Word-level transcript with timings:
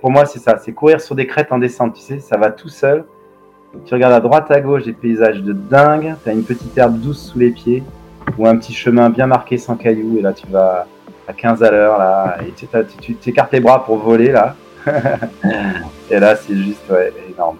pour 0.00 0.10
moi, 0.10 0.26
c'est 0.26 0.38
ça. 0.38 0.58
C'est 0.58 0.72
courir 0.72 1.00
sur 1.00 1.14
des 1.14 1.26
crêtes 1.26 1.52
en 1.52 1.58
descente, 1.58 1.94
tu 1.94 2.00
sais, 2.00 2.20
ça 2.20 2.36
va 2.36 2.50
tout 2.50 2.68
seul. 2.68 3.04
Tu 3.84 3.94
regardes 3.94 4.14
à 4.14 4.20
droite, 4.20 4.50
à 4.50 4.60
gauche, 4.60 4.84
des 4.84 4.92
paysages 4.92 5.42
de 5.42 5.52
dingue. 5.52 6.14
Tu 6.24 6.30
as 6.30 6.32
une 6.32 6.42
petite 6.42 6.76
herbe 6.76 6.98
douce 6.98 7.30
sous 7.30 7.38
les 7.38 7.50
pieds 7.50 7.82
ou 8.36 8.46
un 8.46 8.56
petit 8.56 8.72
chemin 8.72 9.10
bien 9.10 9.26
marqué 9.26 9.58
sans 9.58 9.76
cailloux. 9.76 10.18
Et 10.18 10.22
là, 10.22 10.32
tu 10.32 10.46
vas 10.48 10.86
à 11.28 11.32
15 11.32 11.62
à 11.62 11.70
l'heure, 11.70 11.98
là, 11.98 12.38
et 12.46 12.52
tu 12.52 13.14
t'écartes 13.14 13.52
les 13.52 13.60
bras 13.60 13.84
pour 13.84 13.98
voler, 13.98 14.32
là. 14.32 14.56
et 16.10 16.18
là, 16.18 16.34
c'est 16.34 16.56
juste 16.56 16.92
énorme. 17.32 17.58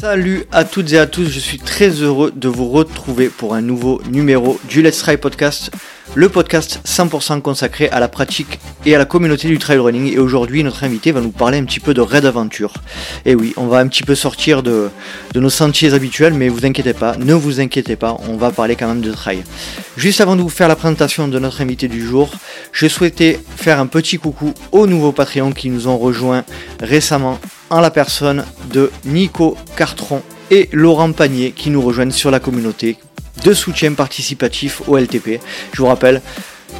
Salut 0.00 0.44
à 0.52 0.64
toutes 0.64 0.92
et 0.92 0.98
à 0.98 1.06
tous, 1.06 1.24
je 1.24 1.40
suis 1.40 1.58
très 1.58 1.88
heureux 1.88 2.30
de 2.30 2.48
vous 2.48 2.68
retrouver 2.68 3.28
pour 3.28 3.54
un 3.54 3.62
nouveau 3.62 4.00
numéro 4.10 4.58
du 4.68 4.82
Let's 4.82 4.98
Try 4.98 5.16
Podcast, 5.16 5.70
le 6.14 6.28
podcast 6.28 6.80
100% 6.86 7.40
consacré 7.40 7.88
à 7.88 8.00
la 8.00 8.08
pratique 8.08 8.60
et 8.86 8.94
à 8.94 8.98
la 8.98 9.04
communauté 9.04 9.48
du 9.48 9.58
trail 9.58 9.78
running. 9.78 10.12
Et 10.12 10.18
aujourd'hui, 10.18 10.62
notre 10.62 10.84
invité 10.84 11.12
va 11.12 11.20
nous 11.20 11.30
parler 11.30 11.58
un 11.58 11.64
petit 11.64 11.80
peu 11.80 11.94
de 11.94 12.00
raid 12.00 12.24
aventure. 12.26 12.74
Et 13.24 13.34
oui, 13.34 13.52
on 13.56 13.66
va 13.66 13.78
un 13.78 13.88
petit 13.88 14.02
peu 14.02 14.14
sortir 14.14 14.62
de, 14.62 14.90
de 15.32 15.40
nos 15.40 15.50
sentiers 15.50 15.94
habituels, 15.94 16.34
mais 16.34 16.48
vous 16.48 16.66
inquiétez 16.66 16.92
pas, 16.92 17.16
ne 17.16 17.34
vous 17.34 17.60
inquiétez 17.60 17.96
pas, 17.96 18.16
on 18.28 18.36
va 18.36 18.50
parler 18.50 18.76
quand 18.76 18.88
même 18.88 19.00
de 19.00 19.12
trail. 19.12 19.42
Juste 19.96 20.20
avant 20.20 20.36
de 20.36 20.42
vous 20.42 20.48
faire 20.48 20.68
la 20.68 20.76
présentation 20.76 21.28
de 21.28 21.38
notre 21.38 21.60
invité 21.60 21.88
du 21.88 22.04
jour, 22.04 22.30
je 22.72 22.86
souhaitais 22.86 23.40
faire 23.56 23.80
un 23.80 23.86
petit 23.86 24.18
coucou 24.18 24.52
aux 24.72 24.86
nouveaux 24.86 25.12
Patreons 25.12 25.52
qui 25.52 25.70
nous 25.70 25.88
ont 25.88 25.98
rejoints 25.98 26.44
récemment 26.80 27.38
en 27.70 27.80
la 27.80 27.90
personne 27.90 28.44
de 28.72 28.90
Nico 29.04 29.56
Cartron 29.76 30.22
et 30.50 30.68
Laurent 30.72 31.12
Panier 31.12 31.52
qui 31.52 31.70
nous 31.70 31.82
rejoignent 31.82 32.10
sur 32.12 32.30
la 32.30 32.40
communauté 32.40 32.96
de 33.44 33.52
soutien 33.52 33.92
participatif 33.92 34.82
au 34.86 34.96
LTP. 34.96 35.40
Je 35.72 35.78
vous 35.78 35.86
rappelle, 35.86 36.22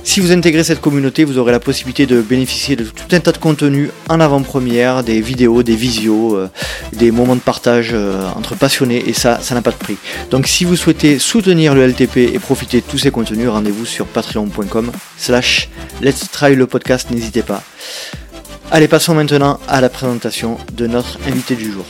si 0.02 0.20
vous 0.20 0.32
intégrez 0.32 0.64
cette 0.64 0.80
communauté, 0.80 1.24
vous 1.24 1.38
aurez 1.38 1.52
la 1.52 1.60
possibilité 1.60 2.06
de 2.06 2.20
bénéficier 2.20 2.76
de 2.76 2.84
tout 2.84 3.14
un 3.14 3.20
tas 3.20 3.32
de 3.32 3.38
contenus 3.38 3.90
en 4.08 4.20
avant-première, 4.20 5.02
des 5.02 5.20
vidéos, 5.20 5.62
des 5.62 5.76
visios, 5.76 6.36
euh, 6.36 6.50
des 6.92 7.10
moments 7.10 7.36
de 7.36 7.40
partage 7.40 7.90
euh, 7.92 8.28
entre 8.36 8.54
passionnés 8.54 9.02
et 9.06 9.12
ça, 9.12 9.40
ça 9.40 9.54
n'a 9.54 9.62
pas 9.62 9.70
de 9.70 9.76
prix. 9.76 9.96
Donc 10.30 10.46
si 10.46 10.64
vous 10.64 10.76
souhaitez 10.76 11.18
soutenir 11.18 11.74
le 11.74 11.86
LTP 11.86 12.16
et 12.18 12.38
profiter 12.38 12.80
de 12.80 12.86
tous 12.86 12.98
ces 12.98 13.10
contenus, 13.10 13.48
rendez-vous 13.48 13.86
sur 13.86 14.06
patreon.com 14.06 14.90
slash 15.16 15.68
let's 16.02 16.30
try 16.30 16.54
le 16.54 16.66
podcast, 16.66 17.10
n'hésitez 17.10 17.42
pas. 17.42 17.62
Allez, 18.70 18.88
passons 18.88 19.14
maintenant 19.14 19.60
à 19.68 19.80
la 19.80 19.88
présentation 19.88 20.58
de 20.72 20.86
notre 20.86 21.18
invité 21.26 21.54
du 21.54 21.70
jour. 21.70 21.84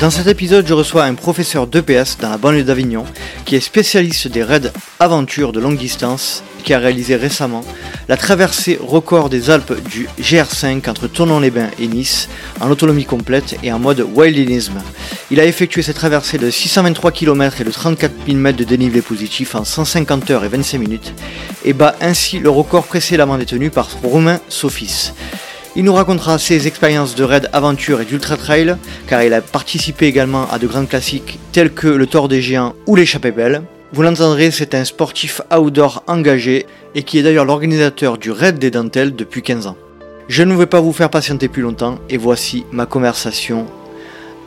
Dans 0.00 0.10
cet 0.10 0.26
épisode, 0.26 0.66
je 0.68 0.74
reçois 0.74 1.04
un 1.04 1.14
professeur 1.14 1.66
d'EPS 1.66 2.18
dans 2.20 2.28
la 2.28 2.36
banlieue 2.36 2.64
d'Avignon 2.64 3.04
qui 3.46 3.56
est 3.56 3.60
spécialiste 3.60 4.28
des 4.28 4.42
raids 4.42 4.70
aventure 5.00 5.52
de 5.52 5.60
longue 5.60 5.78
distance 5.78 6.42
qui 6.64 6.74
a 6.74 6.78
réalisé 6.78 7.16
récemment 7.16 7.64
la 8.06 8.18
traversée 8.18 8.78
record 8.78 9.30
des 9.30 9.48
Alpes 9.48 9.72
du 9.88 10.06
GR5 10.20 10.90
entre 10.90 11.06
Tournon-les-Bains 11.06 11.70
et 11.78 11.88
Nice 11.88 12.28
en 12.60 12.70
autonomie 12.70 13.06
complète 13.06 13.56
et 13.62 13.72
en 13.72 13.78
mode 13.78 14.06
wildinisme. 14.14 14.82
Il 15.30 15.40
a 15.40 15.46
effectué 15.46 15.80
cette 15.80 15.96
traversée 15.96 16.36
de 16.36 16.50
623 16.50 17.10
km 17.10 17.62
et 17.62 17.64
de 17.64 17.70
34 17.70 18.12
000 18.26 18.36
mètres 18.38 18.58
de 18.58 18.64
dénivelé 18.64 19.00
positif 19.00 19.54
en 19.54 19.64
150 19.64 20.30
heures 20.30 20.44
et 20.44 20.48
25 20.48 20.78
minutes 20.78 21.14
et 21.64 21.72
bat 21.72 21.96
ainsi 22.02 22.38
le 22.38 22.50
record 22.50 22.84
précédemment 22.84 23.38
détenu 23.38 23.70
par 23.70 23.88
Romain 24.02 24.40
Sofis. 24.50 25.12
Il 25.78 25.84
nous 25.84 25.92
racontera 25.92 26.38
ses 26.38 26.66
expériences 26.66 27.14
de 27.14 27.22
raid 27.22 27.50
aventure 27.52 28.00
et 28.00 28.06
d'ultra 28.06 28.38
trail, 28.38 28.76
car 29.06 29.22
il 29.22 29.34
a 29.34 29.42
participé 29.42 30.06
également 30.06 30.50
à 30.50 30.58
de 30.58 30.66
grands 30.66 30.86
classiques 30.86 31.38
tels 31.52 31.70
que 31.70 31.86
le 31.86 32.06
Tour 32.06 32.28
des 32.28 32.40
Géants 32.40 32.74
ou 32.86 32.96
l'échappée 32.96 33.30
belle. 33.30 33.62
Vous 33.92 34.00
l'entendrez, 34.00 34.50
c'est 34.50 34.74
un 34.74 34.86
sportif 34.86 35.42
outdoor 35.54 36.02
engagé 36.06 36.64
et 36.94 37.02
qui 37.02 37.18
est 37.18 37.22
d'ailleurs 37.22 37.44
l'organisateur 37.44 38.16
du 38.16 38.30
raid 38.30 38.58
des 38.58 38.70
dentelles 38.70 39.14
depuis 39.14 39.42
15 39.42 39.66
ans. 39.66 39.76
Je 40.28 40.42
ne 40.44 40.54
vais 40.54 40.64
pas 40.64 40.80
vous 40.80 40.94
faire 40.94 41.10
patienter 41.10 41.48
plus 41.48 41.60
longtemps 41.60 41.98
et 42.08 42.16
voici 42.16 42.64
ma 42.72 42.86
conversation 42.86 43.66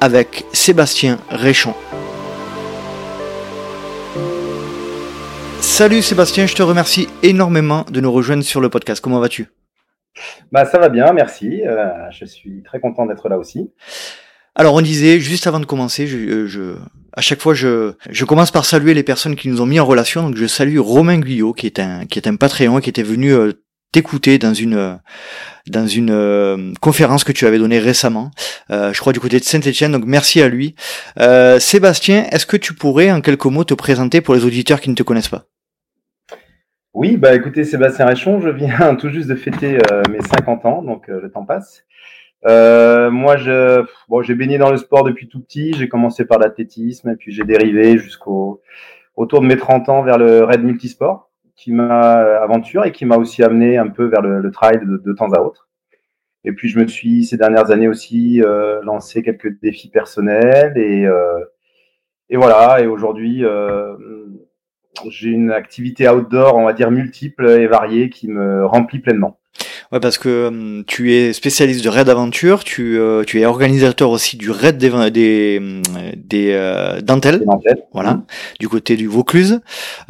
avec 0.01 0.45
Sébastien 0.51 1.19
Réchon. 1.29 1.75
Salut 5.62 6.01
Sébastien, 6.01 6.47
je 6.47 6.56
te 6.56 6.63
remercie 6.63 7.07
énormément 7.22 7.85
de 7.91 8.01
nous 8.01 8.12
rejoindre 8.12 8.44
sur 8.44 8.62
le 8.62 8.69
podcast. 8.69 9.00
Comment 9.00 9.19
vas-tu? 9.19 9.47
Bah, 10.52 10.66
ça 10.66 10.80
va 10.80 10.90
bien, 10.90 11.12
merci. 11.14 11.62
Euh, 11.66 11.88
je 12.12 12.25
suis 12.25 12.64
très 12.64 12.80
content 12.80 13.06
d'être 13.06 13.30
là 13.30 13.38
aussi. 13.38 13.72
Alors, 14.56 14.74
on 14.74 14.81
disait, 14.81 15.20
juste 15.20 15.47
avant 15.47 15.59
de 15.59 15.66
commencer, 15.66 16.08
je, 16.08 16.46
je, 16.47 16.75
à 17.14 17.22
chaque 17.22 17.42
fois, 17.42 17.53
je, 17.53 17.94
commence 18.25 18.52
par 18.52 18.66
saluer 18.66 18.94
les 18.94 19.03
personnes 19.03 19.36
qui 19.36 19.50
nous 19.50 19.62
ont 19.62 19.66
mis 19.66 19.80
en 19.80 19.86
relation. 19.86 20.24
Donc, 20.24 20.36
je 20.36 20.46
salue 20.46 20.80
Romain 20.80 21.19
Guyot, 21.19 21.53
qui 21.53 21.66
est 21.66 21.80
un, 21.80 22.06
qui 22.06 22.19
est 22.19 22.28
un 22.28 22.36
Patreon, 22.36 22.80
qui 22.80 22.90
était 22.90 23.03
venu 23.03 23.34
euh, 23.34 23.53
t'écouter 23.92 24.38
dans 24.38 24.53
une, 24.53 25.00
dans 25.68 25.88
une 25.88 26.12
euh, 26.12 26.74
conférence 26.81 27.24
que 27.24 27.31
tu 27.31 27.46
avais 27.48 27.58
donnée 27.58 27.80
récemment, 27.80 28.31
euh, 28.72 28.94
je 28.94 29.00
crois 29.00 29.14
du 29.14 29.19
côté 29.19 29.40
de 29.40 29.44
Saint-Etienne. 29.44 29.92
Donc, 29.92 30.03
merci 30.06 30.42
à 30.42 30.50
lui. 30.50 30.75
Sébastien, 31.59 32.25
est-ce 32.31 32.46
que 32.46 32.58
tu 32.58 32.74
pourrais, 32.74 33.12
en 33.12 33.22
quelques 33.22 33.46
mots, 33.46 33.64
te 33.64 33.74
présenter 33.74 34.22
pour 34.22 34.36
les 34.36 34.46
auditeurs 34.46 34.81
qui 34.81 34.90
ne 34.90 34.96
te 34.96 35.03
connaissent 35.03 35.30
pas? 35.30 35.46
Oui, 37.00 37.16
bah 37.16 37.34
écoutez, 37.34 37.64
Sébastien 37.64 38.06
Réchon, 38.08 38.42
je 38.42 38.50
viens 38.50 38.94
tout 39.00 39.08
juste 39.08 39.30
de 39.30 39.36
fêter 39.36 39.78
euh, 39.90 40.04
mes 40.12 40.20
50 40.20 40.66
ans, 40.66 40.82
donc 40.82 41.08
euh, 41.08 41.22
le 41.22 41.32
temps 41.32 41.46
passe. 41.46 41.86
Euh, 42.46 43.10
moi, 43.10 43.38
je, 43.38 43.86
bon, 44.10 44.22
j'ai 44.22 44.36
baigné 44.36 44.58
dans 44.58 44.70
le 44.70 44.76
sport 44.76 45.06
depuis 45.06 45.30
tout 45.30 45.40
petit. 45.40 45.72
J'ai 45.72 45.88
commencé 45.88 46.26
par 46.26 46.40
l'athlétisme 46.40 47.16
puis 47.16 47.32
j'ai 47.32 47.46
dérivé 47.46 47.98
jusqu'au 47.98 48.62
autour 49.16 49.40
de 49.40 49.46
mes 49.46 49.56
30 49.56 49.88
ans 49.88 50.04
vers 50.04 50.18
le 50.18 50.44
raid 50.44 50.62
multisport, 50.62 51.32
qui 51.56 51.72
m'a 51.72 52.16
aventure 52.42 52.84
et 52.84 52.92
qui 52.92 53.06
m'a 53.06 53.16
aussi 53.16 53.44
amené 53.44 53.78
un 53.78 53.88
peu 53.88 54.08
vers 54.08 54.22
le, 54.22 54.52
trail 54.52 54.81
de, 54.84 55.14
temps 55.14 55.31
à 55.31 55.40
autre. 55.40 55.70
Et 56.44 56.52
puis 56.52 56.68
je 56.68 56.78
me 56.80 56.88
suis 56.88 57.24
ces 57.24 57.38
dernières 57.38 57.72
années 57.72 57.88
aussi 57.88 58.42
lancé 58.84 59.24
quelques 59.24 59.58
défis 59.62 59.90
personnels 59.90 60.78
et 60.78 61.08
et 62.30 62.36
voilà. 62.36 62.81
Et 62.81 62.88
aujourd'hui 62.88 63.46
j'ai 65.10 65.30
une 65.30 65.52
activité 65.52 66.10
outdoor, 66.10 66.56
on 66.56 66.66
va 66.66 66.74
dire 66.74 66.92
multiple 66.92 67.50
et 67.50 67.68
variée, 67.68 68.10
qui 68.10 68.28
me 68.28 68.66
remplit 68.66 69.00
pleinement. 69.00 69.40
Ouais, 69.92 70.00
parce 70.00 70.20
que 70.20 70.48
hum, 70.48 70.84
tu 70.86 71.14
es 71.14 71.34
spécialiste 71.34 71.84
de 71.84 71.90
raid 71.90 72.10
aventure, 72.10 72.64
tu, 72.64 73.00
euh, 73.00 73.24
tu 73.24 73.42
es 73.42 73.46
organisateur 73.46 74.12
aussi 74.12 74.38
du 74.38 74.52
raid 74.52 74.78
des, 74.78 74.90
des, 75.10 75.58
hum, 75.60 75.82
des 76.16 76.52
euh, 76.52 77.02
dentelles, 77.02 77.44
voilà, 77.92 78.14
mmh. 78.14 78.26
du 78.60 78.70
côté 78.70 78.96
du 78.96 79.08
Vaucluse. 79.08 79.62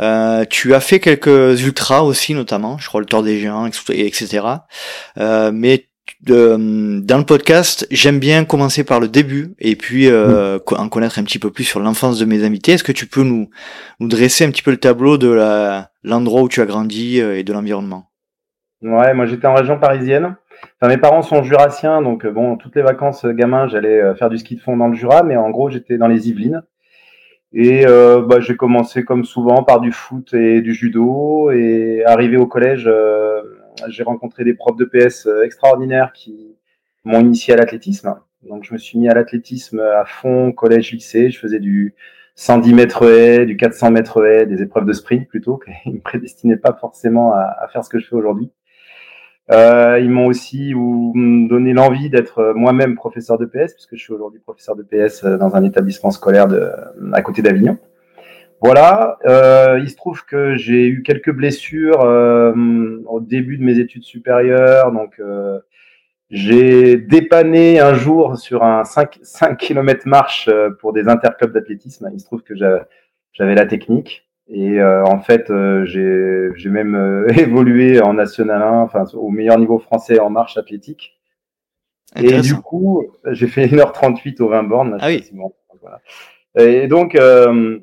Euh, 0.02 0.44
tu 0.50 0.74
as 0.74 0.82
fait 0.82 1.00
quelques 1.00 1.62
ultras 1.64 2.02
aussi, 2.02 2.34
notamment, 2.34 2.78
je 2.78 2.88
crois 2.88 3.00
le 3.00 3.06
Tour 3.06 3.24
des 3.24 3.40
Géants, 3.40 3.68
etc. 3.68 4.46
Euh, 5.18 5.52
mais 5.54 5.89
de, 6.22 7.00
dans 7.02 7.18
le 7.18 7.24
podcast, 7.24 7.88
j'aime 7.92 8.20
bien 8.20 8.46
commencer 8.46 8.84
par 8.84 9.00
le 9.00 9.08
début 9.08 9.56
et 9.60 9.76
puis 9.76 10.08
euh, 10.08 10.58
mm. 10.58 10.76
en 10.78 10.90
connaître 10.90 11.20
un 11.20 11.24
petit 11.24 11.40
peu 11.40 11.52
plus 11.52 11.64
sur 11.64 11.80
l'enfance 11.80 12.20
de 12.20 12.26
mes 12.26 12.44
invités. 12.44 12.74
Est-ce 12.74 12.84
que 12.84 12.92
tu 12.92 13.06
peux 13.06 13.24
nous, 13.24 13.50
nous 14.00 14.08
dresser 14.08 14.46
un 14.46 14.52
petit 14.52 14.62
peu 14.62 14.72
le 14.72 14.78
tableau 14.78 15.18
de 15.18 15.30
la, 15.30 15.92
l'endroit 16.04 16.42
où 16.42 16.50
tu 16.50 16.62
as 16.62 16.66
grandi 16.66 17.22
euh, 17.22 17.38
et 17.38 17.44
de 17.44 17.54
l'environnement? 17.54 18.10
Ouais, 18.82 19.14
moi 19.14 19.26
j'étais 19.26 19.48
en 19.48 19.56
région 19.56 19.80
parisienne. 19.80 20.36
Enfin, 20.82 20.94
mes 20.94 20.98
parents 20.98 21.22
sont 21.22 21.44
jurassiens, 21.44 22.02
donc 22.02 22.26
euh, 22.26 22.32
bon, 22.32 22.58
toutes 22.58 22.76
les 22.76 22.82
vacances 22.82 23.26
gamin, 23.26 23.68
j'allais 23.68 24.16
faire 24.16 24.30
du 24.30 24.38
ski 24.38 24.56
de 24.56 24.62
fond 24.62 24.76
dans 24.76 24.88
le 24.88 24.96
Jura, 24.96 25.24
mais 25.24 25.38
en 25.38 25.50
gros 25.50 25.70
j'étais 25.70 25.98
dans 25.98 26.08
les 26.08 26.30
Yvelines. 26.30 26.64
Et 27.52 27.86
euh, 27.88 28.22
bah, 28.22 28.40
j'ai 28.40 28.56
commencé 28.56 29.04
comme 29.04 29.26
souvent 29.26 29.64
par 29.64 29.80
du 29.82 29.92
foot 29.92 30.34
et 30.34 30.62
du 30.62 30.74
judo. 30.74 31.52
Et 31.52 32.04
arrivé 32.06 32.38
au 32.38 32.46
collège, 32.46 32.86
euh, 32.88 33.42
j'ai 33.88 34.04
rencontré 34.04 34.44
des 34.44 34.54
profs 34.54 34.78
de 34.78 34.86
PS 34.86 35.26
euh, 35.28 35.44
extraordinaires 35.44 36.12
qui 36.14 36.56
m'ont 37.04 37.20
initié 37.20 37.54
à 37.54 37.58
l'athlétisme. 37.58 38.16
Donc 38.44 38.64
je 38.64 38.74
me 38.74 38.78
suis 38.78 39.00
mis 39.00 39.10
à 39.10 39.14
l'athlétisme 39.14 39.80
à 39.80 40.06
fond, 40.06 40.52
collège, 40.52 40.92
lycée. 40.92 41.30
Je 41.30 41.40
faisais 41.40 41.60
du 41.60 41.96
110 42.36 42.74
mètres 42.74 43.04
haies, 43.10 43.46
du 43.46 43.58
400 43.58 43.92
mètres 43.92 44.26
haies, 44.26 44.46
des 44.46 44.62
épreuves 44.62 44.86
de 44.86 44.94
sprint 44.94 45.28
plutôt, 45.28 45.58
qui 45.58 45.90
ne 45.90 45.96
me 45.96 46.00
prédestinaient 46.00 46.58
pas 46.58 46.74
forcément 46.74 47.34
à, 47.34 47.68
faire 47.72 47.84
ce 47.84 47.90
que 47.90 48.00
je 48.00 48.08
fais 48.08 48.16
aujourd'hui. 48.16 48.52
Euh, 49.52 50.00
ils 50.00 50.12
m'ont 50.12 50.28
aussi 50.28 50.74
donné 50.74 51.74
l'envie 51.74 52.10
d'être 52.10 52.54
moi-même 52.56 52.96
professeur 52.96 53.40
de 53.40 53.46
PS, 53.46 53.74
puisque 53.74 53.96
je 53.96 54.04
suis 54.04 54.14
aujourd'hui 54.14 54.40
professeur 54.40 54.76
de 54.76 54.84
PS 54.84 55.24
euh, 55.24 55.38
dans 55.38 55.56
un 55.56 55.64
établissement 55.64 56.12
scolaire 56.12 56.48
de, 56.48 56.72
à 57.14 57.22
côté 57.22 57.42
d'Avignon. 57.42 57.78
Voilà, 58.62 59.18
euh, 59.26 59.80
il 59.82 59.90
se 59.90 59.96
trouve 59.96 60.26
que 60.26 60.56
j'ai 60.58 60.88
eu 60.88 61.02
quelques 61.02 61.32
blessures 61.32 62.02
euh, 62.02 63.02
au 63.08 63.22
début 63.22 63.58
de 63.58 63.64
mes 63.64 63.80
études 63.80 64.04
supérieures, 64.04 64.92
donc 64.92 65.20
euh, 65.20 65.60
j'ai 66.30 66.98
dépanné 66.98 67.80
un 67.80 67.94
jour 67.94 68.38
sur 68.38 68.64
un 68.64 68.84
5, 68.84 69.20
5 69.22 69.58
km 69.58 70.08
marche 70.08 70.50
euh, 70.50 70.72
pour 70.72 70.92
des 70.92 71.08
interclubs 71.08 71.54
d'athlétisme. 71.54 72.10
Il 72.14 72.20
se 72.20 72.26
trouve 72.26 72.44
que 72.44 72.54
j'avais 72.56 73.56
la 73.56 73.66
technique 73.66 74.28
et 74.50 74.82
euh, 74.82 75.06
en 75.06 75.20
fait 75.22 75.46
j'ai 75.86 76.70
même 76.70 77.26
évolué 77.38 78.02
en 78.02 78.14
National 78.14 78.62
1, 78.62 78.82
enfin 78.82 79.06
au 79.14 79.30
meilleur 79.30 79.58
niveau 79.58 79.80
français 79.80 80.20
en 80.20 80.30
marche 80.30 80.58
athlétique. 80.58 81.20
Et 82.16 82.42
du 82.42 82.56
coup, 82.56 83.06
j'ai 83.32 83.48
fait 83.48 83.68
1h38 83.68 84.42
au 84.42 84.50
20 84.50 84.64
bornes. 84.64 84.98
Ah 85.00 85.08
oui. 85.08 85.24
Voilà. 85.82 86.02
Et 86.58 86.88
donc, 86.88 87.16
euh, 87.16 87.80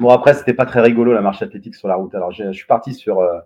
Bon, 0.00 0.08
après, 0.08 0.32
c'était 0.32 0.54
pas 0.54 0.64
très 0.64 0.80
rigolo 0.80 1.12
la 1.12 1.20
marche 1.20 1.42
athlétique 1.42 1.74
sur 1.74 1.86
la 1.86 1.94
route. 1.94 2.14
Alors, 2.14 2.32
je 2.32 2.52
suis 2.52 2.66
parti 2.66 2.94
sur, 2.94 3.20
euh, 3.20 3.38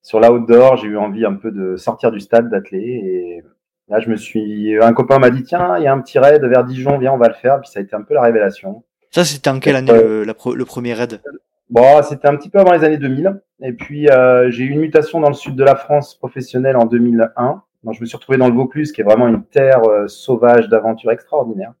sur 0.00 0.18
l'outdoor, 0.18 0.78
j'ai 0.78 0.88
eu 0.88 0.96
envie 0.96 1.26
un 1.26 1.34
peu 1.34 1.50
de 1.50 1.76
sortir 1.76 2.10
du 2.10 2.20
stade, 2.20 2.48
d'atteler. 2.48 2.80
Et 2.80 3.44
là, 3.88 4.00
je 4.00 4.08
me 4.08 4.16
suis. 4.16 4.82
Un 4.82 4.94
copain 4.94 5.18
m'a 5.18 5.28
dit 5.28 5.42
tiens, 5.42 5.76
il 5.76 5.84
y 5.84 5.86
a 5.86 5.92
un 5.92 6.00
petit 6.00 6.18
raid 6.18 6.42
vers 6.42 6.64
Dijon, 6.64 6.98
viens, 6.98 7.12
on 7.12 7.18
va 7.18 7.28
le 7.28 7.34
faire. 7.34 7.60
Puis 7.60 7.70
ça 7.70 7.80
a 7.80 7.82
été 7.82 7.94
un 7.94 8.00
peu 8.00 8.14
la 8.14 8.22
révélation. 8.22 8.82
Ça, 9.10 9.24
c'était 9.24 9.50
en 9.50 9.60
quelle 9.60 9.76
année 9.76 9.92
le, 9.92 10.24
le, 10.24 10.64
premier 10.64 10.94
raid? 10.94 11.20
Bon, 11.68 12.02
c'était 12.02 12.28
un 12.28 12.36
petit 12.36 12.48
peu 12.48 12.60
avant 12.60 12.72
les 12.72 12.82
années 12.82 12.98
2000. 12.98 13.38
Et 13.62 13.74
puis, 13.74 14.08
euh, 14.08 14.50
j'ai 14.50 14.64
eu 14.64 14.70
une 14.70 14.80
mutation 14.80 15.20
dans 15.20 15.28
le 15.28 15.34
sud 15.34 15.54
de 15.54 15.64
la 15.64 15.76
France 15.76 16.14
professionnelle 16.14 16.76
en 16.76 16.86
2001. 16.86 17.62
Donc, 17.84 17.94
je 17.94 18.00
me 18.00 18.06
suis 18.06 18.16
retrouvé 18.16 18.38
dans 18.38 18.48
le 18.48 18.54
Vaucluse, 18.54 18.92
qui 18.92 19.02
est 19.02 19.04
vraiment 19.04 19.28
une 19.28 19.44
terre 19.44 19.82
euh, 19.84 20.08
sauvage 20.08 20.68
d'aventure 20.68 21.10
extraordinaire. 21.10 21.72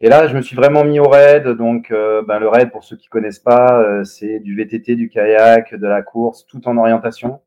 Et 0.00 0.08
là, 0.10 0.26
je 0.28 0.36
me 0.36 0.42
suis 0.42 0.56
vraiment 0.56 0.84
mis 0.84 1.00
au 1.00 1.08
raid. 1.08 1.48
Donc, 1.48 1.90
euh, 1.90 2.22
ben, 2.22 2.38
le 2.38 2.48
raid, 2.48 2.70
pour 2.70 2.84
ceux 2.84 2.96
qui 2.96 3.08
connaissent 3.08 3.38
pas, 3.38 3.80
euh, 3.80 4.04
c'est 4.04 4.40
du 4.40 4.54
VTT, 4.54 4.94
du 4.94 5.08
kayak, 5.08 5.74
de 5.74 5.86
la 5.86 6.02
course, 6.02 6.46
tout 6.46 6.68
en 6.68 6.76
orientation 6.76 7.40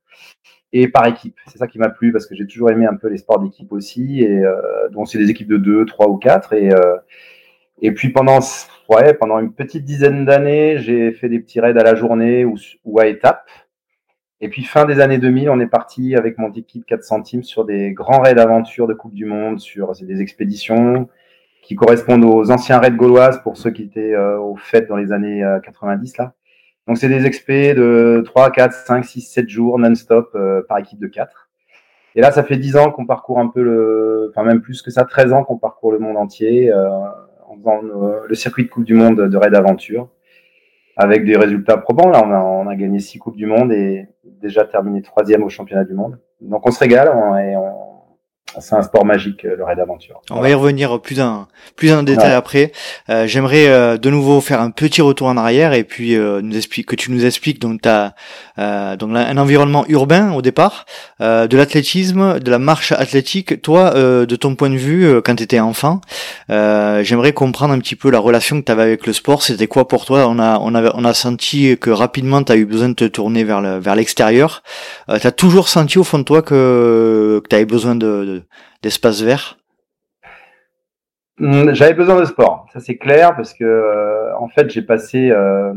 et 0.73 0.87
par 0.87 1.05
équipe. 1.07 1.37
C'est 1.47 1.59
ça 1.59 1.67
qui 1.67 1.79
m'a 1.79 1.89
plu 1.89 2.11
parce 2.11 2.27
que 2.27 2.35
j'ai 2.35 2.47
toujours 2.47 2.69
aimé 2.71 2.85
un 2.85 2.95
peu 2.95 3.07
les 3.07 3.17
sports 3.17 3.39
d'équipe 3.39 3.71
aussi. 3.71 4.21
Et 4.21 4.43
euh, 4.43 4.89
donc, 4.89 5.09
c'est 5.09 5.19
des 5.19 5.29
équipes 5.29 5.47
de 5.47 5.57
deux, 5.57 5.85
trois 5.85 6.07
ou 6.09 6.17
quatre. 6.17 6.53
Et, 6.53 6.69
et 7.81 7.91
puis, 7.91 8.09
pendant, 8.09 8.39
ouais, 8.89 9.13
pendant 9.13 9.39
une 9.39 9.53
petite 9.53 9.85
dizaine 9.85 10.25
d'années, 10.25 10.79
j'ai 10.79 11.11
fait 11.11 11.29
des 11.29 11.39
petits 11.39 11.59
raids 11.59 11.77
à 11.77 11.83
la 11.83 11.95
journée 11.95 12.45
ou, 12.45 12.55
ou 12.83 12.99
à 12.99 13.07
étapes. 13.07 13.49
Et 14.41 14.49
puis, 14.49 14.63
fin 14.63 14.85
des 14.85 15.01
années 15.01 15.17
2000, 15.19 15.49
on 15.49 15.59
est 15.59 15.67
parti 15.67 16.15
avec 16.15 16.37
mon 16.39 16.51
équipe 16.53 16.85
4 16.85 17.03
centimes 17.03 17.43
sur 17.43 17.65
des 17.65 17.91
grands 17.91 18.21
raids 18.21 18.35
d'aventure 18.35 18.87
de 18.87 18.93
Coupe 18.93 19.13
du 19.13 19.25
Monde, 19.25 19.59
sur 19.59 19.93
des 19.93 20.21
expéditions 20.21 21.09
qui 21.69 21.75
correspondent 21.75 22.25
aux 22.25 22.49
anciens 22.49 22.79
raids 22.79 22.89
gauloises 22.89 23.43
pour 23.43 23.55
ceux 23.55 23.69
qui 23.69 23.83
étaient 23.83 24.15
euh, 24.15 24.39
au 24.39 24.55
fait 24.55 24.87
dans 24.87 24.95
les 24.95 25.11
années 25.11 25.45
90 25.63 26.13
euh, 26.19 26.23
là. 26.23 26.33
Donc 26.87 26.97
c'est 26.97 27.07
des 27.07 27.27
expés 27.27 27.75
de 27.75 28.23
3, 28.25 28.49
4, 28.49 28.73
5, 28.73 29.05
6, 29.05 29.21
7 29.21 29.47
jours 29.47 29.77
non-stop 29.77 30.31
euh, 30.33 30.63
par 30.67 30.79
équipe 30.79 30.99
de 30.99 31.05
4. 31.05 31.47
Et 32.15 32.21
là, 32.21 32.31
ça 32.31 32.41
fait 32.41 32.57
10 32.57 32.75
ans 32.77 32.89
qu'on 32.89 33.05
parcourt 33.05 33.37
un 33.37 33.49
peu 33.49 33.61
le, 33.61 34.31
enfin 34.31 34.43
même 34.43 34.61
plus 34.61 34.81
que 34.81 34.89
ça, 34.89 35.05
13 35.05 35.31
ans 35.31 35.43
qu'on 35.43 35.59
parcourt 35.59 35.91
le 35.91 35.99
monde 35.99 36.17
entier 36.17 36.73
en 36.73 37.55
faisant 37.55 37.81
le 38.27 38.33
circuit 38.33 38.63
de 38.63 38.69
Coupe 38.69 38.85
du 38.85 38.95
Monde 38.95 39.29
de 39.29 39.37
raid 39.37 39.53
aventure 39.53 40.09
avec 40.97 41.23
des 41.23 41.37
résultats 41.37 41.77
probants. 41.77 42.09
Là, 42.09 42.23
on 42.25 42.31
a, 42.31 42.39
on 42.41 42.67
a 42.67 42.75
gagné 42.75 42.97
6 42.97 43.19
Coupes 43.19 43.37
du 43.37 43.45
Monde 43.45 43.71
et 43.71 44.07
déjà 44.41 44.65
terminé 44.65 45.03
troisième 45.03 45.43
au 45.43 45.49
championnat 45.49 45.83
du 45.83 45.93
monde. 45.93 46.19
Donc 46.41 46.65
on 46.65 46.71
se 46.71 46.79
régale 46.79 47.11
on, 47.13 47.37
et 47.37 47.55
on, 47.55 47.88
c'est 48.59 48.75
un 48.75 48.81
sport 48.81 49.05
magique 49.05 49.43
le 49.43 49.63
raid 49.63 49.79
aventure. 49.79 50.21
On 50.31 50.41
va 50.41 50.49
y 50.49 50.53
revenir 50.53 50.99
plus 51.01 51.21
en 51.21 51.47
plus 51.75 51.91
en 51.91 52.03
détail 52.03 52.33
après. 52.33 52.71
Euh, 53.09 53.27
J'aimerais 53.27 53.67
euh, 53.67 53.97
de 53.97 54.09
nouveau 54.09 54.41
faire 54.41 54.61
un 54.61 54.71
petit 54.71 55.01
retour 55.01 55.27
en 55.27 55.37
arrière 55.37 55.73
et 55.73 55.83
puis 55.83 56.15
euh, 56.15 56.41
nous 56.41 56.57
explique 56.57 56.87
que 56.87 56.95
tu 56.95 57.11
nous 57.11 57.25
expliques 57.25 57.59
donc 57.61 57.81
euh, 57.85 58.95
donc 58.95 59.15
un 59.15 59.37
environnement 59.37 59.85
urbain 59.87 60.33
au 60.33 60.41
départ, 60.41 60.85
euh, 61.21 61.47
de 61.47 61.57
l'athlétisme, 61.57 62.39
de 62.39 62.51
la 62.51 62.59
marche 62.59 62.91
athlétique. 62.91 63.61
Toi, 63.61 63.93
de 63.93 64.35
ton 64.35 64.55
point 64.55 64.69
de 64.69 64.75
vue, 64.77 65.21
quand 65.21 65.35
tu 65.35 65.43
étais 65.43 65.59
enfant, 65.59 66.01
j'aimerais 66.49 67.33
comprendre 67.33 67.73
un 67.73 67.79
petit 67.79 67.95
peu 67.95 68.09
la 68.09 68.19
relation 68.19 68.59
que 68.59 68.65
tu 68.65 68.71
avais 68.71 68.83
avec 68.83 69.05
le 69.05 69.13
sport. 69.13 69.43
C'était 69.43 69.67
quoi 69.67 69.87
pour 69.87 70.05
toi? 70.05 70.27
On 70.27 70.39
a 70.39 70.59
on 70.59 70.73
avait 70.75 70.89
on 70.93 71.05
a 71.05 71.13
senti 71.13 71.77
que 71.77 71.89
rapidement 71.89 72.43
tu 72.43 72.51
as 72.51 72.55
eu 72.55 72.65
besoin 72.65 72.89
de 72.89 72.93
te 72.93 73.05
tourner 73.05 73.43
vers 73.43 73.61
le 73.61 73.79
vers 73.79 73.95
l'extérieur. 73.95 74.63
tu 75.21 75.27
as 75.27 75.31
toujours 75.31 75.67
senti 75.69 75.97
au 75.99 76.03
fond 76.03 76.19
de 76.19 76.23
toi 76.23 76.41
que, 76.41 77.41
que 77.43 77.47
tu 77.49 77.55
avais 77.55 77.65
besoin 77.65 77.95
de 77.95 78.43
d'espace 78.81 79.21
vert 79.21 79.57
hmm, 81.37 81.73
J'avais 81.73 81.93
besoin 81.93 82.19
de 82.19 82.25
sport, 82.25 82.67
ça 82.73 82.79
c'est 82.79 82.97
clair, 82.97 83.35
parce 83.35 83.53
que 83.53 83.63
euh, 83.63 84.35
en 84.37 84.47
fait 84.47 84.69
j'ai 84.69 84.81
passé 84.81 85.29
euh, 85.31 85.73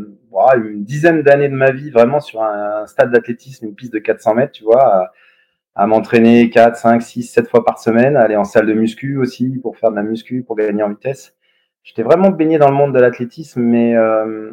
une 0.57 0.85
dizaine 0.85 1.23
d'années 1.23 1.49
de 1.49 1.55
ma 1.55 1.71
vie 1.71 1.91
vraiment 1.91 2.21
sur 2.21 2.43
un, 2.43 2.87
stade 2.87 3.11
d'athlétisme, 3.11 3.67
une 3.67 3.75
piste 3.75 3.93
de 3.93 3.99
400 3.99 4.35
mètres, 4.35 4.53
tu 4.53 4.65
vois, 4.65 5.11
à, 5.75 5.87
m'entraîner 5.87 6.51
4, 6.51 6.77
5, 6.77 7.03
6, 7.03 7.23
7 7.25 7.49
fois 7.49 7.65
par 7.65 7.79
semaine, 7.79 8.17
aller 8.17 8.37
en 8.37 8.45
salle 8.45 8.67
de 8.67 8.75
muscu 8.75 9.17
aussi 9.19 9.59
pour 9.63 9.77
faire 9.77 9.91
de 9.91 9.97
la 9.97 10.03
muscu, 10.03 10.43
pour 10.43 10.57
gagner 10.57 10.83
en 10.83 10.91
vitesse. 10.91 11.37
J'étais 11.83 12.03
vraiment 12.03 12.31
baigné 12.31 12.59
dans 12.59 12.69
le 12.69 12.75
monde 12.75 12.95
de 12.95 13.01
l'athlétisme, 13.01 13.61
mais 13.61 13.97
euh, 13.97 14.53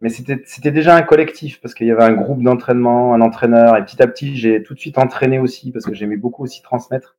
mais 0.00 0.08
c'était 0.08 0.42
c'était 0.44 0.70
déjà 0.70 0.96
un 0.96 1.02
collectif 1.02 1.60
parce 1.60 1.74
qu'il 1.74 1.86
y 1.86 1.90
avait 1.90 2.04
un 2.04 2.12
groupe 2.12 2.42
d'entraînement, 2.42 3.14
un 3.14 3.20
entraîneur 3.20 3.76
et 3.76 3.84
petit 3.84 4.02
à 4.02 4.06
petit 4.06 4.36
j'ai 4.36 4.62
tout 4.62 4.74
de 4.74 4.78
suite 4.78 4.98
entraîné 4.98 5.38
aussi 5.38 5.72
parce 5.72 5.84
que 5.84 5.94
j'aimais 5.94 6.16
beaucoup 6.16 6.42
aussi 6.44 6.62
transmettre. 6.62 7.16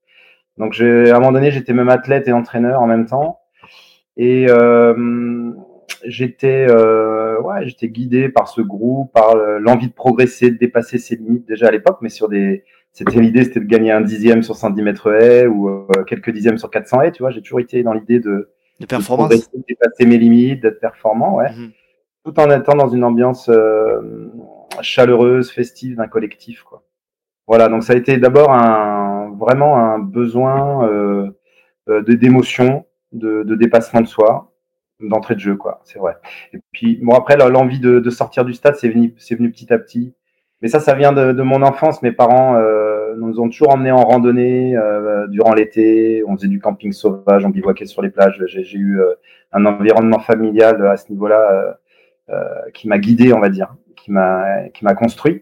Donc, 0.60 0.80
à 0.80 0.84
un 0.84 1.20
moment 1.20 1.32
donné, 1.32 1.52
j'étais 1.52 1.74
même 1.74 1.90
athlète 1.90 2.28
et 2.28 2.34
entraîneur 2.34 2.82
en 2.82 2.88
même 2.88 3.06
temps. 3.06 3.40
Et 4.18 4.48
euh, 4.50 5.52
j'étais 6.06 6.68
euh, 6.70 7.40
ouais, 7.42 7.66
j'étais 7.66 7.88
guidé 7.88 8.30
par 8.30 8.50
ce 8.50 8.62
groupe, 8.62 9.12
par 9.14 9.36
l'envie 9.36 9.88
de 9.88 9.94
progresser, 9.94 10.52
de 10.52 10.58
dépasser 10.58 10.98
ses 10.98 11.16
limites 11.16 11.48
déjà 11.48 11.68
à 11.68 11.72
l'époque, 11.72 12.00
mais 12.02 12.10
sur 12.10 12.28
des 12.28 12.66
c'était 12.92 13.20
l'idée, 13.22 13.44
c'était 13.44 13.60
de 13.60 13.66
gagner 13.66 13.92
un 13.92 14.02
dixième 14.02 14.44
sur 14.44 14.56
110 14.56 14.82
mètres 14.82 15.12
haies 15.14 15.48
ou 15.48 15.70
euh, 15.70 16.04
quelques 16.06 16.32
dixièmes 16.32 16.58
sur 16.58 16.70
400 16.70 17.02
haies, 17.02 17.12
tu 17.12 17.24
vois. 17.24 17.32
J'ai 17.32 17.42
toujours 17.42 17.60
été 17.60 17.84
dans 17.84 17.94
l'idée 17.94 18.20
de, 18.20 18.52
de 18.80 18.86
performance, 18.86 19.30
de, 19.30 19.64
dépasser 19.68 20.06
mes 20.06 20.18
limites, 20.18 20.62
d'être 20.62 20.80
performant, 20.80 21.36
ouais, 21.36 21.52
mhm. 21.52 21.72
tout 22.26 22.38
en 22.40 22.50
étant 22.50 22.76
dans 22.76 22.90
une 22.90 23.04
ambiance 23.04 23.48
euh, 23.50 24.32
chaleureuse, 24.82 25.52
festive 25.52 25.96
d'un 25.96 26.08
collectif, 26.08 26.64
quoi. 26.64 26.84
Voilà, 27.50 27.68
donc 27.68 27.84
ça 27.84 27.94
a 27.94 27.96
été 27.96 28.18
d'abord 28.18 28.54
un, 28.54 29.32
vraiment 29.40 29.76
un 29.76 29.98
besoin 29.98 30.88
euh, 30.88 31.32
euh 31.90 32.04
d'émotion, 32.04 32.86
de, 33.12 33.42
de, 33.42 33.56
dépassement 33.56 34.02
de 34.02 34.08
soi, 34.08 34.52
d'entrée 35.00 35.34
de 35.34 35.40
jeu, 35.40 35.56
quoi. 35.56 35.82
C'est 35.84 35.98
vrai. 35.98 36.16
Et 36.54 36.60
puis 36.72 37.00
bon 37.02 37.16
après 37.16 37.38
l'envie 37.38 37.80
de, 37.80 38.00
de, 38.00 38.10
sortir 38.12 38.46
du 38.46 38.54
stade, 38.54 38.76
c'est 38.76 38.90
venu, 38.90 39.16
venu 39.32 39.52
petit 39.52 39.74
à 39.74 39.80
petit. 39.80 40.14
Mais 40.62 40.68
ça, 40.68 40.80
ça 40.80 40.94
vient 40.94 41.12
de, 41.12 41.32
de 41.32 41.42
mon 41.42 41.64
enfance. 41.64 42.04
Mes 42.04 42.12
parents 42.12 42.56
euh, 42.56 43.16
nous 43.18 43.40
ont 43.40 43.50
toujours 43.50 43.74
emmenés 43.74 43.92
en 43.92 44.04
randonnée 44.04 44.78
euh, 44.78 45.26
durant 45.26 45.56
l'été. 45.56 46.24
On 46.28 46.36
faisait 46.36 46.50
du 46.50 46.60
camping 46.60 46.92
sauvage, 46.92 47.46
on 47.46 47.50
bivouaquait 47.50 47.88
sur 47.88 48.04
les 48.04 48.12
plages. 48.12 48.40
J'ai 48.46 48.78
eu 48.78 49.00
euh, 49.00 49.16
un 49.54 49.66
environnement 49.66 50.20
familial 50.20 50.86
à 50.86 50.98
ce 50.98 51.12
niveau-là 51.12 51.80
euh, 52.30 52.44
qui 52.76 52.88
m'a 52.88 53.00
guidé, 53.00 53.34
on 53.34 53.40
va 53.40 53.50
dire, 53.50 53.74
qui 53.96 54.12
m'a 54.12 54.94
construit. 54.96 55.42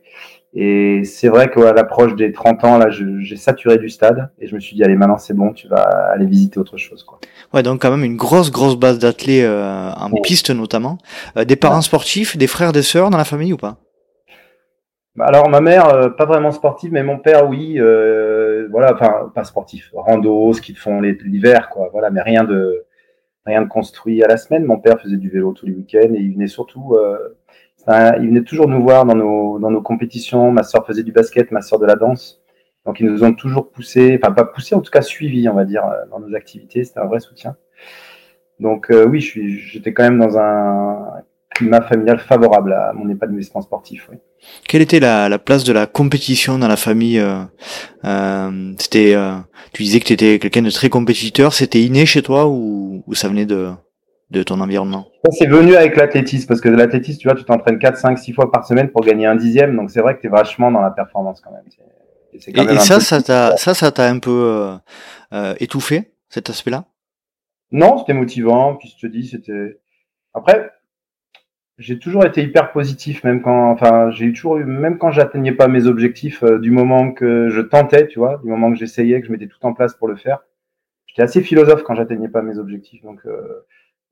Et 0.59 1.03
c'est 1.03 1.27
vrai 1.27 1.51
qu'à 1.51 1.71
l'approche 1.71 2.15
des 2.15 2.31
30 2.31 2.63
ans, 2.63 2.77
là, 2.79 2.87
j'ai 2.89 3.35
saturé 3.35 3.77
du 3.77 3.89
stade 3.89 4.31
et 4.39 4.47
je 4.47 4.55
me 4.55 4.59
suis 4.59 4.75
dit, 4.75 4.83
allez, 4.83 4.95
maintenant 4.95 5.19
c'est 5.19 5.35
bon, 5.35 5.53
tu 5.53 5.67
vas 5.67 5.83
aller 6.11 6.25
visiter 6.25 6.59
autre 6.59 6.77
chose. 6.77 7.03
Quoi. 7.03 7.19
Ouais, 7.53 7.61
donc 7.61 7.79
quand 7.79 7.91
même 7.91 8.03
une 8.03 8.17
grosse, 8.17 8.49
grosse 8.49 8.75
base 8.75 8.97
d'athlètes 8.97 9.45
euh, 9.45 9.91
en 9.91 10.09
piste 10.23 10.49
notamment. 10.49 10.97
Euh, 11.37 11.45
des 11.45 11.57
parents 11.57 11.81
sportifs, 11.81 12.37
des 12.37 12.47
frères, 12.47 12.71
des 12.71 12.81
sœurs 12.81 13.11
dans 13.11 13.19
la 13.19 13.23
famille 13.23 13.53
ou 13.53 13.57
pas? 13.57 13.77
Bah, 15.15 15.25
alors 15.27 15.47
ma 15.47 15.61
mère, 15.61 15.89
euh, 15.89 16.09
pas 16.09 16.25
vraiment 16.25 16.49
sportive, 16.49 16.91
mais 16.91 17.03
mon 17.03 17.19
père, 17.19 17.47
oui, 17.47 17.77
voilà, 18.71 18.95
enfin 18.95 19.31
pas 19.35 19.43
sportif, 19.43 19.91
rando, 19.93 20.53
ce 20.53 20.61
qu'ils 20.61 20.77
font 20.77 21.01
l'hiver, 21.01 21.69
quoi, 21.69 21.89
voilà, 21.91 22.09
mais 22.09 22.23
rien 22.23 22.43
de 22.43 22.83
rien 23.45 23.61
de 23.61 23.67
construit 23.67 24.23
à 24.23 24.27
la 24.27 24.37
semaine. 24.37 24.65
Mon 24.65 24.79
père 24.79 24.99
faisait 24.99 25.17
du 25.17 25.29
vélo 25.29 25.53
tous 25.53 25.67
les 25.67 25.73
week-ends 25.73 26.15
et 26.15 26.19
il 26.19 26.33
venait 26.33 26.47
surtout 26.47 26.97
il 27.87 28.27
venait 28.27 28.43
toujours 28.43 28.67
nous 28.67 28.81
voir 28.83 29.05
dans 29.05 29.15
nos, 29.15 29.59
dans 29.59 29.71
nos 29.71 29.81
compétitions. 29.81 30.51
Ma 30.51 30.63
soeur 30.63 30.85
faisait 30.85 31.03
du 31.03 31.11
basket, 31.11 31.51
ma 31.51 31.61
soeur 31.61 31.79
de 31.79 31.85
la 31.85 31.95
danse. 31.95 32.41
Donc, 32.87 33.01
ils 33.01 33.05
nous 33.05 33.23
ont 33.25 33.33
toujours 33.33 33.69
poussé, 33.69 34.17
enfin, 34.21 34.33
pas 34.33 34.45
poussé, 34.45 34.73
en 34.73 34.79
tout 34.79 34.91
cas 34.91 35.01
suivi, 35.01 35.49
on 35.49 35.53
va 35.53 35.65
dire, 35.65 35.83
euh, 35.85 36.09
dans 36.09 36.21
nos 36.21 36.33
activités. 36.33 36.85
C'était 36.85 37.01
un 37.01 37.05
vrai 37.05 37.19
soutien. 37.19 37.57
Donc, 38.61 38.89
euh, 38.89 39.05
oui, 39.05 39.19
j'étais 39.19 39.93
quand 39.93 40.03
même 40.03 40.17
dans 40.17 40.37
un 40.37 41.21
climat 41.53 41.81
familial 41.81 42.19
favorable 42.19 42.71
à 42.71 42.93
mon 42.93 43.09
épanouissement 43.09 43.61
sportif. 43.61 44.07
Oui. 44.09 44.17
Quelle 44.69 44.81
était 44.81 45.01
la, 45.01 45.27
la, 45.27 45.37
place 45.37 45.65
de 45.65 45.73
la 45.73 45.85
compétition 45.85 46.57
dans 46.57 46.69
la 46.69 46.77
famille 46.77 47.19
euh, 47.19 47.43
euh 48.05 48.73
C'était, 48.79 49.15
tu 49.73 49.83
disais 49.83 49.99
que 49.99 50.05
tu 50.05 50.13
étais 50.13 50.39
quelqu'un 50.39 50.61
de 50.61 50.69
très 50.69 50.89
compétiteur. 50.89 51.53
C'était 51.53 51.81
inné 51.81 52.05
chez 52.05 52.21
toi 52.21 52.47
ou, 52.47 53.03
ou 53.05 53.13
ça 53.15 53.27
venait 53.27 53.45
de 53.45 53.69
de 54.29 54.43
ton 54.43 54.59
environnement 54.59 55.07
C'est 55.31 55.47
venu 55.47 55.75
avec 55.75 55.95
l'athlétisme, 55.95 56.47
parce 56.47 56.61
que 56.61 56.69
l'athlétisme, 56.69 57.19
tu 57.19 57.27
vois, 57.27 57.37
tu 57.37 57.45
t'entraînes 57.45 57.79
4, 57.79 57.97
5, 57.97 58.17
6 58.17 58.33
fois 58.33 58.51
par 58.51 58.65
semaine 58.65 58.89
pour 58.89 59.01
gagner 59.01 59.25
un 59.25 59.35
dixième, 59.35 59.75
donc 59.75 59.91
c'est 59.91 60.01
vrai 60.01 60.15
que 60.15 60.21
tu 60.21 60.27
es 60.27 60.29
vachement 60.29 60.71
dans 60.71 60.81
la 60.81 60.91
performance 60.91 61.41
quand 61.41 61.51
même. 61.51 61.63
Et, 62.33 62.77
ça, 62.77 62.99
ça 62.99 63.21
t'a, 63.21 63.57
ça, 63.57 63.73
ça 63.73 63.91
t'a 63.91 64.07
un 64.07 64.19
peu 64.19 64.29
euh, 64.31 64.75
euh, 65.33 65.55
étouffé, 65.59 66.11
cet 66.29 66.49
aspect-là? 66.49 66.85
Non, 67.71 67.97
c'était 67.97 68.13
motivant, 68.13 68.75
puis 68.75 68.93
je 68.95 69.07
te 69.07 69.11
dis, 69.11 69.27
c'était... 69.27 69.79
Après, 70.33 70.71
j'ai 71.77 71.97
toujours 71.97 72.25
été 72.25 72.43
hyper 72.43 72.71
positif, 72.71 73.23
même 73.23 73.41
quand, 73.41 73.71
enfin, 73.71 74.11
j'ai 74.11 74.31
toujours 74.33 74.57
eu, 74.57 74.65
même 74.65 74.97
quand 74.97 75.11
j'atteignais 75.11 75.53
pas 75.53 75.67
mes 75.67 75.87
objectifs, 75.87 76.43
euh, 76.43 76.59
du 76.59 76.69
moment 76.69 77.11
que 77.11 77.49
je 77.49 77.61
tentais, 77.61 78.07
tu 78.07 78.19
vois, 78.19 78.37
du 78.43 78.49
moment 78.49 78.71
que 78.71 78.77
j'essayais, 78.77 79.21
que 79.21 79.27
je 79.27 79.31
mettais 79.31 79.47
tout 79.47 79.65
en 79.65 79.73
place 79.73 79.95
pour 79.95 80.07
le 80.07 80.15
faire. 80.15 80.39
J'étais 81.05 81.23
assez 81.23 81.41
philosophe 81.41 81.83
quand 81.83 81.95
j'atteignais 81.95 82.29
pas 82.29 82.41
mes 82.41 82.59
objectifs, 82.59 83.01
donc 83.01 83.21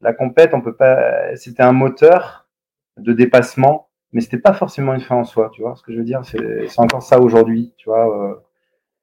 la 0.06 0.14
compète, 0.14 0.54
on 0.54 0.62
peut 0.62 0.76
pas. 0.76 1.36
C'était 1.36 1.64
un 1.64 1.72
moteur 1.74 2.48
de 2.98 3.12
dépassement, 3.12 3.90
mais 4.14 4.22
c'était 4.22 4.38
pas 4.38 4.54
forcément 4.54 4.94
une 4.94 5.02
fin 5.02 5.16
en 5.16 5.24
soi. 5.24 5.50
Tu 5.52 5.62
vois 5.62 5.76
ce 5.76 5.82
que 5.82 5.92
je 5.92 5.98
veux 5.98 6.04
dire? 6.04 6.22
C'est 6.24 6.80
encore 6.80 7.04
ça 7.04 7.20
aujourd'hui. 7.20 7.74
Tu 7.78 7.90
vois. 7.90 8.08
Euh, 8.08 8.36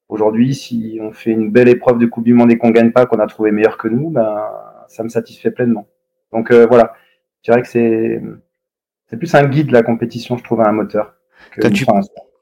aujourd'hui, 0.08 0.54
si 0.54 0.98
on 1.02 1.12
fait 1.12 1.30
une 1.30 1.50
belle 1.50 1.68
épreuve 1.68 1.98
de 1.98 2.06
Coupe 2.06 2.24
du 2.24 2.34
Monde 2.34 2.52
et 2.52 2.58
qu'on 2.58 2.70
gagne 2.70 2.92
pas, 2.92 3.06
qu'on 3.06 3.18
a 3.18 3.26
trouvé 3.26 3.50
meilleur 3.50 3.78
que 3.78 3.88
nous, 3.88 4.10
ben 4.10 4.48
ça 4.86 5.02
me 5.02 5.08
satisfait 5.08 5.50
pleinement. 5.50 5.88
Donc 6.32 6.50
euh, 6.50 6.66
voilà, 6.66 6.92
je 7.42 7.50
dirais 7.50 7.62
que 7.62 7.68
c'est 7.68 8.22
c'est 9.06 9.16
plus 9.16 9.34
un 9.34 9.44
guide 9.44 9.72
la 9.72 9.82
compétition, 9.82 10.36
je 10.36 10.44
trouve, 10.44 10.60
un 10.60 10.72
moteur. 10.72 11.14
quand, 11.60 11.70
tu, 11.70 11.84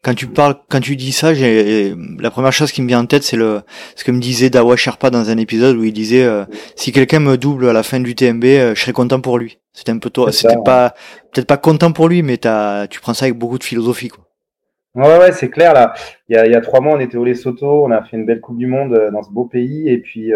quand 0.03 0.15
tu 0.15 0.27
parles, 0.27 0.55
quand 0.69 0.81
tu 0.81 0.97
dis 0.97 1.13
ça, 1.13 1.35
j'ai 1.35 1.95
la 2.19 2.31
première 2.31 2.53
chose 2.53 2.73
qui 2.73 2.81
me 2.81 2.89
vient 2.89 3.01
en 3.01 3.07
tête, 3.07 3.23
c'est 3.23 3.37
le 3.37 3.61
ce 3.97 4.05
que 4.05 4.11
me 4.11 4.21
disait 4.21 4.49
Dawa 4.49 4.77
Sherpa 4.77 5.11
dans 5.11 5.29
un 5.29 5.37
épisode 5.37 5.77
où 5.77 5.85
il 5.85 5.93
disait 5.93 6.25
euh, 6.25 6.45
si 6.75 6.91
quelqu'un 6.91 7.21
me 7.21 7.37
double 7.37 7.69
à 7.69 7.73
la 7.73 7.83
fin 7.83 8.01
du 8.01 8.15
TMB, 8.15 8.45
euh, 8.45 8.75
je 8.75 8.81
serais 8.81 8.93
content 8.93 9.21
pour 9.21 9.39
lui. 9.39 9.59
C'était 9.73 9.93
un 9.93 9.99
peu 9.99 10.11
toi, 10.11 10.33
c'était 10.33 10.57
pas 10.65 10.95
peut-être 11.33 11.47
pas 11.47 11.59
content 11.59 11.93
pour 11.93 12.09
lui, 12.09 12.23
mais 12.23 12.39
t'as 12.39 12.87
tu 12.87 13.01
prends 13.01 13.15
ça 13.15 13.27
avec 13.27 13.37
beaucoup 13.37 13.59
de 13.59 13.65
philosophie 13.65 14.09
quoi. 14.09 14.25
Ouais 14.95 15.19
ouais 15.19 15.33
c'est 15.33 15.51
clair 15.51 15.75
là. 15.75 15.93
Il 16.29 16.37
y 16.37 16.39
a 16.39 16.47
il 16.47 16.53
y 16.53 16.57
a 16.57 16.61
trois 16.61 16.81
mois 16.81 16.97
on 16.97 17.01
était 17.01 17.17
au 17.17 17.25
Lesotho, 17.25 17.85
on 17.85 17.91
a 17.91 18.03
fait 18.03 18.17
une 18.17 18.25
belle 18.25 18.41
Coupe 18.41 18.59
du 18.59 18.67
Monde 18.67 18.95
euh, 18.95 19.11
dans 19.11 19.23
ce 19.23 19.31
beau 19.31 19.45
pays 19.45 19.89
et 19.89 19.99
puis 19.99 20.33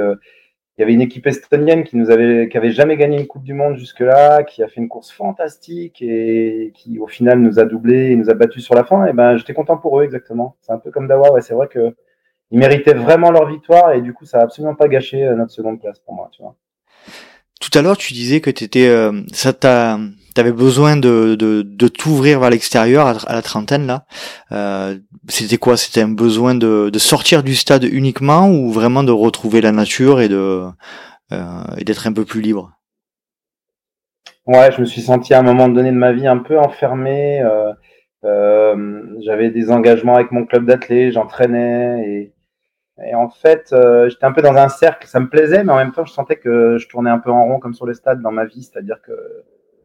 il 0.76 0.80
y 0.80 0.84
avait 0.84 0.92
une 0.92 1.00
équipe 1.00 1.26
estonienne 1.26 1.84
qui 1.84 1.96
nous 1.96 2.10
avait, 2.10 2.48
qui 2.50 2.56
avait 2.56 2.72
jamais 2.72 2.96
gagné 2.96 3.20
une 3.20 3.28
Coupe 3.28 3.44
du 3.44 3.54
Monde 3.54 3.76
jusque-là, 3.76 4.42
qui 4.42 4.62
a 4.62 4.68
fait 4.68 4.80
une 4.80 4.88
course 4.88 5.12
fantastique 5.12 6.02
et 6.02 6.72
qui, 6.74 6.98
au 6.98 7.06
final, 7.06 7.38
nous 7.40 7.60
a 7.60 7.64
doublé 7.64 8.10
et 8.10 8.16
nous 8.16 8.28
a 8.28 8.34
battus 8.34 8.64
sur 8.64 8.74
la 8.74 8.82
fin. 8.82 9.06
Et 9.06 9.12
ben, 9.12 9.36
j'étais 9.36 9.54
content 9.54 9.76
pour 9.76 10.00
eux, 10.00 10.04
exactement. 10.04 10.56
C'est 10.62 10.72
un 10.72 10.78
peu 10.78 10.90
comme 10.90 11.06
Dawa. 11.06 11.32
Ouais, 11.32 11.42
c'est 11.42 11.54
vrai 11.54 11.68
que 11.68 11.94
ils 12.50 12.58
méritaient 12.58 12.94
vraiment 12.94 13.30
leur 13.30 13.48
victoire 13.48 13.92
et 13.92 14.00
du 14.00 14.12
coup, 14.12 14.24
ça 14.24 14.38
a 14.38 14.42
absolument 14.42 14.74
pas 14.74 14.88
gâché 14.88 15.24
euh, 15.24 15.36
notre 15.36 15.52
seconde 15.52 15.80
place 15.80 16.00
pour 16.00 16.14
moi, 16.14 16.28
tu 16.32 16.42
vois. 16.42 16.56
Tout 17.60 17.76
à 17.78 17.82
l'heure, 17.82 17.96
tu 17.96 18.12
disais 18.12 18.40
que 18.40 18.50
t'étais, 18.50 18.88
euh, 18.88 19.22
ça 19.32 19.52
t'a, 19.52 19.98
t'avais 20.34 20.52
besoin 20.52 20.96
de, 20.96 21.36
de, 21.36 21.62
de 21.62 21.88
t'ouvrir 21.88 22.40
vers 22.40 22.50
l'extérieur 22.50 23.06
à, 23.06 23.32
la 23.32 23.42
trentaine 23.42 23.86
là. 23.86 24.04
Euh, 24.52 24.98
c'était 25.28 25.56
quoi? 25.56 25.76
C'était 25.76 26.02
un 26.02 26.08
besoin 26.08 26.54
de, 26.54 26.90
de 26.90 26.98
sortir 26.98 27.42
du 27.42 27.54
stade 27.54 27.84
uniquement 27.84 28.50
ou 28.50 28.70
vraiment 28.70 29.04
de 29.04 29.12
retrouver 29.12 29.60
la 29.60 29.72
nature 29.72 30.20
et 30.20 30.28
de 30.28 30.64
euh, 31.32 31.64
et 31.78 31.84
d'être 31.84 32.06
un 32.06 32.12
peu 32.12 32.24
plus 32.24 32.40
libre? 32.40 32.72
Ouais, 34.46 34.70
je 34.72 34.80
me 34.80 34.86
suis 34.86 35.00
senti 35.00 35.32
à 35.32 35.38
un 35.38 35.42
moment 35.42 35.68
donné 35.68 35.90
de 35.90 35.96
ma 35.96 36.12
vie 36.12 36.26
un 36.26 36.38
peu 36.38 36.58
enfermé. 36.58 37.40
Euh, 37.40 37.72
euh 38.24 39.02
j'avais 39.24 39.50
des 39.50 39.70
engagements 39.70 40.16
avec 40.16 40.32
mon 40.32 40.44
club 40.44 40.66
d'athlètes, 40.66 41.12
j'entraînais 41.12 42.04
et 42.06 42.34
et 43.02 43.14
en 43.14 43.28
fait, 43.28 43.72
euh, 43.72 44.08
j'étais 44.08 44.24
un 44.24 44.32
peu 44.32 44.42
dans 44.42 44.54
un 44.54 44.68
cercle, 44.68 45.08
ça 45.08 45.18
me 45.18 45.28
plaisait, 45.28 45.64
mais 45.64 45.72
en 45.72 45.76
même 45.76 45.90
temps, 45.90 46.04
je 46.04 46.12
sentais 46.12 46.36
que 46.36 46.78
je 46.78 46.86
tournais 46.88 47.10
un 47.10 47.18
peu 47.18 47.30
en 47.30 47.44
rond 47.44 47.58
comme 47.58 47.74
sur 47.74 47.86
le 47.86 47.94
stade 47.94 48.22
dans 48.22 48.30
ma 48.30 48.44
vie, 48.44 48.62
c'est-à-dire 48.62 49.00
que 49.02 49.12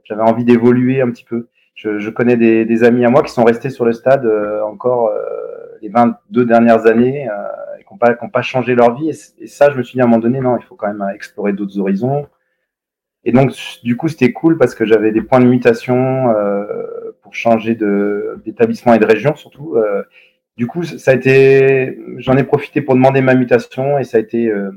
j'avais 0.10 0.24
envie 0.24 0.44
d'évoluer 0.44 1.01
un 1.01 1.10
petit 1.10 1.24
peu. 1.24 1.48
Je, 1.75 2.00
je 2.00 2.10
connais 2.10 2.36
des, 2.36 2.66
des, 2.66 2.84
amis 2.84 3.06
à 3.06 3.10
moi 3.10 3.24
qui 3.24 3.32
sont 3.32 3.46
restés 3.46 3.70
sur 3.70 3.86
le 3.86 3.94
stade 3.94 4.25
euh, 4.25 4.62
encore 4.63 5.08
euh, 5.08 5.78
les 5.82 5.88
22 5.88 6.44
dernières 6.44 6.88
années 6.88 7.28
et 7.80 7.84
qui 7.84 7.94
n'ont 7.94 7.98
pas, 7.98 8.13
pas, 8.16 8.42
changé 8.42 8.75
leur 8.75 8.96
vie. 8.96 9.10
Et, 9.39 9.48
ça, 9.48 9.70
je 9.72 9.78
me 9.78 9.84
suis 9.84 9.94
dit 9.94 10.01
à 10.01 10.04
un 10.04 10.08
moment 10.08 10.20
donné, 10.20 10.42
non, 10.42 10.58
il 10.58 10.63
faut 10.63 10.75
quand 10.75 10.88
même 10.88 11.06
explorer 11.16 11.54
d'autres 11.54 11.80
horizons. 11.80 12.28
Et 13.24 13.32
donc, 13.32 13.54
du 13.84 13.96
coup, 13.96 14.08
c'était 14.10 14.34
cool 14.34 14.58
parce 14.58 14.75
que 14.75 14.86
j'avais 14.86 15.12
des 15.12 15.22
points 15.22 15.39
de 15.39 15.46
mutation 15.46 16.34
pour 17.22 17.34
changer 17.34 17.78
d'établissement 18.44 18.94
et 18.94 19.00
de 19.00 19.06
région 19.06 19.36
surtout 19.36 19.78
du 20.60 20.68
coup, 20.68 20.84
ça 20.84 21.12
a 21.12 21.13
été, 21.13 21.98
j'en 22.18 22.36
ai 22.36 22.44
profité 22.44 22.82
pour 22.82 22.94
demander 22.94 23.22
ma 23.22 23.34
mutation 23.34 23.98
et 23.98 24.04
ça 24.04 24.18
a 24.18 24.20
été 24.20 24.48
euh, 24.48 24.72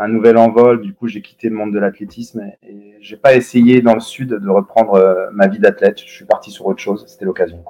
un 0.00 0.08
nouvel 0.08 0.36
envol. 0.36 0.80
Du 0.80 0.94
coup, 0.94 1.06
j'ai 1.06 1.22
quitté 1.22 1.48
le 1.48 1.54
monde 1.54 1.72
de 1.72 1.78
l'athlétisme 1.78 2.42
et, 2.62 2.96
j'ai 3.00 3.16
pas 3.16 3.34
essayé 3.34 3.80
dans 3.80 3.94
le 3.94 4.00
sud 4.00 4.28
de 4.28 4.48
reprendre 4.50 4.94
euh, 4.94 5.26
ma 5.32 5.48
vie 5.48 5.58
d'athlète. 5.58 5.98
Je 6.04 6.12
suis 6.12 6.26
parti 6.26 6.50
sur 6.50 6.66
autre 6.66 6.80
chose. 6.80 7.04
C'était 7.06 7.24
l'occasion. 7.24 7.64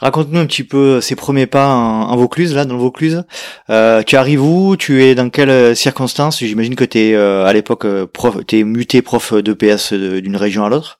Raconte-nous 0.00 0.38
un 0.38 0.46
petit 0.46 0.64
peu 0.64 1.00
ces 1.00 1.16
premiers 1.16 1.46
pas 1.46 1.68
en, 1.68 2.14
Vaucluse, 2.16 2.54
là, 2.54 2.66
dans 2.66 2.74
le 2.74 2.80
Vaucluse. 2.80 3.24
Euh, 3.70 4.02
tu 4.02 4.16
arrives 4.16 4.42
où? 4.42 4.76
Tu 4.76 5.02
es 5.02 5.14
dans 5.14 5.30
quelles 5.30 5.74
circonstances? 5.76 6.40
J'imagine 6.40 6.74
que 6.74 6.84
tu 6.84 6.98
es 6.98 7.14
à 7.16 7.52
l'époque 7.52 7.86
prof, 8.12 8.38
es 8.52 8.64
muté 8.64 9.00
prof 9.00 9.34
de 9.34 9.52
PS 9.54 9.92
d'une 9.94 10.36
région 10.36 10.64
à 10.64 10.68
l'autre. 10.68 10.98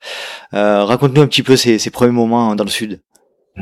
Raconte-nous 0.52 1.22
un 1.22 1.26
petit 1.26 1.42
peu 1.42 1.56
ces, 1.56 1.78
ces 1.78 1.90
premiers 1.90 2.12
moments 2.12 2.54
dans 2.54 2.64
le 2.64 2.70
sud. 2.70 3.00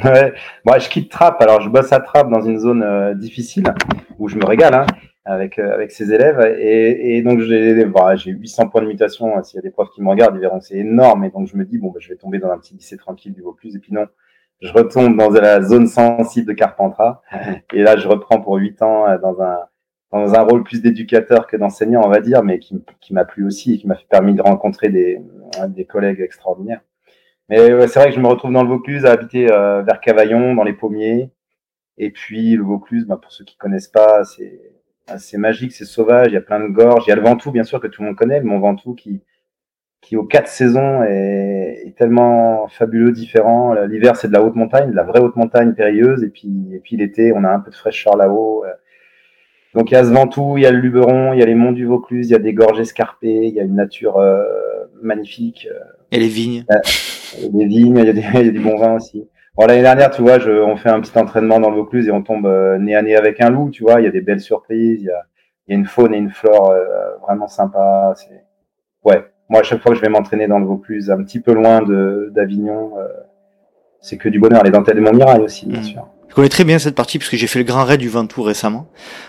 Ouais, 0.04 0.34
moi 0.64 0.78
je 0.78 0.88
quitte 0.88 1.10
Trappe, 1.10 1.40
alors 1.42 1.60
je 1.60 1.68
bosse 1.68 1.92
à 1.92 2.00
Trappe 2.00 2.30
dans 2.30 2.42
une 2.42 2.58
zone 2.58 2.82
euh, 2.82 3.14
difficile 3.14 3.64
où 4.18 4.28
je 4.28 4.36
me 4.36 4.44
régale 4.44 4.74
hein, 4.74 4.86
avec 5.28 5.58
euh, 5.58 5.74
avec 5.74 5.92
ses 5.92 6.12
élèves 6.12 6.40
et, 6.58 7.18
et 7.18 7.22
donc 7.22 7.40
j'ai 7.40 7.84
bah, 7.84 8.16
j'ai 8.16 8.30
800 8.30 8.68
points 8.68 8.80
de 8.80 8.86
mutation. 8.86 9.42
S'il 9.44 9.56
y 9.56 9.58
a 9.58 9.62
des 9.62 9.70
profs 9.70 9.90
qui 9.90 10.02
me 10.02 10.08
regardent, 10.08 10.36
ils 10.36 10.40
verront 10.40 10.58
que 10.58 10.64
c'est 10.64 10.78
énorme 10.78 11.24
et 11.24 11.30
donc 11.30 11.46
je 11.46 11.56
me 11.56 11.64
dis 11.64 11.76
bon 11.78 11.90
bah, 11.90 11.98
je 12.00 12.08
vais 12.08 12.16
tomber 12.16 12.38
dans 12.38 12.50
un 12.50 12.58
petit 12.58 12.74
lycée 12.74 12.96
tranquille 12.96 13.34
du 13.34 13.42
Vaucluse 13.42 13.76
et 13.76 13.78
puis 13.78 13.92
non, 13.92 14.06
je 14.62 14.72
retombe 14.72 15.18
dans 15.18 15.28
la 15.28 15.60
zone 15.62 15.86
sensible 15.86 16.48
de 16.48 16.54
Carpentras 16.54 17.20
et 17.74 17.82
là 17.82 17.98
je 17.98 18.08
reprends 18.08 18.40
pour 18.40 18.56
8 18.56 18.80
ans 18.82 19.06
euh, 19.06 19.18
dans 19.18 19.40
un 19.42 19.58
dans 20.10 20.34
un 20.34 20.40
rôle 20.40 20.64
plus 20.64 20.80
d'éducateur 20.80 21.46
que 21.46 21.58
d'enseignant 21.58 22.00
on 22.02 22.08
va 22.08 22.20
dire, 22.20 22.42
mais 22.42 22.58
qui, 22.58 22.82
qui 22.98 23.12
m'a 23.12 23.26
plu 23.26 23.44
aussi 23.44 23.74
et 23.74 23.78
qui 23.78 23.86
m'a 23.86 23.96
permis 24.08 24.34
de 24.34 24.40
rencontrer 24.40 24.88
des 24.88 25.20
des 25.68 25.84
collègues 25.84 26.20
extraordinaires. 26.20 26.80
Mais 27.50 27.86
c'est 27.88 27.98
vrai 27.98 28.08
que 28.10 28.14
je 28.14 28.20
me 28.20 28.28
retrouve 28.28 28.52
dans 28.52 28.62
le 28.62 28.68
Vaucluse 28.68 29.06
à 29.06 29.12
habiter 29.12 29.50
euh, 29.50 29.82
vers 29.82 30.00
Cavaillon, 30.00 30.54
dans 30.54 30.64
les 30.64 30.74
pommiers. 30.74 31.30
Et 31.98 32.10
puis 32.10 32.56
le 32.56 32.62
Vaucluse, 32.62 33.06
bah, 33.06 33.18
pour 33.20 33.32
ceux 33.32 33.44
qui 33.44 33.56
connaissent 33.56 33.88
pas, 33.88 34.24
c'est 34.24 34.77
assez 35.08 35.38
magique, 35.38 35.72
c'est 35.72 35.84
sauvage, 35.84 36.28
il 36.28 36.34
y 36.34 36.36
a 36.36 36.40
plein 36.40 36.60
de 36.60 36.68
gorges. 36.68 37.04
Il 37.06 37.10
y 37.10 37.12
a 37.12 37.16
le 37.16 37.22
Ventoux, 37.22 37.50
bien 37.50 37.64
sûr, 37.64 37.80
que 37.80 37.86
tout 37.86 38.02
le 38.02 38.08
monde 38.08 38.16
connaît, 38.16 38.40
le 38.40 38.46
Mont 38.46 38.58
Ventoux 38.58 38.94
qui, 38.94 39.22
qui 40.00 40.16
aux 40.16 40.24
quatre 40.24 40.48
saisons 40.48 41.02
est, 41.02 41.82
est 41.86 41.96
tellement 41.96 42.68
fabuleux, 42.68 43.12
différent. 43.12 43.74
L'hiver, 43.74 44.16
c'est 44.16 44.28
de 44.28 44.32
la 44.32 44.42
haute 44.42 44.54
montagne, 44.54 44.90
de 44.90 44.96
la 44.96 45.04
vraie 45.04 45.20
haute 45.20 45.36
montagne 45.36 45.74
périlleuse. 45.74 46.22
Et 46.24 46.28
puis, 46.28 46.68
et 46.72 46.78
puis 46.78 46.96
l'été, 46.96 47.32
on 47.34 47.44
a 47.44 47.50
un 47.50 47.60
peu 47.60 47.70
de 47.70 47.76
fraîcheur 47.76 48.16
là-haut. 48.16 48.64
Donc 49.74 49.90
il 49.90 49.94
y 49.94 49.96
a 49.96 50.04
ce 50.04 50.10
Ventoux, 50.10 50.56
il 50.56 50.62
y 50.62 50.66
a 50.66 50.70
le 50.70 50.78
Luberon, 50.78 51.34
il 51.34 51.40
y 51.40 51.42
a 51.42 51.46
les 51.46 51.54
monts 51.54 51.72
du 51.72 51.84
Vaucluse, 51.84 52.28
il 52.28 52.32
y 52.32 52.36
a 52.36 52.38
des 52.38 52.54
gorges 52.54 52.80
escarpées, 52.80 53.46
il 53.46 53.54
y 53.54 53.60
a 53.60 53.64
une 53.64 53.76
nature 53.76 54.16
euh, 54.16 54.42
magnifique. 55.02 55.68
Et 56.10 56.18
les 56.18 56.28
vignes 56.28 56.64
des 57.50 57.66
vignes, 57.66 57.98
il 57.98 58.04
y, 58.04 58.08
a 58.08 58.12
des, 58.12 58.24
il 58.34 58.46
y 58.46 58.48
a 58.48 58.52
du 58.52 58.60
bon 58.60 58.76
vin 58.76 58.94
aussi. 58.94 59.28
Bon, 59.58 59.66
l'année 59.66 59.82
dernière, 59.82 60.12
tu 60.12 60.22
vois, 60.22 60.38
je, 60.38 60.52
on 60.52 60.76
fait 60.76 60.88
un 60.88 61.00
petit 61.00 61.18
entraînement 61.18 61.58
dans 61.58 61.68
le 61.68 61.74
Vaucluse 61.74 62.06
et 62.06 62.12
on 62.12 62.22
tombe 62.22 62.46
euh, 62.46 62.78
nez 62.78 62.94
à 62.94 63.02
nez 63.02 63.16
avec 63.16 63.40
un 63.40 63.50
loup, 63.50 63.70
tu 63.70 63.82
vois. 63.82 64.00
Il 64.00 64.04
y 64.04 64.06
a 64.06 64.10
des 64.12 64.20
belles 64.20 64.40
surprises, 64.40 65.00
il 65.00 65.06
y 65.06 65.10
a, 65.10 65.24
il 65.66 65.72
y 65.72 65.74
a 65.74 65.78
une 65.80 65.84
faune 65.84 66.14
et 66.14 66.16
une 66.16 66.30
flore 66.30 66.70
euh, 66.70 67.16
vraiment 67.26 67.48
sympa. 67.48 68.14
C'est, 68.14 68.44
ouais. 69.04 69.24
Moi, 69.48 69.60
à 69.60 69.62
chaque 69.64 69.82
fois 69.82 69.90
que 69.90 69.96
je 69.96 70.02
vais 70.02 70.10
m'entraîner 70.10 70.46
dans 70.46 70.60
le 70.60 70.64
Vaucluse, 70.64 71.10
un 71.10 71.20
petit 71.24 71.40
peu 71.40 71.54
loin 71.54 71.82
de, 71.82 72.30
d'Avignon, 72.36 72.92
euh, 73.00 73.08
c'est 74.00 74.16
que 74.16 74.28
du 74.28 74.38
bonheur. 74.38 74.62
Les 74.62 74.70
dentelles 74.70 74.94
de 74.94 75.00
Montmirail 75.00 75.40
aussi, 75.40 75.66
bien 75.66 75.80
mmh. 75.80 75.84
sûr. 75.84 76.06
Je 76.28 76.34
connais 76.36 76.50
très 76.50 76.62
bien 76.62 76.78
cette 76.78 76.94
partie 76.94 77.18
puisque 77.18 77.34
j'ai 77.34 77.48
fait 77.48 77.58
le 77.58 77.64
Grand 77.64 77.82
Raid 77.82 77.98
du 77.98 78.08
Ventoux 78.08 78.42
récemment. 78.42 78.86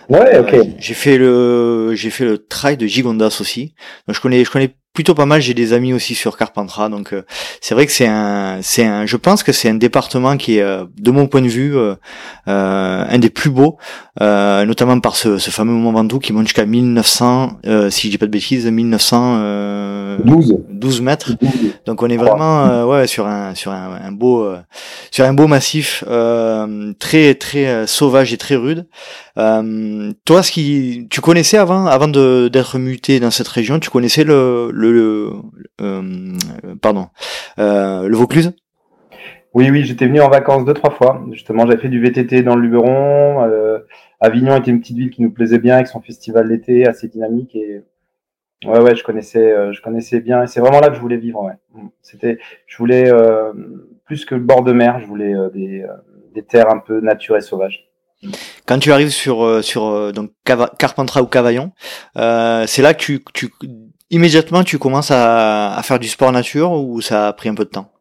Ouais, 0.10 0.38
ok. 0.38 0.56
j'ai 0.78 0.94
fait 0.94 1.18
le, 1.18 1.96
j'ai 1.96 2.12
fait 2.12 2.26
le 2.26 2.38
trail 2.38 2.78
de 2.78 2.86
Gigondas 2.86 3.40
aussi. 3.42 3.74
Donc 4.06 4.16
je 4.16 4.22
connais, 4.22 4.44
je 4.44 4.52
connais 4.52 4.76
plutôt 4.94 5.14
pas 5.14 5.26
mal. 5.26 5.42
J'ai 5.42 5.54
des 5.54 5.74
amis 5.74 5.94
aussi 5.94 6.16
sur 6.16 6.38
Carpentras, 6.38 6.90
donc 6.90 7.14
euh, 7.14 7.24
c'est 7.62 7.74
vrai 7.74 7.86
que 7.86 7.92
c'est 7.92 8.08
un, 8.08 8.60
c'est 8.62 8.86
un. 8.86 9.06
Je 9.06 9.18
pense 9.18 9.44
que 9.44 9.52
c'est 9.52 9.70
un 9.70 9.76
département 9.76 10.38
qui 10.38 10.58
est, 10.58 10.62
euh, 10.62 10.86
de 10.98 11.12
mon 11.12 11.28
point 11.28 11.42
de 11.42 11.48
vue, 11.48 11.78
euh, 11.78 11.96
un 12.46 13.18
des 13.20 13.30
plus 13.30 13.50
beaux, 13.50 13.78
notamment 14.20 15.00
par 15.00 15.16
ce, 15.16 15.38
ce 15.38 15.52
fameux 15.52 15.74
Mont 15.74 15.92
Ventoux 15.92 16.20
qui 16.20 16.34
monte 16.34 16.46
jusqu'à 16.46 16.66
1900, 16.66 17.60
si 17.90 18.08
je 18.08 18.12
dis 18.12 18.18
pas 18.18 18.26
de 18.26 18.32
bêtises, 18.32 18.66
1912 18.66 20.58
12 20.70 21.02
mètres. 21.02 21.32
Donc 21.86 22.02
on 22.04 22.08
est 22.08 22.18
vraiment, 22.18 22.86
ouais, 22.86 23.08
sur 23.08 23.28
un, 23.28 23.56
sur 23.56 23.72
un, 23.72 24.00
un 24.04 24.12
beau, 24.12 24.52
sur 25.12 25.26
un 25.26 25.34
beau 25.34 25.48
massif 25.48 26.04
très, 27.00 27.36
très 27.36 27.88
sauvage 27.88 28.34
et 28.34 28.38
très 28.38 28.56
rude. 28.56 28.88
toi, 29.36 30.44
ce 30.44 30.52
qui, 30.52 31.08
tu 31.10 31.22
connaissais 31.22 31.58
avant, 31.58 31.86
avant 31.86 32.08
d'être 32.08 32.78
muté 32.78 33.20
dans 33.20 33.32
cette 33.32 33.48
région, 33.48 33.80
tu 33.80 33.90
connaissais 33.90 34.24
le 34.24 34.40
le, 34.72 34.79
euh, 34.88 36.38
pardon, 36.82 37.08
euh, 37.60 38.08
le 38.08 38.16
Vaucluse 38.16 38.54
Oui, 39.54 39.70
oui, 39.70 39.84
j'étais 39.84 40.08
venu 40.08 40.22
en 40.22 40.30
vacances 40.30 40.66
deux 40.66 40.74
trois 40.74 40.92
fois. 40.92 41.24
Justement, 41.32 41.66
j'avais 41.66 41.82
fait 41.82 41.90
du 41.90 42.02
VTT 42.02 42.44
dans 42.44 42.56
le 42.56 42.62
Luberon. 42.62 43.44
Euh, 43.44 43.80
Avignon 44.20 44.56
était 44.58 44.72
une 44.72 44.80
petite 44.80 44.98
ville 44.98 45.10
qui 45.10 45.22
nous 45.22 45.32
plaisait 45.32 45.60
bien 45.60 45.76
avec 45.76 45.88
son 45.88 46.02
festival 46.02 46.50
d'été 46.50 46.86
assez 46.88 47.08
dynamique 47.08 47.56
et 47.56 47.82
ouais, 48.66 48.80
ouais, 48.80 48.96
je 48.96 49.04
connaissais, 49.04 49.74
je 49.74 49.82
connaissais 49.82 50.20
bien. 50.20 50.44
Et 50.44 50.48
c'est 50.48 50.60
vraiment 50.60 50.80
là 50.80 50.90
que 50.90 50.96
je 50.96 51.00
voulais 51.00 51.18
vivre. 51.18 51.42
Ouais. 51.44 51.84
C'était, 52.02 52.38
je 52.68 52.78
voulais 52.78 53.12
plus 54.06 54.26
que 54.26 54.36
le 54.36 54.42
bord 54.42 54.64
de 54.64 54.74
mer, 54.74 55.00
je 55.00 55.06
voulais 55.06 55.34
des, 55.54 55.86
des 56.34 56.44
terres 56.44 56.70
un 56.70 56.80
peu 56.80 57.00
nature 57.00 57.38
et 57.38 57.42
sauvages. 57.42 57.86
Quand 58.66 58.78
tu 58.80 58.92
arrives 58.92 59.12
sur 59.12 59.64
sur 59.64 60.12
donc 60.12 60.32
Carpentras 60.44 61.22
ou 61.22 61.26
Cavaillon, 61.28 61.72
c'est 62.16 62.82
là 62.82 62.94
que 62.94 63.02
tu, 63.02 63.24
tu 63.34 63.50
immédiatement 64.12 64.64
tu 64.64 64.78
commences 64.78 65.12
à, 65.12 65.80
faire 65.84 66.00
du 66.00 66.08
sport 66.08 66.32
nature 66.32 66.72
ou 66.72 67.02
ça 67.02 67.28
a 67.28 67.34
pris 67.34 67.50
un 67.50 67.56
peu 67.56 67.66
de 67.66 67.70
temps? 67.70 67.92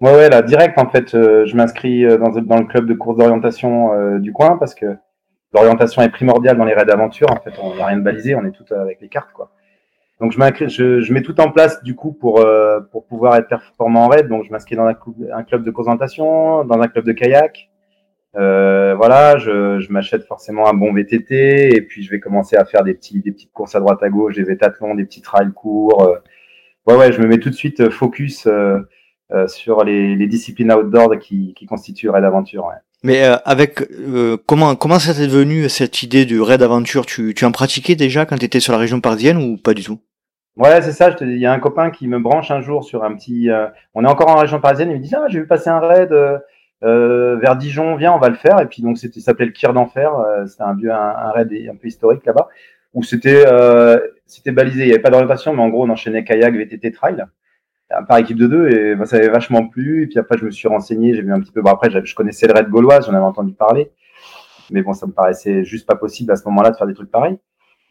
Ouais, 0.00 0.12
ouais, 0.12 0.28
là, 0.28 0.42
direct, 0.42 0.78
en 0.78 0.88
fait, 0.88 1.14
euh, 1.14 1.44
je 1.44 1.56
m'inscris 1.56 2.04
euh, 2.04 2.18
dans, 2.18 2.30
dans, 2.30 2.58
le 2.58 2.66
club 2.66 2.86
de 2.86 2.94
course 2.94 3.16
d'orientation 3.16 3.92
euh, 3.92 4.18
du 4.20 4.32
coin 4.32 4.56
parce 4.56 4.76
que 4.76 4.96
l'orientation 5.52 6.02
est 6.02 6.08
primordiale 6.08 6.56
dans 6.56 6.64
les 6.64 6.74
raids 6.74 6.84
d'aventure. 6.84 7.28
En 7.32 7.40
fait, 7.40 7.52
on 7.60 7.74
n'a 7.74 7.86
rien 7.86 7.96
de 7.96 8.02
balisé, 8.02 8.36
on 8.36 8.44
est 8.44 8.52
tout 8.52 8.64
avec 8.72 9.00
les 9.00 9.08
cartes, 9.08 9.32
quoi. 9.32 9.50
Donc, 10.20 10.32
je, 10.32 10.68
je, 10.68 11.00
je 11.00 11.12
mets 11.12 11.22
tout 11.22 11.40
en 11.40 11.50
place, 11.50 11.82
du 11.82 11.94
coup, 11.94 12.12
pour, 12.12 12.44
pour 12.90 13.06
pouvoir 13.06 13.36
être 13.36 13.48
performant 13.48 14.06
en 14.06 14.08
raid. 14.08 14.28
Donc, 14.28 14.44
je 14.44 14.52
m'inscris 14.52 14.74
dans 14.74 14.86
un, 14.86 14.96
un, 15.32 15.42
club 15.44 15.64
de 15.64 15.70
course 15.70 15.86
d'orientation, 15.86 16.64
dans 16.64 16.80
un 16.80 16.88
club 16.88 17.04
de 17.04 17.12
kayak, 17.12 17.67
euh, 18.38 18.94
voilà, 18.94 19.36
je, 19.38 19.80
je 19.80 19.92
m'achète 19.92 20.24
forcément 20.24 20.68
un 20.68 20.74
bon 20.74 20.92
VTT 20.92 21.74
et 21.74 21.82
puis 21.82 22.04
je 22.04 22.10
vais 22.10 22.20
commencer 22.20 22.56
à 22.56 22.64
faire 22.64 22.84
des 22.84 22.94
petits, 22.94 23.20
des 23.20 23.32
petites 23.32 23.52
courses 23.52 23.74
à 23.74 23.80
droite 23.80 24.02
à 24.02 24.10
gauche, 24.10 24.36
des 24.36 24.44
vétathlons, 24.44 24.94
des 24.94 25.04
petits 25.04 25.22
trails 25.22 25.52
courts. 25.52 26.04
Euh. 26.04 26.18
Ouais, 26.86 26.96
ouais, 26.96 27.12
je 27.12 27.20
me 27.20 27.26
mets 27.26 27.38
tout 27.38 27.50
de 27.50 27.54
suite 27.54 27.90
focus 27.90 28.46
euh, 28.46 28.78
euh, 29.32 29.48
sur 29.48 29.82
les, 29.82 30.14
les, 30.14 30.26
disciplines 30.28 30.72
outdoor 30.72 31.18
qui, 31.18 31.52
qui 31.54 31.66
constituent 31.66 32.10
Raid 32.10 32.24
Aventure. 32.24 32.66
Ouais. 32.66 32.76
Mais 33.02 33.22
avec 33.44 33.80
comment 34.46 34.74
comment 34.74 34.98
ça 34.98 35.14
t'est 35.14 35.28
devenu 35.28 35.68
cette 35.68 36.02
idée 36.02 36.24
du 36.24 36.40
raid 36.40 36.60
aventure? 36.62 37.06
Tu, 37.06 37.32
tu 37.32 37.44
en 37.44 37.52
pratiquais 37.52 37.94
déjà 37.94 38.26
quand 38.26 38.36
tu 38.36 38.44
étais 38.44 38.58
sur 38.58 38.72
la 38.72 38.78
région 38.80 39.00
parisienne 39.00 39.36
ou 39.36 39.56
pas 39.56 39.72
du 39.72 39.84
tout? 39.84 40.00
Ouais, 40.56 40.82
c'est 40.82 40.90
ça. 40.90 41.12
Je 41.12 41.16
te 41.16 41.22
dis, 41.22 41.30
il 41.30 41.40
y 41.40 41.46
a 41.46 41.52
un 41.52 41.60
copain 41.60 41.90
qui 41.90 42.08
me 42.08 42.18
branche 42.18 42.50
un 42.50 42.60
jour 42.60 42.82
sur 42.82 43.04
un 43.04 43.14
petit. 43.14 43.50
On 43.94 44.04
est 44.04 44.08
encore 44.08 44.30
en 44.30 44.36
région 44.36 44.60
parisienne. 44.60 44.90
Il 44.90 44.96
me 44.96 45.02
dit 45.02 45.14
ah 45.14 45.26
j'ai 45.28 45.38
vu 45.38 45.46
passer 45.46 45.70
un 45.70 45.78
raid 45.78 46.12
vers 46.82 47.56
Dijon. 47.56 47.96
Viens, 47.96 48.12
on 48.12 48.18
va 48.18 48.28
le 48.28 48.36
faire. 48.36 48.60
Et 48.60 48.66
puis 48.66 48.82
donc 48.82 48.98
c'était 48.98 49.20
s'appelait 49.20 49.46
le 49.46 49.52
Kir 49.52 49.72
d'enfer. 49.72 50.12
c'était 50.46 50.62
un 50.62 50.74
vieux 50.74 50.92
un, 50.92 51.30
raid 51.32 51.52
un 51.52 51.76
peu 51.76 51.88
historique 51.88 52.24
là-bas 52.24 52.48
où 52.94 53.02
c'était 53.02 53.44
c'était 54.26 54.52
balisé. 54.52 54.82
Il 54.82 54.86
n'y 54.86 54.92
avait 54.92 55.02
pas 55.02 55.10
d'orientation, 55.10 55.54
mais 55.54 55.62
en 55.62 55.68
gros 55.68 55.84
on 55.84 55.90
enchaînait 55.90 56.24
kayak, 56.24 56.54
VTT, 56.54 56.92
trail 56.92 57.24
par 58.06 58.18
équipe 58.18 58.36
de 58.36 58.46
deux 58.46 58.68
et 58.68 58.94
bah, 58.94 59.06
ça 59.06 59.16
avait 59.16 59.28
vachement 59.28 59.66
plu. 59.66 60.04
Et 60.04 60.06
puis 60.06 60.18
après, 60.18 60.38
je 60.38 60.44
me 60.44 60.50
suis 60.50 60.68
renseigné, 60.68 61.14
j'ai 61.14 61.22
vu 61.22 61.32
un 61.32 61.40
petit 61.40 61.52
peu. 61.52 61.62
Bon, 61.62 61.70
après, 61.70 61.90
je 61.90 62.14
connaissais 62.14 62.46
le 62.46 62.54
raid 62.54 62.68
gauloise, 62.68 63.06
j'en 63.06 63.14
avais 63.14 63.24
entendu 63.24 63.52
parler, 63.52 63.90
mais 64.70 64.82
bon, 64.82 64.92
ça 64.92 65.06
me 65.06 65.12
paraissait 65.12 65.64
juste 65.64 65.86
pas 65.86 65.96
possible 65.96 66.32
à 66.32 66.36
ce 66.36 66.46
moment-là 66.48 66.70
de 66.70 66.76
faire 66.76 66.86
des 66.86 66.94
trucs 66.94 67.10
pareils. 67.10 67.38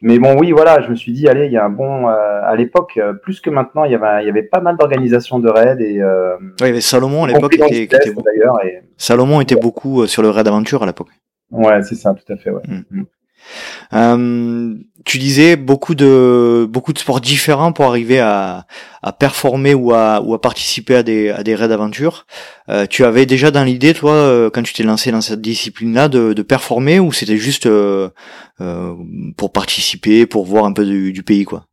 Mais 0.00 0.18
bon, 0.20 0.38
oui, 0.38 0.52
voilà, 0.52 0.80
je 0.80 0.90
me 0.90 0.94
suis 0.94 1.12
dit, 1.12 1.28
allez, 1.28 1.46
il 1.46 1.52
y 1.52 1.56
a 1.56 1.64
un 1.64 1.70
bon. 1.70 2.08
Euh, 2.08 2.40
à 2.44 2.54
l'époque, 2.54 2.92
euh, 2.98 3.14
plus 3.14 3.40
que 3.40 3.50
maintenant, 3.50 3.84
il 3.84 3.90
y 3.92 3.94
avait, 3.96 4.22
il 4.22 4.26
y 4.26 4.30
avait 4.30 4.44
pas 4.44 4.60
mal 4.60 4.76
d'organisations 4.76 5.40
de 5.40 5.48
raids 5.48 5.76
et. 5.80 6.00
Euh, 6.00 6.36
oui, 6.60 6.72
mais 6.72 6.80
Salomon 6.80 7.24
à 7.24 7.28
l'époque 7.28 7.54
était, 7.54 7.82
était, 7.82 7.98
d'ailleurs. 7.98 8.64
Et... 8.64 8.82
Salomon 8.96 9.40
était 9.40 9.56
beaucoup 9.56 10.06
sur 10.06 10.22
le 10.22 10.30
raid 10.30 10.46
aventure 10.46 10.84
à 10.84 10.86
l'époque. 10.86 11.08
Ouais, 11.50 11.82
c'est 11.82 11.96
ça, 11.96 12.14
tout 12.14 12.32
à 12.32 12.36
fait. 12.36 12.50
Ouais. 12.50 12.62
Mm. 12.68 12.82
Mm. 12.90 13.04
Euh, 13.92 14.74
tu 15.04 15.18
disais 15.18 15.56
beaucoup 15.56 15.94
de 15.94 16.66
beaucoup 16.68 16.92
de 16.92 16.98
sports 16.98 17.20
différents 17.20 17.72
pour 17.72 17.86
arriver 17.86 18.20
à, 18.20 18.66
à 19.02 19.12
performer 19.12 19.74
ou 19.74 19.92
à, 19.92 20.20
ou 20.20 20.34
à 20.34 20.40
participer 20.40 20.96
à 20.96 21.02
des, 21.02 21.30
à 21.30 21.42
des 21.42 21.54
raids 21.54 21.68
d'aventure. 21.68 22.26
Euh, 22.68 22.86
tu 22.86 23.04
avais 23.04 23.24
déjà 23.26 23.50
dans 23.50 23.64
l'idée, 23.64 23.94
toi, 23.94 24.12
euh, 24.12 24.50
quand 24.50 24.62
tu 24.62 24.74
t'es 24.74 24.82
lancé 24.82 25.10
dans 25.10 25.20
cette 25.20 25.40
discipline-là, 25.40 26.08
de, 26.08 26.32
de 26.34 26.42
performer 26.42 27.00
ou 27.00 27.12
c'était 27.12 27.36
juste 27.38 27.66
euh, 27.66 28.10
pour 29.36 29.52
participer, 29.52 30.26
pour 30.26 30.44
voir 30.44 30.64
un 30.64 30.72
peu 30.72 30.84
du, 30.84 31.12
du 31.12 31.22
pays, 31.22 31.44
quoi? 31.44 31.64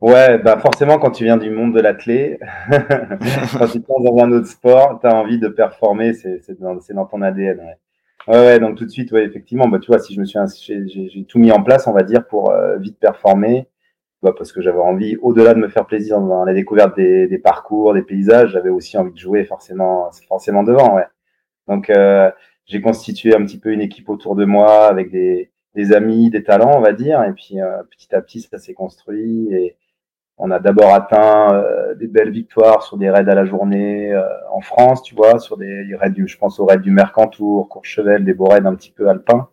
Ouais, 0.00 0.36
bah 0.38 0.58
forcément, 0.60 0.98
quand 0.98 1.12
tu 1.12 1.24
viens 1.24 1.38
du 1.38 1.48
monde 1.50 1.74
de 1.74 1.80
l'athlé, 1.80 2.38
quand 2.70 3.68
tu 3.68 3.80
passes 3.80 4.04
dans 4.04 4.18
un 4.18 4.32
autre 4.32 4.48
sport, 4.48 4.98
tu 5.00 5.06
as 5.06 5.14
envie 5.14 5.38
de 5.38 5.48
performer, 5.48 6.12
c'est 6.12 6.60
dans, 6.60 6.74
dans 6.74 7.06
ton 7.06 7.22
ADN. 7.22 7.58
Ouais. 7.58 7.76
Ouais, 8.26 8.58
donc 8.58 8.78
tout 8.78 8.84
de 8.86 8.90
suite, 8.90 9.12
ouais, 9.12 9.24
effectivement, 9.24 9.68
bah, 9.68 9.78
tu 9.78 9.88
vois, 9.88 9.98
si 9.98 10.14
je 10.14 10.20
me 10.20 10.24
suis, 10.24 10.38
j'ai 11.10 11.24
tout 11.26 11.38
mis 11.38 11.52
en 11.52 11.62
place, 11.62 11.86
on 11.86 11.92
va 11.92 12.02
dire, 12.02 12.26
pour 12.26 12.50
euh, 12.50 12.78
vite 12.78 12.98
performer, 12.98 13.68
bah, 14.22 14.32
parce 14.36 14.52
que 14.52 14.62
j'avais 14.62 14.78
envie, 14.78 15.16
au-delà 15.22 15.52
de 15.54 15.58
me 15.58 15.68
faire 15.68 15.86
plaisir 15.86 16.20
dans 16.20 16.44
la 16.44 16.54
découverte 16.54 16.96
des, 16.96 17.28
des 17.28 17.38
parcours, 17.38 17.92
des 17.94 18.02
paysages, 18.02 18.52
j'avais 18.52 18.70
aussi 18.70 18.96
envie 18.96 19.12
de 19.12 19.18
jouer 19.18 19.44
forcément, 19.44 20.10
forcément 20.28 20.62
devant, 20.62 20.94
ouais. 20.96 21.06
Donc, 21.68 21.90
euh, 21.90 22.30
j'ai 22.66 22.80
constitué 22.80 23.34
un 23.34 23.44
petit 23.44 23.58
peu 23.58 23.72
une 23.72 23.82
équipe 23.82 24.08
autour 24.08 24.36
de 24.36 24.44
moi 24.46 24.86
avec 24.86 25.10
des, 25.10 25.50
des 25.74 25.92
amis, 25.92 26.30
des 26.30 26.42
talents, 26.44 26.76
on 26.76 26.80
va 26.80 26.92
dire, 26.94 27.22
et 27.24 27.32
puis 27.32 27.60
euh, 27.60 27.82
petit 27.90 28.14
à 28.14 28.22
petit, 28.22 28.40
ça 28.40 28.58
s'est 28.58 28.74
construit 28.74 29.48
et 29.52 29.76
on 30.36 30.50
a 30.50 30.58
d'abord 30.58 30.92
atteint 30.92 31.54
euh, 31.54 31.94
des 31.94 32.08
belles 32.08 32.30
victoires 32.30 32.82
sur 32.82 32.96
des 32.96 33.08
raids 33.08 33.28
à 33.28 33.34
la 33.34 33.44
journée 33.44 34.12
euh, 34.12 34.26
en 34.50 34.60
France, 34.60 35.02
tu 35.02 35.14
vois, 35.14 35.38
sur 35.38 35.56
des 35.56 35.94
raids 35.94 36.10
du, 36.10 36.26
je 36.26 36.36
pense 36.36 36.58
aux 36.58 36.66
raids 36.66 36.78
du 36.78 36.90
Mercantour, 36.90 37.68
Courchevel, 37.68 38.24
des 38.24 38.34
beaux 38.34 38.46
raids 38.46 38.66
un 38.66 38.74
petit 38.74 38.90
peu 38.90 39.08
alpins. 39.08 39.48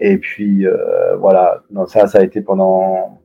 Et 0.00 0.18
puis 0.18 0.66
euh, 0.66 1.16
voilà, 1.16 1.62
donc 1.70 1.88
ça, 1.88 2.08
ça 2.08 2.18
a 2.18 2.22
été 2.22 2.40
pendant 2.40 3.20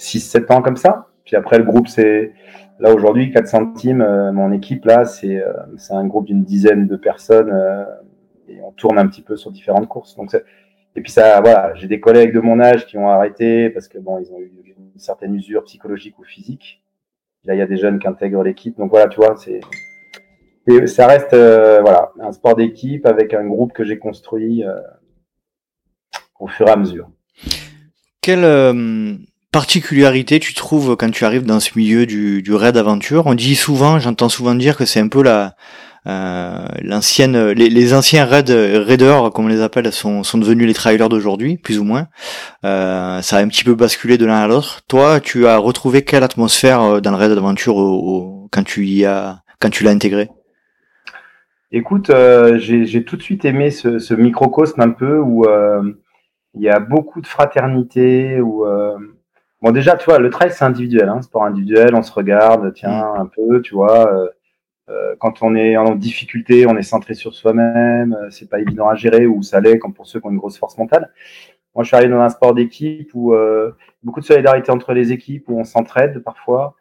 6-7 0.00 0.52
ans 0.52 0.62
comme 0.62 0.76
ça. 0.76 1.08
Puis 1.24 1.36
après, 1.36 1.58
le 1.58 1.64
groupe, 1.64 1.88
c'est 1.88 2.32
là 2.80 2.92
aujourd'hui 2.92 3.32
4 3.32 3.46
centimes. 3.46 4.30
mon 4.32 4.52
équipe 4.52 4.84
là, 4.84 5.04
c'est 5.04 5.42
c'est 5.76 5.94
un 5.94 6.06
groupe 6.06 6.26
d'une 6.26 6.44
dizaine 6.44 6.86
de 6.86 6.96
personnes 6.96 7.52
et 8.48 8.60
on 8.62 8.70
tourne 8.72 8.98
un 8.98 9.06
petit 9.06 9.22
peu 9.22 9.36
sur 9.36 9.50
différentes 9.50 9.88
courses. 9.88 10.16
Donc 10.16 10.30
et 10.96 11.02
puis 11.02 11.12
ça, 11.12 11.40
voilà, 11.40 11.74
j'ai 11.74 11.86
des 11.86 12.00
collègues 12.00 12.32
de 12.32 12.40
mon 12.40 12.58
âge 12.58 12.86
qui 12.86 12.96
ont 12.96 13.08
arrêté 13.08 13.68
parce 13.70 13.86
que 13.86 13.98
bon, 13.98 14.18
ils 14.18 14.32
ont 14.32 14.40
eu 14.40 14.50
une 14.78 14.98
certaine 14.98 15.34
usure 15.34 15.62
psychologique 15.64 16.18
ou 16.18 16.24
physique. 16.24 16.82
Là, 17.44 17.54
il 17.54 17.58
y 17.58 17.62
a 17.62 17.66
des 17.66 17.76
jeunes 17.76 17.98
qui 17.98 18.08
intègrent 18.08 18.42
l'équipe. 18.42 18.76
Donc 18.78 18.90
voilà, 18.90 19.06
tu 19.08 19.16
vois, 19.16 19.36
c'est 19.36 19.60
ça 20.86 21.06
reste 21.06 21.32
euh, 21.32 21.80
voilà 21.80 22.10
un 22.20 22.32
sport 22.32 22.56
d'équipe 22.56 23.06
avec 23.06 23.34
un 23.34 23.44
groupe 23.44 23.72
que 23.72 23.84
j'ai 23.84 23.98
construit 23.98 24.64
euh, 24.64 24.74
au 26.40 26.48
fur 26.48 26.66
et 26.66 26.70
à 26.70 26.76
mesure. 26.76 27.08
Quelle 28.20 28.44
euh, 28.44 29.14
particularité 29.52 30.40
tu 30.40 30.54
trouves 30.54 30.96
quand 30.96 31.10
tu 31.10 31.24
arrives 31.24 31.44
dans 31.44 31.60
ce 31.60 31.78
milieu 31.78 32.06
du, 32.06 32.42
du 32.42 32.54
raid 32.54 32.76
aventure? 32.76 33.26
On 33.26 33.34
dit 33.34 33.54
souvent, 33.54 34.00
j'entends 34.00 34.28
souvent 34.28 34.54
dire 34.54 34.76
que 34.76 34.84
c'est 34.84 34.98
un 34.98 35.08
peu 35.08 35.22
la 35.22 35.54
l'ancienne, 36.06 37.50
les, 37.50 37.68
les, 37.68 37.94
anciens 37.94 38.24
raid, 38.24 38.48
raiders, 38.50 39.30
comme 39.32 39.46
on 39.46 39.48
les 39.48 39.62
appelle, 39.62 39.90
sont, 39.92 40.22
sont 40.22 40.38
devenus 40.38 40.66
les 40.66 40.74
trailers 40.74 41.08
d'aujourd'hui, 41.08 41.56
plus 41.56 41.78
ou 41.78 41.84
moins. 41.84 42.06
Euh, 42.64 43.20
ça 43.22 43.36
a 43.36 43.40
un 43.40 43.48
petit 43.48 43.64
peu 43.64 43.74
basculé 43.74 44.18
de 44.18 44.26
l'un 44.26 44.38
à 44.38 44.46
l'autre. 44.46 44.80
Toi, 44.88 45.20
tu 45.20 45.46
as 45.46 45.56
retrouvé 45.56 46.02
quelle 46.02 46.22
atmosphère 46.22 46.80
euh, 46.82 47.00
dans 47.00 47.10
le 47.10 47.16
raid 47.16 47.32
d'aventure 47.32 47.76
quand 48.50 48.64
tu 48.64 48.86
y 48.86 49.04
as, 49.04 49.40
quand 49.60 49.70
tu 49.70 49.84
l'as 49.84 49.90
intégré? 49.90 50.30
Écoute, 51.72 52.10
euh, 52.10 52.58
j'ai 52.58 53.04
tout 53.04 53.16
de 53.16 53.22
suite 53.22 53.44
aimé 53.44 53.70
ce, 53.70 53.98
ce 53.98 54.14
microcosme 54.14 54.80
un 54.80 54.90
peu 54.90 55.18
où 55.18 55.44
euh, 55.44 55.82
il 56.54 56.62
y 56.62 56.68
a 56.68 56.78
beaucoup 56.78 57.20
de 57.20 57.26
fraternité. 57.26 58.40
Où, 58.40 58.64
bon, 59.62 59.72
déjà, 59.72 59.96
tu 59.96 60.04
vois, 60.04 60.18
le 60.18 60.30
trail 60.30 60.52
c'est 60.52 60.64
individuel, 60.64 61.08
hein, 61.08 61.22
sport 61.22 61.44
individuel, 61.44 61.94
on 61.94 62.02
se 62.02 62.12
regarde, 62.12 62.72
tiens, 62.74 63.14
mm. 63.16 63.20
un 63.20 63.26
peu, 63.26 63.60
tu 63.62 63.74
vois 63.74 64.12
euh, 64.12 64.28
quand 65.18 65.42
on 65.42 65.54
est 65.54 65.76
en 65.76 65.94
difficulté, 65.94 66.66
on 66.66 66.76
est 66.76 66.82
centré 66.82 67.14
sur 67.14 67.34
soi-même, 67.34 68.14
euh, 68.14 68.30
c'est 68.30 68.48
pas 68.48 68.60
évident 68.60 68.88
à 68.88 68.94
gérer, 68.94 69.26
ou 69.26 69.42
ça 69.42 69.60
l'est, 69.60 69.78
comme 69.78 69.94
pour 69.94 70.06
ceux 70.06 70.20
qui 70.20 70.26
ont 70.26 70.30
une 70.30 70.38
grosse 70.38 70.58
force 70.58 70.78
mentale. 70.78 71.10
Moi, 71.74 71.84
je 71.84 71.88
suis 71.88 71.96
arrivé 71.96 72.10
dans 72.10 72.20
un 72.20 72.30
sport 72.30 72.54
d'équipe 72.54 73.10
où 73.14 73.34
euh, 73.34 73.72
beaucoup 74.02 74.20
de 74.20 74.24
solidarité 74.24 74.70
entre 74.72 74.94
les 74.94 75.12
équipes, 75.12 75.48
où 75.48 75.58
on 75.58 75.64
s'entraide 75.64 76.20
parfois, 76.20 76.74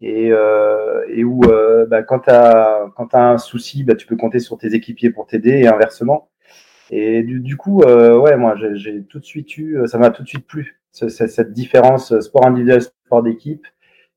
et, 0.00 0.32
euh, 0.32 1.04
et 1.08 1.24
où 1.24 1.40
euh, 1.44 1.86
bah, 1.86 2.02
quand 2.02 2.20
tu 2.20 2.30
as, 2.30 2.90
un 3.12 3.38
souci, 3.38 3.84
bah, 3.84 3.94
tu 3.94 4.06
peux 4.06 4.16
compter 4.16 4.40
sur 4.40 4.58
tes 4.58 4.74
équipiers 4.74 5.10
pour 5.10 5.26
t'aider, 5.26 5.60
et 5.60 5.68
inversement. 5.68 6.30
Et 6.90 7.22
du, 7.22 7.56
coup, 7.56 7.82
ouais, 7.82 8.36
moi, 8.36 8.56
j'ai 8.74 9.04
tout 9.04 9.20
de 9.20 9.24
suite 9.24 9.56
eu, 9.56 9.78
ça 9.86 9.98
m'a 9.98 10.10
tout 10.10 10.24
de 10.24 10.28
suite 10.28 10.46
plu, 10.46 10.80
cette 10.90 11.52
différence 11.52 12.18
sport 12.18 12.46
individuel, 12.46 12.82
sport 12.82 13.22
d'équipe. 13.22 13.64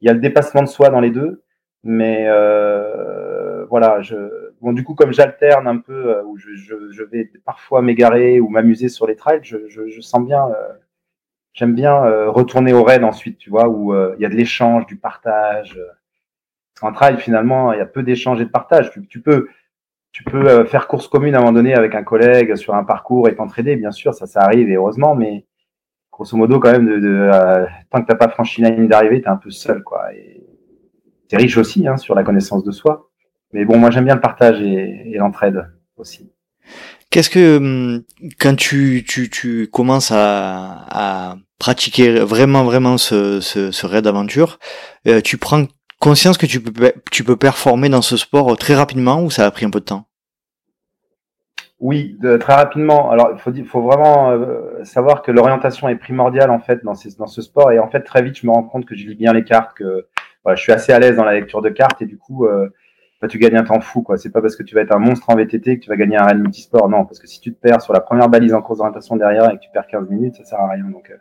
Il 0.02 0.08
y 0.08 0.10
a 0.10 0.14
le 0.14 0.20
dépassement 0.20 0.64
de 0.64 0.68
soi 0.68 0.90
dans 0.90 1.00
les 1.00 1.12
deux, 1.12 1.44
mais 1.84 2.26
euh, 2.28 3.33
voilà, 3.74 4.04
je, 4.04 4.16
bon, 4.62 4.72
du 4.72 4.84
coup, 4.84 4.94
comme 4.94 5.14
j'alterne 5.14 5.68
un 5.68 5.80
peu, 5.80 6.16
euh, 6.16 6.24
où 6.26 6.38
je, 6.38 7.04
vais 7.06 7.32
parfois 7.44 7.82
m'égarer 7.82 8.40
ou 8.40 8.48
m'amuser 8.48 8.88
sur 8.88 9.08
les 9.08 9.16
trails, 9.16 9.40
je, 9.42 10.00
sens 10.00 10.24
bien, 10.24 10.46
euh, 10.48 10.74
j'aime 11.54 11.74
bien 11.74 12.06
euh, 12.06 12.30
retourner 12.30 12.72
au 12.72 12.84
raid 12.84 13.04
ensuite, 13.04 13.40
tu 13.40 13.50
vois, 13.50 13.68
où 13.68 13.96
il 13.96 14.22
y 14.22 14.26
a 14.26 14.30
de 14.30 14.36
l'échange, 14.36 14.86
du 14.86 14.96
partage. 14.96 15.82
En 16.84 16.94
trail, 16.94 17.18
finalement, 17.18 17.74
il 17.74 17.80
y 17.80 17.82
a 17.82 17.88
peu 17.88 18.04
d'échange 18.04 18.40
et 18.42 18.46
de 18.46 18.52
partage. 18.52 18.92
Tu, 19.10 19.22
peux, 19.22 19.48
faire 20.66 20.88
course 20.88 21.08
commune 21.08 21.34
à 21.34 21.40
un 21.40 21.42
moment 21.42 21.54
donné 21.54 21.74
avec 21.74 21.96
un 21.96 22.04
collègue 22.04 22.56
sur 22.56 22.76
un 22.76 22.84
parcours 22.84 23.28
et 23.28 23.34
t'entraider, 23.36 23.76
bien 23.76 23.92
sûr, 23.92 24.14
ça, 24.14 24.28
ça 24.28 24.42
arrive 24.42 24.70
et 24.70 24.76
heureusement, 24.76 25.16
mais 25.16 25.48
grosso 26.12 26.38
modo, 26.38 26.60
quand 26.60 26.74
même, 26.74 26.88
tant 27.90 28.04
que 28.04 28.06
t'as 28.06 28.18
pas 28.18 28.30
franchi 28.30 28.62
la 28.62 28.70
ligne 28.70 28.88
d'arrivée, 28.88 29.24
t'es 29.24 29.30
un 29.30 29.38
peu 29.38 29.50
seul, 29.50 29.82
quoi. 29.82 30.14
Et, 30.14 30.46
c'est 31.28 31.38
riche 31.38 31.58
aussi 31.58 31.88
hein, 31.88 31.98
sur 31.98 32.14
la 32.14 32.24
connaissance 32.24 32.64
de 32.64 32.70
soi. 32.70 33.10
Mais 33.54 33.66
bon, 33.66 33.78
moi 33.78 33.92
j'aime 33.92 34.06
bien 34.06 34.16
le 34.16 34.22
partage 34.22 34.62
et, 34.62 35.12
et 35.12 35.18
l'entraide 35.18 35.66
aussi. 35.96 36.32
Qu'est-ce 37.10 37.30
que 37.30 37.58
hum, 37.58 38.04
quand 38.40 38.56
tu, 38.56 39.06
tu, 39.08 39.30
tu 39.30 39.68
commences 39.72 40.12
à, 40.12 40.86
à 40.90 41.36
pratiquer 41.60 42.20
vraiment 42.20 42.64
vraiment 42.64 42.98
ce, 42.98 43.40
ce, 43.40 43.72
ce 43.72 43.86
raid 43.86 44.04
d'aventure, 44.04 44.60
euh, 45.08 45.22
tu 45.22 45.38
prends 45.38 45.66
conscience 46.00 46.38
que 46.38 46.46
tu 46.46 46.60
peux 46.60 46.92
tu 47.12 47.24
peux 47.24 47.38
performer 47.38 47.90
dans 47.90 48.02
ce 48.02 48.18
sport 48.18 48.58
très 48.58 48.76
rapidement 48.76 49.24
ou 49.24 49.30
ça 49.30 49.46
a 49.46 49.52
pris 49.52 49.66
un 49.66 49.70
peu 49.70 49.80
de 49.80 49.86
temps? 49.86 50.08
Oui, 51.80 52.18
de, 52.22 52.38
très 52.38 52.56
rapidement. 52.56 53.12
Alors 53.12 53.30
il 53.34 53.40
faut, 53.40 53.52
faut 53.66 53.82
vraiment 53.84 54.32
euh, 54.32 54.84
savoir 54.84 55.22
que 55.22 55.32
l'orientation 55.32 55.88
est 55.90 55.96
primordiale 55.96 56.50
en 56.50 56.60
fait 56.60 56.84
dans, 56.84 56.96
ces, 56.96 57.16
dans 57.18 57.28
ce 57.28 57.42
sport 57.42 57.72
et 57.72 57.80
en 57.80 57.90
fait 57.90 58.02
très 58.02 58.24
vite 58.24 58.38
je 58.42 58.48
me 58.48 58.52
rends 58.52 58.64
compte 58.64 58.86
que 58.86 58.96
je 58.96 59.06
lis 59.06 59.16
bien 59.16 59.34
les 59.34 59.44
cartes 59.44 59.78
que 59.78 60.08
je 60.46 60.56
suis 60.62 60.72
assez 60.72 60.92
à 60.92 61.00
l'aise 61.00 61.16
dans 61.16 61.24
la 61.24 61.34
lecture 61.34 61.62
de 61.62 61.70
cartes 61.70 62.02
et 62.02 62.06
du 62.06 62.18
coup, 62.18 62.46
euh, 62.46 62.70
bah, 63.24 63.30
tu 63.30 63.40
gagnes 63.40 63.56
un 63.56 63.64
temps 63.64 63.80
fou. 63.80 64.02
quoi. 64.02 64.18
C'est 64.18 64.32
pas 64.32 64.42
parce 64.42 64.58
que 64.58 64.64
tu 64.64 64.76
vas 64.76 64.82
être 64.82 64.94
un 64.94 65.00
monstre 65.00 65.30
en 65.30 65.36
VTT 65.38 65.80
que 65.80 65.84
tu 65.86 65.90
vas 65.90 65.96
gagner 65.96 66.18
un 66.18 66.26
raid 66.26 66.40
multisport. 66.40 66.90
Non, 66.90 67.06
parce 67.06 67.20
que 67.20 67.28
si 67.28 67.40
tu 67.40 67.54
te 67.54 67.58
perds 67.58 67.82
sur 67.82 67.94
la 67.94 68.02
première 68.02 68.28
balise 68.28 68.54
en 68.54 68.62
course 68.62 68.80
d'orientation 68.80 69.16
derrière 69.16 69.50
et 69.50 69.56
que 69.56 69.62
tu 69.62 69.70
perds 69.72 69.88
15 69.88 70.10
minutes, 70.10 70.36
ça 70.36 70.44
sert 70.44 70.60
à 70.60 70.68
rien. 70.68 70.84
Donc, 70.84 71.10
euh, 71.10 71.16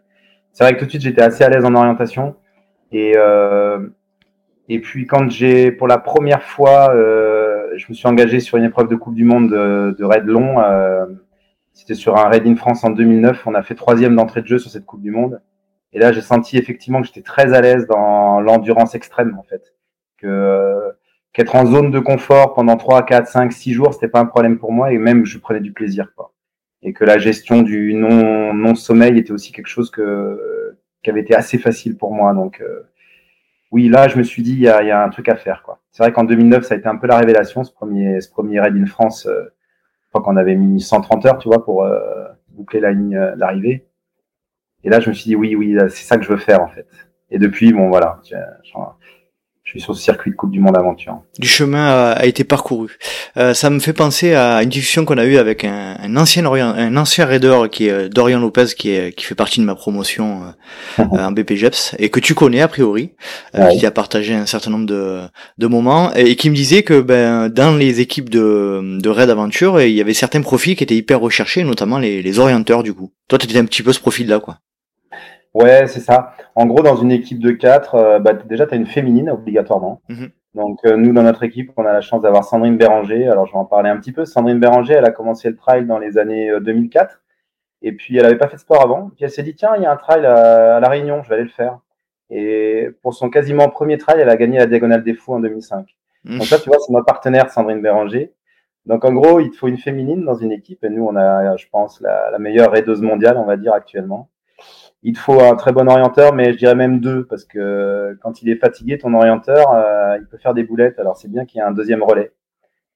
c'est 0.53 0.65
vrai 0.65 0.75
que 0.75 0.81
tout 0.81 0.87
de 0.87 0.91
suite, 0.91 1.03
j'étais 1.03 1.23
assez 1.23 1.45
à 1.45 1.49
l'aise 1.49 1.65
en 1.65 1.77
orientation. 1.77 2.35
Et, 2.91 3.13
euh, 3.17 3.87
puis, 4.67 5.07
quand 5.07 5.31
j'ai, 5.31 5.71
pour 5.71 5.87
la 5.87 5.99
première 5.99 6.43
fois, 6.43 6.93
euh, 6.93 7.69
je 7.77 7.87
me 7.89 7.95
suis 7.95 8.09
engagé 8.09 8.41
sur 8.41 8.59
une 8.59 8.65
épreuve 8.65 8.89
de 8.89 8.97
Coupe 8.97 9.15
du 9.15 9.25
Monde 9.25 9.49
de, 9.49 9.95
de 9.97 10.05
raid 10.05 10.25
long. 10.25 10.57
C'était 11.73 11.95
sur 11.95 12.17
un 12.17 12.29
raid 12.29 12.45
in 12.49 12.57
France 12.57 12.83
en 12.83 12.91
2009. 12.91 13.47
On 13.47 13.55
a 13.55 13.63
fait 13.63 13.77
troisième 13.77 14.17
d'entrée 14.17 14.43
de 14.43 14.49
jeu 14.49 14.59
sur 14.59 14.73
cette 14.73 14.87
Coupe 14.87 15.03
du 15.03 15.13
Monde. 15.13 15.41
Et 15.93 16.01
là, 16.01 16.11
j'ai 16.11 16.21
senti 16.21 16.59
effectivement 16.59 17.01
que 17.01 17.07
j'étais 17.07 17.23
très 17.23 17.55
à 17.55 17.61
l'aise 17.61 17.87
dans 17.87 18.41
l'endurance 18.41 18.97
extrême, 18.97 19.37
en 19.39 19.45
fait. 19.45 19.73
Que 20.19 20.97
qu'être 21.33 21.57
en 21.57 21.67
zone 21.67 21.91
de 21.91 21.99
confort 21.99 22.55
pendant 22.55 22.77
3, 22.77 23.05
4, 23.05 23.27
5, 23.27 23.53
6 23.53 23.73
jours, 23.73 23.95
c'était 23.95 24.09
pas 24.09 24.21
un 24.21 24.27
problème 24.27 24.59
pour 24.59 24.73
moi 24.73 24.93
et 24.93 24.99
même 24.99 25.25
je 25.25 25.39
prenais 25.39 25.61
du 25.61 25.73
plaisir. 25.73 26.13
Quoi. 26.15 26.33
Et 26.83 26.93
que 26.93 27.05
la 27.05 27.19
gestion 27.19 27.63
du 27.63 27.95
non, 27.95 28.53
non 28.53 28.75
sommeil 28.75 29.19
était 29.19 29.33
aussi 29.33 29.53
quelque 29.53 29.69
chose 29.69 29.91
que, 29.91 30.77
qui 31.03 31.11
avait 31.11 31.21
été 31.21 31.35
assez 31.35 31.59
facile 31.59 31.97
pour 31.97 32.13
moi. 32.13 32.35
Donc, 32.35 32.61
euh, 32.61 32.83
oui, 33.71 33.89
là, 33.89 34.09
je 34.09 34.19
me 34.19 34.23
suis 34.23 34.43
dit, 34.43 34.53
il 34.53 34.61
y 34.61 34.69
a, 34.69 34.83
y 34.83 34.91
a, 34.91 35.03
un 35.03 35.09
truc 35.09 35.29
à 35.29 35.37
faire. 35.37 35.63
quoi. 35.63 35.81
C'est 35.91 36.03
vrai 36.03 36.13
qu'en 36.13 36.25
2009, 36.25 36.65
ça 36.65 36.75
a 36.75 36.77
été 36.77 36.89
un 36.89 36.97
peu 36.97 37.07
la 37.07 37.17
révélation, 37.17 37.65
ce 37.65 37.73
premier, 37.73 38.21
ce 38.21 38.31
premier 38.31 38.61
Raid 38.61 38.77
in 38.77 38.87
France. 38.87 39.27
Euh, 39.27 39.55
je 40.05 40.09
crois 40.11 40.23
qu'on 40.23 40.37
avait 40.37 40.57
mis 40.57 40.81
130 40.81 41.25
heures, 41.25 41.39
tu 41.39 41.49
vois, 41.49 41.65
pour 41.65 41.85
euh, 41.85 42.29
boucler 42.49 42.81
la 42.81 42.93
ligne 42.93 43.33
d'arrivée. 43.37 43.87
Et 44.85 44.91
là, 44.91 45.01
je 45.01 45.09
me 45.09 45.15
suis 45.15 45.25
dit, 45.25 45.37
oui, 45.37 45.55
oui, 45.57 45.79
c'est 45.89 46.05
ça 46.05 46.19
que 46.19 46.25
je 46.25 46.29
veux 46.29 46.37
faire, 46.37 46.61
en 46.61 46.69
fait. 46.69 46.87
Et 47.31 47.39
depuis, 47.39 47.73
bon, 47.73 47.89
voilà, 47.89 48.21
je 49.73 49.79
suis 49.79 49.81
sur 49.81 49.97
ce 49.97 50.03
circuit 50.03 50.33
de 50.33 50.37
Coupe 50.37 50.51
du 50.51 50.61
Monde 50.61 50.77
Aventure. 50.77 51.23
Du 51.39 51.47
chemin 51.49 52.13
a, 52.13 52.27
été 52.27 52.45
parcouru. 52.45 52.99
Euh, 53.37 53.55
ça 53.55 53.71
me 53.71 53.79
fait 53.79 53.93
penser 53.93 54.35
à 54.35 54.63
une 54.63 54.69
discussion 54.69 55.05
qu'on 55.05 55.17
a 55.19 55.25
eue 55.25 55.39
avec 55.39 55.65
un, 55.65 55.97
un 55.99 56.17
ancien 56.17 56.45
un 56.45 56.97
ancien 56.97 57.25
raider 57.25 57.59
qui 57.71 57.87
est 57.87 58.09
Dorian 58.09 58.41
Lopez, 58.41 58.67
qui 58.77 58.91
est 58.91 59.17
qui 59.17 59.25
fait 59.25 59.35
partie 59.35 59.61
de 59.61 59.65
ma 59.65 59.75
promotion 59.75 60.43
euh, 60.99 61.05
en 61.13 61.31
BPGEPS 61.33 61.95
et 61.99 62.11
que 62.11 62.21
tu 62.21 62.35
connais 62.35 62.61
a 62.61 62.69
priori, 62.69 63.13
euh, 63.55 63.69
qui 63.69 63.87
a 63.87 63.91
partagé 63.91 64.35
un 64.35 64.47
certain 64.47 64.71
nombre 64.71 64.87
de, 64.87 65.21
de 65.59 65.67
moments 65.67 66.13
et, 66.15 66.37
qui 66.37 66.51
me 66.51 66.55
disait 66.55 66.83
que 66.83 67.01
ben 67.01 67.49
dans 67.49 67.77
les 67.77 68.01
équipes 68.01 68.29
de 68.31 68.99
de 69.01 69.09
raid 69.09 69.31
aventure, 69.31 69.81
il 69.81 69.93
y 69.93 70.01
avait 70.01 70.13
certains 70.13 70.43
profils 70.43 70.77
qui 70.77 70.83
étaient 70.83 70.97
hyper 70.97 71.21
recherchés, 71.21 71.63
notamment 71.63 71.99
les, 71.99 72.21
les 72.21 72.39
orienteurs 72.39 72.83
du 72.83 72.93
coup. 72.93 73.13
Toi, 73.29 73.39
tu 73.39 73.47
étais 73.47 73.59
un 73.59 73.65
petit 73.65 73.83
peu 73.83 73.93
ce 73.93 74.01
profil-là, 74.01 74.41
quoi. 74.41 74.59
Ouais, 75.55 75.87
c'est 75.87 76.01
ça. 76.01 76.35
En 76.55 76.67
gros, 76.67 76.83
dans 76.83 76.97
une 76.97 77.13
équipe 77.13 77.39
de 77.39 77.51
quatre, 77.51 77.95
euh, 77.95 78.19
bah, 78.19 78.33
déjà, 78.33 78.67
tu 78.67 78.75
as 78.75 78.77
une 78.77 78.87
féminine 78.87 79.31
obligatoirement. 79.31 80.01
Mhm. 80.09 80.31
Donc, 80.55 80.79
euh, 80.85 80.97
nous, 80.97 81.13
dans 81.13 81.23
notre 81.23 81.43
équipe, 81.43 81.73
on 81.77 81.85
a 81.85 81.93
la 81.93 82.01
chance 82.01 82.23
d'avoir 82.23 82.45
Sandrine 82.45 82.77
Béranger. 82.77 83.29
Alors, 83.29 83.47
je 83.47 83.53
vais 83.53 83.59
en 83.59 83.65
parler 83.65 83.91
un 83.91 83.97
petit 83.97 84.13
peu. 84.13 84.25
Sandrine 84.25 84.61
Béranger, 84.61 84.95
elle 84.95 85.05
a 85.05 85.11
commencé 85.11 85.49
le 85.51 85.57
trail 85.57 85.87
dans 85.87 85.99
les 85.99 86.19
années 86.19 86.51
2004. 86.61 87.15
Euh, 87.15 87.19
Et 87.83 87.93
puis, 87.93 88.17
elle 88.17 88.23
n'avait 88.23 88.39
pas 88.39 88.49
fait 88.49 88.57
de 88.57 88.61
sport 88.61 88.83
avant. 88.83 89.11
Puis, 89.15 89.25
elle 89.25 89.31
s'est 89.31 89.43
dit, 89.43 89.55
tiens, 89.55 89.73
il 89.77 89.83
y 89.83 89.87
a 89.87 89.93
un 89.93 89.97
trail 89.97 90.25
à, 90.25 90.81
La 90.81 90.89
Réunion, 90.89 91.23
je 91.23 91.29
vais 91.29 91.35
aller 91.37 91.45
le 91.45 91.51
faire. 91.51 91.79
Et 92.31 92.89
pour 93.03 93.13
son 93.13 93.29
quasiment 93.29 93.69
premier 93.69 93.99
trail, 93.99 94.21
elle 94.21 94.31
a 94.31 94.37
gagné 94.37 94.59
la 94.59 94.67
Diagonale 94.67 95.03
des 95.05 95.15
Fous 95.15 95.35
en 95.35 95.41
2005. 95.41 95.87
Mhm. 96.25 96.39
Donc, 96.39 96.47
ça, 96.47 96.59
tu 96.59 96.69
vois, 96.71 96.79
c'est 96.79 96.93
notre 96.93 97.07
partenaire, 97.07 97.51
Sandrine 97.51 97.83
Béranger. 97.83 98.33
Donc, 98.87 99.05
en 99.05 99.13
gros, 99.13 99.41
il 99.41 99.51
te 99.51 99.57
faut 99.57 99.69
une 99.69 99.79
féminine 99.79 100.25
dans 100.25 100.35
une 100.35 100.53
équipe. 100.53 100.83
Et 100.85 100.91
nous, 100.91 101.05
on 101.05 101.17
a, 101.17 101.57
je 101.57 101.67
pense, 101.71 102.01
la, 102.01 102.31
la 102.31 102.39
meilleure 102.39 102.71
raideuse 102.73 103.03
mondiale, 103.03 103.37
on 103.37 103.45
va 103.45 103.57
dire, 103.57 103.75
actuellement 103.75 104.29
il 105.03 105.15
te 105.15 105.19
faut 105.19 105.41
un 105.41 105.57
très 105.57 105.73
bon 105.73 105.89
orienteur, 105.89 106.33
mais 106.33 106.53
je 106.53 106.59
dirais 106.59 106.75
même 106.77 107.01
deux, 107.01 107.25
parce 107.27 107.45
que 107.45 108.17
quand 108.23 108.43
il 108.43 108.49
est 108.49 108.57
fatigué, 108.57 108.99
ton 108.99 109.15
orienteur, 109.15 109.73
euh, 109.73 110.17
il 110.21 110.27
peut 110.27 110.39
faire 110.39 110.55
des 110.55 110.63
boulettes. 110.65 110.99
Alors 110.99 111.17
c'est 111.17 111.29
bien 111.29 111.45
qu'il 111.45 111.59
y 111.59 111.63
ait 111.63 111.67
un 111.67 111.73
deuxième 111.73 112.03
relais. 112.03 112.33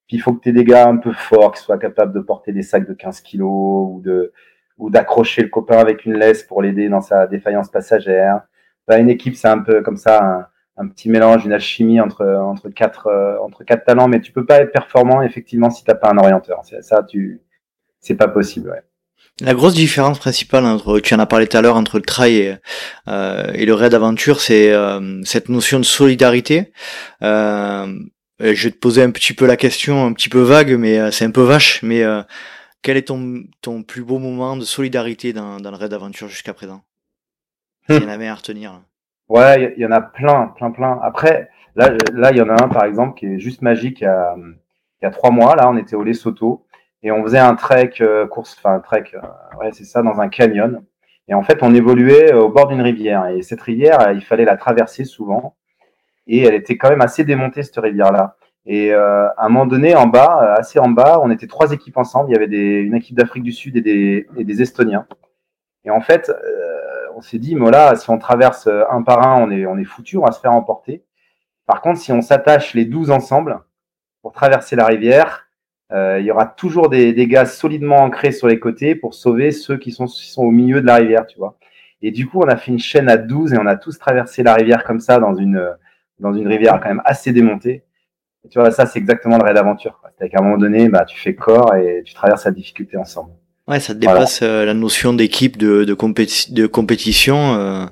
Puis 0.06 0.16
il 0.18 0.20
faut 0.20 0.32
que 0.34 0.40
tu 0.40 0.50
aies 0.50 0.52
des 0.52 0.64
gars 0.64 0.88
un 0.88 0.98
peu 0.98 1.12
forts, 1.12 1.52
qui 1.52 1.62
soient 1.62 1.78
capables 1.78 2.12
de 2.12 2.20
porter 2.20 2.52
des 2.52 2.62
sacs 2.62 2.88
de 2.88 2.94
15 2.94 3.20
kilos 3.22 3.88
ou 3.96 4.02
de 4.04 4.32
ou 4.78 4.90
d'accrocher 4.90 5.42
le 5.42 5.48
copain 5.48 5.78
avec 5.78 6.04
une 6.04 6.14
laisse 6.14 6.42
pour 6.44 6.62
l'aider 6.62 6.88
dans 6.88 7.00
sa 7.00 7.26
défaillance 7.26 7.70
passagère. 7.70 8.42
Bah, 8.86 8.98
une 8.98 9.10
équipe, 9.10 9.34
c'est 9.36 9.48
un 9.48 9.60
peu 9.60 9.82
comme 9.82 9.96
ça, 9.96 10.50
un, 10.76 10.88
petit 10.88 11.08
mélange, 11.10 11.46
une 11.46 11.52
alchimie 11.52 12.00
entre 12.00 12.24
entre 12.26 12.68
quatre 12.70 13.08
euh, 13.08 13.38
entre 13.40 13.64
quatre 13.64 13.84
talents, 13.84 14.08
mais 14.08 14.20
tu 14.20 14.32
peux 14.32 14.46
pas 14.46 14.60
être 14.60 14.72
performant 14.72 15.22
effectivement 15.22 15.70
si 15.70 15.84
t'as 15.84 15.94
pas 15.96 16.10
un 16.10 16.18
orienteur. 16.18 16.62
Ça, 16.82 17.02
tu 17.02 17.42
c'est 18.00 18.16
pas 18.16 18.28
possible. 18.28 18.70
Ouais. 18.70 18.82
La 19.42 19.52
grosse 19.52 19.74
différence 19.74 20.18
principale 20.18 20.64
entre, 20.64 20.98
tu 21.00 21.12
en 21.14 21.18
as 21.18 21.26
parlé 21.26 21.46
tout 21.46 21.58
à 21.58 21.60
l'heure, 21.60 21.76
entre 21.76 21.98
le 21.98 22.04
trail 22.04 22.36
et, 22.36 22.56
euh, 23.08 23.52
et 23.52 23.66
le 23.66 23.74
raid 23.74 23.92
aventure, 23.92 24.40
c'est 24.40 24.72
euh, 24.72 25.22
cette 25.24 25.50
notion 25.50 25.78
de 25.78 25.84
solidarité. 25.84 26.72
Euh, 27.22 27.86
je 28.40 28.68
vais 28.68 28.70
te 28.70 28.78
poser 28.78 29.02
un 29.02 29.10
petit 29.10 29.34
peu 29.34 29.46
la 29.46 29.58
question, 29.58 30.06
un 30.06 30.14
petit 30.14 30.30
peu 30.30 30.40
vague, 30.40 30.72
mais 30.78 30.98
euh, 30.98 31.10
c'est 31.10 31.26
un 31.26 31.30
peu 31.30 31.42
vache. 31.42 31.82
Mais 31.82 32.02
euh, 32.02 32.22
quel 32.80 32.96
est 32.96 33.08
ton, 33.08 33.44
ton 33.60 33.82
plus 33.82 34.04
beau 34.04 34.18
moment 34.18 34.56
de 34.56 34.64
solidarité 34.64 35.34
dans, 35.34 35.60
dans 35.60 35.70
le 35.70 35.76
raid 35.76 35.92
aventure 35.92 36.28
jusqu'à 36.28 36.54
présent? 36.54 36.82
Il 37.90 37.96
y 37.96 38.04
en 38.04 38.08
avait 38.08 38.28
à 38.28 38.34
retenir. 38.34 38.80
Ouais, 39.28 39.74
il 39.76 39.82
y, 39.82 39.86
en 39.86 39.92
a 39.92 40.00
plein, 40.00 40.48
plein, 40.56 40.70
plein. 40.70 40.98
Après, 41.02 41.50
là, 41.74 41.92
là, 42.14 42.30
il 42.30 42.38
y 42.38 42.40
en 42.40 42.48
a 42.48 42.62
un 42.62 42.68
par 42.68 42.84
exemple 42.84 43.18
qui 43.18 43.26
est 43.26 43.38
juste 43.38 43.60
magique. 43.60 44.00
Il 44.00 44.04
y 44.04 44.06
a, 44.06 44.34
il 44.38 45.04
y 45.04 45.06
a 45.06 45.10
trois 45.10 45.30
mois, 45.30 45.56
là, 45.56 45.68
on 45.68 45.76
était 45.76 45.94
au 45.94 46.02
Lesotho 46.02 46.65
et 47.06 47.12
on 47.12 47.22
faisait 47.22 47.38
un 47.38 47.54
trek 47.54 47.92
euh, 48.00 48.26
course, 48.26 48.56
enfin 48.58 48.74
un 48.74 48.80
trek, 48.80 49.12
euh, 49.14 49.20
ouais 49.60 49.70
c'est 49.72 49.84
ça, 49.84 50.02
dans 50.02 50.18
un 50.20 50.28
canyon. 50.28 50.82
Et 51.28 51.34
en 51.34 51.44
fait, 51.44 51.62
on 51.62 51.72
évoluait 51.72 52.32
euh, 52.32 52.40
au 52.40 52.48
bord 52.48 52.66
d'une 52.66 52.80
rivière. 52.80 53.28
Et 53.28 53.42
cette 53.42 53.60
rivière, 53.60 54.10
il 54.12 54.24
fallait 54.24 54.44
la 54.44 54.56
traverser 54.56 55.04
souvent. 55.04 55.54
Et 56.26 56.42
elle 56.42 56.54
était 56.54 56.76
quand 56.76 56.90
même 56.90 57.02
assez 57.02 57.22
démontée 57.22 57.62
cette 57.62 57.76
rivière-là. 57.76 58.36
Et 58.68 58.92
à 58.92 59.32
un 59.38 59.48
moment 59.48 59.66
donné, 59.66 59.94
en 59.94 60.08
bas, 60.08 60.56
assez 60.58 60.80
en 60.80 60.88
bas, 60.88 61.20
on 61.22 61.30
était 61.30 61.46
trois 61.46 61.70
équipes 61.70 61.96
ensemble. 61.98 62.30
Il 62.30 62.32
y 62.32 62.36
avait 62.36 62.82
une 62.82 62.96
équipe 62.96 63.16
d'Afrique 63.16 63.44
du 63.44 63.52
Sud 63.52 63.76
et 63.76 63.80
des, 63.80 64.60
Estoniens. 64.60 65.06
Et 65.84 65.90
en 65.90 66.00
fait, 66.00 66.32
on 67.14 67.20
s'est 67.20 67.38
dit, 67.38 67.54
mais 67.54 67.70
là, 67.70 67.94
si 67.94 68.10
on 68.10 68.18
traverse 68.18 68.68
un 68.90 69.02
par 69.02 69.24
un, 69.24 69.40
on 69.40 69.52
est, 69.52 69.66
on 69.66 69.78
est 69.78 69.84
foutu, 69.84 70.16
on 70.16 70.24
va 70.24 70.32
se 70.32 70.40
faire 70.40 70.52
emporter. 70.52 71.04
Par 71.66 71.80
contre, 71.80 72.00
si 72.00 72.10
on 72.10 72.22
s'attache 72.22 72.74
les 72.74 72.86
douze 72.86 73.12
ensemble 73.12 73.60
pour 74.20 74.32
traverser 74.32 74.74
la 74.74 74.86
rivière, 74.86 75.45
il 75.92 76.24
y 76.24 76.30
aura 76.30 76.46
toujours 76.46 76.88
des, 76.88 77.12
des, 77.12 77.26
gars 77.26 77.46
solidement 77.46 77.98
ancrés 77.98 78.32
sur 78.32 78.48
les 78.48 78.58
côtés 78.58 78.94
pour 78.94 79.14
sauver 79.14 79.52
ceux 79.52 79.76
qui 79.76 79.92
sont, 79.92 80.06
qui 80.06 80.30
sont 80.30 80.42
au 80.42 80.50
milieu 80.50 80.80
de 80.80 80.86
la 80.86 80.96
rivière, 80.96 81.26
tu 81.26 81.38
vois. 81.38 81.56
Et 82.02 82.10
du 82.10 82.26
coup, 82.26 82.40
on 82.40 82.48
a 82.48 82.56
fait 82.56 82.70
une 82.70 82.78
chaîne 82.78 83.08
à 83.08 83.16
12 83.16 83.54
et 83.54 83.58
on 83.58 83.66
a 83.66 83.76
tous 83.76 83.98
traversé 83.98 84.42
la 84.42 84.54
rivière 84.54 84.84
comme 84.84 85.00
ça 85.00 85.18
dans 85.18 85.34
une, 85.34 85.74
dans 86.20 86.32
une 86.34 86.46
rivière 86.48 86.80
quand 86.80 86.88
même 86.88 87.02
assez 87.04 87.32
démontée. 87.32 87.84
Et 88.44 88.48
tu 88.48 88.58
vois, 88.58 88.70
ça, 88.70 88.86
c'est 88.86 88.98
exactement 88.98 89.38
le 89.38 89.44
raid 89.44 89.54
d'aventure. 89.54 90.00
C'est 90.18 90.28
qu'à 90.28 90.38
un 90.40 90.42
moment 90.42 90.58
donné, 90.58 90.88
bah, 90.88 91.04
tu 91.04 91.18
fais 91.18 91.34
corps 91.34 91.74
et 91.74 92.02
tu 92.04 92.14
traverses 92.14 92.44
la 92.44 92.52
difficulté 92.52 92.96
ensemble. 92.96 93.32
Ouais, 93.66 93.80
ça 93.80 93.94
dépasse 93.94 94.42
euh, 94.42 94.64
la 94.64 94.74
notion 94.74 95.12
d'équipe, 95.12 95.56
de, 95.56 95.84
de, 95.84 95.96
de 96.54 96.66
compétition. 96.66 97.54
Euh... 97.54 97.84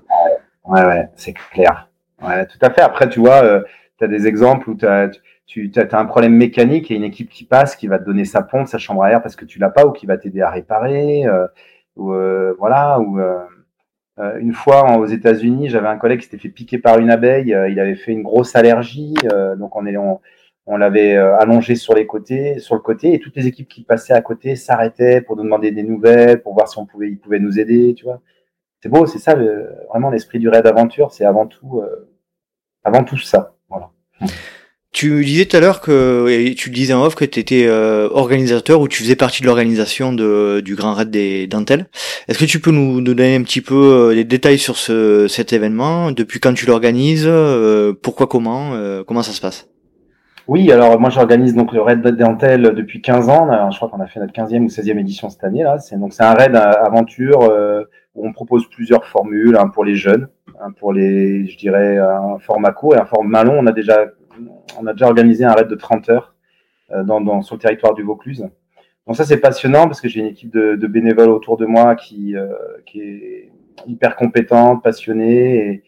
Ouais, 0.65 0.85
ouais, 0.85 1.09
c'est 1.17 1.33
clair. 1.33 1.89
Ouais, 2.23 2.47
tout 2.47 2.59
à 2.63 2.71
fait. 2.71 2.83
Après, 2.83 3.09
tu 3.09 3.19
vois, 3.19 3.43
euh, 3.43 3.63
tu 3.99 4.05
as 4.05 4.09
des 4.09 4.27
exemples 4.27 4.71
où 4.71 4.77
tu 4.77 4.87
as, 4.87 5.11
tu 5.47 5.71
as, 5.77 5.99
un 5.99 6.07
problème 6.07 6.35
mécanique 6.35 6.91
et 6.91 6.95
une 6.95 7.05
équipe 7.05 7.29
qui 7.29 7.45
passe, 7.45 7.77
qui 7.77 7.87
va 7.87 7.99
te 7.99 8.05
donner 8.05 8.25
sa 8.25 8.43
pompe, 8.43 8.67
sa 8.67 8.79
chambre 8.79 9.03
à 9.03 9.11
air 9.11 9.23
parce 9.23 9.37
que 9.37 9.45
tu 9.45 9.59
l'as 9.59 9.71
pas 9.71 9.87
ou 9.87 9.93
qui 9.93 10.07
va 10.07 10.17
t'aider 10.17 10.41
à 10.41 10.51
réparer. 10.51 11.27
Euh, 11.27 11.47
euh, 11.99 12.55
voilà. 12.59 12.99
Euh, 12.99 14.39
une 14.39 14.53
fois 14.53 14.97
aux 14.97 15.07
États-Unis, 15.07 15.69
j'avais 15.69 15.89
un 15.89 15.99
collègue 15.99 16.21
qui 16.21 16.27
s'était 16.27 16.39
fait 16.39 16.49
piquer 16.49 16.79
par 16.79 16.99
une 16.99 17.11
abeille. 17.11 17.57
il 17.69 17.81
avait 17.81 17.97
fait 17.97 18.13
une 18.13 18.23
grosse 18.23 18.55
allergie, 18.55 19.15
donc 19.59 19.75
on 19.77 20.77
l'avait 20.77 21.17
allongé 21.17 21.75
sur 21.75 21.95
le 21.95 22.05
côté, 22.05 23.15
et 23.15 23.19
toutes 23.19 23.37
les 23.37 23.49
équipes 23.49 23.69
qui 23.69 23.83
passaient 23.83 24.13
à 24.15 24.23
côté 24.23 24.55
s'arrêtaient 24.55 25.21
pour 25.21 25.37
nous 25.37 25.43
demander 25.43 25.73
des 25.73 25.83
nouvelles, 25.83 26.43
pour 26.43 26.55
voir 26.55 26.69
si 26.69 26.79
on 26.79 26.87
pouvait, 26.87 27.11
pouvaient 27.17 27.41
nous 27.41 27.59
aider, 27.59 27.93
tu 27.95 28.05
vois. 28.05 28.21
C'est 28.81 28.89
beau, 28.89 29.05
c'est 29.07 29.19
ça 29.19 29.35
vraiment 29.89 30.11
l'esprit 30.11 30.39
du 30.39 30.49
raid 30.49 30.65
aventure, 30.65 31.11
c'est 31.11 31.25
avant 31.25 31.47
tout, 31.47 31.83
avant 32.85 33.03
tout 33.03 33.19
ça, 33.19 33.57
voilà. 33.69 33.91
Tu 34.95 35.25
disais 35.25 35.45
tout 35.45 35.57
à 35.57 35.61
l'heure 35.61 35.81
que 35.81 36.53
tu 36.55 36.71
disais 36.71 36.95
en 36.95 37.03
off 37.05 37.17
que 37.17 37.25
tu 37.25 37.41
étais 37.41 37.67
euh, 37.67 38.09
organisateur 38.13 38.81
ou 38.81 38.87
tu 38.87 39.03
faisais 39.03 39.17
partie 39.17 39.43
de 39.43 39.47
l'organisation 39.47 40.13
de, 40.13 40.61
du 40.61 40.77
Grand 40.77 40.95
Raid 40.95 41.11
des 41.11 41.49
Dentelles. 41.49 41.87
Est-ce 42.29 42.39
que 42.39 42.45
tu 42.45 42.61
peux 42.61 42.71
nous, 42.71 43.01
donner 43.01 43.35
un 43.35 43.43
petit 43.43 43.61
peu 43.61 43.75
euh, 43.75 44.15
des 44.15 44.23
détails 44.23 44.57
sur 44.57 44.77
ce, 44.77 45.27
cet 45.27 45.53
événement? 45.53 46.13
Depuis 46.13 46.39
quand 46.39 46.55
tu 46.55 46.67
l'organises? 46.67 47.27
Euh, 47.27 47.93
Pourquoi 48.01 48.29
Comment? 48.29 48.71
Comment 49.05 49.23
ça 49.25 49.33
se 49.33 49.41
passe? 49.41 49.69
Oui, 50.47 50.71
alors 50.71 51.01
moi 51.01 51.11
j'organise 51.11 51.55
donc 51.55 51.73
le 51.73 51.81
Raid 51.81 52.01
Dentelles 52.01 52.73
depuis 52.77 53.03
15 53.03 53.29
ans. 53.29 53.71
je 53.73 53.77
crois 53.77 53.89
qu'on 53.89 54.01
a 54.01 54.07
fait 54.07 54.21
notre 54.21 54.33
15e 54.33 54.63
ou 54.63 54.69
16e 54.69 54.97
édition 55.01 55.29
cette 55.29 55.43
année 55.43 55.65
là. 55.65 55.79
C'est 55.79 55.99
donc 55.99 56.13
c'est 56.13 56.23
un 56.23 56.35
raid 56.35 56.55
aventure 56.55 57.53
où 58.15 58.29
on 58.29 58.33
propose 58.33 58.69
plusieurs 58.71 59.05
formules, 59.07 59.57
un 59.57 59.67
pour 59.67 59.85
les 59.85 59.97
jeunes, 59.97 60.29
un 60.61 60.71
pour 60.71 60.93
les, 60.93 61.49
je 61.49 61.59
dirais, 61.59 61.99
un 61.99 62.39
format 62.39 62.71
court 62.71 62.95
et 62.95 63.01
un 63.01 63.07
format 63.07 63.43
long. 63.43 63.57
On 63.59 63.67
a 63.67 63.73
déjà 63.73 64.07
on 64.79 64.87
a 64.87 64.93
déjà 64.93 65.07
organisé 65.07 65.45
un 65.45 65.53
raid 65.53 65.69
de 65.69 65.75
30 65.75 66.09
heures 66.11 66.35
euh, 66.93 67.03
dans, 67.03 67.43
sur 67.43 67.57
le 67.57 67.61
territoire 67.61 67.95
du 67.95 68.03
Vaucluse. 68.03 68.47
Donc 69.07 69.17
ça 69.17 69.25
c'est 69.25 69.39
passionnant 69.39 69.85
parce 69.87 70.01
que 70.01 70.09
j'ai 70.09 70.21
une 70.21 70.27
équipe 70.27 70.53
de, 70.53 70.87
bénévoles 70.87 71.31
autour 71.31 71.57
de 71.57 71.67
moi 71.67 71.95
qui, 71.95 72.37
euh, 72.37 72.49
est 72.95 73.51
hyper 73.87 74.17
compétente, 74.17 74.83
passionnée 74.83 75.67
et, 75.67 75.83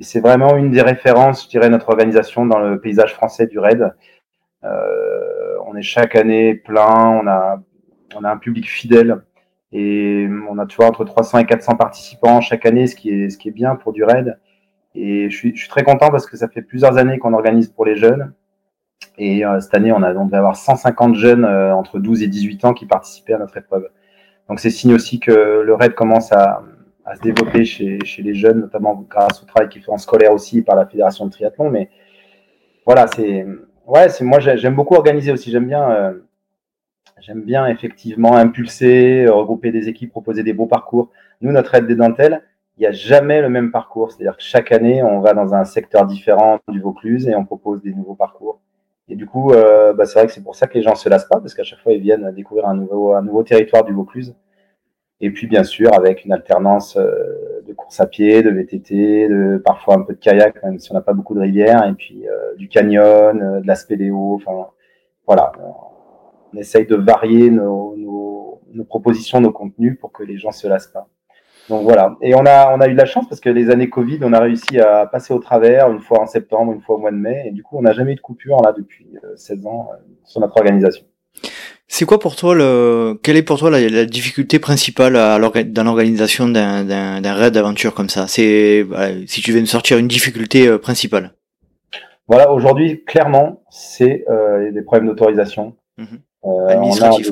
c'est 0.00 0.20
vraiment 0.20 0.58
une 0.58 0.70
des 0.70 0.82
références, 0.82 1.44
je 1.44 1.48
dirais, 1.48 1.70
notre 1.70 1.88
organisation 1.88 2.44
dans 2.44 2.58
le 2.58 2.78
paysage 2.78 3.14
français 3.14 3.46
du 3.46 3.58
raid. 3.58 3.94
Euh, 4.62 5.56
on 5.66 5.74
est 5.74 5.80
chaque 5.80 6.14
année 6.16 6.54
plein, 6.54 7.18
on 7.22 7.26
a, 7.26 7.62
a 8.22 8.30
un 8.30 8.36
public 8.36 8.68
fidèle 8.68 9.22
et 9.72 10.28
on 10.50 10.58
a 10.58 10.66
tu 10.66 10.76
vois 10.76 10.86
entre 10.86 11.04
300 11.04 11.38
et 11.38 11.46
400 11.46 11.76
participants 11.76 12.42
chaque 12.42 12.66
année, 12.66 12.86
ce 12.86 12.94
qui 12.94 13.10
est, 13.10 13.30
ce 13.30 13.38
qui 13.38 13.48
est 13.48 13.52
bien 13.52 13.74
pour 13.74 13.94
du 13.94 14.04
raid. 14.04 14.38
Et 14.96 15.28
je 15.28 15.36
suis, 15.36 15.68
très 15.68 15.82
content 15.82 16.10
parce 16.10 16.26
que 16.26 16.36
ça 16.36 16.48
fait 16.48 16.62
plusieurs 16.62 16.96
années 16.96 17.18
qu'on 17.18 17.34
organise 17.34 17.68
pour 17.68 17.84
les 17.84 17.96
jeunes. 17.96 18.32
Et 19.18 19.44
euh, 19.44 19.60
cette 19.60 19.74
année, 19.74 19.92
on, 19.92 20.02
a, 20.02 20.14
on 20.14 20.24
devait 20.24 20.38
avoir 20.38 20.56
150 20.56 21.14
jeunes 21.16 21.44
euh, 21.44 21.74
entre 21.74 21.98
12 21.98 22.22
et 22.22 22.28
18 22.28 22.64
ans 22.64 22.72
qui 22.72 22.86
participaient 22.86 23.34
à 23.34 23.38
notre 23.38 23.56
épreuve. 23.58 23.88
Donc 24.48 24.58
c'est 24.58 24.70
signe 24.70 24.94
aussi 24.94 25.20
que 25.20 25.62
le 25.64 25.74
RAID 25.74 25.94
commence 25.94 26.32
à, 26.32 26.62
se 27.14 27.20
développer 27.20 27.64
chez, 27.64 27.98
les 28.18 28.34
jeunes, 28.34 28.60
notamment 28.60 29.06
grâce 29.08 29.42
au 29.42 29.46
travail 29.46 29.68
qui 29.68 29.80
fait 29.80 29.92
en 29.92 29.98
scolaire 29.98 30.32
aussi 30.32 30.62
par 30.62 30.74
la 30.74 30.86
Fédération 30.86 31.26
de 31.26 31.30
triathlon. 31.30 31.70
Mais 31.70 31.88
voilà, 32.84 33.06
c'est 33.06 33.46
ouais, 33.86 34.08
moi 34.22 34.40
j'aime 34.40 34.74
beaucoup 34.74 34.94
organiser 34.94 35.30
aussi. 35.30 35.50
J'aime 35.50 35.66
bien, 35.66 35.88
euh, 35.90 36.12
j'aime 37.20 37.42
bien 37.42 37.66
effectivement 37.66 38.36
impulser, 38.36 39.26
regrouper 39.28 39.70
des 39.70 39.88
équipes, 39.88 40.10
proposer 40.10 40.42
des 40.42 40.52
beaux 40.52 40.66
parcours. 40.66 41.10
Nous, 41.42 41.52
notre 41.52 41.74
aide 41.74 41.86
des 41.86 41.94
dentelles, 41.94 42.42
il 42.76 42.80
n'y 42.80 42.86
a 42.86 42.92
jamais 42.92 43.40
le 43.40 43.48
même 43.48 43.70
parcours. 43.72 44.12
C'est-à-dire 44.12 44.36
que 44.36 44.42
chaque 44.42 44.72
année, 44.72 45.02
on 45.02 45.20
va 45.20 45.34
dans 45.34 45.54
un 45.54 45.64
secteur 45.64 46.06
différent 46.06 46.58
du 46.68 46.80
Vaucluse 46.80 47.28
et 47.28 47.34
on 47.34 47.44
propose 47.44 47.82
des 47.82 47.94
nouveaux 47.94 48.14
parcours. 48.14 48.60
Et 49.08 49.16
du 49.16 49.26
coup, 49.26 49.52
euh, 49.52 49.92
bah, 49.94 50.04
c'est 50.04 50.18
vrai 50.18 50.26
que 50.26 50.32
c'est 50.32 50.42
pour 50.42 50.56
ça 50.56 50.66
que 50.66 50.74
les 50.74 50.82
gens 50.82 50.94
se 50.94 51.08
lassent 51.08 51.28
pas, 51.28 51.40
parce 51.40 51.54
qu'à 51.54 51.62
chaque 51.64 51.80
fois, 51.80 51.92
ils 51.92 52.00
viennent 52.00 52.30
découvrir 52.32 52.66
un 52.66 52.74
nouveau, 52.74 53.14
un 53.14 53.22
nouveau 53.22 53.42
territoire 53.44 53.84
du 53.84 53.92
Vaucluse. 53.92 54.34
Et 55.20 55.30
puis, 55.30 55.46
bien 55.46 55.64
sûr, 55.64 55.94
avec 55.94 56.24
une 56.24 56.32
alternance 56.32 56.96
euh, 56.96 57.62
de 57.66 57.72
course 57.72 58.00
à 58.00 58.06
pied, 58.06 58.42
de 58.42 58.50
VTT, 58.50 59.28
de 59.28 59.62
parfois 59.64 59.94
un 59.94 60.02
peu 60.02 60.12
de 60.12 60.18
kayak, 60.18 60.62
même 60.62 60.78
si 60.78 60.92
on 60.92 60.94
n'a 60.94 61.00
pas 61.00 61.14
beaucoup 61.14 61.34
de 61.34 61.40
rivières, 61.40 61.86
et 61.88 61.94
puis 61.94 62.28
euh, 62.28 62.54
du 62.56 62.68
canyon, 62.68 63.40
euh, 63.40 63.60
de 63.60 63.66
la 63.66 63.74
spéléo. 63.76 64.34
Enfin, 64.34 64.68
voilà. 65.26 65.52
On 66.52 66.56
essaye 66.58 66.86
de 66.86 66.96
varier 66.96 67.50
nos, 67.50 67.96
nos, 67.96 68.60
nos 68.72 68.84
propositions, 68.84 69.40
nos 69.40 69.52
contenus 69.52 69.98
pour 69.98 70.12
que 70.12 70.22
les 70.22 70.36
gens 70.36 70.52
se 70.52 70.68
lassent 70.68 70.88
pas. 70.88 71.08
Donc 71.68 71.82
voilà. 71.82 72.16
Et 72.22 72.34
on 72.34 72.44
a, 72.46 72.74
on 72.76 72.80
a 72.80 72.88
eu 72.88 72.92
de 72.92 72.98
la 72.98 73.06
chance 73.06 73.28
parce 73.28 73.40
que 73.40 73.50
les 73.50 73.70
années 73.70 73.88
Covid, 73.88 74.18
on 74.22 74.32
a 74.32 74.40
réussi 74.40 74.78
à 74.78 75.06
passer 75.06 75.34
au 75.34 75.38
travers 75.38 75.90
une 75.90 76.00
fois 76.00 76.20
en 76.20 76.26
septembre, 76.26 76.72
une 76.72 76.80
fois 76.80 76.96
au 76.96 76.98
mois 76.98 77.10
de 77.10 77.16
mai. 77.16 77.44
Et 77.46 77.50
du 77.50 77.62
coup, 77.62 77.76
on 77.78 77.82
n'a 77.82 77.92
jamais 77.92 78.12
eu 78.12 78.16
de 78.16 78.20
coupure 78.20 78.62
là 78.62 78.72
depuis 78.76 79.06
16 79.34 79.58
euh, 79.64 79.68
ans 79.68 79.88
euh, 79.92 79.96
sur 80.24 80.40
notre 80.40 80.56
organisation. 80.56 81.04
C'est 81.88 82.04
quoi 82.04 82.18
pour 82.18 82.34
toi 82.34 82.54
le, 82.54 83.18
quelle 83.22 83.36
est 83.36 83.42
pour 83.42 83.58
toi 83.58 83.70
la, 83.70 83.88
la 83.88 84.06
difficulté 84.06 84.58
principale 84.58 85.16
à 85.16 85.38
dans 85.38 85.84
l'organisation 85.84 86.48
d'un, 86.48 87.34
raid 87.34 87.54
d'aventure 87.54 87.94
comme 87.94 88.08
ça? 88.08 88.26
C'est 88.26 88.84
si 89.26 89.40
tu 89.40 89.52
veux 89.52 89.60
nous 89.60 89.66
sortir 89.66 89.98
une 89.98 90.08
difficulté 90.08 90.66
euh, 90.66 90.78
principale. 90.78 91.32
Voilà, 92.28 92.50
aujourd'hui, 92.50 93.04
clairement, 93.04 93.62
c'est 93.70 94.24
euh, 94.28 94.72
des 94.72 94.82
problèmes 94.82 95.06
d'autorisation. 95.06 95.76
Mmh. 95.96 96.04
Euh, 96.44 96.68
Administratif. 96.68 97.30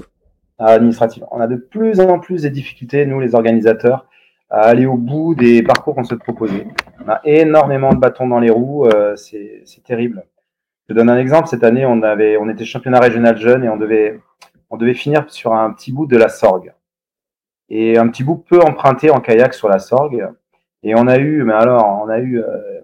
On 0.58 0.64
a, 0.64 0.70
administratif. 0.70 1.22
On 1.32 1.40
a 1.40 1.48
de 1.48 1.56
plus 1.56 1.98
en 1.98 2.20
plus 2.20 2.42
des 2.42 2.50
difficultés, 2.50 3.04
nous 3.06 3.18
les 3.18 3.34
organisateurs, 3.34 4.06
à 4.50 4.62
aller 4.62 4.86
au 4.86 4.96
bout 4.96 5.34
des 5.34 5.62
parcours 5.62 5.94
qu'on 5.94 6.04
souhaite 6.04 6.22
proposer. 6.22 6.66
On 7.04 7.10
a 7.10 7.20
énormément 7.24 7.92
de 7.92 7.98
bâtons 7.98 8.28
dans 8.28 8.40
les 8.40 8.50
roues, 8.50 8.86
euh, 8.86 9.16
c'est 9.16 9.82
terrible. 9.84 10.24
Je 10.88 10.94
donne 10.94 11.08
un 11.08 11.18
exemple. 11.18 11.48
Cette 11.48 11.64
année, 11.64 11.86
on 11.86 12.02
avait, 12.02 12.36
on 12.36 12.48
était 12.48 12.64
championnat 12.64 13.00
régional 13.00 13.38
jeune 13.38 13.64
et 13.64 13.68
on 13.68 13.76
devait, 13.76 14.20
on 14.70 14.76
devait 14.76 14.94
finir 14.94 15.24
sur 15.28 15.54
un 15.54 15.72
petit 15.72 15.92
bout 15.92 16.06
de 16.06 16.16
la 16.16 16.28
Sorgue. 16.28 16.74
Et 17.70 17.98
un 17.98 18.08
petit 18.08 18.22
bout 18.22 18.36
peu 18.36 18.60
emprunté 18.60 19.10
en 19.10 19.20
kayak 19.20 19.54
sur 19.54 19.68
la 19.68 19.78
Sorgue. 19.78 20.28
Et 20.82 20.94
on 20.94 21.06
a 21.06 21.16
eu, 21.16 21.42
mais 21.44 21.54
alors, 21.54 22.02
on 22.04 22.08
a 22.10 22.18
eu 22.18 22.38
euh, 22.38 22.80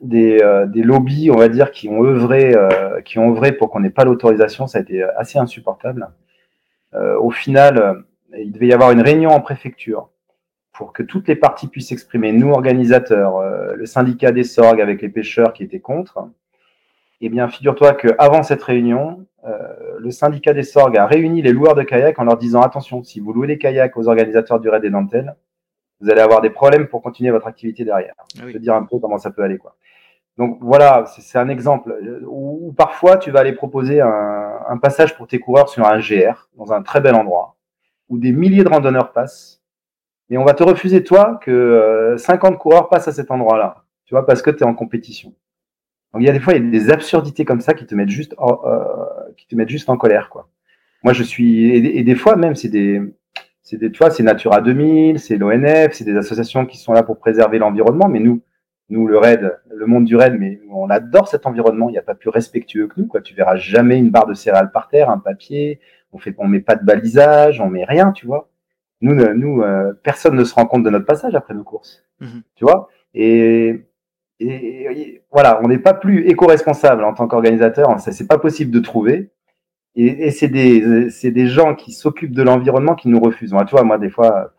des, 0.00 0.40
euh, 0.42 0.66
des 0.66 0.82
lobbies, 0.82 1.30
on 1.30 1.36
va 1.36 1.48
dire, 1.48 1.70
qui 1.70 1.90
ont 1.90 2.02
œuvré, 2.02 2.54
euh, 2.56 3.02
qui 3.02 3.18
ont 3.18 3.30
œuvré 3.30 3.52
pour 3.52 3.70
qu'on 3.70 3.80
n'ait 3.80 3.90
pas 3.90 4.04
l'autorisation. 4.04 4.66
Ça 4.66 4.78
a 4.78 4.80
été 4.80 5.02
assez 5.02 5.38
insupportable. 5.38 6.08
au 6.94 7.30
final, 7.30 8.04
il 8.36 8.52
devait 8.52 8.68
y 8.68 8.72
avoir 8.72 8.90
une 8.92 9.02
réunion 9.02 9.30
en 9.30 9.40
préfecture 9.40 10.08
pour 10.80 10.94
que 10.94 11.02
toutes 11.02 11.28
les 11.28 11.36
parties 11.36 11.68
puissent 11.68 11.88
s'exprimer, 11.88 12.32
nous 12.32 12.52
organisateurs, 12.52 13.36
euh, 13.36 13.74
le 13.74 13.84
syndicat 13.84 14.32
des 14.32 14.44
sorgues 14.44 14.80
avec 14.80 15.02
les 15.02 15.10
pêcheurs 15.10 15.52
qui 15.52 15.62
étaient 15.62 15.78
contre, 15.78 16.26
eh 17.20 17.28
bien, 17.28 17.48
figure-toi 17.48 17.92
qu'avant 17.92 18.42
cette 18.42 18.62
réunion, 18.62 19.26
euh, 19.44 19.58
le 19.98 20.10
syndicat 20.10 20.54
des 20.54 20.62
sorgues 20.62 20.96
a 20.96 21.04
réuni 21.04 21.42
les 21.42 21.52
loueurs 21.52 21.74
de 21.74 21.82
kayak 21.82 22.18
en 22.18 22.24
leur 22.24 22.38
disant 22.38 22.62
attention, 22.62 23.02
si 23.02 23.20
vous 23.20 23.34
louez 23.34 23.46
les 23.46 23.58
kayaks 23.58 23.94
aux 23.98 24.08
organisateurs 24.08 24.58
du 24.58 24.70
raid 24.70 24.80
des 24.80 24.88
dentelles, 24.88 25.36
vous 26.00 26.08
allez 26.08 26.22
avoir 26.22 26.40
des 26.40 26.48
problèmes 26.48 26.86
pour 26.86 27.02
continuer 27.02 27.30
votre 27.30 27.46
activité 27.46 27.84
derrière. 27.84 28.14
Ah 28.18 28.44
Je 28.46 28.52
vais 28.54 28.58
dire 28.58 28.74
un 28.74 28.84
peu 28.84 28.98
comment 28.98 29.18
ça 29.18 29.30
peut 29.30 29.42
aller, 29.42 29.58
quoi. 29.58 29.76
Donc 30.38 30.56
voilà, 30.62 31.04
c'est 31.18 31.38
un 31.38 31.50
exemple 31.50 31.94
où, 32.26 32.72
parfois 32.74 33.18
tu 33.18 33.30
vas 33.30 33.40
aller 33.40 33.52
proposer 33.52 34.00
un, 34.00 34.60
un 34.66 34.78
passage 34.78 35.14
pour 35.14 35.26
tes 35.26 35.40
coureurs 35.40 35.68
sur 35.68 35.86
un 35.86 35.98
GR 35.98 36.48
dans 36.56 36.72
un 36.72 36.80
très 36.80 37.02
bel 37.02 37.14
endroit 37.14 37.56
où 38.08 38.16
des 38.16 38.32
milliers 38.32 38.64
de 38.64 38.70
randonneurs 38.70 39.12
passent 39.12 39.59
mais 40.30 40.36
on 40.38 40.44
va 40.44 40.54
te 40.54 40.62
refuser, 40.62 41.02
toi, 41.02 41.40
que 41.42 42.14
50 42.16 42.54
euh, 42.54 42.56
coureurs 42.56 42.88
passent 42.88 43.08
à 43.08 43.12
cet 43.12 43.32
endroit-là, 43.32 43.84
tu 44.06 44.14
vois, 44.14 44.24
parce 44.24 44.42
que 44.42 44.50
tu 44.50 44.60
es 44.60 44.66
en 44.66 44.74
compétition. 44.74 45.34
Donc 46.12 46.22
il 46.22 46.26
y 46.26 46.30
a 46.30 46.32
des 46.32 46.40
fois, 46.40 46.54
il 46.54 46.64
y 46.64 46.68
a 46.68 46.70
des 46.70 46.90
absurdités 46.90 47.44
comme 47.44 47.60
ça 47.60 47.74
qui 47.74 47.84
te 47.84 47.94
mettent 47.96 48.08
juste, 48.08 48.34
euh, 48.38 49.82
en 49.88 49.96
colère, 49.96 50.30
quoi. 50.30 50.48
Moi, 51.02 51.12
je 51.14 51.22
suis, 51.22 51.70
et, 51.70 52.02
des 52.04 52.14
fois 52.14 52.36
même, 52.36 52.54
c'est 52.54 52.68
des, 52.68 53.02
c'est 53.62 53.78
des, 53.78 53.90
tu 53.90 53.98
vois, 53.98 54.10
c'est 54.10 54.22
Natura 54.22 54.60
2000, 54.60 55.18
c'est 55.18 55.36
l'ONF, 55.36 55.92
c'est 55.92 56.04
des 56.04 56.16
associations 56.16 56.66
qui 56.66 56.78
sont 56.78 56.92
là 56.92 57.02
pour 57.02 57.18
préserver 57.18 57.58
l'environnement, 57.58 58.08
mais 58.08 58.20
nous, 58.20 58.42
nous, 58.90 59.06
le 59.06 59.18
RAID, 59.18 59.58
le 59.74 59.86
monde 59.86 60.04
du 60.04 60.14
RAID, 60.16 60.36
mais 60.38 60.60
on 60.70 60.90
adore 60.90 61.28
cet 61.28 61.46
environnement. 61.46 61.88
Il 61.88 61.92
n'y 61.92 61.98
a 61.98 62.02
pas 62.02 62.16
plus 62.16 62.28
respectueux 62.28 62.88
que 62.88 63.00
nous, 63.00 63.06
quoi. 63.06 63.20
Tu 63.20 63.34
verras 63.34 63.56
jamais 63.56 63.98
une 63.98 64.10
barre 64.10 64.26
de 64.26 64.34
céréales 64.34 64.72
par 64.72 64.88
terre, 64.88 65.10
un 65.10 65.18
papier. 65.18 65.80
On 66.12 66.18
fait, 66.18 66.34
on 66.38 66.48
met 66.48 66.60
pas 66.60 66.74
de 66.74 66.84
balisage, 66.84 67.60
on 67.60 67.70
met 67.70 67.84
rien, 67.84 68.10
tu 68.12 68.26
vois 68.26 68.50
nous, 69.00 69.14
nous 69.14 69.62
euh, 69.62 69.92
personne 70.02 70.36
ne 70.36 70.44
se 70.44 70.54
rend 70.54 70.66
compte 70.66 70.82
de 70.82 70.90
notre 70.90 71.06
passage 71.06 71.34
après 71.34 71.54
nos 71.54 71.64
courses. 71.64 72.04
Mhm. 72.20 72.42
Tu 72.54 72.64
vois? 72.64 72.88
Et, 73.14 73.86
et, 74.40 75.22
voilà, 75.32 75.60
on 75.62 75.68
n'est 75.68 75.78
pas 75.78 75.94
plus 75.94 76.28
éco-responsable 76.28 77.04
en 77.04 77.14
tant 77.14 77.26
qu'organisateur. 77.26 77.98
Ça, 78.00 78.12
c'est 78.12 78.26
pas 78.26 78.38
possible 78.38 78.70
de 78.70 78.80
trouver. 78.80 79.30
Et, 79.96 80.26
et 80.26 80.30
c'est 80.30 80.48
des, 80.48 81.10
c'est 81.10 81.30
des 81.30 81.46
gens 81.46 81.74
qui 81.74 81.92
s'occupent 81.92 82.34
de 82.34 82.42
l'environnement 82.42 82.94
qui 82.94 83.08
nous 83.08 83.20
refusent. 83.20 83.54
tu 83.66 83.70
vois, 83.72 83.84
moi, 83.84 83.98
des 83.98 84.10
fois, 84.10 84.52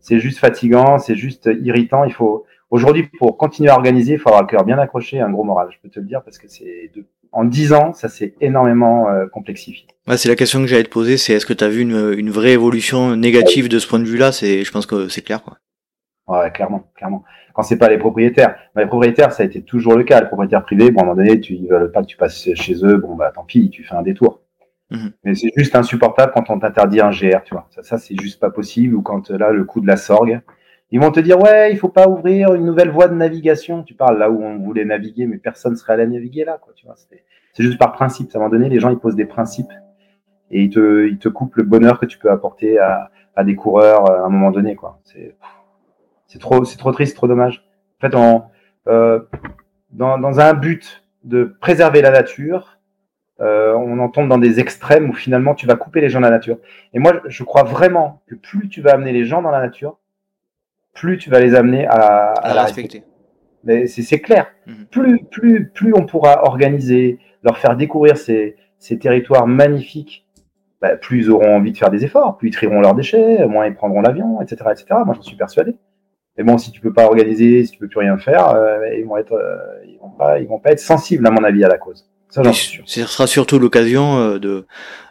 c'est 0.00 0.18
juste 0.18 0.38
fatigant, 0.38 0.98
c'est 0.98 1.14
juste 1.14 1.48
irritant. 1.62 2.04
Il 2.04 2.12
faut, 2.12 2.44
aujourd'hui, 2.70 3.08
pour 3.18 3.36
continuer 3.36 3.70
à 3.70 3.74
organiser, 3.74 4.14
il 4.14 4.18
faut 4.18 4.28
avoir 4.28 4.42
le 4.42 4.48
cœur 4.48 4.64
bien 4.64 4.78
accroché, 4.78 5.20
un 5.20 5.30
gros 5.30 5.44
moral. 5.44 5.68
Je 5.70 5.78
peux 5.82 5.88
te 5.88 6.00
le 6.00 6.06
dire 6.06 6.22
parce 6.22 6.38
que 6.38 6.48
c'est 6.48 6.90
de 6.94 7.04
en 7.32 7.44
dix 7.44 7.72
ans, 7.72 7.92
ça 7.92 8.08
s'est 8.08 8.34
énormément 8.40 9.08
euh, 9.08 9.26
complexifié. 9.26 9.86
Ouais, 10.06 10.16
c'est 10.16 10.28
la 10.28 10.36
question 10.36 10.60
que 10.60 10.66
j'allais 10.66 10.84
te 10.84 10.88
poser, 10.88 11.16
c'est 11.16 11.34
est-ce 11.34 11.46
que 11.46 11.52
tu 11.52 11.64
as 11.64 11.68
vu 11.68 11.82
une, 11.82 12.14
une, 12.16 12.30
vraie 12.30 12.52
évolution 12.52 13.16
négative 13.16 13.68
de 13.68 13.78
ce 13.78 13.86
point 13.86 13.98
de 13.98 14.04
vue-là? 14.04 14.32
C'est, 14.32 14.64
je 14.64 14.72
pense 14.72 14.86
que 14.86 15.08
c'est 15.08 15.22
clair, 15.22 15.42
quoi. 15.42 15.58
Ouais, 16.26 16.50
clairement, 16.50 16.90
clairement. 16.94 17.24
Quand 17.54 17.62
c'est 17.62 17.78
pas 17.78 17.88
les 17.88 17.98
propriétaires, 17.98 18.56
les 18.76 18.86
propriétaires, 18.86 19.32
ça 19.32 19.42
a 19.42 19.46
été 19.46 19.62
toujours 19.62 19.96
le 19.96 20.04
cas. 20.04 20.20
Les 20.20 20.26
propriétaires 20.26 20.62
privés, 20.62 20.90
bon, 20.90 21.00
à 21.00 21.02
un 21.02 21.06
moment 21.06 21.16
donné, 21.16 21.40
tu 21.40 21.54
ils 21.54 21.68
veulent 21.68 21.90
pas 21.90 22.02
que 22.02 22.06
tu 22.06 22.16
passes 22.16 22.48
chez 22.54 22.84
eux, 22.84 22.96
bon 22.96 23.16
bah 23.16 23.32
tant 23.34 23.44
pis, 23.44 23.70
tu 23.70 23.82
fais 23.82 23.94
un 23.94 24.02
détour. 24.02 24.42
Mhm. 24.90 25.12
Mais 25.24 25.34
c'est 25.34 25.50
juste 25.56 25.74
insupportable 25.74 26.32
quand 26.34 26.50
on 26.50 26.58
t'interdit 26.58 27.00
un 27.00 27.10
GR, 27.10 27.42
tu 27.44 27.54
vois. 27.54 27.66
Ça, 27.70 27.82
ça 27.82 27.98
c'est 27.98 28.18
juste 28.20 28.40
pas 28.40 28.50
possible. 28.50 28.94
Ou 28.94 29.02
quand 29.02 29.30
là, 29.30 29.50
le 29.50 29.64
coup 29.64 29.80
de 29.80 29.86
la 29.86 29.96
sorgue, 29.96 30.40
ils 30.90 31.00
vont 31.00 31.10
te 31.10 31.20
dire 31.20 31.38
ouais, 31.40 31.72
il 31.72 31.78
faut 31.78 31.88
pas 31.88 32.08
ouvrir 32.08 32.54
une 32.54 32.64
nouvelle 32.64 32.90
voie 32.90 33.08
de 33.08 33.14
navigation. 33.14 33.82
Tu 33.82 33.94
parles 33.94 34.18
là 34.18 34.30
où 34.30 34.42
on 34.42 34.58
voulait 34.58 34.84
naviguer, 34.84 35.26
mais 35.26 35.38
personne 35.38 35.76
serait 35.76 35.94
allé 35.94 36.06
naviguer 36.06 36.44
là, 36.44 36.58
quoi. 36.60 36.72
Tu 36.74 36.86
vois, 36.86 36.96
c'est 36.96 37.62
juste 37.62 37.78
par 37.78 37.92
principe. 37.92 38.30
À 38.34 38.38
un 38.38 38.40
moment 38.40 38.50
donné, 38.50 38.68
les 38.68 38.80
gens 38.80 38.90
ils 38.90 38.98
posent 38.98 39.16
des 39.16 39.26
principes 39.26 39.72
et 40.50 40.62
ils 40.62 40.70
te, 40.70 41.06
ils 41.06 41.18
te 41.18 41.28
coupent 41.28 41.56
le 41.56 41.64
bonheur 41.64 42.00
que 42.00 42.06
tu 42.06 42.18
peux 42.18 42.30
apporter 42.30 42.78
à, 42.78 43.10
à 43.36 43.44
des 43.44 43.54
coureurs 43.54 44.10
euh, 44.10 44.22
à 44.22 44.26
un 44.26 44.30
moment 44.30 44.50
donné, 44.50 44.76
quoi. 44.76 45.00
C'est 46.26 46.38
trop, 46.38 46.64
c'est 46.64 46.76
trop 46.76 46.92
triste, 46.92 47.16
trop 47.16 47.26
dommage. 47.26 47.64
En 48.02 48.08
fait, 48.08 48.16
euh, 48.86 49.20
dans, 49.90 50.18
dans 50.18 50.40
un 50.40 50.54
but 50.54 51.04
de 51.24 51.44
préserver 51.60 52.02
la 52.02 52.10
nature, 52.10 52.78
euh, 53.40 53.72
on 53.74 53.98
en 53.98 54.08
tombe 54.08 54.28
dans 54.28 54.38
des 54.38 54.58
extrêmes 54.58 55.10
où 55.10 55.12
finalement 55.12 55.54
tu 55.54 55.66
vas 55.66 55.76
couper 55.76 56.00
les 56.00 56.08
gens 56.08 56.18
de 56.18 56.24
la 56.24 56.30
nature. 56.30 56.58
Et 56.92 56.98
moi, 56.98 57.20
je 57.26 57.44
crois 57.44 57.62
vraiment 57.62 58.22
que 58.26 58.34
plus 58.34 58.68
tu 58.68 58.80
vas 58.80 58.92
amener 58.92 59.12
les 59.12 59.24
gens 59.24 59.42
dans 59.42 59.50
la 59.50 59.60
nature, 59.60 59.98
plus 60.94 61.18
tu 61.18 61.30
vas 61.30 61.40
les 61.40 61.54
amener 61.54 61.86
à, 61.86 62.32
à, 62.32 62.54
la 62.54 62.64
respecter. 62.64 63.04
Mais 63.64 63.86
c'est 63.86 64.20
clair. 64.20 64.48
Mhm. 64.66 64.86
Plus, 64.90 65.24
plus, 65.24 65.68
plus 65.70 65.94
on 65.94 66.06
pourra 66.06 66.44
organiser, 66.44 67.18
leur 67.42 67.58
faire 67.58 67.76
découvrir 67.76 68.16
ces, 68.16 68.56
ces 68.78 68.98
territoires 68.98 69.46
magnifiques, 69.46 70.26
bah, 70.80 70.96
plus 70.96 71.22
ils 71.22 71.30
auront 71.30 71.56
envie 71.56 71.72
de 71.72 71.76
faire 71.76 71.90
des 71.90 72.04
efforts, 72.04 72.36
plus 72.36 72.48
ils 72.48 72.52
trieront 72.52 72.80
leurs 72.80 72.94
déchets, 72.94 73.46
moins 73.46 73.66
ils 73.66 73.74
prendront 73.74 74.00
l'avion, 74.00 74.40
etc., 74.40 74.70
etc. 74.70 74.86
Moi, 75.04 75.14
j'en 75.14 75.22
suis 75.22 75.36
persuadé. 75.36 75.76
Mais 76.36 76.44
bon, 76.44 76.56
si 76.56 76.70
tu 76.70 76.80
peux 76.80 76.92
pas 76.92 77.04
organiser, 77.04 77.64
si 77.64 77.72
tu 77.72 77.78
peux 77.78 77.88
plus 77.88 77.98
rien 77.98 78.16
faire, 78.16 78.50
euh, 78.50 78.78
ils 78.96 79.04
vont 79.04 79.16
être, 79.16 79.32
euh, 79.32 79.84
ils 79.84 79.98
vont 79.98 80.10
pas, 80.10 80.38
ils 80.38 80.46
vont 80.46 80.60
pas 80.60 80.70
être 80.70 80.78
sensibles, 80.78 81.26
à 81.26 81.32
mon 81.32 81.42
avis, 81.42 81.64
à 81.64 81.68
la 81.68 81.78
cause. 81.78 82.08
Ça, 82.30 82.42
j'en 82.42 82.52
suis 82.52 82.68
sûr. 82.68 82.84
Ce 82.86 83.04
sera 83.04 83.26
surtout 83.26 83.58
l'occasion 83.58 84.18
euh, 84.18 84.38
de, 84.38 84.66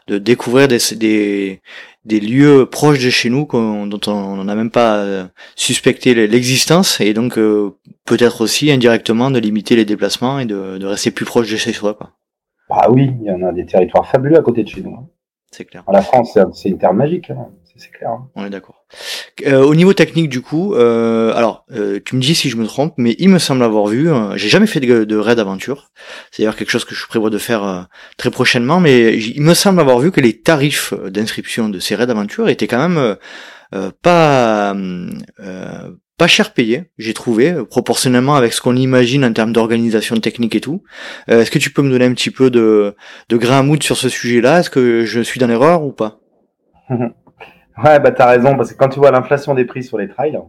de 0.07 0.17
découvrir 0.17 0.67
des, 0.67 0.77
des, 0.95 1.61
des 2.05 2.19
lieux 2.19 2.65
proches 2.65 3.03
de 3.03 3.09
chez 3.09 3.29
nous 3.29 3.47
dont 3.51 3.99
on 4.07 4.43
n'a 4.43 4.55
même 4.55 4.71
pas 4.71 4.97
euh, 4.97 5.25
suspecté 5.55 6.13
l'existence 6.27 7.01
et 7.01 7.13
donc 7.13 7.37
euh, 7.37 7.75
peut-être 8.05 8.41
aussi 8.41 8.71
indirectement 8.71 9.31
de 9.31 9.39
limiter 9.39 9.75
les 9.75 9.85
déplacements 9.85 10.39
et 10.39 10.45
de, 10.45 10.77
de 10.77 10.85
rester 10.85 11.11
plus 11.11 11.25
proche 11.25 11.51
de 11.51 11.57
chez 11.57 11.73
soi. 11.73 11.95
Quoi. 11.95 12.11
Ah 12.69 12.91
oui, 12.91 13.11
il 13.21 13.27
y 13.27 13.31
en 13.31 13.41
a 13.43 13.51
des 13.51 13.65
territoires 13.65 14.07
fabuleux 14.07 14.37
à 14.37 14.41
côté 14.41 14.63
de 14.63 14.69
chez 14.69 14.81
nous. 14.81 14.93
Hein. 14.95 15.07
C'est 15.51 15.65
clair. 15.65 15.83
la 15.91 16.01
France, 16.01 16.37
c'est 16.53 16.69
une 16.69 16.77
terre 16.77 16.93
magique. 16.93 17.29
Hein 17.29 17.49
c'est 17.77 17.91
clair. 17.91 18.11
Hein. 18.11 18.27
On 18.35 18.45
est 18.45 18.49
d'accord. 18.49 18.83
Euh, 19.45 19.63
au 19.63 19.75
niveau 19.75 19.93
technique, 19.93 20.29
du 20.29 20.41
coup, 20.41 20.73
euh, 20.73 21.33
alors, 21.33 21.65
euh, 21.71 21.99
tu 22.03 22.15
me 22.15 22.21
dis 22.21 22.33
si 22.33 22.49
je 22.49 22.57
me 22.57 22.65
trompe, 22.65 22.93
mais 22.97 23.15
il 23.19 23.29
me 23.29 23.39
semble 23.39 23.63
avoir 23.63 23.87
vu, 23.87 24.09
j'ai 24.35 24.49
jamais 24.49 24.67
fait 24.67 24.79
de, 24.79 25.03
de 25.03 25.15
raid 25.17 25.39
aventure, 25.39 25.91
c'est 26.31 26.43
d'ailleurs 26.43 26.55
quelque 26.55 26.71
chose 26.71 26.85
que 26.85 26.95
je 26.95 27.07
prévois 27.07 27.29
de 27.29 27.37
faire 27.37 27.87
très 28.17 28.31
prochainement, 28.31 28.79
mais 28.79 29.17
il 29.17 29.41
me 29.41 29.53
semble 29.53 29.79
avoir 29.79 29.99
vu 29.99 30.11
que 30.11 30.21
les 30.21 30.41
tarifs 30.41 30.93
d'inscription 30.93 31.69
de 31.69 31.79
ces 31.79 31.95
raids 31.95 32.09
aventure 32.09 32.49
étaient 32.49 32.67
quand 32.67 32.87
même 32.87 33.17
pas 34.01 34.75
pas 36.17 36.25
cher 36.27 36.53
payé, 36.53 36.85
j'ai 36.97 37.13
trouvé, 37.13 37.53
proportionnellement 37.69 38.35
avec 38.35 38.51
ce 38.53 38.59
qu'on 38.59 38.75
imagine 38.75 39.23
en 39.23 39.33
termes 39.33 39.53
d'organisation 39.53 40.15
technique 40.15 40.55
et 40.55 40.61
tout. 40.61 40.81
Est-ce 41.27 41.51
que 41.51 41.59
tu 41.59 41.69
peux 41.69 41.83
me 41.83 41.91
donner 41.91 42.05
un 42.05 42.13
petit 42.13 42.31
peu 42.31 42.49
de, 42.49 42.95
de 43.29 43.37
grain 43.37 43.59
à 43.59 43.61
moudre 43.61 43.83
sur 43.83 43.97
ce 43.97 44.09
sujet-là? 44.09 44.61
Est-ce 44.61 44.71
que 44.71 45.05
je 45.05 45.21
suis 45.21 45.39
dans 45.39 45.45
l'erreur 45.45 45.83
ou 45.83 45.91
pas? 45.91 46.19
Ouais, 47.83 47.99
bah 47.99 48.11
t'as 48.11 48.27
raison, 48.27 48.55
parce 48.55 48.73
que 48.73 48.77
quand 48.77 48.89
tu 48.89 48.99
vois 48.99 49.11
l'inflation 49.11 49.53
des 49.53 49.65
prix 49.65 49.83
sur 49.83 49.97
les 49.97 50.07
trails, 50.07 50.39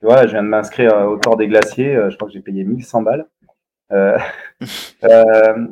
tu 0.00 0.06
vois, 0.06 0.26
je 0.26 0.32
viens 0.32 0.42
de 0.42 0.48
m'inscrire 0.48 0.94
au 1.08 1.16
Tour 1.16 1.36
des 1.36 1.48
Glaciers, 1.48 2.10
je 2.10 2.16
crois 2.16 2.28
que 2.28 2.34
j'ai 2.34 2.40
payé 2.40 2.64
1100 2.64 3.02
balles. 3.02 3.26
Euh, 3.92 4.16
euh, 5.04 5.66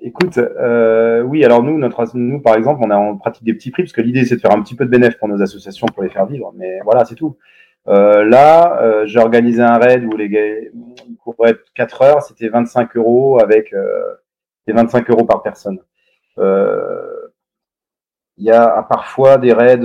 écoute, 0.00 0.38
euh, 0.38 1.22
oui, 1.22 1.44
alors 1.44 1.62
nous, 1.62 1.78
notre, 1.78 2.04
nous, 2.14 2.40
par 2.40 2.56
exemple, 2.56 2.80
on, 2.84 2.90
a, 2.90 2.96
on 2.96 3.16
pratique 3.16 3.44
des 3.44 3.54
petits 3.54 3.70
prix 3.70 3.82
parce 3.82 3.92
que 3.92 4.00
l'idée, 4.00 4.24
c'est 4.24 4.36
de 4.36 4.40
faire 4.40 4.52
un 4.52 4.62
petit 4.62 4.74
peu 4.74 4.84
de 4.84 4.90
bénéfice 4.90 5.18
pour 5.18 5.28
nos 5.28 5.42
associations 5.42 5.86
pour 5.88 6.02
les 6.02 6.10
faire 6.10 6.26
vivre. 6.26 6.52
Mais 6.56 6.80
voilà, 6.84 7.04
c'est 7.04 7.14
tout. 7.14 7.36
Euh, 7.88 8.24
là, 8.24 8.80
euh, 8.82 9.06
j'ai 9.06 9.18
organisé 9.18 9.60
un 9.62 9.76
raid 9.78 10.04
où 10.04 10.16
les 10.16 10.28
gars 10.28 10.70
couraient 11.22 11.56
4 11.74 12.02
heures, 12.02 12.22
c'était 12.22 12.48
25 12.48 12.96
euros 12.96 13.38
avec 13.40 13.72
euh, 13.74 14.14
25 14.66 15.10
euros 15.10 15.24
par 15.24 15.42
personne. 15.42 15.78
Il 18.36 18.44
y 18.44 18.50
a 18.50 18.82
parfois 18.82 19.38
des 19.38 19.52
raids, 19.52 19.78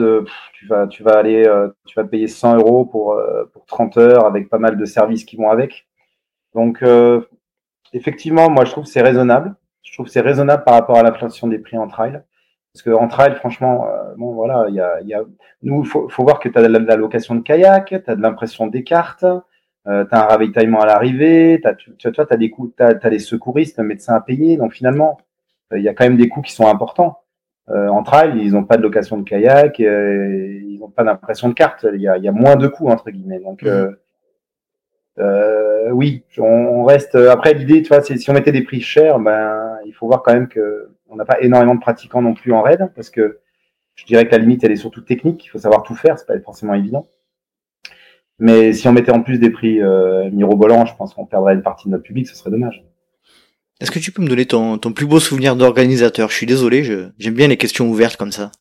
tu 0.54 0.68
vas, 0.68 0.88
tu 0.88 1.04
vas 1.04 1.18
aller, 1.18 1.44
tu 1.86 1.96
vas 2.00 2.04
payer 2.04 2.28
100 2.28 2.58
euros 2.58 2.86
pour, 2.86 3.16
pour 3.54 3.66
30 3.66 3.98
heures 3.98 4.26
avec 4.26 4.50
pas 4.50 4.58
mal 4.58 4.76
de 4.76 4.86
services 4.86 5.24
qui 5.24 5.36
vont 5.36 5.52
avec. 5.52 5.88
Donc, 6.56 6.84
effectivement, 7.94 8.50
moi, 8.50 8.66
je 8.66 8.72
trouve 8.72 8.86
que 8.86 8.90
c'est 8.90 9.02
raisonnable. 9.02 9.56
Je 9.84 9.94
trouve 9.94 10.06
que 10.06 10.12
c'est 10.12 10.22
raisonnable 10.22 10.64
par 10.64 10.76
rapport 10.76 10.98
à 10.98 11.04
l'inflation 11.04 11.48
des 11.48 11.60
prix 11.60 11.78
en 11.78 11.88
trail. 11.88 12.22
Parce 12.74 12.84
que 12.84 12.92
en 12.92 13.08
trail, 13.08 13.36
franchement, 13.36 13.88
euh, 13.88 14.14
bon, 14.16 14.34
voilà, 14.34 14.68
il 14.70 14.76
y 14.76 14.80
a, 14.80 15.02
y 15.02 15.14
a, 15.14 15.24
nous, 15.64 15.84
faut, 15.84 16.08
faut 16.10 16.24
voir 16.24 16.40
que 16.40 16.50
tu 16.50 16.58
as 16.58 16.62
de 16.62 16.68
la, 16.68 16.96
location 16.96 17.36
de 17.36 17.42
kayak, 17.42 17.88
tu 17.88 18.12
as 18.12 18.16
de 18.16 18.22
l'impression 18.22 18.68
des 18.68 18.84
cartes, 18.84 19.26
euh, 19.88 20.06
tu 20.06 20.16
as 20.16 20.24
un 20.24 20.28
ravitaillement 20.28 20.80
à 20.82 20.86
l'arrivée, 20.86 21.62
tu, 21.80 21.96
tu 21.98 22.08
as 22.08 22.38
des 22.38 22.50
coûts, 22.52 22.72
tu 22.78 22.84
as, 22.84 23.10
les 23.10 23.20
secouristes, 23.20 23.80
médecins 23.80 24.14
à 24.14 24.22
payer. 24.22 24.58
Donc, 24.58 24.74
finalement, 24.74 25.18
euh, 25.74 25.80
il 25.80 25.84
y 25.84 25.90
a 25.90 25.94
quand 25.94 26.04
même 26.04 26.18
des 26.18 26.30
coûts 26.30 26.42
qui 26.42 26.54
sont 26.54 26.68
importants. 26.68 27.20
Euh, 27.72 27.88
en 27.88 28.04
trail, 28.04 28.34
ils 28.42 28.54
n'ont 28.54 28.64
pas 28.64 28.78
de 28.78 28.82
location 28.82 29.18
de 29.18 29.24
kayak, 29.24 29.80
euh, 29.80 30.60
ils 30.64 30.80
n'ont 30.80 30.90
pas 30.90 31.04
d'impression 31.04 31.50
de 31.50 31.54
carte. 31.54 31.86
Il 31.94 32.02
y 32.02 32.08
a, 32.08 32.18
y 32.18 32.28
a, 32.28 32.32
moins 32.32 32.56
de 32.56 32.68
coûts, 32.68 32.90
entre 32.90 33.12
guillemets. 33.12 33.40
Donc, 33.40 33.64
mmh. 33.64 33.96
Euh, 35.20 35.90
oui, 35.92 36.24
on 36.38 36.84
reste. 36.86 37.16
Après, 37.16 37.54
l'idée, 37.54 37.82
tu 37.82 37.90
vois, 37.90 38.02
c'est 38.02 38.18
si 38.18 38.30
on 38.30 38.34
mettait 38.34 38.52
des 38.52 38.64
prix 38.64 38.82
chers, 38.82 39.20
ben, 39.20 39.78
il 39.86 39.92
faut 39.92 40.08
voir 40.08 40.24
quand 40.24 40.34
même 40.34 40.48
que 40.48 40.90
on 41.10 41.16
n'a 41.16 41.26
pas 41.26 41.40
énormément 41.42 41.76
de 41.76 41.80
pratiquants 41.80 42.22
non 42.22 42.34
plus 42.34 42.54
en 42.54 42.62
raid, 42.62 42.92
parce 42.96 43.10
que 43.10 43.40
je 43.96 44.06
dirais 44.06 44.26
que 44.26 44.32
la 44.32 44.38
limite, 44.38 44.64
elle 44.64 44.72
est 44.72 44.78
surtout 44.78 45.02
technique. 45.02 45.46
Il 45.46 45.50
faut 45.50 45.60
savoir 45.60 45.84
tout 45.84 45.96
faire, 45.96 46.18
c'est 46.18 46.28
pas 46.28 46.40
forcément 46.40 46.74
évident. 46.74 47.08
Mais 48.40 48.72
si 48.72 48.88
on 48.88 48.94
mettait 48.94 49.12
en 49.12 49.22
plus 49.22 49.38
des 49.38 49.50
prix 49.50 49.82
euh, 49.82 50.30
mirobolants, 50.32 50.86
je 50.86 50.96
pense 50.96 51.14
qu'on 51.14 51.26
perdrait 51.26 51.54
une 51.54 51.62
partie 51.62 51.88
de 51.88 51.92
notre 51.92 52.04
public, 52.04 52.28
ce 52.28 52.36
serait 52.36 52.52
dommage. 52.52 52.86
Est-ce 53.80 53.92
que 53.92 54.00
tu 54.00 54.12
peux 54.12 54.22
me 54.22 54.28
donner 54.28 54.46
ton, 54.46 54.78
ton 54.78 54.92
plus 54.92 55.06
beau 55.06 55.20
souvenir 55.20 55.56
d'organisateur? 55.56 56.30
Je 56.30 56.36
suis 56.36 56.46
désolé, 56.46 56.84
j'aime 57.18 57.34
bien 57.34 57.48
les 57.48 57.58
questions 57.58 57.90
ouvertes 57.90 58.18
comme 58.18 58.32
ça. 58.32 58.52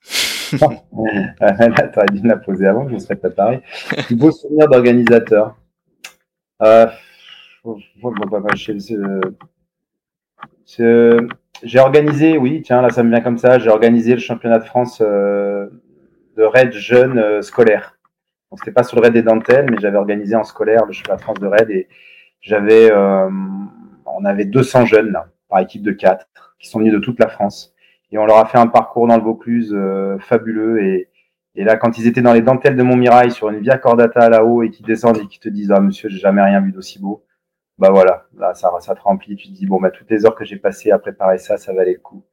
T'aurais 0.58 2.06
dû 2.12 2.22
me 2.22 2.28
la 2.28 2.36
poser 2.36 2.66
avant, 2.66 2.88
je 2.88 2.94
me 2.94 2.98
serais 2.98 3.16
préparé. 3.16 3.62
Plus 4.06 4.16
beau 4.16 4.30
souvenir 4.30 4.68
d'organisateur. 4.68 5.56
Euh, 6.62 6.86
j'ai 11.62 11.80
organisé, 11.80 12.38
oui, 12.38 12.62
tiens, 12.64 12.82
là 12.82 12.90
ça 12.90 13.02
me 13.02 13.10
vient 13.10 13.20
comme 13.20 13.38
ça, 13.38 13.58
j'ai 13.58 13.70
organisé 13.70 14.14
le 14.14 14.20
championnat 14.20 14.58
de 14.58 14.64
France 14.64 15.02
euh, 15.04 15.68
de 16.36 16.44
raid 16.44 16.72
jeune 16.72 17.18
euh, 17.18 17.42
scolaire. 17.42 17.98
Donc 18.50 18.60
c'était 18.60 18.72
pas 18.72 18.84
sur 18.84 18.96
le 18.96 19.02
raid 19.02 19.12
des 19.12 19.22
dentelles, 19.22 19.66
mais 19.70 19.78
j'avais 19.80 19.98
organisé 19.98 20.36
en 20.36 20.44
scolaire 20.44 20.86
le 20.86 20.92
championnat 20.92 21.16
de 21.16 21.22
France 21.22 21.40
de 21.40 21.46
raid 21.46 21.70
et 21.70 21.88
j'avais, 22.40 22.90
euh, 22.92 23.28
on 24.16 24.24
avait 24.24 24.44
200 24.44 24.86
jeunes 24.86 25.12
là, 25.12 25.28
par 25.48 25.60
équipe 25.60 25.82
de 25.82 25.92
4, 25.92 26.28
qui 26.58 26.68
sont 26.68 26.78
venus 26.78 26.92
de 26.92 26.98
toute 26.98 27.18
la 27.20 27.28
France. 27.28 27.74
Et 28.10 28.18
on 28.18 28.24
leur 28.24 28.38
a 28.38 28.46
fait 28.46 28.58
un 28.58 28.66
parcours 28.66 29.06
dans 29.06 29.16
le 29.16 29.22
Vaucluse 29.22 29.76
fabuleux 30.20 30.82
et, 30.82 31.08
et 31.58 31.64
là, 31.64 31.76
quand 31.76 31.98
ils 31.98 32.06
étaient 32.06 32.22
dans 32.22 32.32
les 32.32 32.40
dentelles 32.40 32.76
de 32.76 32.82
Montmirail 32.84 33.32
sur 33.32 33.48
une 33.48 33.58
via 33.58 33.78
cordata 33.78 34.28
là-haut 34.28 34.62
et 34.62 34.70
qui 34.70 34.84
descendent 34.84 35.18
et 35.18 35.26
qui 35.26 35.40
te 35.40 35.48
disent 35.48 35.72
ah 35.72 35.80
monsieur 35.80 36.08
j'ai 36.08 36.18
jamais 36.18 36.40
rien 36.40 36.60
vu 36.60 36.70
d'aussi 36.70 37.00
beau, 37.00 37.24
bah 37.78 37.90
voilà, 37.90 38.26
là 38.36 38.54
ça, 38.54 38.70
ça 38.80 38.94
te 38.94 39.00
remplit. 39.00 39.34
Tu 39.34 39.48
te 39.48 39.52
dis 39.54 39.66
bon 39.66 39.80
bah 39.80 39.90
toutes 39.90 40.08
les 40.08 40.24
heures 40.24 40.36
que 40.36 40.44
j'ai 40.44 40.56
passées 40.56 40.92
à 40.92 41.00
préparer 41.00 41.38
ça, 41.38 41.56
ça 41.56 41.72
valait 41.72 41.94
le 41.94 41.98
coup. 41.98 42.24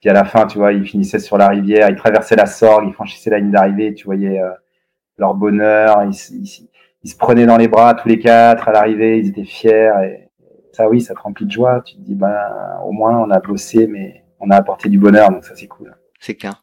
Puis 0.00 0.10
à 0.10 0.12
la 0.12 0.24
fin, 0.24 0.46
tu 0.46 0.58
vois, 0.58 0.74
ils 0.74 0.86
finissaient 0.86 1.18
sur 1.18 1.38
la 1.38 1.48
rivière, 1.48 1.88
ils 1.88 1.96
traversaient 1.96 2.36
la 2.36 2.44
Sorgue, 2.44 2.86
ils 2.86 2.92
franchissaient 2.92 3.30
la 3.30 3.38
ligne 3.38 3.52
d'arrivée, 3.52 3.94
tu 3.94 4.04
voyais 4.04 4.38
euh, 4.38 4.50
leur 5.16 5.34
bonheur, 5.34 6.04
ils, 6.04 6.14
se 6.14 7.16
prenaient 7.16 7.46
dans 7.46 7.56
les 7.56 7.68
bras 7.68 7.94
tous 7.94 8.08
les 8.08 8.18
quatre 8.18 8.68
à 8.68 8.72
l'arrivée, 8.72 9.18
ils 9.18 9.28
étaient 9.28 9.44
fiers 9.44 10.23
ça 10.74 10.88
oui, 10.88 11.00
ça 11.00 11.14
te 11.14 11.20
remplit 11.20 11.46
de 11.46 11.50
joie. 11.50 11.82
Tu 11.84 11.94
te 11.94 12.00
dis 12.00 12.14
ben 12.14 12.34
au 12.84 12.92
moins 12.92 13.18
on 13.18 13.30
a 13.30 13.40
bossé 13.40 13.86
mais 13.86 14.24
on 14.40 14.50
a 14.50 14.56
apporté 14.56 14.88
du 14.88 14.98
bonheur 14.98 15.30
donc 15.30 15.44
ça 15.44 15.54
c'est 15.54 15.68
cool. 15.68 15.94
C'est 16.20 16.34
clair. 16.34 16.62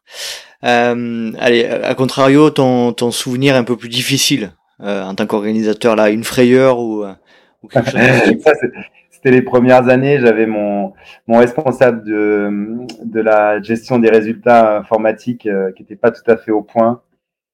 Euh, 0.64 1.32
allez, 1.40 1.66
à 1.66 1.96
contrario, 1.96 2.50
ton, 2.50 2.94
ton 2.94 3.12
souvenir 3.12 3.56
un 3.56 3.64
peu 3.64 3.78
plus 3.78 3.90
difficile 3.90 4.52
euh, 4.82 5.04
en 5.04 5.14
tant 5.16 5.28
qu'organisateur, 5.28 5.96
là, 5.96 6.10
une 6.10 6.24
frayeur 6.24 6.80
ou, 6.80 7.04
euh, 7.04 7.14
ou 7.62 7.68
quelque 7.68 7.92
chose 7.92 8.00
C'était 9.12 9.32
les 9.32 9.44
premières 9.44 9.88
années, 9.88 10.20
j'avais 10.20 10.48
mon, 10.48 10.94
mon 11.28 11.38
responsable 11.38 12.04
de, 12.04 12.80
de 13.04 13.22
la 13.22 13.62
gestion 13.62 14.00
des 14.00 14.10
résultats 14.10 14.78
informatiques 14.78 15.46
euh, 15.46 15.72
qui 15.74 15.84
n'était 15.84 15.96
pas 15.96 16.10
tout 16.10 16.24
à 16.26 16.38
fait 16.38 16.50
au 16.50 16.64
point. 16.64 17.04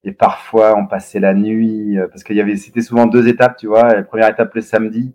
Et 0.05 0.13
parfois, 0.13 0.77
on 0.77 0.87
passait 0.87 1.19
la 1.19 1.33
nuit, 1.33 1.97
parce 2.09 2.23
qu'il 2.23 2.37
y 2.37 2.41
avait, 2.41 2.55
c'était 2.55 2.81
souvent 2.81 3.05
deux 3.05 3.27
étapes, 3.27 3.57
tu 3.57 3.67
vois. 3.67 3.93
La 3.93 4.03
première 4.03 4.29
étape 4.29 4.55
le 4.55 4.61
samedi, 4.61 5.13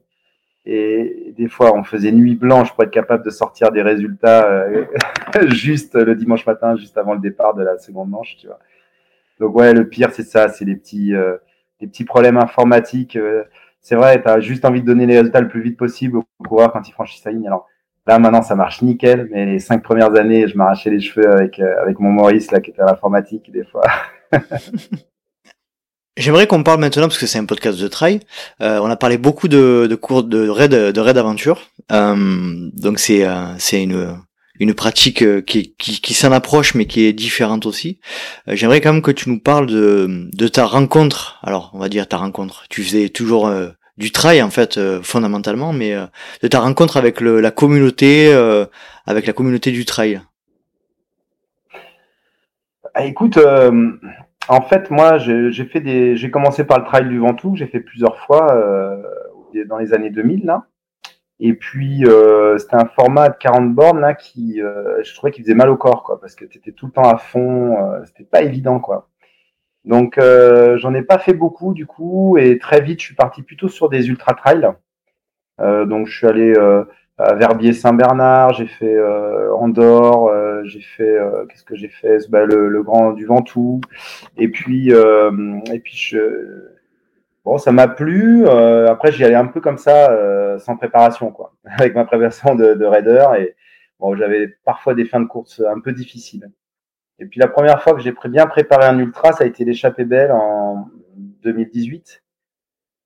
et 0.64 1.34
des 1.36 1.48
fois, 1.48 1.74
on 1.74 1.82
faisait 1.82 2.12
nuit 2.12 2.36
blanche 2.36 2.72
pour 2.72 2.84
être 2.84 2.90
capable 2.90 3.24
de 3.24 3.30
sortir 3.30 3.72
des 3.72 3.82
résultats 3.82 4.46
euh, 4.46 4.84
juste 5.48 5.94
le 5.96 6.14
dimanche 6.14 6.46
matin, 6.46 6.76
juste 6.76 6.96
avant 6.96 7.14
le 7.14 7.20
départ 7.20 7.54
de 7.54 7.64
la 7.64 7.78
seconde 7.78 8.10
manche, 8.10 8.36
tu 8.36 8.46
vois. 8.46 8.60
Donc 9.40 9.56
ouais, 9.56 9.72
le 9.72 9.88
pire, 9.88 10.10
c'est 10.12 10.22
ça, 10.22 10.48
c'est 10.48 10.64
les 10.64 10.76
petits, 10.76 11.14
euh, 11.14 11.36
les 11.80 11.88
petits 11.88 12.04
problèmes 12.04 12.36
informatiques. 12.36 13.16
Euh. 13.16 13.42
c'est 13.80 13.96
vrai, 13.96 14.22
tu 14.22 14.28
as 14.28 14.38
juste 14.38 14.64
envie 14.64 14.82
de 14.82 14.86
donner 14.86 15.06
les 15.06 15.18
résultats 15.18 15.40
le 15.40 15.48
plus 15.48 15.62
vite 15.62 15.76
possible 15.76 16.18
aux 16.18 16.24
coureurs 16.46 16.72
quand 16.72 16.88
ils 16.88 16.92
franchissent 16.92 17.24
la 17.24 17.32
ligne. 17.32 17.48
Alors 17.48 17.66
là, 18.06 18.20
maintenant, 18.20 18.42
ça 18.42 18.54
marche 18.54 18.82
nickel, 18.82 19.28
mais 19.32 19.46
les 19.46 19.58
cinq 19.58 19.82
premières 19.82 20.14
années, 20.14 20.46
je 20.46 20.56
m'arrachais 20.56 20.90
les 20.90 21.00
cheveux 21.00 21.28
avec, 21.28 21.58
avec 21.58 21.98
mon 21.98 22.10
Maurice, 22.10 22.52
là, 22.52 22.60
qui 22.60 22.70
était 22.70 22.82
à 22.82 22.86
l'informatique, 22.86 23.50
des 23.50 23.64
fois. 23.64 23.82
J'aimerais 26.18 26.46
qu'on 26.46 26.62
parle 26.62 26.78
maintenant, 26.80 27.08
parce 27.08 27.16
que 27.16 27.26
c'est 27.26 27.38
un 27.38 27.46
podcast 27.46 27.80
de 27.80 27.88
trail, 27.88 28.20
euh, 28.60 28.78
on 28.80 28.90
a 28.90 28.96
parlé 28.96 29.16
beaucoup 29.16 29.48
de, 29.48 29.86
de 29.88 29.94
cours 29.94 30.22
de 30.24 30.46
raid, 30.46 30.70
de 30.70 31.00
raid 31.00 31.16
aventure. 31.16 31.62
Euh, 31.90 32.68
donc 32.74 32.98
c'est 32.98 33.24
euh, 33.24 33.46
c'est 33.58 33.82
une 33.82 34.18
une 34.60 34.74
pratique 34.74 35.22
euh, 35.22 35.40
qui, 35.40 35.74
qui, 35.78 36.02
qui 36.02 36.12
s'en 36.12 36.30
approche 36.30 36.74
mais 36.74 36.84
qui 36.84 37.06
est 37.06 37.14
différente 37.14 37.64
aussi. 37.64 37.98
Euh, 38.46 38.54
j'aimerais 38.54 38.82
quand 38.82 38.92
même 38.92 39.00
que 39.00 39.10
tu 39.10 39.30
nous 39.30 39.40
parles 39.40 39.66
de, 39.66 40.28
de 40.30 40.48
ta 40.48 40.66
rencontre. 40.66 41.40
Alors 41.42 41.70
on 41.72 41.78
va 41.78 41.88
dire 41.88 42.06
ta 42.06 42.18
rencontre. 42.18 42.64
Tu 42.68 42.82
faisais 42.82 43.08
toujours 43.08 43.50
du 43.96 44.12
trail 44.12 44.42
en 44.42 44.50
fait 44.50 44.78
fondamentalement, 45.02 45.72
mais 45.72 45.96
de 46.42 46.48
ta 46.48 46.60
rencontre 46.60 46.98
avec 46.98 47.22
le, 47.22 47.40
la 47.40 47.50
communauté, 47.50 48.30
avec 49.06 49.26
la 49.26 49.32
communauté 49.32 49.70
du 49.72 49.86
trail. 49.86 50.20
Ah, 52.94 53.06
écoute, 53.06 53.38
en 54.48 54.60
fait, 54.62 54.90
moi, 54.90 55.18
j'ai 55.18 55.64
fait 55.64 55.80
des, 55.80 56.16
j'ai 56.16 56.30
commencé 56.30 56.64
par 56.64 56.78
le 56.78 56.84
trail 56.84 57.08
du 57.08 57.18
Ventoux, 57.18 57.56
j'ai 57.56 57.66
fait 57.66 57.80
plusieurs 57.80 58.18
fois 58.18 58.52
euh, 58.54 59.02
dans 59.66 59.78
les 59.78 59.94
années 59.94 60.10
2000 60.10 60.44
là. 60.44 60.66
Et 61.40 61.54
puis 61.54 62.04
euh, 62.06 62.56
c'était 62.58 62.76
un 62.76 62.86
format 62.86 63.28
de 63.28 63.36
40 63.36 63.74
bornes 63.74 64.00
là 64.00 64.14
qui, 64.14 64.60
euh, 64.62 65.02
je 65.02 65.14
trouvais 65.14 65.32
qu'il 65.32 65.44
faisait 65.44 65.54
mal 65.54 65.70
au 65.70 65.76
corps 65.76 66.04
quoi, 66.04 66.20
parce 66.20 66.36
que 66.36 66.44
tu 66.44 66.58
étais 66.58 66.72
tout 66.72 66.86
le 66.86 66.92
temps 66.92 67.08
à 67.08 67.18
fond, 67.18 67.76
euh, 67.78 68.04
c'était 68.06 68.24
pas 68.24 68.42
évident 68.42 68.78
quoi. 68.78 69.08
Donc 69.84 70.18
euh, 70.18 70.76
j'en 70.78 70.94
ai 70.94 71.02
pas 71.02 71.18
fait 71.18 71.34
beaucoup 71.34 71.74
du 71.74 71.86
coup, 71.86 72.38
et 72.38 72.58
très 72.58 72.80
vite 72.80 73.00
je 73.00 73.06
suis 73.06 73.14
parti 73.16 73.42
plutôt 73.42 73.68
sur 73.68 73.88
des 73.88 74.08
ultra 74.08 74.34
trails. 74.34 74.68
donc 75.58 76.06
je 76.06 76.16
suis 76.16 76.26
allé 76.26 76.54
Verbier-Saint-Bernard, 77.36 78.54
j'ai 78.54 78.66
fait 78.66 78.94
euh, 78.94 79.54
Andorre, 79.54 80.28
euh, 80.28 80.62
j'ai 80.64 80.80
fait 80.80 81.02
euh, 81.02 81.46
qu'est-ce 81.46 81.64
que 81.64 81.76
j'ai 81.76 81.88
fait? 81.88 82.18
Bah, 82.28 82.44
le, 82.44 82.82
Grand 82.82 83.12
du 83.12 83.26
Ventoux, 83.26 83.80
et 84.36 84.48
puis 84.48 84.90
et 84.90 85.78
puis 85.78 85.96
je, 85.96 86.68
bon 87.44 87.58
ça 87.58 87.70
m'a 87.70 87.86
plu. 87.88 88.46
après 88.48 89.12
j'y 89.12 89.24
allais 89.24 89.36
un 89.36 89.46
peu 89.46 89.60
comme 89.60 89.78
ça, 89.78 90.58
sans 90.58 90.76
préparation 90.76 91.30
quoi, 91.30 91.54
avec 91.78 91.94
ma 91.94 92.04
préparation 92.04 92.54
de, 92.54 92.74
de 92.74 92.84
raider 92.84 93.24
et 93.38 93.54
bon 94.00 94.16
j'avais 94.16 94.48
parfois 94.64 94.94
des 94.94 95.04
fins 95.04 95.20
de 95.20 95.26
course 95.26 95.62
un 95.68 95.80
peu 95.80 95.92
difficiles. 95.92 96.50
Et 97.18 97.26
puis 97.26 97.38
la 97.38 97.48
première 97.48 97.82
fois 97.82 97.94
que 97.94 98.00
j'ai 98.00 98.14
bien 98.24 98.46
préparé 98.46 98.86
un 98.86 98.98
ultra, 98.98 99.32
ça 99.32 99.44
a 99.44 99.46
été 99.46 99.64
l'échappée 99.64 100.04
belle 100.04 100.32
en 100.32 100.88
2018 101.44 102.21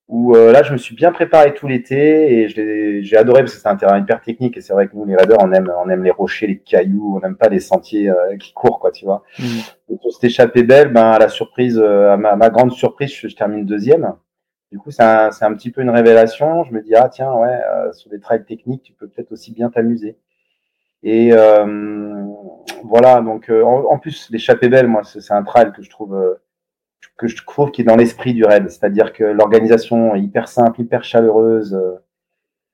où 0.09 0.37
euh, 0.37 0.53
là 0.53 0.63
je 0.63 0.73
me 0.73 0.79
suis 0.79 0.95
bien 0.95 1.11
préparé 1.11 1.53
tout 1.53 1.67
l'été 1.67 2.41
et 2.41 3.03
j'ai 3.03 3.17
adoré 3.17 3.43
parce 3.43 3.55
que 3.55 3.61
c'est 3.61 3.69
un 3.69 3.77
terrain 3.77 3.99
hyper 3.99 4.21
technique 4.21 4.57
et 4.57 4.61
c'est 4.61 4.73
vrai 4.73 4.87
que 4.87 4.95
nous 4.95 5.05
les 5.05 5.17
raiders 5.17 5.39
on 5.41 5.53
aime 5.53 5.73
on 5.85 5.89
aime 5.89 6.05
les 6.05 6.13
rochers 6.13 6.47
les 6.47 6.59
cailloux 6.59 7.17
on 7.17 7.21
n'aime 7.21 7.37
pas 7.37 7.49
les 7.49 7.59
sentiers 7.59 8.09
euh, 8.09 8.37
qui 8.37 8.53
courent 8.53 8.79
quoi 8.79 8.93
tu 8.93 9.05
vois 9.05 9.25
mmh. 9.39 9.45
et 9.91 9.97
pour 9.97 10.13
cette 10.13 10.25
échappée 10.25 10.63
belle 10.63 10.93
ben 10.93 11.11
à 11.11 11.19
la 11.19 11.29
surprise 11.29 11.79
euh, 11.83 12.13
à 12.13 12.17
ma, 12.17 12.37
ma, 12.37 12.51
grande 12.51 12.71
surprise 12.71 13.13
je, 13.13 13.35
termine 13.35 13.67
deuxième 13.67 14.15
Du 14.73 14.79
coup, 14.79 14.91
c'est 14.91 15.03
un, 15.03 15.31
un, 15.41 15.55
petit 15.55 15.71
peu 15.71 15.81
une 15.81 15.91
révélation. 15.91 16.65
Je 16.65 16.73
me 16.73 16.83
dis, 16.83 16.95
ah 16.95 17.09
tiens, 17.09 17.33
ouais, 17.33 17.49
euh, 17.49 17.93
sur 17.93 18.11
des 18.11 18.21
trails 18.21 18.45
techniques, 18.45 18.83
tu 18.83 18.93
peux 18.93 19.09
peut-être 19.09 19.33
aussi 19.33 19.53
bien 19.53 19.71
t'amuser. 19.71 20.19
Et 21.03 21.33
euh, 21.33 22.25
voilà, 22.85 23.21
donc 23.21 23.49
euh, 23.49 23.63
en, 23.63 23.99
plus, 23.99 24.29
l'échappée 24.31 24.69
belle, 24.69 24.89
moi, 24.89 25.03
c'est 25.05 25.33
un 25.33 25.45
trail 25.45 25.73
que 25.73 25.83
je 25.83 25.91
trouve 25.91 26.39
que 27.17 27.29
je 27.29 27.37
trouve 27.45 27.71
qui 27.71 27.83
est 27.83 27.85
dans 27.85 27.97
l'esprit 27.97 28.35
du 28.35 28.45
raid, 28.45 28.69
c'est-à-dire 28.69 29.13
que 29.13 29.25
l'organisation 29.25 30.15
est 30.15 30.21
hyper 30.21 30.49
simple, 30.49 30.81
hyper 30.81 31.05
chaleureuse. 31.05 31.79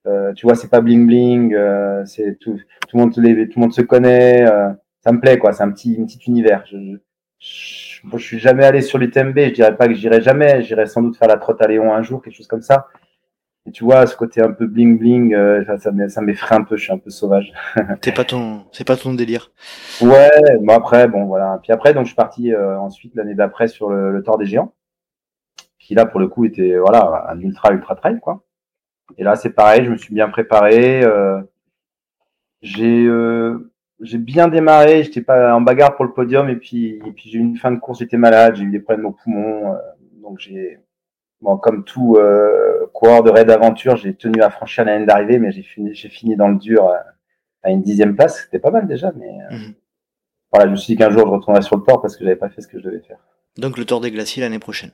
Euh, 0.07 0.33
tu 0.33 0.47
vois, 0.47 0.57
c'est 0.57 0.69
pas 0.69 0.81
bling 0.81 1.07
bling, 1.07 1.55
euh, 1.55 2.05
c'est 2.07 2.37
tout, 2.41 2.59
tout, 2.89 2.97
le 2.97 3.01
monde, 3.01 3.13
tout 3.13 3.21
le 3.21 3.61
monde 3.61 3.73
se 3.73 3.83
connaît. 3.83 4.45
Euh, 4.49 4.71
ça 5.01 5.13
me 5.13 5.21
plaît, 5.21 5.39
quoi. 5.39 5.53
C'est 5.53 5.63
un 5.63 5.71
petit, 5.71 5.97
un 6.01 6.05
petit 6.07 6.19
univers. 6.27 6.65
Je, 6.67 6.77
je, 7.39 8.01
je, 8.13 8.19
suis 8.19 8.39
jamais 8.39 8.65
allé 8.65 8.81
sur 8.81 8.99
l'UTMB. 8.99 9.39
Je 9.39 9.51
dirais 9.51 9.77
pas 9.77 9.87
que 9.87 9.95
j'irai 9.95 10.21
jamais. 10.21 10.63
J'irai 10.63 10.87
sans 10.87 11.03
doute 11.03 11.17
faire 11.17 11.29
la 11.29 11.37
trotte 11.37 11.63
à 11.63 11.69
Léon 11.69 11.93
un 11.93 12.03
jour, 12.03 12.21
quelque 12.23 12.35
chose 12.35 12.49
comme 12.49 12.63
ça. 12.63 12.89
Et 13.67 13.71
tu 13.71 13.85
vois, 13.85 14.07
ce 14.07 14.17
côté 14.17 14.43
un 14.43 14.51
peu 14.51 14.67
bling 14.67 14.99
bling, 14.99 15.35
euh, 15.35 15.65
ça, 15.79 15.93
ça 16.09 16.21
m'effraie 16.21 16.57
un 16.57 16.65
peu. 16.65 16.77
Je 16.77 16.85
suis 16.85 16.93
un 16.93 16.99
peu 16.99 17.11
sauvage. 17.11 17.53
c'est 18.03 18.15
pas 18.15 18.25
ton, 18.25 18.65
c'est 18.73 18.87
pas 18.87 18.97
ton 18.97 19.15
délire. 19.15 19.53
Ouais. 20.01 20.31
Bon 20.61 20.75
après, 20.75 21.07
bon 21.07 21.27
voilà. 21.27 21.61
Puis 21.63 21.73
après, 21.73 21.95
donc 21.95 22.05
je 22.05 22.09
suis 22.09 22.17
parti 22.17 22.55
ensuite 22.55 23.15
l'année 23.15 23.35
d'après 23.35 23.69
sur 23.69 23.91
le, 23.91 24.13
le 24.13 24.23
Tour 24.23 24.39
des 24.39 24.47
Géants, 24.47 24.75
qui 25.79 25.95
là 25.95 26.07
pour 26.07 26.19
le 26.21 26.29
coup 26.29 26.45
était 26.45 26.77
voilà 26.77 27.27
un 27.29 27.41
ultra 27.41 27.73
ultra 27.73 27.95
trail 27.95 28.19
quoi. 28.21 28.43
Et 29.19 29.25
là, 29.25 29.37
c'est 29.37 29.51
pareil, 29.51 29.85
je 29.85 29.91
me 29.91 29.97
suis 29.97 30.15
bien 30.15 30.29
préparé. 30.29 31.03
Euh, 31.05 31.41
j'ai 32.63 33.05
euh, 33.07 33.73
j'ai 34.01 34.19
bien 34.19 34.49
démarré, 34.49 35.03
j'étais 35.05 35.23
pas 35.23 35.55
en 35.55 35.61
bagarre 35.61 35.97
pour 35.97 36.05
le 36.05 36.13
podium 36.13 36.49
et 36.49 36.57
puis 36.57 37.01
et 37.07 37.13
puis 37.13 37.31
j'ai 37.31 37.39
eu 37.39 37.43
une 37.43 37.57
fin 37.57 37.73
de 37.73 37.79
course, 37.79 38.01
j'étais 38.01 38.17
malade, 38.17 38.57
j'ai 38.57 38.65
eu 38.65 38.71
des 38.71 38.81
problèmes 38.81 39.07
au 39.07 39.13
poumon, 39.13 39.75
euh, 39.75 39.79
donc 40.23 40.39
j'ai 40.39 40.79
bon 41.43 41.57
comme 41.59 41.85
tout 41.85 42.17
euh, 42.17 42.87
coureur 42.93 43.23
de 43.23 43.31
raid 43.31 43.47
d'aventure, 43.47 43.97
j'ai 43.97 44.15
tenu 44.15 44.43
à 44.43 44.51
franchir 44.51 44.85
la 44.85 44.97
ligne 44.97 45.07
d'arrivée, 45.07 45.39
mais 45.39 45.53
j'ai 45.53 45.63
fini 45.63 45.95
j'ai 45.95 46.09
fini 46.09 46.37
dans 46.37 46.49
le 46.49 46.57
dur 46.57 46.91
à 47.63 47.71
une 47.71 47.83
dixième 47.83 48.17
place, 48.17 48.43
c'était 48.45 48.59
pas 48.59 48.71
mal 48.71 48.87
déjà, 48.87 49.13
mais 49.17 49.31
mmh. 49.51 49.75
voilà, 50.53 50.67
je 50.67 50.71
me 50.71 50.77
suis 50.77 50.95
dit 50.95 50.99
qu'un 50.99 51.11
jour 51.11 51.27
je 51.27 51.33
retournerai 51.33 51.63
sur 51.63 51.77
le 51.77 51.83
port 51.83 52.01
parce 52.01 52.17
que 52.17 52.25
j'avais 52.25 52.37
pas 52.37 52.49
fait 52.49 52.63
ce 52.63 52.69
que 52.69 52.79
je 52.79 52.85
devais 52.85 53.01
faire. 53.01 53.19
Donc 53.59 53.77
le 53.77 53.85
Tour 53.85 54.01
des 54.01 54.11
Glaciers 54.11 54.43
l'année 54.43 54.59
prochaine. 54.59 54.91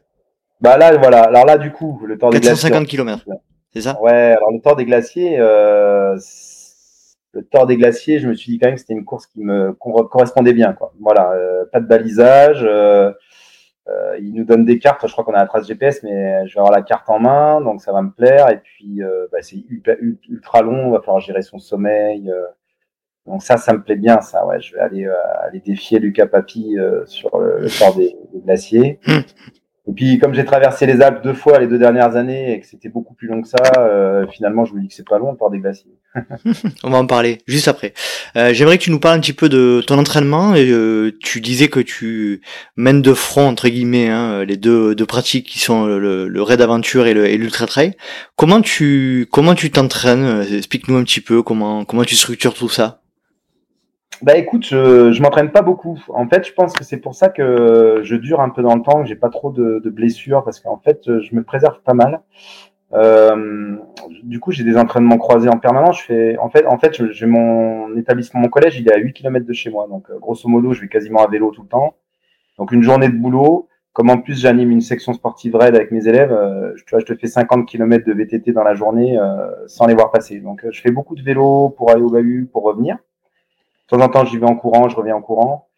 Bah 0.61 0.77
là 0.77 0.97
voilà, 0.97 1.23
alors 1.23 1.45
là 1.45 1.59
du 1.59 1.71
coup 1.71 2.01
le 2.05 2.19
Tour 2.19 2.31
des 2.31 2.41
Glaciers. 2.41 2.71
450 2.71 2.89
km. 2.89 3.25
C'est 3.73 3.83
ça? 3.83 4.01
Ouais, 4.01 4.35
alors 4.37 4.51
le 4.51 4.61
Tour 4.61 4.77
des 4.77 4.85
Glaciers, 4.85 5.39
euh, 5.39 6.17
le 7.33 7.45
Tour 7.45 7.67
des 7.67 7.77
Glaciers, 7.77 8.19
je 8.19 8.29
me 8.29 8.35
suis 8.35 8.53
dit 8.53 8.59
quand 8.59 8.67
même 8.67 8.75
que 8.75 8.81
c'était 8.81 8.95
une 8.95 9.05
course 9.05 9.27
qui 9.27 9.41
me 9.41 9.73
correspondait 9.75 10.55
bien. 10.55 10.73
Quoi. 10.73 10.93
Voilà, 11.01 11.33
euh, 11.33 11.65
pas 11.71 11.81
de 11.81 11.87
balisage. 11.87 12.67
Euh, 13.89 14.19
il 14.21 14.35
nous 14.35 14.45
donne 14.45 14.65
des 14.65 14.79
cartes. 14.79 15.07
Je 15.07 15.13
crois 15.13 15.25
qu'on 15.25 15.35
a 15.35 15.39
la 15.39 15.47
trace 15.47 15.67
GPS, 15.67 16.03
mais 16.03 16.47
je 16.47 16.55
vais 16.55 16.61
avoir 16.61 16.73
la 16.73 16.83
carte 16.83 17.09
en 17.09 17.19
main, 17.19 17.61
donc 17.61 17.81
ça 17.81 17.93
va 17.93 18.03
me 18.03 18.11
plaire. 18.11 18.51
Et 18.51 18.59
puis, 18.59 19.03
euh, 19.03 19.27
bah, 19.33 19.39
c'est 19.41 19.57
ultra, 19.69 19.95
ultra, 20.29 20.63
long. 20.63 20.89
Il 20.89 20.93
va 20.93 21.01
falloir 21.01 21.21
gérer 21.21 21.43
son 21.43 21.59
sommeil. 21.59 22.31
Euh. 22.31 22.45
donc 23.27 23.43
ça, 23.43 23.57
ça 23.57 23.73
me 23.73 23.83
plaît 23.83 23.97
bien. 23.97 24.21
Ça, 24.21 24.47
ouais, 24.47 24.61
je 24.61 24.75
vais 24.75 24.81
aller 24.81 25.09
aller 25.43 25.61
défier 25.61 25.99
Lucas 25.99 26.27
Papi 26.27 26.77
sur 27.07 27.39
le, 27.39 27.61
le 27.61 27.69
Tour 27.79 27.95
des, 27.97 28.17
des 28.33 28.41
Glaciers. 28.41 29.01
Et 29.89 29.93
puis, 29.93 30.19
comme 30.19 30.35
j'ai 30.35 30.45
traversé 30.45 30.85
les 30.85 31.01
Alpes 31.01 31.23
deux 31.25 31.33
fois 31.33 31.59
les 31.59 31.67
deux 31.67 31.79
dernières 31.79 32.15
années 32.15 32.53
et 32.53 32.61
que 32.61 32.67
c'était 32.67 32.91
beaucoup 32.91 33.15
plus 33.15 33.27
long 33.27 33.41
que 33.41 33.49
ça, 33.49 33.57
euh, 33.79 34.27
finalement, 34.31 34.67
je 34.67 34.75
me 34.75 34.81
dis 34.83 34.89
que 34.89 34.95
c'est 34.95 35.09
pas 35.09 35.19
long 35.19 35.33
de 35.33 35.51
des 35.51 35.61
glaciers. 35.61 35.97
On 36.85 36.91
va 36.91 36.99
en 36.99 37.07
parler 37.07 37.39
juste 37.47 37.69
après. 37.69 37.95
Euh, 38.37 38.53
J'aimerais 38.53 38.77
que 38.77 38.83
tu 38.83 38.91
nous 38.91 39.01
parles 39.01 39.17
un 39.17 39.21
petit 39.21 39.33
peu 39.33 39.49
de 39.49 39.83
ton 39.87 39.99
entraînement. 39.99 40.55
Et, 40.55 40.71
euh, 40.71 41.17
tu 41.21 41.41
disais 41.41 41.69
que 41.69 41.81
tu 41.81 42.43
mènes 42.77 43.01
de 43.01 43.15
front 43.15 43.47
entre 43.49 43.69
guillemets 43.69 44.11
hein, 44.11 44.45
les 44.45 44.59
deux, 44.59 44.95
deux 44.95 45.07
pratiques 45.07 45.47
qui 45.47 45.59
sont 45.59 45.87
le, 45.87 46.29
le 46.29 46.43
raid 46.43 46.61
aventure 46.61 47.07
et 47.07 47.37
l'ultra 47.39 47.67
trail. 47.67 47.95
Comment 48.37 48.61
tu 48.61 49.27
comment 49.33 49.55
tu 49.55 49.71
t'entraînes? 49.71 50.45
Explique-nous 50.53 50.97
un 50.97 51.05
petit 51.05 51.23
peu 51.23 51.43
comment 51.43 51.87
comment 51.87 52.05
tu 52.05 52.15
structures 52.15 52.53
tout 52.53 52.69
ça. 52.69 53.01
Bah 54.23 54.37
écoute, 54.37 54.67
je, 54.67 55.13
je 55.13 55.23
m'entraîne 55.23 55.51
pas 55.53 55.63
beaucoup. 55.63 55.99
En 56.09 56.27
fait, 56.27 56.45
je 56.47 56.53
pense 56.53 56.73
que 56.73 56.83
c'est 56.83 56.97
pour 56.97 57.15
ça 57.15 57.29
que 57.29 58.01
je 58.03 58.17
dure 58.17 58.41
un 58.41 58.49
peu 58.51 58.63
dans 58.63 58.75
le 58.75 58.83
temps, 58.83 59.03
que 59.03 59.09
j'ai 59.09 59.15
pas 59.15 59.29
trop 59.29 59.53
de, 59.53 59.81
de 59.83 59.91
blessures, 59.91 60.43
parce 60.43 60.59
qu'en 60.59 60.79
fait, 60.79 61.03
je 61.07 61.35
me 61.37 61.45
préserve 61.45 61.81
pas 61.83 61.95
mal. 61.95 62.21
Euh, 62.95 63.77
du 64.23 64.41
coup, 64.41 64.51
j'ai 64.51 64.65
des 64.65 64.77
entraînements 64.77 65.19
croisés 65.19 65.49
en 65.49 65.59
permanence. 65.59 66.01
Je 66.01 66.05
fais, 66.05 66.39
en 66.39 66.49
fait, 66.51 66.67
en 66.67 66.79
fait, 66.79 67.13
j'ai 67.13 67.27
mon 67.27 67.97
établissement, 67.97 68.41
mon 68.41 68.49
collège, 68.49 68.79
il 68.79 68.89
est 68.89 68.93
à 68.93 68.99
8 68.99 69.13
km 69.13 69.47
de 69.47 69.53
chez 69.53 69.71
moi. 69.71 69.87
Donc, 69.89 70.11
euh, 70.11 70.19
grosso 70.19 70.49
modo, 70.49 70.73
je 70.73 70.81
vais 70.81 70.89
quasiment 70.89 71.25
à 71.25 71.29
vélo 71.29 71.51
tout 71.51 71.63
le 71.63 71.69
temps. 71.69 71.95
Donc, 72.59 72.73
une 72.73 72.83
journée 72.83 73.09
de 73.09 73.17
boulot. 73.17 73.69
Comme 73.93 74.11
en 74.11 74.19
plus, 74.19 74.41
j'anime 74.41 74.71
une 74.71 74.81
section 74.81 75.13
sportive 75.13 75.57
raid 75.57 75.75
avec 75.75 75.91
mes 75.91 76.07
élèves, 76.07 76.31
euh, 76.31 76.73
tu 76.87 76.91
vois, 76.91 77.01
je 77.01 77.05
te 77.05 77.15
fais 77.17 77.27
50 77.27 77.67
km 77.67 78.07
de 78.07 78.13
VTT 78.13 78.53
dans 78.53 78.63
la 78.63 78.75
journée 78.75 79.19
euh, 79.19 79.51
sans 79.67 79.87
les 79.87 79.95
voir 79.95 80.13
passer. 80.13 80.39
Donc, 80.39 80.65
je 80.71 80.81
fais 80.81 80.93
beaucoup 80.93 81.17
de 81.17 81.23
vélo 81.23 81.71
pour 81.71 81.91
aller 81.91 82.03
au 82.03 82.11
bahut, 82.11 82.49
pour 82.53 82.63
revenir. 82.63 82.99
De 83.91 83.97
temps 83.97 84.05
en 84.05 84.09
temps, 84.09 84.25
j'y 84.27 84.37
vais 84.37 84.47
en 84.47 84.55
courant, 84.55 84.91
je 84.91 84.97
reviens 84.97 85.17
en 85.17 85.23
courant. 85.23 85.69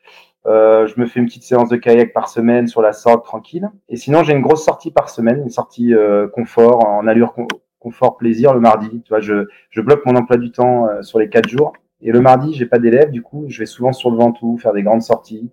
Euh, 0.46 0.86
je 0.88 0.98
me 0.98 1.06
fais 1.06 1.20
une 1.20 1.26
petite 1.26 1.44
séance 1.44 1.68
de 1.68 1.76
kayak 1.76 2.12
par 2.12 2.28
semaine 2.28 2.66
sur 2.66 2.82
la 2.82 2.92
sorte 2.92 3.24
tranquille. 3.24 3.70
Et 3.88 3.96
sinon, 3.96 4.24
j'ai 4.24 4.32
une 4.32 4.42
grosse 4.42 4.64
sortie 4.64 4.90
par 4.90 5.10
semaine, 5.10 5.42
une 5.42 5.50
sortie 5.50 5.94
euh, 5.94 6.26
confort, 6.26 6.84
en 6.88 7.06
allure 7.06 7.34
confort 7.78 8.16
plaisir 8.16 8.52
le 8.52 8.58
mardi. 8.58 9.02
Tu 9.02 9.10
vois, 9.10 9.20
je, 9.20 9.46
je 9.70 9.80
bloque 9.80 10.04
mon 10.06 10.16
emploi 10.16 10.38
du 10.38 10.50
temps 10.50 10.88
euh, 10.88 11.02
sur 11.02 11.20
les 11.20 11.28
quatre 11.28 11.48
jours. 11.48 11.72
Et 12.00 12.10
le 12.10 12.20
mardi, 12.20 12.52
j'ai 12.52 12.66
pas 12.66 12.80
d'élèves, 12.80 13.12
du 13.12 13.22
coup, 13.22 13.44
je 13.48 13.60
vais 13.60 13.66
souvent 13.66 13.92
sur 13.92 14.10
le 14.10 14.16
Ventoux 14.16 14.58
faire 14.58 14.72
des 14.72 14.82
grandes 14.82 15.02
sorties. 15.02 15.48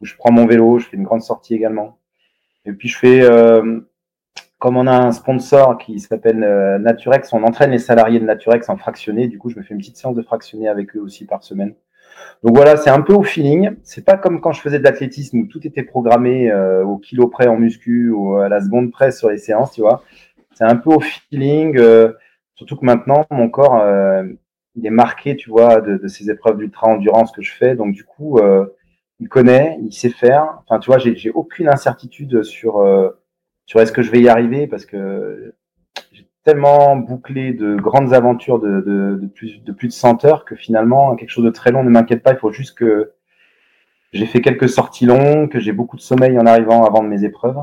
Je 0.00 0.14
prends 0.16 0.30
mon 0.30 0.46
vélo, 0.46 0.78
je 0.78 0.86
fais 0.86 0.96
une 0.96 1.02
grande 1.02 1.22
sortie 1.22 1.54
également. 1.54 1.98
Et 2.64 2.72
puis 2.72 2.88
je 2.88 2.96
fais, 2.96 3.22
euh, 3.22 3.80
comme 4.60 4.76
on 4.76 4.86
a 4.86 4.96
un 4.96 5.10
sponsor 5.10 5.78
qui 5.78 5.98
s'appelle 5.98 6.38
Naturex, 6.80 7.32
on 7.32 7.42
entraîne 7.42 7.72
les 7.72 7.78
salariés 7.78 8.20
de 8.20 8.24
Naturex 8.24 8.68
en 8.68 8.76
fractionné. 8.76 9.26
Du 9.26 9.38
coup, 9.38 9.48
je 9.48 9.56
me 9.58 9.64
fais 9.64 9.74
une 9.74 9.80
petite 9.80 9.96
séance 9.96 10.14
de 10.14 10.22
fractionné 10.22 10.68
avec 10.68 10.94
eux 10.94 11.00
aussi 11.00 11.24
par 11.24 11.42
semaine. 11.42 11.74
Donc 12.42 12.54
voilà, 12.54 12.76
c'est 12.76 12.90
un 12.90 13.00
peu 13.00 13.14
au 13.14 13.22
feeling. 13.22 13.76
C'est 13.82 14.04
pas 14.04 14.16
comme 14.16 14.40
quand 14.40 14.52
je 14.52 14.60
faisais 14.60 14.78
de 14.78 14.84
l'athlétisme 14.84 15.40
où 15.40 15.46
tout 15.46 15.66
était 15.66 15.82
programmé 15.82 16.50
euh, 16.50 16.84
au 16.84 16.98
kilo 16.98 17.28
près 17.28 17.48
en 17.48 17.56
muscu 17.56 18.10
ou 18.10 18.36
à 18.36 18.48
la 18.48 18.60
seconde 18.60 18.92
près 18.92 19.10
sur 19.10 19.28
les 19.30 19.38
séances, 19.38 19.72
tu 19.72 19.80
vois. 19.80 20.02
C'est 20.54 20.64
un 20.64 20.76
peu 20.76 20.90
au 20.90 21.00
feeling, 21.00 21.76
euh, 21.78 22.12
surtout 22.54 22.76
que 22.76 22.84
maintenant 22.84 23.24
mon 23.30 23.48
corps 23.48 23.76
euh, 23.76 24.24
il 24.76 24.86
est 24.86 24.90
marqué, 24.90 25.36
tu 25.36 25.50
vois, 25.50 25.80
de, 25.80 26.06
ces 26.08 26.30
épreuves 26.30 26.58
d'ultra 26.58 26.88
endurance 26.88 27.32
que 27.32 27.42
je 27.42 27.52
fais. 27.52 27.74
Donc 27.74 27.94
du 27.94 28.04
coup, 28.04 28.40
il 29.20 29.28
connaît, 29.28 29.76
il 29.82 29.92
sait 29.92 30.10
faire. 30.10 30.60
Enfin, 30.64 30.78
tu 30.78 30.86
vois, 30.90 30.98
j'ai 30.98 31.30
aucune 31.30 31.68
incertitude 31.68 32.44
sur 32.44 32.84
sur 33.66 33.80
est-ce 33.80 33.92
que 33.92 34.02
je 34.02 34.10
vais 34.10 34.20
y 34.20 34.28
arriver 34.28 34.66
parce 34.66 34.86
que 34.86 35.54
tellement 36.48 36.96
bouclé 36.96 37.52
de 37.52 37.76
grandes 37.76 38.14
aventures 38.14 38.58
de, 38.58 38.80
de, 38.80 39.18
de, 39.20 39.26
plus, 39.26 39.62
de 39.62 39.70
plus 39.70 39.88
de 39.88 39.92
100 39.92 40.24
heures 40.24 40.46
que 40.46 40.56
finalement, 40.56 41.14
quelque 41.14 41.28
chose 41.28 41.44
de 41.44 41.50
très 41.50 41.70
long 41.72 41.84
ne 41.84 41.90
m'inquiète 41.90 42.22
pas. 42.22 42.32
Il 42.32 42.38
faut 42.38 42.52
juste 42.52 42.74
que 42.74 43.12
j'ai 44.14 44.24
fait 44.24 44.40
quelques 44.40 44.70
sorties 44.70 45.04
longues, 45.04 45.50
que 45.50 45.60
j'ai 45.60 45.72
beaucoup 45.72 45.96
de 45.96 46.00
sommeil 46.00 46.38
en 46.38 46.46
arrivant 46.46 46.86
avant 46.86 47.02
de 47.02 47.08
mes 47.08 47.22
épreuves. 47.22 47.58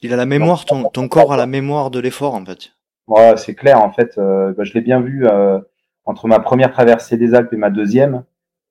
Il 0.00 0.14
a 0.14 0.16
la 0.16 0.24
mémoire, 0.24 0.64
ton, 0.64 0.84
ton 0.84 1.06
corps 1.06 1.34
a 1.34 1.36
la 1.36 1.46
mémoire 1.46 1.90
de 1.90 2.00
l'effort 2.00 2.34
en 2.34 2.42
fait. 2.46 2.72
Ouais, 3.08 3.36
c'est 3.36 3.54
clair 3.54 3.78
en 3.78 3.92
fait. 3.92 4.16
Euh, 4.16 4.54
bah, 4.56 4.64
je 4.64 4.72
l'ai 4.72 4.80
bien 4.80 5.02
vu 5.02 5.26
euh, 5.26 5.58
entre 6.06 6.26
ma 6.26 6.40
première 6.40 6.72
traversée 6.72 7.18
des 7.18 7.34
Alpes 7.34 7.52
et 7.52 7.58
ma 7.58 7.68
deuxième. 7.68 8.24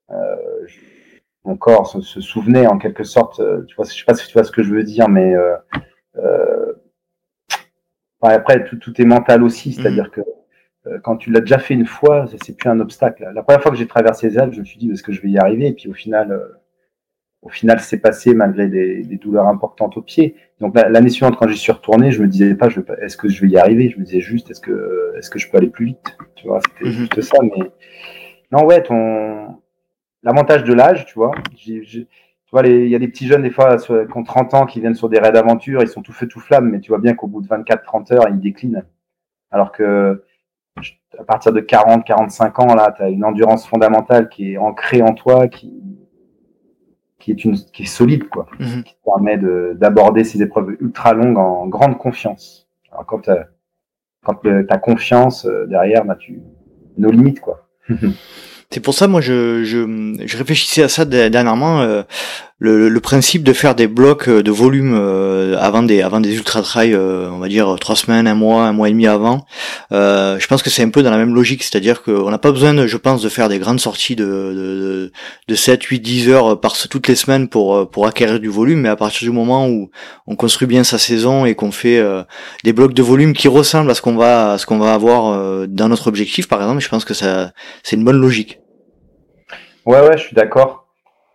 Euh, 0.09 0.35
mon 1.45 1.57
corps 1.57 1.85
se, 1.85 2.01
se, 2.01 2.21
souvenait 2.21 2.65
en 2.65 2.79
quelque 2.79 3.03
sorte. 3.03 3.39
Tu 3.67 3.75
vois, 3.75 3.85
je 3.85 3.93
sais 3.93 4.03
pas 4.03 4.15
si 4.15 4.25
tu 4.25 4.33
vois 4.33 4.43
ce 4.43 4.51
que 4.51 4.63
je 4.63 4.73
veux 4.73 4.83
dire, 4.83 5.09
mais 5.09 5.35
euh, 8.23 8.27
après, 8.29 8.63
tout, 8.65 8.77
tout, 8.77 9.01
est 9.01 9.05
mental 9.05 9.43
aussi, 9.43 9.73
c'est-à-dire 9.73 10.05
mhm. 10.05 10.09
que 10.09 10.21
euh, 10.87 10.99
quand 11.03 11.17
tu 11.17 11.31
l'as 11.31 11.41
déjà 11.41 11.59
fait 11.59 11.73
une 11.73 11.85
fois, 11.85 12.25
c'est 12.41 12.55
plus 12.55 12.69
un 12.69 12.79
obstacle. 12.79 13.29
La 13.33 13.43
première 13.43 13.61
fois 13.61 13.71
que 13.71 13.77
j'ai 13.77 13.87
traversé 13.87 14.29
les 14.29 14.37
Alpes, 14.37 14.53
je 14.53 14.59
me 14.59 14.65
suis 14.65 14.79
dit 14.79 14.89
est-ce 14.91 15.03
que 15.03 15.11
je 15.11 15.21
vais 15.21 15.29
y 15.29 15.37
arriver? 15.37 15.67
Et 15.67 15.73
puis 15.73 15.89
au 15.89 15.93
final, 15.93 16.31
euh, 16.31 16.47
au 17.41 17.49
final, 17.49 17.79
c'est 17.79 17.99
passé 17.99 18.33
malgré 18.33 18.67
des, 18.67 19.03
des, 19.03 19.17
douleurs 19.17 19.47
importantes 19.47 19.95
au 19.97 20.01
pied. 20.01 20.35
Donc 20.59 20.75
l'année 20.75 21.09
suivante, 21.09 21.37
quand 21.37 21.47
j'y 21.47 21.57
suis 21.57 21.71
retourné, 21.71 22.11
je 22.11 22.21
me 22.21 22.27
disais 22.27 22.53
pas 22.55 22.67
est-ce 23.01 23.15
que 23.15 23.29
je 23.29 23.41
vais 23.41 23.47
y 23.47 23.57
arriver? 23.57 23.89
Je 23.89 23.97
me 23.97 24.03
disais 24.03 24.19
juste 24.19 24.51
est-ce 24.51 24.59
que 24.59 25.13
est-ce 25.17 25.29
que 25.29 25.39
je 25.39 25.49
peux 25.49 25.57
aller 25.57 25.69
plus 25.69 25.85
vite? 25.85 26.17
Tu 26.35 26.47
vois, 26.47 26.59
c'était 26.59 26.89
mhm. 26.89 26.97
juste 26.97 27.21
ça. 27.21 27.37
Mais 27.41 27.71
non, 28.51 28.65
ouais, 28.65 28.83
ton 28.83 29.59
l'avantage 30.23 30.63
de 30.65 30.73
l'âge, 30.73 31.05
tu 31.05 31.13
vois. 31.15 31.31
Tu 32.49 32.55
vois, 32.55 32.65
il 32.65 32.87
y 32.87 32.95
a 32.95 32.99
des 32.99 33.07
petits 33.07 33.27
jeunes, 33.27 33.43
des 33.43 33.51
fois, 33.51 33.77
qui 33.77 33.91
ont 33.91 34.23
30 34.23 34.55
ans, 34.55 34.65
qui 34.65 34.79
viennent 34.79 34.95
sur 34.95 35.07
des 35.07 35.19
raids 35.19 35.31
d'aventure, 35.31 35.83
ils 35.83 35.87
sont 35.87 36.01
tout 36.01 36.13
feu, 36.13 36.27
tout 36.27 36.39
flamme, 36.39 36.71
mais 36.71 36.79
tu 36.79 36.89
vois 36.89 36.97
bien 36.97 37.13
qu'au 37.13 37.27
bout 37.27 37.43
de 37.43 37.47
24, 37.47 37.83
30 37.83 38.11
heures, 38.11 38.27
ils 38.27 38.39
déclinent. 38.39 38.83
Alors 39.51 39.71
que, 39.71 40.23
à 41.19 41.23
partir 41.25 41.53
de 41.53 41.59
40, 41.59 42.03
45 42.03 42.59
ans, 42.59 42.73
là, 42.73 42.91
tu 42.97 43.03
as 43.03 43.09
une 43.09 43.23
endurance 43.23 43.67
fondamentale 43.67 44.29
qui 44.29 44.53
est 44.53 44.57
ancrée 44.57 45.03
en 45.03 45.13
toi, 45.13 45.47
qui, 45.47 45.79
qui 47.19 47.29
est 47.29 47.45
une, 47.45 47.53
qui 47.55 47.83
est 47.83 47.85
solide, 47.85 48.27
quoi. 48.29 48.47
Mhm. 48.57 48.81
Qui 48.81 48.95
te 48.95 49.03
permet 49.05 49.37
d'aborder 49.75 50.23
ces 50.23 50.41
épreuves 50.41 50.75
ultra 50.79 51.13
longues 51.13 51.37
en 51.37 51.67
grande 51.67 51.99
confiance. 51.99 52.67
Alors, 52.91 53.05
quand, 53.05 53.29
quand 54.25 54.33
tu 54.41 54.65
as 54.67 54.77
confiance 54.79 55.45
euh, 55.45 55.67
derrière, 55.67 56.03
bah, 56.03 56.15
tu, 56.15 56.41
nos 56.97 57.11
limites, 57.11 57.41
quoi. 57.41 57.69
C'est 58.71 58.81
pour 58.81 58.93
ça, 58.93 59.07
moi, 59.07 59.19
je, 59.19 59.63
je, 59.63 60.15
je 60.23 60.37
réfléchissais 60.37 60.83
à 60.83 60.89
ça 60.89 61.03
dernièrement. 61.03 61.81
Euh, 61.81 62.03
le, 62.59 62.87
le, 62.87 62.99
principe 62.99 63.41
de 63.43 63.51
faire 63.51 63.73
des 63.73 63.87
blocs 63.87 64.27
euh, 64.27 64.43
de 64.43 64.51
volume 64.51 64.93
euh, 64.93 65.57
avant 65.59 65.81
des 65.81 66.03
avant 66.03 66.19
des 66.19 66.35
ultra 66.35 66.61
trail, 66.61 66.95
on 66.95 67.39
va 67.39 67.47
dire 67.47 67.77
trois 67.79 67.95
semaines, 67.95 68.27
un 68.27 68.35
mois, 68.35 68.65
un 68.65 68.73
mois 68.73 68.89
et 68.89 68.91
demi 68.91 69.07
avant. 69.07 69.47
je 69.89 70.45
pense 70.45 70.61
que 70.61 70.69
c'est 70.69 70.83
un 70.83 70.89
peu 70.89 71.01
dans 71.01 71.09
la 71.09 71.17
même 71.17 71.33
logique, 71.33 71.63
c'est-à-dire 71.63 72.03
qu'on 72.03 72.29
n'a 72.29 72.37
pas 72.37 72.51
besoin, 72.51 72.85
je 72.85 72.97
pense, 72.97 73.23
de 73.23 73.29
faire 73.29 73.49
des 73.49 73.57
grandes 73.57 73.79
sorties 73.79 74.15
de 74.15 74.25
de, 74.25 75.11
de 75.47 75.55
7, 75.55 75.83
8, 75.83 75.99
10 75.99 76.29
heures 76.29 76.61
par 76.61 76.77
toutes 76.77 77.07
les 77.07 77.15
semaines 77.15 77.47
pour 77.49 77.89
pour 77.89 78.05
acquérir 78.05 78.39
du 78.39 78.49
volume, 78.49 78.81
mais 78.81 78.89
à 78.89 78.95
partir 78.95 79.27
du 79.27 79.33
moment 79.33 79.67
où 79.67 79.89
on 80.27 80.35
construit 80.35 80.67
bien 80.67 80.83
sa 80.83 80.99
saison 80.99 81.45
et 81.45 81.55
qu'on 81.55 81.71
fait 81.71 81.99
des 82.63 82.73
blocs 82.73 82.93
de 82.93 83.01
volume 83.01 83.33
qui 83.33 83.47
ressemblent 83.47 83.89
à 83.89 83.95
ce 83.95 84.03
qu'on 84.03 84.15
va 84.15 84.51
à 84.53 84.57
ce 84.59 84.67
qu'on 84.67 84.77
va 84.77 84.93
avoir 84.93 85.67
dans 85.67 85.89
notre 85.89 86.07
objectif, 86.07 86.47
par 86.47 86.61
exemple, 86.61 86.81
je 86.81 86.89
pense 86.89 87.05
que 87.05 87.15
ça 87.15 87.51
c'est 87.83 87.95
une 87.95 88.03
bonne 88.03 88.21
logique. 88.21 88.58
Ouais, 89.89 90.01
ouais, 90.01 90.17
je 90.17 90.23
suis 90.23 90.35
d'accord. 90.35 90.85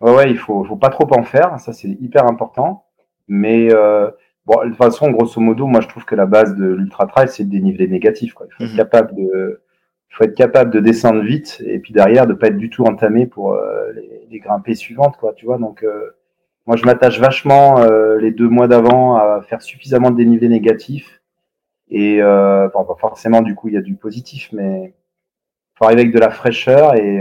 Ouais, 0.01 0.15
ouais, 0.15 0.31
il 0.31 0.39
faut, 0.39 0.63
faut 0.63 0.77
pas 0.77 0.91
trop 0.91 1.09
en 1.19 1.25
faire. 1.25 1.59
Ça, 1.59 1.73
c'est 1.73 1.89
hyper 1.89 2.25
important. 2.29 2.85
Mais 3.27 3.75
euh, 3.75 4.09
bon, 4.47 4.63
de 4.63 4.69
toute 4.69 4.77
façon, 4.77 5.11
grosso 5.11 5.41
modo, 5.41 5.67
moi, 5.67 5.81
je 5.81 5.89
trouve 5.89 6.05
que 6.05 6.15
la 6.15 6.27
base 6.27 6.55
de 6.55 6.65
l'ultra 6.65 7.09
trail, 7.09 7.27
c'est 7.29 7.43
de 7.43 7.51
déniveler 7.51 7.89
négatif. 7.89 8.33
Quoi. 8.33 8.47
Il 8.47 8.55
faut 8.55 8.63
être 8.63 8.71
mhm. 8.71 8.77
capable 8.77 9.17
de, 9.17 9.61
il 10.09 10.15
faut 10.15 10.23
être 10.23 10.37
capable 10.37 10.71
de 10.71 10.79
descendre 10.79 11.21
vite 11.23 11.61
et 11.67 11.81
puis 11.81 11.93
derrière 11.93 12.29
de 12.29 12.33
pas 12.33 12.47
être 12.47 12.57
du 12.57 12.71
tout 12.71 12.85
entamé 12.85 13.27
pour 13.27 13.55
euh, 13.55 13.91
les, 13.93 14.29
les, 14.31 14.39
grimpées 14.39 14.77
suivantes, 14.77 15.17
quoi. 15.17 15.33
Tu 15.33 15.47
vois, 15.47 15.59
donc 15.59 15.83
euh, 15.83 16.15
moi, 16.69 16.77
je 16.77 16.85
m'attache 16.85 17.19
vachement 17.19 17.85
les 18.21 18.31
deux 18.31 18.49
mois 18.49 18.69
d'avant 18.69 19.17
à 19.17 19.43
faire 19.43 19.63
suffisamment 19.63 20.13
de 20.13 20.17
dénivelé 20.17 20.49
négatif. 20.49 21.21
Et 21.91 22.21
bon, 22.23 22.87
forcément, 23.01 23.43
du 23.43 23.57
coup, 23.57 23.67
il 23.67 23.75
y 23.75 23.77
a 23.77 23.83
du 23.83 23.97
positif, 23.97 24.51
mais 24.53 24.95
faut 25.75 25.87
arriver 25.87 26.03
avec 26.03 26.15
de 26.15 26.21
la 26.21 26.31
fraîcheur 26.31 26.95
et 26.95 27.21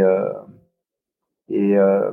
et 1.49 1.77
euh, 1.77 2.11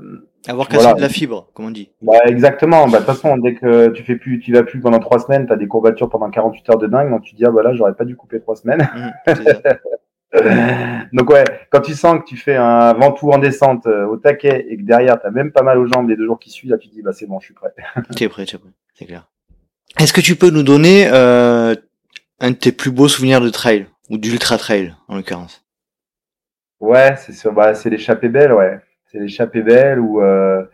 avoir 0.49 0.69
cassé 0.69 0.93
de 0.95 1.01
la 1.01 1.09
fibre, 1.09 1.49
comme 1.55 1.67
on 1.67 1.71
dit. 1.71 1.91
Bah, 2.03 2.19
exactement. 2.27 2.89
Bah, 2.89 3.01
de 3.01 3.05
toute 3.05 3.15
façon, 3.15 3.37
dès 3.37 3.55
que 3.55 3.89
tu 3.89 4.03
fais 4.03 4.17
plus, 4.17 4.41
tu 4.41 4.53
vas 4.53 4.63
plus 4.63 4.81
pendant 4.81 4.99
trois 4.99 5.19
semaines, 5.19 5.47
tu 5.47 5.53
as 5.53 5.57
des 5.57 5.69
courbatures 5.69 6.09
pendant 6.09 6.31
48 6.31 6.71
heures 6.71 6.79
de 6.79 6.87
dingue, 6.87 7.11
donc 7.11 7.23
tu 7.23 7.35
dis 7.35 7.45
ah 7.47 7.51
bah 7.51 7.63
là 7.63 7.75
j'aurais 7.75 7.95
pas 7.95 8.05
dû 8.05 8.17
couper 8.17 8.41
trois 8.41 8.57
semaines. 8.57 8.89
Mmh, 9.27 11.09
donc 11.13 11.31
ouais, 11.31 11.45
quand 11.71 11.81
tu 11.81 11.95
sens 11.95 12.21
que 12.21 12.25
tu 12.25 12.37
fais 12.37 12.57
un 12.57 12.93
ventoux 12.95 13.31
en 13.31 13.39
descente 13.39 13.87
euh, 13.87 14.07
au 14.07 14.17
taquet 14.17 14.67
et 14.69 14.77
que 14.77 14.83
derrière 14.83 15.21
tu 15.21 15.27
as 15.27 15.31
même 15.31 15.53
pas 15.53 15.63
mal 15.63 15.79
aux 15.79 15.87
jambes 15.87 16.09
les 16.09 16.17
deux 16.17 16.27
jours 16.27 16.39
qui 16.39 16.51
suivent, 16.51 16.71
là 16.71 16.79
tu 16.79 16.89
dis 16.89 17.03
bah 17.03 17.13
c'est 17.13 17.27
bon, 17.27 17.39
je 17.41 17.47
suis 17.47 17.55
prêt. 17.55 17.73
tu 18.17 18.25
es 18.25 18.29
prêt, 18.29 18.45
tu 18.47 18.57
es 18.57 18.59
prêt, 18.59 18.71
c'est 18.95 19.07
clair. 19.07 19.29
Est-ce 19.99 20.13
que 20.13 20.21
tu 20.21 20.37
peux 20.37 20.51
nous 20.51 20.63
donner 20.63 21.09
euh, 21.13 21.75
un 22.39 22.51
de 22.51 22.57
tes 22.57 22.73
plus 22.73 22.91
beaux 22.91 23.09
souvenirs 23.09 23.41
de 23.41 23.51
trail 23.51 23.87
ou 24.09 24.19
d'ultra 24.19 24.57
trail 24.57 24.95
en 25.09 25.17
l'occurrence? 25.17 25.65
Ouais, 26.79 27.15
c'est 27.17 27.53
bah, 27.53 27.75
c'est 27.75 27.91
l'échappée 27.91 28.31
belle, 28.31 28.53
ouais 28.53 28.81
c'est 29.11 29.19
l'échappée 29.19 29.63
belle 29.63 29.99
où 29.99 30.23
euh, 30.23 30.65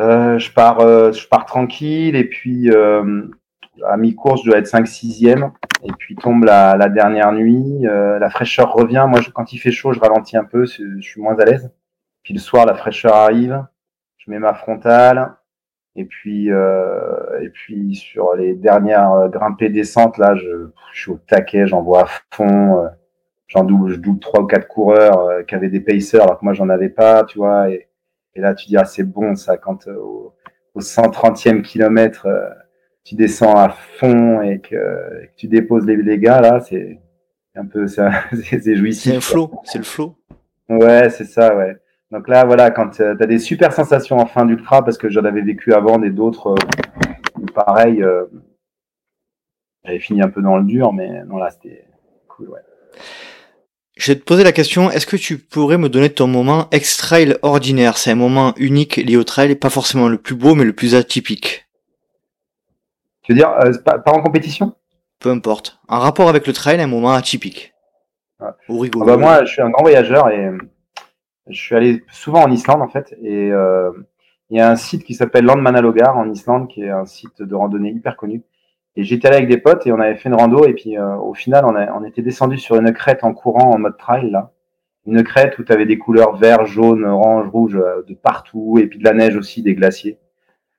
euh, 0.00 0.38
je 0.38 0.50
pars 0.50 0.80
euh, 0.80 1.12
je 1.12 1.28
pars 1.28 1.44
tranquille 1.44 2.16
et 2.16 2.24
puis 2.24 2.70
à 2.74 3.96
mi-course 3.96 4.42
je 4.44 4.50
dois 4.50 4.58
être 4.58 4.66
5 4.66 4.86
6 4.86 5.26
e 5.26 5.34
et 5.82 5.92
puis 5.98 6.14
tombe 6.16 6.44
la, 6.44 6.76
la 6.76 6.88
dernière 6.88 7.32
nuit 7.32 7.82
la 7.82 8.30
fraîcheur 8.30 8.72
revient. 8.72 9.06
Moi 9.08 9.20
quand 9.34 9.52
il 9.52 9.58
fait 9.58 9.72
chaud 9.72 9.92
je 9.92 10.00
ralentis 10.00 10.36
un 10.36 10.44
peu 10.44 10.64
je 10.66 11.00
suis 11.00 11.20
moins 11.20 11.38
à 11.38 11.44
l'aise. 11.44 11.70
Puis 12.22 12.34
le 12.34 12.40
soir 12.40 12.66
la 12.66 12.74
fraîcheur 12.74 13.14
arrive 13.14 13.64
je 14.18 14.30
mets 14.30 14.38
ma 14.38 14.54
frontale 14.54 15.34
et 15.96 16.04
puis 16.04 16.48
et 16.48 17.48
puis 17.50 17.94
sur 17.94 18.34
les 18.34 18.54
dernières 18.54 19.28
grimpées 19.28 19.68
descentes 19.68 20.16
là 20.16 20.34
je, 20.34 20.68
je 20.94 21.00
suis 21.00 21.10
au 21.10 21.18
taquet 21.26 21.66
j'envoie 21.66 22.04
à 22.04 22.08
fond 22.30 22.88
j'en 23.50 23.64
double, 23.64 23.90
je 23.90 23.96
double 23.96 24.20
trois 24.20 24.40
ou 24.40 24.46
quatre 24.46 24.68
coureurs 24.68 25.20
euh, 25.20 25.42
qui 25.42 25.54
avaient 25.54 25.68
des 25.68 25.80
pacers 25.80 26.22
alors 26.22 26.38
que 26.38 26.44
moi 26.44 26.54
j'en 26.54 26.68
avais 26.68 26.88
pas, 26.88 27.24
tu 27.24 27.38
vois. 27.38 27.68
Et, 27.70 27.88
et 28.34 28.40
là 28.40 28.54
tu 28.54 28.66
dis 28.66 28.76
ah 28.76 28.84
c'est 28.84 29.02
bon 29.02 29.34
ça 29.34 29.56
quand 29.56 29.88
euh, 29.88 29.96
au, 29.96 30.34
au 30.74 30.80
130e 30.80 31.62
kilomètre 31.62 32.26
euh, 32.26 32.48
tu 33.04 33.16
descends 33.16 33.56
à 33.56 33.70
fond 33.70 34.40
et 34.42 34.60
que, 34.60 34.76
et 35.22 35.26
que 35.26 35.34
tu 35.36 35.48
déposes 35.48 35.84
les, 35.84 35.96
les 35.96 36.18
gars 36.18 36.40
là 36.40 36.60
c'est 36.60 37.00
un 37.56 37.66
peu 37.66 37.86
c'est 38.32 38.76
jouissif. 38.76 39.10
C'est 39.10 39.16
un 39.16 39.20
flow, 39.20 39.50
c'est 39.64 39.78
le 39.78 39.84
flow. 39.84 40.16
Ouais 40.68 41.10
c'est 41.10 41.24
ça 41.24 41.56
ouais. 41.56 41.76
Donc 42.12 42.28
là 42.28 42.44
voilà 42.44 42.70
quand 42.70 42.90
tu 42.90 43.02
as 43.02 43.14
des 43.14 43.38
super 43.40 43.72
sensations 43.72 44.18
en 44.18 44.26
fin 44.26 44.46
d'ultra 44.46 44.84
parce 44.84 44.96
que 44.96 45.08
j'en 45.08 45.24
avais 45.24 45.42
vécu 45.42 45.74
avant 45.74 45.98
des 45.98 46.10
d'autres 46.10 46.54
pareil 47.52 48.04
j'avais 49.84 49.98
fini 49.98 50.22
un 50.22 50.28
peu 50.28 50.40
dans 50.40 50.56
le 50.56 50.64
dur 50.64 50.92
mais 50.92 51.24
non 51.24 51.38
là 51.38 51.50
c'était 51.50 51.84
cool 52.28 52.50
ouais. 52.50 52.60
Je 54.00 54.12
vais 54.12 54.18
te 54.18 54.24
poser 54.24 54.44
la 54.44 54.52
question, 54.52 54.90
est-ce 54.90 55.06
que 55.06 55.16
tu 55.16 55.36
pourrais 55.36 55.76
me 55.76 55.90
donner 55.90 56.08
ton 56.08 56.26
moment 56.26 56.68
extraordinaire 56.70 57.98
C'est 57.98 58.10
un 58.10 58.14
moment 58.14 58.54
unique 58.56 58.96
lié 58.96 59.18
au 59.18 59.24
trail, 59.24 59.54
pas 59.56 59.68
forcément 59.68 60.08
le 60.08 60.16
plus 60.16 60.34
beau, 60.34 60.54
mais 60.54 60.64
le 60.64 60.72
plus 60.72 60.94
atypique. 60.94 61.68
Tu 63.20 63.32
veux 63.32 63.36
dire, 63.36 63.50
euh, 63.62 63.72
pas, 63.84 64.00
en 64.06 64.22
compétition? 64.22 64.74
Peu 65.18 65.28
importe. 65.28 65.78
En 65.86 65.98
rapport 65.98 66.30
avec 66.30 66.46
le 66.46 66.54
trail, 66.54 66.80
un 66.80 66.86
moment 66.86 67.12
atypique. 67.12 67.74
Ou 68.70 68.78
rigolo. 68.78 69.04
Ah 69.06 69.16
bah 69.16 69.16
moi, 69.18 69.44
je 69.44 69.52
suis 69.52 69.60
un 69.60 69.68
grand 69.68 69.82
voyageur 69.82 70.30
et 70.30 70.50
je 71.50 71.60
suis 71.60 71.76
allé 71.76 72.02
souvent 72.10 72.42
en 72.42 72.50
Islande 72.50 72.80
en 72.80 72.88
fait. 72.88 73.14
Et 73.22 73.52
euh, 73.52 73.90
il 74.48 74.56
y 74.56 74.62
a 74.62 74.70
un 74.70 74.76
site 74.76 75.04
qui 75.04 75.12
s'appelle 75.12 75.44
Landmannalaugar 75.44 76.16
en 76.16 76.30
Islande, 76.30 76.68
qui 76.68 76.84
est 76.84 76.90
un 76.90 77.04
site 77.04 77.42
de 77.42 77.54
randonnée 77.54 77.90
hyper 77.90 78.16
connu. 78.16 78.42
Et 78.96 79.04
j'étais 79.04 79.28
allé 79.28 79.36
avec 79.36 79.48
des 79.48 79.58
potes 79.58 79.86
et 79.86 79.92
on 79.92 80.00
avait 80.00 80.16
fait 80.16 80.28
une 80.28 80.34
rando 80.34 80.64
et 80.66 80.74
puis 80.74 80.98
euh, 80.98 81.14
au 81.16 81.32
final 81.32 81.64
on, 81.64 81.76
a, 81.76 81.92
on 81.92 82.04
était 82.04 82.22
descendu 82.22 82.58
sur 82.58 82.76
une 82.76 82.92
crête 82.92 83.22
en 83.22 83.32
courant 83.32 83.70
en 83.70 83.78
mode 83.78 83.96
trail 83.96 84.30
là. 84.30 84.52
Une 85.06 85.22
crête 85.22 85.58
où 85.58 85.64
tu 85.64 85.72
avais 85.72 85.86
des 85.86 85.96
couleurs 85.96 86.36
vert, 86.36 86.66
jaune, 86.66 87.04
orange, 87.04 87.48
rouge 87.48 87.76
euh, 87.76 88.02
de 88.06 88.14
partout 88.14 88.78
et 88.78 88.86
puis 88.86 88.98
de 88.98 89.04
la 89.04 89.14
neige 89.14 89.36
aussi, 89.36 89.62
des 89.62 89.74
glaciers. 89.74 90.18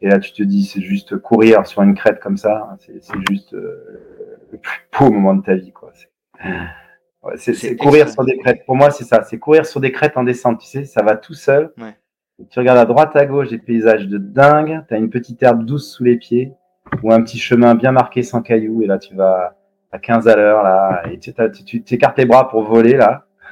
Et 0.01 0.09
là 0.09 0.19
tu 0.19 0.33
te 0.33 0.43
dis 0.43 0.65
c'est 0.65 0.81
juste 0.81 1.17
courir 1.17 1.65
sur 1.65 1.81
une 1.83 1.95
crête 1.95 2.19
comme 2.19 2.37
ça, 2.37 2.69
hein, 2.69 2.75
c'est 2.79 3.01
juste 3.29 3.53
euh, 3.53 4.45
le 4.51 4.57
plus 4.57 4.81
beau 4.99 5.09
moment 5.09 5.35
de 5.35 5.43
ta 5.43 5.55
vie 5.55 5.71
quoi. 5.71 5.91
C'est 7.35 7.77
courir 7.77 8.09
sur 8.09 8.25
des 8.25 8.37
crêtes. 8.37 8.65
Pour 8.65 8.75
moi 8.75 8.91
c'est 8.91 9.05
ça, 9.05 9.23
c'est 9.23 9.39
courir 9.39 9.65
sur 9.65 9.79
des 9.79 9.93
crêtes 9.93 10.17
en 10.17 10.23
descente, 10.23 10.59
tu 10.59 10.67
sais, 10.67 10.83
ça 10.83 11.01
va 11.01 11.15
tout 11.15 11.33
seul. 11.33 11.71
Ouais. 11.77 11.95
Tu 12.49 12.59
regardes 12.59 12.79
à 12.79 12.85
droite 12.85 13.15
à 13.15 13.25
gauche 13.25 13.49
des 13.49 13.59
paysages 13.59 14.07
de 14.07 14.17
dingue, 14.17 14.83
tu 14.87 14.93
as 14.95 14.97
une 14.97 15.09
petite 15.09 15.41
herbe 15.43 15.63
douce 15.63 15.93
sous 15.93 16.03
les 16.03 16.17
pieds 16.17 16.53
ou 17.03 17.11
un 17.11 17.21
petit 17.21 17.39
chemin 17.39 17.75
bien 17.75 17.91
marqué 17.91 18.23
sans 18.23 18.41
cailloux 18.41 18.81
et 18.81 18.87
là 18.87 18.97
tu 18.97 19.15
vas 19.15 19.55
à 19.91 19.99
15 19.99 20.27
à 20.27 20.35
l'heure 20.35 20.63
là 20.63 21.03
et 21.11 21.19
tu 21.19 21.83
t'écartes 21.83 22.17
les 22.17 22.25
bras 22.25 22.49
pour 22.49 22.63
voler 22.63 22.95
là 22.97 23.25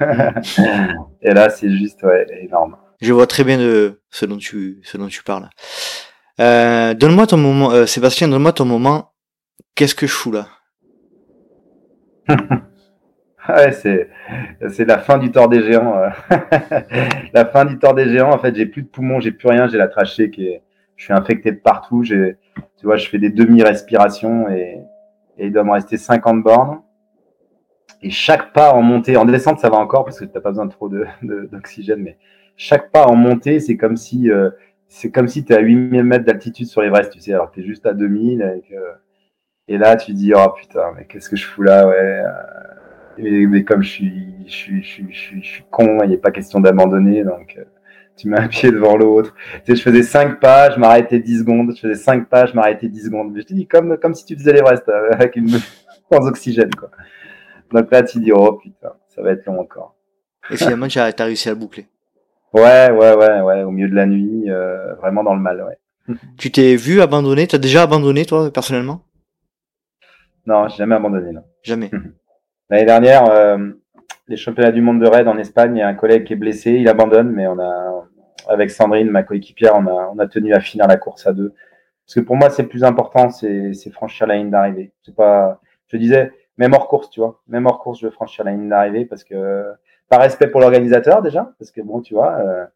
et 1.22 1.32
là 1.32 1.50
c'est 1.50 1.70
juste 1.70 2.02
ouais, 2.02 2.26
énorme 2.42 2.76
je 3.00 3.12
vois 3.12 3.26
très 3.26 3.44
bien 3.44 3.58
de 3.58 4.00
ce 4.10 4.26
dont 4.26 4.36
tu 4.36 4.80
ce 4.82 4.96
dont 4.96 5.08
tu 5.08 5.22
parles 5.22 5.48
euh, 6.40 6.94
donne-moi 6.94 7.26
ton 7.26 7.36
moment 7.36 7.70
euh, 7.72 7.86
Sébastien 7.86 8.28
donne-moi 8.28 8.52
ton 8.52 8.64
moment 8.64 9.12
qu'est-ce 9.74 9.94
que 9.94 10.06
je 10.06 10.12
fous 10.12 10.32
là? 10.32 10.46
Ouais 13.48 13.72
c'est 13.72 14.10
c'est 14.68 14.84
la 14.84 14.98
fin 14.98 15.16
du 15.16 15.32
tort 15.32 15.48
des 15.48 15.62
géants 15.62 15.96
euh. 15.96 16.10
la 17.32 17.46
fin 17.46 17.64
du 17.64 17.78
tort 17.78 17.94
des 17.94 18.08
géants 18.08 18.30
en 18.30 18.38
fait 18.38 18.54
j'ai 18.54 18.66
plus 18.66 18.82
de 18.82 18.88
poumons 18.88 19.18
j'ai 19.18 19.32
plus 19.32 19.48
rien 19.48 19.66
j'ai 19.66 19.78
la 19.78 19.88
trachée 19.88 20.30
qui 20.30 20.46
est 20.46 20.62
je 21.00 21.06
suis 21.06 21.14
infecté 21.14 21.50
de 21.50 21.56
partout. 21.56 22.04
J'ai, 22.04 22.36
tu 22.76 22.86
vois, 22.86 22.96
je 22.96 23.08
fais 23.08 23.18
des 23.18 23.30
demi-respirations 23.30 24.48
et, 24.48 24.78
il 25.38 25.52
doit 25.52 25.64
me 25.64 25.72
rester 25.72 25.96
50 25.96 26.42
bornes. 26.42 26.82
Et 28.02 28.10
chaque 28.10 28.52
pas 28.52 28.74
en 28.74 28.82
montée, 28.82 29.16
en 29.16 29.24
descente, 29.24 29.58
ça 29.58 29.70
va 29.70 29.78
encore 29.78 30.04
parce 30.04 30.20
que 30.20 30.26
tu 30.26 30.32
n'as 30.34 30.40
pas 30.40 30.50
besoin 30.50 30.66
de 30.66 30.70
trop 30.70 30.90
d'oxygène, 31.22 32.02
mais 32.02 32.18
chaque 32.56 32.90
pas 32.90 33.06
en 33.06 33.16
montée, 33.16 33.58
c'est 33.60 33.76
comme 33.76 33.96
si, 33.96 34.30
euh, 34.30 34.50
si 34.88 35.10
tu 35.10 35.52
es 35.52 35.56
à 35.56 35.60
8000 35.60 36.04
mètres 36.04 36.24
d'altitude 36.24 36.66
sur 36.66 36.82
l'Everest, 36.82 37.12
tu 37.12 37.20
sais, 37.20 37.32
alors 37.32 37.50
tu 37.50 37.60
es 37.60 37.62
juste 37.62 37.86
à 37.86 37.94
2000. 37.94 38.42
Et, 38.42 39.74
et 39.74 39.78
là, 39.78 39.96
tu 39.96 40.12
dis, 40.12 40.32
oh 40.34 40.50
putain, 40.50 40.92
mais 40.96 41.06
qu'est-ce 41.06 41.30
que 41.30 41.36
je 41.36 41.46
fous 41.46 41.62
là, 41.62 41.86
ouais. 41.86 42.22
Euh, 43.18 43.46
mais, 43.48 43.64
comme 43.64 43.82
je 43.82 43.90
suis, 43.90 44.34
je 44.46 44.52
suis, 44.52 44.82
je 44.82 44.88
suis, 44.88 45.42
je 45.42 45.46
suis, 45.46 45.64
con, 45.70 45.98
il 46.02 46.10
n'est 46.10 46.16
pas 46.16 46.30
question 46.30 46.60
d'abandonner, 46.60 47.24
donc. 47.24 47.56
Euh, 47.58 47.64
tu 48.20 48.28
mets 48.28 48.38
un 48.38 48.48
pied 48.48 48.70
devant 48.70 48.96
l'autre. 48.96 49.34
Tu 49.64 49.72
sais, 49.72 49.76
je 49.76 49.82
faisais 49.82 50.02
5 50.02 50.40
pas, 50.40 50.70
je 50.70 50.78
m'arrêtais 50.78 51.18
10 51.18 51.40
secondes. 51.40 51.72
Je 51.74 51.80
faisais 51.80 51.94
5 51.94 52.28
pas, 52.28 52.46
je 52.46 52.54
m'arrêtais 52.54 52.88
10 52.88 53.06
secondes. 53.06 53.34
Je 53.36 53.42
te 53.42 53.54
dis, 53.54 53.66
comme, 53.66 53.96
comme 53.98 54.14
si 54.14 54.24
tu 54.24 54.36
faisais 54.36 54.52
l'Everest 54.52 54.88
euh, 54.88 55.12
avec 55.12 55.36
une 55.36 55.48
sans 56.12 56.26
oxygène, 56.26 56.74
quoi. 56.74 56.90
Donc 57.72 57.90
là, 57.90 58.02
tu 58.02 58.18
dis, 58.18 58.32
oh 58.32 58.54
putain, 58.54 58.92
ça 59.08 59.22
va 59.22 59.32
être 59.32 59.46
long 59.46 59.60
encore. 59.60 59.94
Et 60.50 60.56
finalement, 60.56 60.88
tu 60.88 60.98
as, 60.98 61.12
réussi 61.18 61.48
à 61.48 61.52
le 61.52 61.58
boucler. 61.58 61.86
Ouais, 62.52 62.90
ouais, 62.90 63.14
ouais, 63.14 63.40
ouais, 63.40 63.62
au 63.62 63.70
milieu 63.70 63.88
de 63.88 63.94
la 63.94 64.06
nuit, 64.06 64.50
euh, 64.50 64.94
vraiment 64.94 65.22
dans 65.22 65.34
le 65.34 65.40
mal, 65.40 65.62
ouais. 65.62 66.16
tu 66.36 66.50
t'es 66.50 66.74
vu 66.74 67.00
abandonner? 67.00 67.46
Tu 67.46 67.54
as 67.54 67.58
déjà 67.58 67.82
abandonné, 67.82 68.26
toi, 68.26 68.52
personnellement? 68.52 69.02
Non, 70.46 70.68
j'ai 70.68 70.78
jamais 70.78 70.96
abandonné, 70.96 71.32
non. 71.32 71.44
Jamais. 71.62 71.90
L'année 72.70 72.86
dernière, 72.86 73.30
euh, 73.30 73.70
les 74.26 74.36
championnats 74.36 74.72
du 74.72 74.80
monde 74.80 75.00
de 75.00 75.06
raid 75.06 75.28
en 75.28 75.38
Espagne, 75.38 75.76
il 75.76 75.78
y 75.80 75.82
a 75.82 75.88
un 75.88 75.94
collègue 75.94 76.24
qui 76.24 76.32
est 76.32 76.36
blessé, 76.36 76.72
il 76.72 76.88
abandonne, 76.88 77.30
mais 77.30 77.46
on 77.46 77.58
a, 77.58 78.08
avec 78.48 78.70
Sandrine, 78.70 79.10
ma 79.10 79.22
coéquipière, 79.22 79.74
on 79.76 80.18
a, 80.18 80.26
tenu 80.28 80.54
à 80.54 80.60
finir 80.60 80.86
la 80.86 80.96
course 80.96 81.26
à 81.26 81.32
deux. 81.32 81.54
Parce 82.06 82.14
que 82.14 82.20
pour 82.20 82.36
moi, 82.36 82.50
c'est 82.50 82.62
le 82.62 82.68
plus 82.68 82.84
important, 82.84 83.30
c'est 83.30 83.90
franchir 83.92 84.26
la 84.26 84.36
ligne 84.36 84.50
d'arrivée. 84.50 84.92
C'est 85.02 85.14
pas, 85.14 85.60
je 85.88 85.96
disais, 85.96 86.32
même 86.58 86.74
hors 86.74 86.88
course, 86.88 87.10
tu 87.10 87.20
vois, 87.20 87.40
même 87.48 87.66
hors 87.66 87.78
course, 87.78 88.00
je 88.00 88.06
veux 88.06 88.12
franchir 88.12 88.44
la 88.44 88.52
ligne 88.52 88.68
d'arrivée 88.68 89.04
parce 89.04 89.24
que 89.24 89.72
par 90.08 90.20
respect 90.20 90.48
pour 90.48 90.60
l'organisateur 90.60 91.22
déjà, 91.22 91.54
parce 91.58 91.70
que 91.70 91.80
bon, 91.80 92.00
tu 92.00 92.14
vois, 92.14 92.38
euh, 92.40 92.66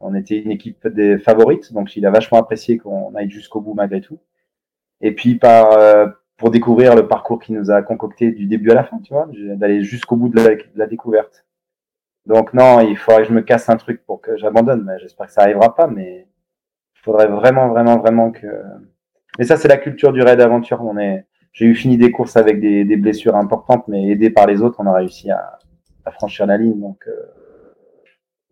on 0.00 0.14
était 0.14 0.38
une 0.38 0.50
équipe 0.50 0.86
des 0.88 1.18
favorites, 1.18 1.72
donc 1.72 1.96
il 1.96 2.04
a 2.06 2.10
vachement 2.10 2.38
apprécié 2.38 2.78
qu'on 2.78 3.14
aille 3.14 3.30
jusqu'au 3.30 3.60
bout 3.60 3.74
malgré 3.74 4.00
tout. 4.00 4.18
Et 5.00 5.14
puis 5.14 5.36
par 5.36 5.72
euh, 5.72 6.06
pour 6.42 6.50
découvrir 6.50 6.96
le 6.96 7.06
parcours 7.06 7.38
qui 7.38 7.52
nous 7.52 7.70
a 7.70 7.82
concocté 7.82 8.32
du 8.32 8.46
début 8.46 8.72
à 8.72 8.74
la 8.74 8.82
fin, 8.82 8.98
tu 8.98 9.12
vois, 9.12 9.28
d'aller 9.56 9.84
jusqu'au 9.84 10.16
bout 10.16 10.28
de 10.28 10.40
la, 10.74 10.86
découverte. 10.88 11.46
Donc 12.26 12.54
non, 12.54 12.80
il 12.80 12.96
faudrait 12.96 13.22
que 13.22 13.28
je 13.28 13.34
me 13.34 13.42
casse 13.42 13.68
un 13.68 13.76
truc 13.76 14.04
pour 14.04 14.20
que 14.20 14.36
j'abandonne, 14.36 14.84
mais 14.84 14.98
j'espère 14.98 15.26
que 15.26 15.32
ça 15.32 15.42
arrivera 15.42 15.74
pas, 15.74 15.86
mais 15.88 16.28
il 16.96 17.00
faudrait 17.00 17.26
vraiment, 17.26 17.68
vraiment, 17.68 17.98
vraiment 17.98 18.30
que. 18.30 18.46
Mais 19.38 19.44
ça, 19.44 19.56
c'est 19.56 19.68
la 19.68 19.78
culture 19.78 20.12
du 20.12 20.22
raid 20.22 20.40
aventure. 20.40 20.82
On 20.82 20.98
est, 20.98 21.26
j'ai 21.52 21.66
eu 21.66 21.74
fini 21.74 21.96
des 21.98 22.12
courses 22.12 22.36
avec 22.36 22.60
des, 22.60 22.96
blessures 22.96 23.36
importantes, 23.36 23.88
mais 23.88 24.08
aidé 24.08 24.30
par 24.30 24.46
les 24.46 24.62
autres, 24.62 24.76
on 24.80 24.86
a 24.86 24.94
réussi 24.94 25.30
à, 25.30 25.58
franchir 26.12 26.46
la 26.46 26.58
ligne. 26.58 26.80
Donc 26.80 27.04
euh, 27.08 27.12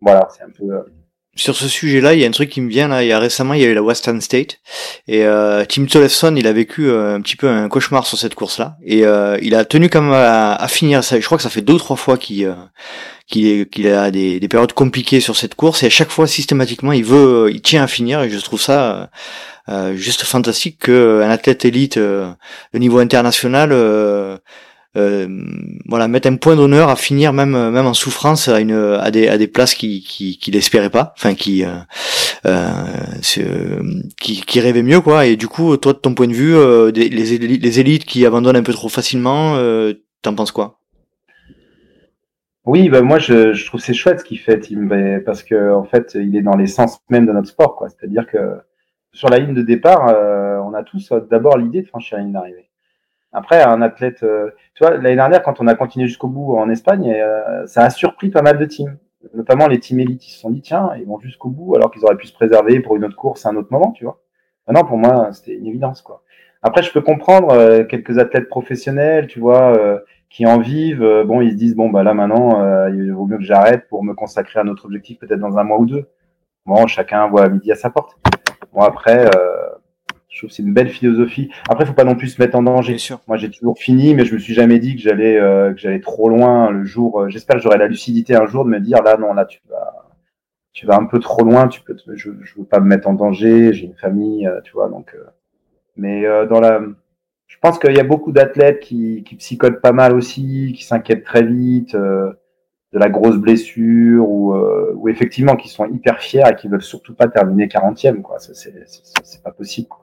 voilà, 0.01 0.27
c'est 0.31 0.43
un 0.43 0.49
peu. 0.49 0.85
Euh, 1.31 1.37
sur 1.41 1.55
ce 1.55 1.67
sujet-là, 1.67 2.13
il 2.13 2.19
y 2.19 2.25
a 2.25 2.27
un 2.27 2.31
truc 2.31 2.49
qui 2.49 2.61
me 2.61 2.69
vient 2.69 2.87
là. 2.87 3.03
Il 3.03 3.07
y 3.07 3.11
a 3.11 3.19
récemment, 3.19 3.53
il 3.53 3.61
y 3.61 3.65
a 3.65 3.67
eu 3.67 3.73
la 3.73 3.81
Western 3.81 4.19
State 4.21 4.59
et 5.07 5.25
euh, 5.25 5.65
Tim 5.67 5.85
Tollefson, 5.85 6.35
il 6.35 6.47
a 6.47 6.53
vécu 6.53 6.89
euh, 6.89 7.15
un 7.15 7.21
petit 7.21 7.35
peu 7.35 7.47
un 7.47 7.67
cauchemar 7.69 8.05
sur 8.05 8.17
cette 8.17 8.35
course-là 8.35 8.77
et 8.85 9.05
euh, 9.05 9.37
il 9.41 9.55
a 9.55 9.65
tenu 9.65 9.89
quand 9.89 10.01
même 10.01 10.13
à, 10.13 10.67
finir 10.67 11.03
ça. 11.03 11.19
Je 11.19 11.25
crois 11.25 11.37
que 11.37 11.43
ça 11.43 11.49
fait 11.49 11.61
deux 11.61 11.73
ou 11.73 11.79
trois 11.79 11.95
fois 11.95 12.17
qu'il 12.17 12.45
euh, 12.45 12.55
qu'il 13.27 13.87
a 13.87 14.11
des, 14.11 14.41
des, 14.41 14.47
périodes 14.49 14.73
compliquées 14.73 15.21
sur 15.21 15.37
cette 15.37 15.55
course 15.55 15.83
et 15.83 15.85
à 15.85 15.89
chaque 15.89 16.09
fois 16.09 16.27
systématiquement 16.27 16.91
il 16.91 17.05
veut, 17.05 17.49
il 17.49 17.61
tient 17.61 17.83
à 17.83 17.87
finir 17.87 18.21
et 18.21 18.29
je 18.29 18.37
trouve 18.39 18.59
ça 18.59 19.09
juste 19.95 20.23
fantastique 20.23 20.79
qu'un 20.79 21.29
athlète 21.29 21.63
élite 21.63 21.97
de 21.97 22.35
niveau 22.73 22.99
international 22.99 23.69
euh, 23.71 24.37
voilà 24.93 26.07
mettre 26.07 26.27
un 26.27 26.35
point 26.35 26.55
d'honneur 26.55 26.89
à 26.89 26.95
finir 26.95 27.31
même 27.33 27.51
même 27.51 27.85
en 27.85 27.93
souffrance 27.93 28.47
à 28.47 28.59
une 28.59 28.73
à 28.73 29.09
des 29.11 29.27
à 29.27 29.37
des 29.37 29.47
places 29.47 29.73
qui 29.73 30.01
qui 30.01 30.37
qui 30.37 30.51
l'espéraient 30.51 30.89
pas 30.89 31.13
enfin 31.17 31.33
qui 31.33 31.63
euh, 31.63 31.77
euh, 32.47 33.83
qui 34.19 34.41
qui 34.41 34.59
rêvaient 34.59 34.81
mieux 34.81 35.01
quoi 35.01 35.27
et 35.27 35.35
du 35.35 35.47
coup 35.47 35.77
toi 35.77 35.93
de 35.93 35.99
ton 35.99 36.15
point 36.15 36.27
de 36.27 36.33
vue 36.33 36.55
euh, 36.55 36.91
les 36.91 37.07
les 37.07 37.79
élites 37.79 38.05
qui 38.05 38.25
abandonnent 38.25 38.55
un 38.55 38.63
peu 38.63 38.73
trop 38.73 38.89
facilement 38.89 39.55
euh, 39.57 39.93
t'en 40.23 40.33
penses 40.33 40.51
quoi? 40.51 40.79
Oui, 42.65 42.89
bah 42.89 43.01
moi 43.01 43.19
je, 43.19 43.53
je 43.53 43.65
trouve 43.65 43.79
c'est 43.79 43.93
chouette 43.93 44.21
ce 44.21 44.25
qu'il 44.25 44.39
fait 44.39 44.59
Tim, 44.59 44.87
parce 45.25 45.43
que 45.43 45.71
en 45.73 45.83
fait 45.83 46.15
il 46.15 46.35
est 46.35 46.41
dans 46.41 46.55
l'essence 46.55 46.99
même 47.09 47.25
de 47.25 47.31
notre 47.31 47.47
sport, 47.47 47.75
quoi. 47.75 47.89
C'est-à-dire 47.89 48.27
que 48.27 48.37
sur 49.13 49.29
la 49.29 49.39
ligne 49.39 49.55
de 49.55 49.63
départ, 49.63 50.05
on 50.63 50.73
a 50.73 50.83
tous 50.83 51.11
d'abord 51.29 51.57
l'idée 51.57 51.81
de 51.81 51.87
franchir 51.87 52.17
la 52.17 52.23
ligne 52.23 52.33
d'arrivée. 52.33 52.70
Après, 53.33 53.63
un 53.63 53.81
athlète, 53.81 54.23
euh, 54.23 54.51
tu 54.73 54.83
vois, 54.83 54.91
l'année 54.97 55.15
dernière, 55.15 55.41
quand 55.41 55.61
on 55.61 55.67
a 55.67 55.75
continué 55.75 56.07
jusqu'au 56.07 56.27
bout 56.27 56.57
en 56.57 56.69
Espagne, 56.69 57.13
euh, 57.13 57.65
ça 57.65 57.83
a 57.83 57.89
surpris 57.89 58.29
pas 58.29 58.41
mal 58.41 58.57
de 58.57 58.65
teams, 58.65 58.97
notamment 59.33 59.67
les 59.67 59.79
teams 59.79 59.99
élites. 60.01 60.27
Ils 60.27 60.31
se 60.31 60.39
sont 60.39 60.49
dit, 60.49 60.61
tiens, 60.61 60.91
ils 60.97 61.05
vont 61.05 61.19
jusqu'au 61.19 61.49
bout, 61.49 61.75
alors 61.75 61.91
qu'ils 61.91 62.03
auraient 62.03 62.17
pu 62.17 62.27
se 62.27 62.33
préserver 62.33 62.81
pour 62.81 62.97
une 62.97 63.05
autre 63.05 63.15
course 63.15 63.45
à 63.45 63.49
un 63.49 63.55
autre 63.55 63.71
moment, 63.71 63.91
tu 63.93 64.03
vois. 64.03 64.19
non, 64.69 64.83
pour 64.83 64.97
moi, 64.97 65.31
c'était 65.31 65.55
une 65.55 65.67
évidence, 65.67 66.01
quoi. 66.01 66.23
Après, 66.63 66.83
je 66.83 66.91
peux 66.91 67.01
comprendre 67.01 67.51
euh, 67.51 67.83
quelques 67.85 68.19
athlètes 68.19 68.49
professionnels, 68.49 69.27
tu 69.27 69.39
vois, 69.39 70.01
qui 70.29 70.45
en 70.45 70.59
vivent. 70.59 71.23
bon, 71.25 71.41
ils 71.41 71.51
se 71.51 71.55
disent, 71.55 71.75
bon, 71.75 71.89
bah 71.89 72.03
là 72.03 72.13
maintenant, 72.13 72.87
il 72.89 73.11
vaut 73.13 73.25
mieux 73.25 73.37
que 73.37 73.43
j'arrête 73.43 73.87
pour 73.89 74.03
me 74.03 74.13
consacrer 74.13 74.59
à 74.59 74.63
notre 74.63 74.85
objectif, 74.85 75.19
peut-être 75.19 75.39
dans 75.39 75.57
un 75.57 75.63
mois 75.63 75.79
ou 75.79 75.85
deux. 75.85 76.05
Bon, 76.65 76.85
chacun 76.87 77.27
voit 77.27 77.49
midi 77.49 77.71
à 77.71 77.75
sa 77.75 77.89
porte. 77.89 78.17
Bon, 78.73 78.81
après, 78.81 79.29
je 80.31 80.37
trouve 80.37 80.49
que 80.49 80.55
c'est 80.55 80.63
une 80.63 80.73
belle 80.73 80.89
philosophie. 80.89 81.51
Après, 81.69 81.85
faut 81.85 81.93
pas 81.93 82.05
non 82.05 82.15
plus 82.15 82.29
se 82.29 82.41
mettre 82.41 82.57
en 82.57 82.63
danger. 82.63 82.97
Sûr. 82.97 83.19
Moi, 83.27 83.35
j'ai 83.35 83.51
toujours 83.51 83.77
fini, 83.77 84.15
mais 84.15 84.23
je 84.23 84.33
me 84.33 84.39
suis 84.39 84.53
jamais 84.53 84.79
dit 84.79 84.95
que 84.95 85.01
j'allais 85.01 85.37
euh, 85.37 85.73
que 85.73 85.79
j'allais 85.79 85.99
trop 85.99 86.29
loin 86.29 86.71
le 86.71 86.85
jour. 86.85 87.21
Euh, 87.21 87.29
j'espère 87.29 87.57
que 87.57 87.61
j'aurai 87.61 87.77
la 87.77 87.87
lucidité 87.87 88.35
un 88.35 88.45
jour 88.47 88.63
de 88.63 88.69
me 88.69 88.79
dire 88.79 89.03
là, 89.03 89.17
non, 89.17 89.33
là, 89.33 89.45
tu 89.45 89.59
vas 89.69 90.07
tu 90.71 90.85
vas 90.85 90.95
un 90.95 91.05
peu 91.05 91.19
trop 91.19 91.43
loin. 91.43 91.67
Tu 91.67 91.81
peux, 91.81 91.97
je, 92.13 92.31
je 92.41 92.55
veux 92.57 92.63
pas 92.63 92.79
me 92.79 92.85
mettre 92.85 93.09
en 93.09 93.13
danger. 93.13 93.73
J'ai 93.73 93.87
une 93.87 93.95
famille, 93.95 94.47
euh, 94.47 94.61
tu 94.61 94.71
vois. 94.71 94.87
Donc, 94.89 95.15
mais 95.97 96.23
dans 96.49 96.61
la, 96.61 96.81
je 97.47 97.57
pense 97.61 97.77
qu'il 97.77 97.95
y 97.95 97.99
a 97.99 98.03
beaucoup 98.05 98.31
d'athlètes 98.31 98.79
qui 98.79 99.23
qui 99.23 99.35
psychotent 99.35 99.81
pas 99.81 99.91
mal 99.91 100.15
aussi, 100.15 100.73
qui 100.75 100.85
s'inquiètent 100.85 101.25
très 101.25 101.43
vite 101.43 101.93
de 101.93 102.99
la 102.99 103.09
grosse 103.09 103.37
blessure 103.37 104.27
ou, 104.29 104.55
ou 104.95 105.09
effectivement 105.09 105.57
qui 105.57 105.67
sont 105.67 105.85
hyper 105.87 106.21
fiers 106.21 106.43
et 106.49 106.55
qui 106.55 106.69
veulent 106.69 106.81
surtout 106.81 107.13
pas 107.13 107.27
terminer 107.27 107.67
40e 107.67 108.21
quoi. 108.21 108.37
C'est 108.39 109.43
pas 109.43 109.51
possible. 109.51 109.89
Quoi. 109.89 110.00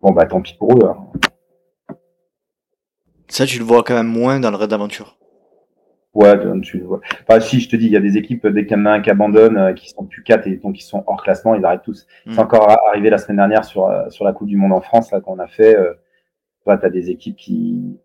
Bon, 0.00 0.12
bah 0.12 0.26
tant 0.26 0.40
pis 0.40 0.54
pour 0.54 0.72
eux. 0.76 0.88
Hein. 0.88 0.96
Ça, 3.28 3.46
tu 3.46 3.58
le 3.58 3.64
vois 3.64 3.82
quand 3.82 3.94
même 3.94 4.06
moins 4.06 4.40
dans 4.40 4.50
le 4.50 4.56
raid 4.56 4.70
d'aventure. 4.70 5.16
Ouais, 6.16 6.34
tu 6.62 6.78
le 6.78 6.84
vois. 6.86 7.00
Enfin, 7.28 7.40
si, 7.40 7.60
je 7.60 7.68
te 7.68 7.76
dis, 7.76 7.86
il 7.86 7.92
y 7.92 7.96
a 7.96 8.00
des 8.00 8.16
équipes, 8.16 8.46
dès 8.46 8.64
qu'il 8.64 8.74
y 8.74 8.80
en 8.80 8.86
a 8.86 8.92
un 8.92 9.00
qui 9.02 9.10
abandonne, 9.10 9.58
euh, 9.58 9.72
qui 9.74 9.90
sont 9.90 10.06
plus 10.06 10.22
4 10.22 10.46
et 10.46 10.56
donc 10.56 10.76
qui 10.76 10.82
sont 10.82 11.04
hors 11.06 11.22
classement, 11.22 11.54
ils 11.54 11.62
arrêtent 11.62 11.82
tous. 11.82 12.06
C'est 12.24 12.36
hmm. 12.36 12.38
encore 12.38 12.70
arrivé 12.88 13.10
la 13.10 13.18
semaine 13.18 13.36
dernière 13.36 13.66
sur, 13.66 13.86
euh, 13.86 14.08
sur 14.08 14.24
la 14.24 14.32
Coupe 14.32 14.48
du 14.48 14.56
Monde 14.56 14.72
en 14.72 14.80
France, 14.80 15.12
là, 15.12 15.20
qu'on 15.20 15.38
a 15.38 15.46
fait. 15.46 15.76
Euh, 15.76 15.92
toi, 16.64 16.78
tu 16.78 16.86
as 16.86 16.90
des 16.90 17.10
équipes 17.10 17.36
qui, 17.36 18.00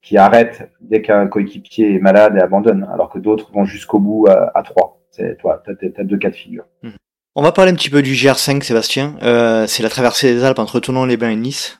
qui 0.00 0.16
arrêtent 0.16 0.70
dès 0.80 1.02
qu'un 1.02 1.26
coéquipier 1.26 1.96
est 1.96 1.98
malade 1.98 2.36
et 2.36 2.40
abandonne, 2.40 2.88
alors 2.92 3.10
que 3.10 3.18
d'autres 3.18 3.50
vont 3.52 3.64
jusqu'au 3.64 3.98
bout 3.98 4.28
à, 4.28 4.56
à 4.56 4.62
3. 4.62 5.00
C'est, 5.10 5.36
toi, 5.38 5.60
tu 5.66 5.92
as, 5.98 6.04
deux 6.04 6.18
cas 6.18 6.30
de 6.30 6.36
figure. 6.36 6.66
Hmm. 6.84 6.90
On 7.36 7.42
va 7.42 7.52
parler 7.52 7.70
un 7.70 7.76
petit 7.76 7.90
peu 7.90 8.02
du 8.02 8.14
GR5, 8.14 8.60
Sébastien. 8.60 9.14
Euh, 9.22 9.64
c'est 9.68 9.84
la 9.84 9.88
traversée 9.88 10.34
des 10.34 10.42
Alpes 10.42 10.58
entre 10.58 10.80
Toulon-les-Bains 10.80 11.30
et 11.30 11.36
Nice. 11.36 11.78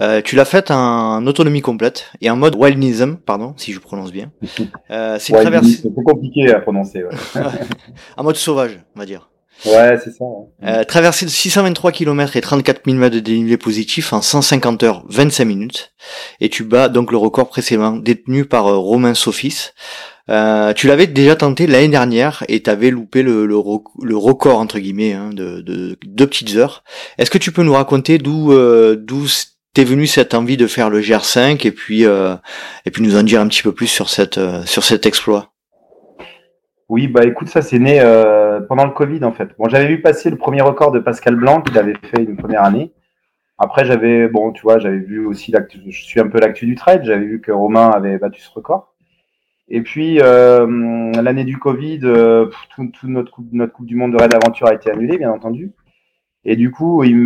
Euh, 0.00 0.22
tu 0.22 0.36
l'as 0.36 0.44
faite 0.44 0.70
en 0.70 1.26
autonomie 1.26 1.60
complète 1.60 2.12
et 2.20 2.30
en 2.30 2.36
mode 2.36 2.54
wildnism, 2.54 3.16
pardon, 3.16 3.52
si 3.56 3.72
je 3.72 3.80
prononce 3.80 4.12
bien. 4.12 4.30
Euh, 4.90 5.16
c'est 5.18 5.32
traversée. 5.32 5.80
C'est 5.82 6.04
compliqué 6.04 6.52
à 6.52 6.60
prononcer. 6.60 7.02
Ouais. 7.02 7.14
en 8.16 8.24
mode 8.24 8.36
sauvage, 8.36 8.78
on 8.94 9.00
va 9.00 9.06
dire. 9.06 9.31
Ouais, 9.64 9.96
c'est 10.02 10.10
ça. 10.10 10.24
Euh, 10.64 10.84
traversée 10.84 11.24
de 11.24 11.30
623 11.30 11.92
km 11.92 12.36
et 12.36 12.40
34 12.40 12.82
000 12.84 12.96
mètres 12.96 13.14
de 13.14 13.20
dénivelé 13.20 13.56
positif 13.56 14.12
en 14.12 14.20
150 14.20 14.82
heures 14.82 15.04
25 15.08 15.44
minutes. 15.44 15.94
Et 16.40 16.48
tu 16.48 16.64
bats 16.64 16.88
donc 16.88 17.12
le 17.12 17.18
record 17.18 17.48
précédemment 17.48 17.96
détenu 17.96 18.44
par 18.44 18.66
euh, 18.66 18.76
Romain 18.76 19.14
Sophis. 19.14 19.70
Euh, 20.30 20.72
tu 20.72 20.86
l'avais 20.86 21.06
déjà 21.06 21.34
tenté 21.34 21.66
l'année 21.66 21.88
dernière 21.88 22.44
et 22.48 22.62
t'avais 22.62 22.90
loupé 22.90 23.22
le, 23.22 23.44
le, 23.44 23.56
record 24.16 24.58
entre 24.58 24.78
guillemets 24.78 25.14
hein, 25.14 25.30
de, 25.32 25.60
de, 25.60 25.98
deux 26.04 26.26
petites 26.26 26.54
heures. 26.56 26.84
Est-ce 27.18 27.30
que 27.30 27.38
tu 27.38 27.50
peux 27.50 27.62
nous 27.62 27.72
raconter 27.72 28.18
d'où 28.18 28.52
euh, 28.52 28.96
d'où 28.96 29.26
t'es 29.74 29.84
venu 29.84 30.06
cette 30.06 30.34
envie 30.34 30.56
de 30.56 30.66
faire 30.66 30.90
le 30.90 31.00
GR5 31.00 31.66
et 31.66 31.72
puis 31.72 32.04
euh, 32.04 32.36
et 32.86 32.90
puis 32.90 33.02
nous 33.02 33.16
en 33.16 33.24
dire 33.24 33.40
un 33.40 33.48
petit 33.48 33.62
peu 33.62 33.72
plus 33.72 33.88
sur 33.88 34.08
cette 34.08 34.38
sur 34.64 34.84
cet 34.84 35.06
exploit? 35.06 35.51
Oui, 36.92 37.08
bah 37.08 37.24
écoute, 37.24 37.48
ça 37.48 37.62
c'est 37.62 37.78
né 37.78 38.00
euh, 38.02 38.60
pendant 38.60 38.84
le 38.84 38.90
Covid 38.90 39.24
en 39.24 39.32
fait. 39.32 39.48
Bon, 39.58 39.66
j'avais 39.66 39.86
vu 39.86 40.02
passer 40.02 40.28
le 40.28 40.36
premier 40.36 40.60
record 40.60 40.92
de 40.92 40.98
Pascal 40.98 41.36
Blanc 41.36 41.62
qu'il 41.62 41.78
avait 41.78 41.96
fait 42.04 42.22
une 42.22 42.36
première 42.36 42.64
année. 42.64 42.92
Après, 43.56 43.86
j'avais 43.86 44.28
bon, 44.28 44.52
tu 44.52 44.60
vois, 44.60 44.78
j'avais 44.78 44.98
vu 44.98 45.24
aussi 45.24 45.52
l'actu. 45.52 45.78
Je 45.88 46.04
suis 46.04 46.20
un 46.20 46.28
peu 46.28 46.38
l'actu 46.38 46.66
du 46.66 46.74
trade. 46.74 47.02
J'avais 47.04 47.24
vu 47.24 47.40
que 47.40 47.50
Romain 47.50 47.88
avait 47.88 48.18
battu 48.18 48.42
ce 48.42 48.50
record. 48.50 48.94
Et 49.68 49.80
puis, 49.80 50.20
euh, 50.20 50.66
l'année 51.12 51.44
du 51.44 51.56
Covid, 51.58 52.00
euh, 52.04 52.50
tout, 52.76 52.90
notre, 53.04 53.32
coupe, 53.32 53.48
notre 53.52 53.72
Coupe 53.72 53.86
du 53.86 53.96
Monde 53.96 54.12
de 54.12 54.18
Raid 54.18 54.34
Aventure 54.34 54.66
a 54.66 54.74
été 54.74 54.90
annulée, 54.90 55.16
bien 55.16 55.32
entendu. 55.32 55.72
Et 56.44 56.56
du 56.56 56.70
coup, 56.70 57.04
il, 57.04 57.16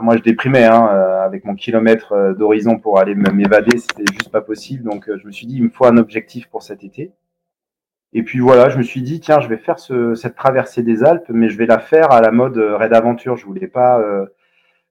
moi, 0.00 0.16
je 0.16 0.22
déprimais 0.22 0.64
hein, 0.64 0.88
euh, 0.94 1.26
avec 1.26 1.44
mon 1.44 1.56
kilomètre 1.56 2.34
d'horizon 2.38 2.78
pour 2.78 3.00
aller 3.00 3.14
m'évader. 3.14 3.76
C'était 3.76 4.10
juste 4.10 4.30
pas 4.30 4.40
possible. 4.40 4.84
Donc, 4.84 5.10
je 5.14 5.26
me 5.26 5.30
suis 5.30 5.46
dit, 5.46 5.56
il 5.56 5.64
me 5.64 5.68
faut 5.68 5.84
un 5.84 5.98
objectif 5.98 6.46
pour 6.48 6.62
cet 6.62 6.84
été. 6.84 7.12
Et 8.16 8.22
puis 8.22 8.38
voilà, 8.38 8.70
je 8.70 8.78
me 8.78 8.82
suis 8.82 9.02
dit, 9.02 9.20
tiens, 9.20 9.40
je 9.40 9.48
vais 9.48 9.58
faire 9.58 9.78
ce, 9.78 10.14
cette 10.14 10.36
traversée 10.36 10.82
des 10.82 11.04
Alpes, 11.04 11.28
mais 11.28 11.50
je 11.50 11.58
vais 11.58 11.66
la 11.66 11.78
faire 11.78 12.10
à 12.12 12.22
la 12.22 12.30
mode 12.30 12.56
Raid 12.56 12.94
Aventure. 12.94 13.36
Je 13.36 13.44
voulais 13.44 13.66
pas 13.66 14.00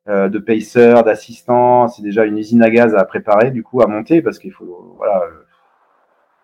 euh, 0.08 0.30
de 0.30 0.38
pacer, 0.38 0.94
d'assistant. 1.04 1.88
C'est 1.88 2.04
déjà 2.04 2.26
une 2.26 2.38
usine 2.38 2.62
à 2.62 2.70
gaz 2.70 2.94
à 2.94 3.04
préparer, 3.04 3.50
du 3.50 3.64
coup, 3.64 3.82
à 3.82 3.88
monter, 3.88 4.22
parce 4.22 4.38
qu'il 4.38 4.52
faut, 4.52 4.94
voilà, 4.98 5.24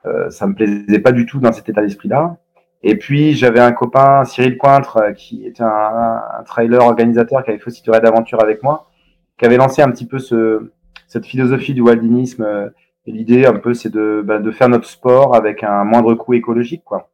euh, 0.07 0.29
ça 0.32 0.47
me 0.47 0.55
plaisait 0.55 0.99
pas 0.99 1.11
du 1.11 1.27
tout 1.27 1.39
dans 1.39 1.51
cet 1.51 1.69
état 1.69 1.82
d'esprit-là. 1.82 2.38
Et 2.84 2.97
puis 2.97 3.34
j'avais 3.34 3.59
un 3.59 3.73
copain, 3.73 4.25
Cyril 4.25 4.57
Cointre, 4.57 4.97
euh, 4.97 5.11
qui 5.11 5.45
était 5.45 5.61
un, 5.61 6.21
un, 6.39 6.43
trailer 6.43 6.84
organisateur 6.84 7.43
qui 7.43 7.51
avait 7.51 7.59
fait 7.59 7.67
aussi 7.67 7.84
du 7.84 7.91
raid 7.91 8.01
d'aventure 8.01 8.41
avec 8.41 8.63
moi, 8.63 8.89
qui 9.38 9.45
avait 9.45 9.57
lancé 9.57 9.84
un 9.84 9.91
petit 9.91 10.07
peu 10.07 10.17
ce, 10.17 10.71
cette 11.07 11.27
philosophie 11.27 11.75
du 11.75 11.82
waldinisme. 11.82 12.71
Euh, 13.08 13.12
l'idée 13.12 13.45
un 13.45 13.54
peu, 13.54 13.74
c'est 13.74 13.89
de, 13.89 14.22
bah, 14.26 14.39
de 14.39 14.52
faire 14.52 14.70
notre 14.70 14.88
sport 14.88 15.36
avec 15.36 15.64
un 15.64 15.84
moindre 15.84 16.14
coût 16.16 16.34
écologique, 16.34 16.84
quoi. 16.84 17.10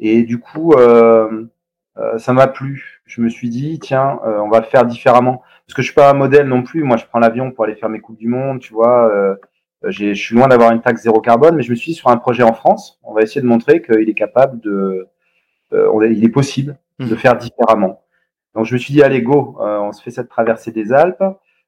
Et 0.00 0.22
du 0.22 0.40
coup, 0.40 0.72
euh, 0.72 1.44
ça 2.16 2.32
m'a 2.32 2.48
plu. 2.48 3.02
Je 3.06 3.20
me 3.20 3.28
suis 3.28 3.50
dit, 3.50 3.78
tiens, 3.78 4.18
on 4.24 4.48
va 4.48 4.60
le 4.60 4.66
faire 4.66 4.84
différemment. 4.84 5.42
Parce 5.66 5.74
que 5.74 5.82
je 5.82 5.86
suis 5.86 5.94
pas 5.94 6.10
un 6.10 6.14
modèle 6.14 6.48
non 6.48 6.62
plus. 6.62 6.82
Moi, 6.82 6.96
je 6.96 7.04
prends 7.06 7.20
l'avion 7.20 7.52
pour 7.52 7.64
aller 7.64 7.76
faire 7.76 7.88
mes 7.88 8.00
coupes 8.00 8.18
du 8.18 8.26
monde, 8.26 8.58
tu 8.58 8.72
vois. 8.72 9.36
Euh, 9.84 9.90
je 9.90 10.14
suis 10.14 10.34
loin 10.34 10.48
d'avoir 10.48 10.72
une 10.72 10.80
taxe 10.80 11.02
zéro 11.02 11.20
carbone, 11.20 11.56
mais 11.56 11.62
je 11.62 11.70
me 11.70 11.76
suis 11.76 11.92
dit 11.92 11.98
sur 11.98 12.08
un 12.08 12.16
projet 12.16 12.42
en 12.42 12.52
France, 12.52 13.00
on 13.02 13.12
va 13.12 13.22
essayer 13.22 13.40
de 13.40 13.46
montrer 13.46 13.82
qu'il 13.82 14.08
est 14.08 14.14
capable 14.14 14.60
de, 14.60 15.08
euh, 15.72 16.08
il 16.10 16.24
est 16.24 16.28
possible 16.28 16.78
de 16.98 17.14
mmh. 17.14 17.16
faire 17.16 17.36
différemment. 17.36 18.02
Donc 18.54 18.66
je 18.66 18.74
me 18.74 18.78
suis 18.78 18.92
dit 18.92 19.02
allez 19.02 19.22
go, 19.22 19.56
euh, 19.60 19.78
on 19.78 19.92
se 19.92 20.02
fait 20.02 20.10
cette 20.10 20.28
traversée 20.28 20.72
des 20.72 20.92
Alpes. 20.92 21.24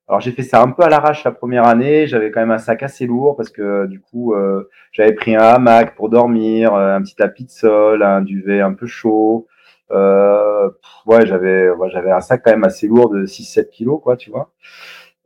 Alors 0.09 0.21
j'ai 0.21 0.33
fait 0.33 0.43
ça 0.43 0.61
un 0.61 0.71
peu 0.71 0.83
à 0.83 0.89
l'arrache 0.89 1.25
la 1.25 1.33
première 1.33 1.67
année. 1.67 2.07
J'avais 2.07 2.31
quand 2.31 2.41
même 2.41 2.51
un 2.51 2.59
sac 2.59 2.83
assez 2.83 3.07
lourd 3.07 3.37
parce 3.37 3.49
que 3.51 3.87
du 3.87 4.01
coup 4.01 4.35
euh, 4.35 4.69
j'avais 4.93 5.13
pris 5.15 5.35
un 5.35 5.41
hamac 5.41 5.95
pour 5.95 6.11
dormir, 6.11 6.75
euh, 6.75 6.97
un 6.97 7.03
petit 7.03 7.17
tapis 7.17 7.45
de 7.45 7.51
sol, 7.51 8.03
un 8.03 8.21
duvet 8.21 8.61
un 8.61 8.75
peu 8.75 8.87
chaud. 8.87 9.47
Euh, 9.91 10.71
ouais, 11.07 11.27
j'avais 11.27 11.71
ouais, 11.71 11.91
j'avais 11.91 12.11
un 12.11 12.21
sac 12.21 12.43
quand 12.45 12.51
même 12.51 12.65
assez 12.65 12.87
lourd 12.87 13.11
de 13.11 13.25
6-7 13.27 13.71
kilos 13.71 14.01
quoi, 14.03 14.17
tu 14.17 14.31
vois. 14.31 14.53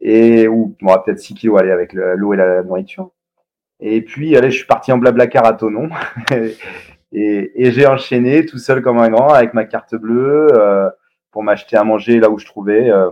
Et 0.00 0.48
ou 0.48 0.76
bon, 0.80 0.94
peut-être 1.04 1.18
6 1.18 1.34
kilos 1.34 1.60
aller 1.60 1.72
avec 1.72 1.92
l'eau 1.92 2.34
et 2.34 2.36
la 2.36 2.62
nourriture. 2.62 3.10
Et 3.80 4.02
puis 4.02 4.36
allez, 4.36 4.50
je 4.50 4.58
suis 4.58 4.66
parti 4.66 4.92
en 4.92 4.98
blablacar 4.98 5.44
à 5.46 5.54
Tonon. 5.54 5.90
et, 7.12 7.52
et 7.54 7.72
j'ai 7.72 7.86
enchaîné 7.86 8.46
tout 8.46 8.58
seul 8.58 8.82
comme 8.82 8.98
un 8.98 9.08
grand 9.08 9.28
avec 9.28 9.54
ma 9.54 9.64
carte 9.64 9.94
bleue 9.94 10.48
euh, 10.52 10.90
pour 11.32 11.42
m'acheter 11.42 11.76
à 11.76 11.84
manger 11.84 12.18
là 12.20 12.30
où 12.30 12.38
je 12.38 12.46
trouvais. 12.46 12.90
Euh, 12.90 13.10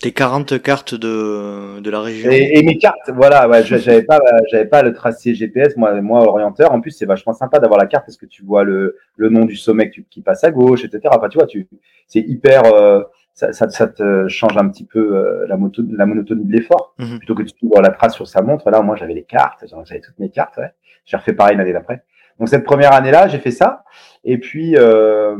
tes 0.00 0.12
40 0.12 0.62
cartes 0.62 0.94
de, 0.94 1.80
de 1.80 1.90
la 1.90 2.00
région. 2.00 2.30
Et, 2.30 2.62
mes 2.62 2.78
cartes, 2.78 3.10
voilà, 3.14 3.48
ouais, 3.48 3.64
j'avais 3.64 4.02
pas, 4.02 4.20
j'avais 4.50 4.66
pas 4.66 4.82
le 4.82 4.92
tracé 4.92 5.34
GPS, 5.34 5.76
moi, 5.76 6.00
moi 6.00 6.20
orienteur. 6.22 6.72
En 6.72 6.80
plus, 6.80 6.92
c'est 6.92 7.06
vachement 7.06 7.32
sympa 7.32 7.58
d'avoir 7.58 7.80
la 7.80 7.86
carte 7.86 8.06
parce 8.06 8.16
que 8.16 8.26
tu 8.26 8.44
vois 8.44 8.62
le, 8.62 8.96
le 9.16 9.28
nom 9.28 9.44
du 9.44 9.56
sommet 9.56 9.90
qui, 9.90 10.04
qui 10.08 10.20
passe 10.20 10.44
à 10.44 10.52
gauche, 10.52 10.84
etc. 10.84 11.02
Enfin, 11.16 11.28
tu 11.28 11.38
vois, 11.38 11.48
tu, 11.48 11.68
c'est 12.06 12.20
hyper, 12.20 12.64
euh, 12.66 13.02
ça, 13.34 13.52
ça, 13.52 13.68
ça, 13.70 13.88
te 13.88 14.28
change 14.28 14.56
un 14.56 14.68
petit 14.68 14.84
peu 14.84 15.16
euh, 15.16 15.46
la, 15.48 15.56
moto, 15.56 15.82
la 15.90 16.06
monotonie 16.06 16.44
de 16.44 16.52
l'effort. 16.52 16.94
Mhm. 16.98 17.18
Plutôt 17.18 17.34
que 17.34 17.42
tu 17.42 17.66
vois 17.66 17.82
la 17.82 17.90
trace 17.90 18.14
sur 18.14 18.28
sa 18.28 18.40
montre, 18.40 18.70
là, 18.70 18.82
moi, 18.82 18.94
j'avais 18.94 19.14
les 19.14 19.24
cartes, 19.24 19.64
j'avais 19.84 20.00
toutes 20.00 20.18
mes 20.20 20.30
cartes. 20.30 20.58
Ouais. 20.58 20.70
J'ai 21.06 21.16
refait 21.16 21.32
pareil 21.32 21.56
l'année 21.56 21.72
d'après. 21.72 22.04
Donc 22.38 22.48
cette 22.48 22.64
première 22.64 22.92
année-là, 22.92 23.26
j'ai 23.26 23.38
fait 23.38 23.50
ça. 23.50 23.84
Et 24.24 24.38
puis, 24.38 24.76
euh, 24.76 25.36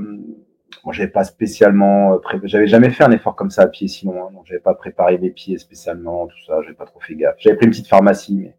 moi, 0.84 0.92
j'avais 0.92 1.10
pas 1.10 1.24
spécialement, 1.24 2.14
euh, 2.14 2.38
j'avais 2.44 2.66
jamais 2.66 2.90
fait 2.90 3.04
un 3.04 3.10
effort 3.10 3.36
comme 3.36 3.50
ça 3.50 3.62
à 3.62 3.66
pied 3.66 3.88
sinon, 3.88 4.26
hein, 4.26 4.30
donc 4.32 4.46
j'avais 4.46 4.60
pas 4.60 4.74
préparé 4.74 5.18
mes 5.18 5.30
pieds 5.30 5.58
spécialement, 5.58 6.26
tout 6.26 6.36
ça, 6.46 6.60
j'avais 6.62 6.74
pas 6.74 6.84
trop 6.84 7.00
fait 7.00 7.14
gaffe. 7.14 7.36
J'avais 7.38 7.56
pris 7.56 7.66
une 7.66 7.72
petite 7.72 7.88
pharmacie, 7.88 8.36
mais 8.36 8.54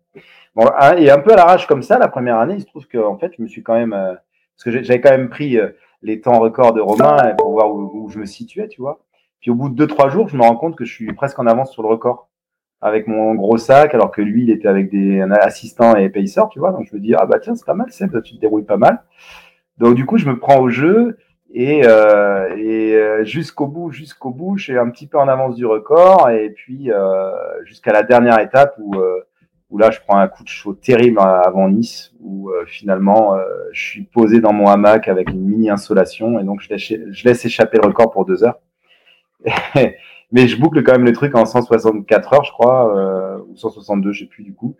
bon, 0.55 0.66
et 0.97 1.10
un 1.10 1.20
peu 1.20 1.34
à 1.34 1.36
l'arrache 1.36 1.68
comme 1.68 1.82
ça, 1.82 1.97
la 1.97 2.07
première 2.07 2.38
année, 2.38 2.55
il 2.55 2.62
se 2.62 2.66
trouve 2.66 2.88
que 2.88 2.97
en 2.97 3.18
fait, 3.18 3.32
je 3.38 3.43
me 3.43 3.47
suis 3.47 3.64
quand 3.64 3.76
même, 3.76 3.93
euh, 3.93 4.14
parce 4.55 4.64
que 4.66 4.84
j'avais 4.84 5.01
quand 5.01 5.12
même 5.12 5.30
pris 5.30 5.57
euh, 5.57 5.70
les 6.01 6.20
temps 6.22 6.39
records 6.39 6.74
de 6.74 6.82
Romain 6.82 7.36
pour 7.38 7.51
voir 7.51 7.74
où, 7.74 8.10
je 8.10 8.20
me 8.20 8.26
situais, 8.26 8.68
tu 8.68 8.82
vois. 8.82 9.03
Puis 9.41 9.51
au 9.51 9.55
bout 9.55 9.70
de 9.70 9.76
deux 9.76 9.88
trois 9.88 10.10
jours, 10.10 10.28
je 10.28 10.36
me 10.36 10.41
rends 10.41 10.55
compte 10.55 10.76
que 10.76 10.86
je 10.86 10.93
suis 10.93 11.14
presque 11.14 11.39
en 11.39 11.47
avance 11.47 11.72
sur 11.72 11.82
le 11.82 11.88
record 11.88 12.30
avec 12.82 13.07
mon 13.07 13.36
gros 13.36 13.57
sac, 13.57 13.93
alors 13.93 14.12
que 14.12 14.22
lui, 14.22 14.43
il 14.43 14.49
était 14.49 14.68
avec 14.68 14.89
des 14.89 15.22
assistants 15.41 15.95
et 15.95 16.10
payeurs, 16.10 16.49
tu 16.49 16.60
vois. 16.60 16.72
Donc 16.72 16.88
je 16.89 16.95
me 16.95 17.01
dis 17.01 17.14
ah 17.16 17.26
bah 17.26 17.39
tiens, 17.39 17.55
c'est 17.55 17.66
pas 17.66 17.74
mal, 17.74 17.91
Seb, 17.91 18.22
tu 18.22 18.36
te 18.36 18.39
dérouilles 18.39 18.64
pas 18.64 18.78
mal. 18.78 19.03
Donc 19.78 19.95
du 19.95 20.05
coup, 20.05 20.18
je 20.18 20.26
me 20.26 20.38
prends 20.39 20.60
au 20.60 20.70
jeu 20.70 21.18
et, 21.52 21.82
euh, 21.84 22.56
et 22.58 22.93
euh, 22.93 23.24
jusqu'au 23.24 23.68
bout, 23.68 23.91
jusqu'au 23.91 24.30
bout, 24.30 24.58
je 24.58 24.66
suis 24.66 24.78
un 24.78 24.89
petit 24.89 25.08
peu 25.08 25.18
en 25.18 25.28
avance 25.28 25.56
du 25.56 25.66
record. 25.66 26.30
Et 26.30 26.52
puis 26.52 26.91
euh, 26.91 27.32
jusqu'à 27.66 27.91
la 27.91 28.04
dernière 28.04 28.39
étape 28.39 28.76
où, 28.78 28.95
euh, 28.95 29.22
où 29.70 29.78
là, 29.78 29.89
je 29.89 30.00
prends 30.06 30.18
un 30.18 30.28
coup 30.28 30.43
de 30.43 30.50
chaud 30.50 30.74
terrible 30.74 31.20
avant 31.20 31.70
Nice, 31.70 32.14
où 32.20 32.50
euh, 32.50 32.66
finalement, 32.68 33.36
je 33.72 33.82
suis 33.82 34.04
posé 34.04 34.41
dans 34.41 34.54
mon 34.54 34.68
hamac 34.68 35.08
avec 35.08 35.30
une 35.32 35.45
mini 35.45 35.70
insolation. 35.70 36.39
Et 36.39 36.43
donc, 36.43 36.62
je 36.62 36.70
laisse, 36.70 36.82
je 36.82 37.28
laisse 37.28 37.45
échapper 37.45 37.78
le 37.82 37.88
record 37.88 38.12
pour 38.12 38.26
deux 38.26 38.43
heures. 38.43 38.60
Mais 40.32 40.48
je 40.48 40.60
boucle 40.60 40.84
quand 40.84 40.92
même 40.92 41.06
le 41.06 41.14
truc 41.14 41.36
en 41.36 41.46
164 41.46 42.34
heures, 42.34 42.44
je 42.44 42.52
crois, 42.52 43.42
ou 43.48 43.56
162, 43.56 44.12
je 44.12 44.20
sais 44.20 44.30
plus 44.30 44.44
du 44.44 44.54
coup. 44.54 44.76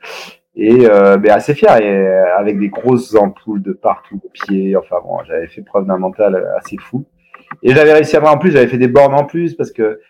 Et 0.56 0.90
euh, 0.90 1.18
ben, 1.18 1.32
assez 1.32 1.54
fier 1.54 1.78
et 1.78 1.90
euh, 1.90 2.38
avec 2.38 2.60
des 2.60 2.70
grosses 2.70 3.16
ampoules 3.16 3.62
de 3.62 3.72
partout 3.72 4.20
au 4.24 4.30
pied 4.30 4.76
enfin 4.76 4.98
bon 5.04 5.20
j'avais 5.26 5.48
fait 5.48 5.62
preuve 5.62 5.86
d'un 5.86 5.98
mental 5.98 6.44
assez 6.58 6.76
fou. 6.78 7.06
Et 7.64 7.74
j'avais 7.74 7.94
réussi 7.94 8.16
à 8.16 8.20
avoir 8.20 8.34
en 8.34 8.38
plus 8.38 8.52
j'avais 8.52 8.68
fait 8.68 8.78
des 8.78 8.88
bornes 8.88 9.14
en 9.14 9.26
plus 9.26 9.56
parce 9.56 9.72
que 9.72 10.02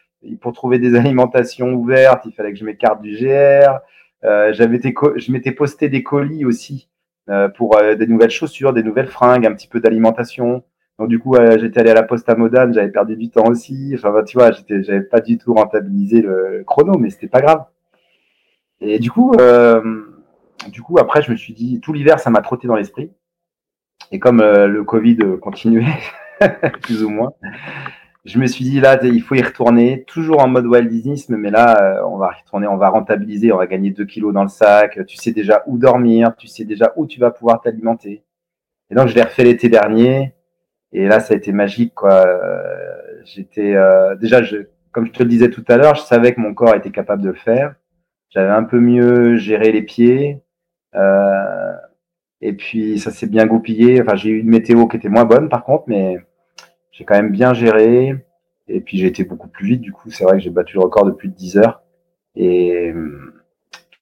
pour 0.41 0.53
trouver 0.53 0.79
des 0.79 0.95
alimentations 0.97 1.73
ouvertes 1.73 2.25
il 2.25 2.33
fallait 2.33 2.51
que 2.51 2.57
je 2.57 2.65
m'écarte 2.65 3.01
du 3.01 3.15
GR 3.15 3.79
euh, 4.25 4.51
j'avais 4.53 4.79
je 4.81 5.31
m'étais 5.31 5.53
posté 5.53 5.87
des 5.87 6.03
colis 6.03 6.43
aussi 6.43 6.89
euh, 7.29 7.47
pour 7.47 7.77
euh, 7.77 7.95
des 7.95 8.07
nouvelles 8.07 8.31
chaussures 8.31 8.73
des 8.73 8.83
nouvelles 8.83 9.07
fringues 9.07 9.45
un 9.45 9.53
petit 9.53 9.67
peu 9.67 9.79
d'alimentation 9.79 10.63
donc 10.99 11.07
du 11.07 11.17
coup 11.17 11.35
j'étais 11.57 11.79
allé 11.79 11.89
à 11.89 11.95
la 11.95 12.03
poste 12.03 12.29
à 12.29 12.35
Modane 12.35 12.73
j'avais 12.73 12.91
perdu 12.91 13.15
du 13.15 13.29
temps 13.29 13.47
aussi 13.47 13.93
enfin 13.95 14.11
bah, 14.11 14.23
tu 14.23 14.37
vois 14.37 14.51
j'étais 14.51 14.83
j'avais 14.83 15.01
pas 15.01 15.21
du 15.21 15.37
tout 15.37 15.53
rentabilisé 15.53 16.21
le 16.21 16.63
chrono 16.67 16.97
mais 16.99 17.09
c'était 17.09 17.27
pas 17.27 17.41
grave 17.41 17.65
et 18.81 18.99
du 18.99 19.09
coup 19.09 19.33
euh, 19.39 19.81
du 20.67 20.81
coup, 20.81 20.97
après, 20.99 21.21
je 21.21 21.31
me 21.31 21.37
suis 21.37 21.53
dit, 21.53 21.79
tout 21.79 21.93
l'hiver, 21.93 22.19
ça 22.19 22.29
m'a 22.29 22.41
trotté 22.41 22.67
dans 22.67 22.75
l'esprit. 22.75 23.11
Et 24.11 24.19
comme 24.19 24.41
euh, 24.41 24.67
le 24.67 24.83
Covid 24.83 25.17
continuait, 25.41 25.85
plus 26.81 27.03
ou 27.03 27.09
moins, 27.09 27.33
je 28.25 28.39
me 28.39 28.47
suis 28.47 28.65
dit, 28.65 28.79
là, 28.79 28.99
il 29.03 29.21
faut 29.21 29.35
y 29.35 29.41
retourner, 29.41 30.03
toujours 30.05 30.43
en 30.43 30.47
mode 30.47 30.65
wildisme, 30.65 31.37
mais 31.37 31.51
là, 31.51 31.99
euh, 31.99 32.05
on 32.07 32.17
va 32.17 32.31
retourner, 32.31 32.67
on 32.67 32.77
va 32.77 32.89
rentabiliser, 32.89 33.51
on 33.51 33.57
va 33.57 33.67
gagner 33.67 33.91
2 33.91 34.05
kilos 34.05 34.33
dans 34.33 34.43
le 34.43 34.49
sac, 34.49 34.99
tu 35.07 35.17
sais 35.17 35.31
déjà 35.31 35.63
où 35.67 35.77
dormir, 35.77 36.35
tu 36.37 36.47
sais 36.47 36.65
déjà 36.65 36.91
où 36.95 37.07
tu 37.07 37.19
vas 37.19 37.31
pouvoir 37.31 37.61
t'alimenter. 37.61 38.23
Et 38.89 38.95
donc, 38.95 39.07
je 39.07 39.15
l'ai 39.15 39.23
refait 39.23 39.43
l'été 39.43 39.69
dernier, 39.69 40.33
et 40.91 41.07
là, 41.07 41.19
ça 41.19 41.33
a 41.33 41.37
été 41.37 41.51
magique, 41.51 41.93
quoi. 41.95 42.25
Euh, 42.25 43.21
j'étais, 43.25 43.75
déjà, 44.19 44.41
je, 44.43 44.67
comme 44.91 45.05
je 45.05 45.11
te 45.11 45.23
le 45.23 45.29
disais 45.29 45.49
tout 45.49 45.63
à 45.67 45.77
l'heure, 45.77 45.95
je 45.95 46.01
savais 46.01 46.33
que 46.33 46.41
mon 46.41 46.53
corps 46.53 46.75
était 46.75 46.91
capable 46.91 47.21
de 47.21 47.29
le 47.29 47.35
faire. 47.35 47.75
J'avais 48.29 48.51
un 48.51 48.63
peu 48.63 48.79
mieux 48.79 49.37
géré 49.37 49.71
les 49.71 49.81
pieds. 49.81 50.41
Euh, 50.95 51.73
et 52.41 52.53
puis 52.53 52.99
ça 52.99 53.11
s'est 53.11 53.27
bien 53.27 53.45
goupillé. 53.45 54.01
Enfin, 54.01 54.15
j'ai 54.15 54.29
eu 54.29 54.39
une 54.39 54.49
météo 54.49 54.87
qui 54.87 54.97
était 54.97 55.09
moins 55.09 55.25
bonne 55.25 55.49
par 55.49 55.63
contre, 55.63 55.85
mais 55.87 56.17
j'ai 56.91 57.05
quand 57.05 57.15
même 57.15 57.31
bien 57.31 57.53
géré. 57.53 58.15
Et 58.67 58.81
puis 58.81 58.97
j'ai 58.97 59.07
été 59.07 59.23
beaucoup 59.23 59.47
plus 59.47 59.67
vite. 59.67 59.81
Du 59.81 59.91
coup, 59.91 60.11
c'est 60.11 60.23
vrai 60.23 60.37
que 60.37 60.43
j'ai 60.43 60.49
battu 60.51 60.75
le 60.75 60.83
record 60.83 61.05
de 61.05 61.11
plus 61.11 61.29
de 61.29 61.33
10 61.33 61.57
heures. 61.57 61.83
Et 62.35 62.93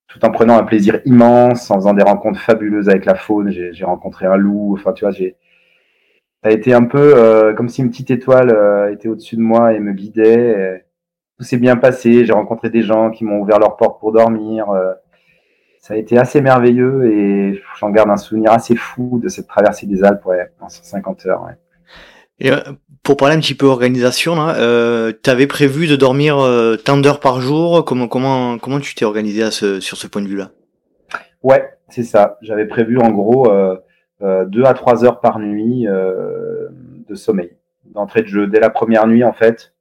tout 0.07 0.23
en 0.25 0.31
prenant 0.31 0.57
un 0.57 0.63
plaisir 0.63 0.99
immense, 1.05 1.71
en 1.71 1.75
faisant 1.75 1.93
des 1.93 2.03
rencontres 2.03 2.39
fabuleuses 2.39 2.89
avec 2.89 3.05
la 3.05 3.15
faune. 3.15 3.49
J'ai 3.49 3.85
rencontré 3.85 4.25
un 4.25 4.37
loup. 4.37 4.73
Enfin, 4.73 4.93
tu 4.93 5.05
vois, 5.05 5.11
j'ai 5.11 5.35
ça 6.47 6.53
a 6.53 6.55
été 6.55 6.73
un 6.73 6.85
peu 6.85 7.13
euh, 7.17 7.53
comme 7.53 7.67
si 7.67 7.81
une 7.81 7.89
petite 7.89 8.09
étoile 8.09 8.51
euh, 8.51 8.93
était 8.93 9.09
au-dessus 9.09 9.35
de 9.35 9.41
moi 9.41 9.73
et 9.73 9.79
me 9.79 9.91
guidait. 9.91 10.85
tout 11.37 11.43
s'est 11.43 11.57
bien 11.57 11.75
passé. 11.75 12.25
J'ai 12.25 12.31
rencontré 12.31 12.69
des 12.69 12.83
gens 12.83 13.11
qui 13.11 13.25
m'ont 13.25 13.41
ouvert 13.41 13.59
leurs 13.59 13.75
portes 13.75 13.99
pour 13.99 14.13
dormir. 14.13 14.69
Euh, 14.69 14.93
ça 15.81 15.95
a 15.95 15.97
été 15.97 16.17
assez 16.17 16.39
merveilleux 16.39 17.11
et 17.11 17.61
j'en 17.77 17.89
garde 17.89 18.09
un 18.09 18.15
souvenir 18.15 18.53
assez 18.53 18.77
fou 18.77 19.19
de 19.21 19.27
cette 19.27 19.47
traversée 19.47 19.87
des 19.87 20.05
Alpes 20.05 20.25
ouais, 20.25 20.49
en 20.61 20.69
150 20.69 21.25
heures. 21.25 21.43
Ouais. 21.43 21.57
Et 22.39 22.49
euh, 22.49 22.61
pour 23.03 23.17
parler 23.17 23.35
un 23.35 23.41
petit 23.41 23.55
peu 23.55 23.65
organisation, 23.65 24.35
là, 24.35 24.55
euh, 24.55 25.11
tu 25.21 25.29
avais 25.29 25.47
prévu 25.47 25.85
de 25.87 25.97
dormir 25.97 26.39
euh, 26.39 26.77
tant 26.77 26.95
d'heures 26.95 27.19
par 27.19 27.41
jour? 27.41 27.83
Comment 27.83 28.07
comment 28.07 28.57
comment 28.57 28.79
tu 28.79 28.95
t'es 28.95 29.03
organisé 29.03 29.43
à 29.43 29.51
ce, 29.51 29.81
sur 29.81 29.97
ce 29.97 30.07
point 30.07 30.21
de 30.21 30.27
vue-là? 30.27 30.51
Ouais, 31.43 31.69
c'est 31.89 32.03
ça. 32.03 32.37
J'avais 32.41 32.67
prévu 32.67 32.99
en 32.99 33.11
gros 33.11 33.51
euh, 33.51 33.75
euh, 34.21 34.45
deux 34.45 34.63
à 34.63 34.73
trois 34.73 35.05
heures 35.05 35.19
par 35.19 35.39
nuit 35.39 35.85
de 35.85 37.15
sommeil, 37.15 37.57
d'entrée 37.85 38.21
de 38.21 38.27
jeu 38.27 38.47
dès 38.47 38.59
la 38.59 38.69
première 38.69 39.07
nuit 39.07 39.23
en 39.23 39.33
fait. 39.33 39.73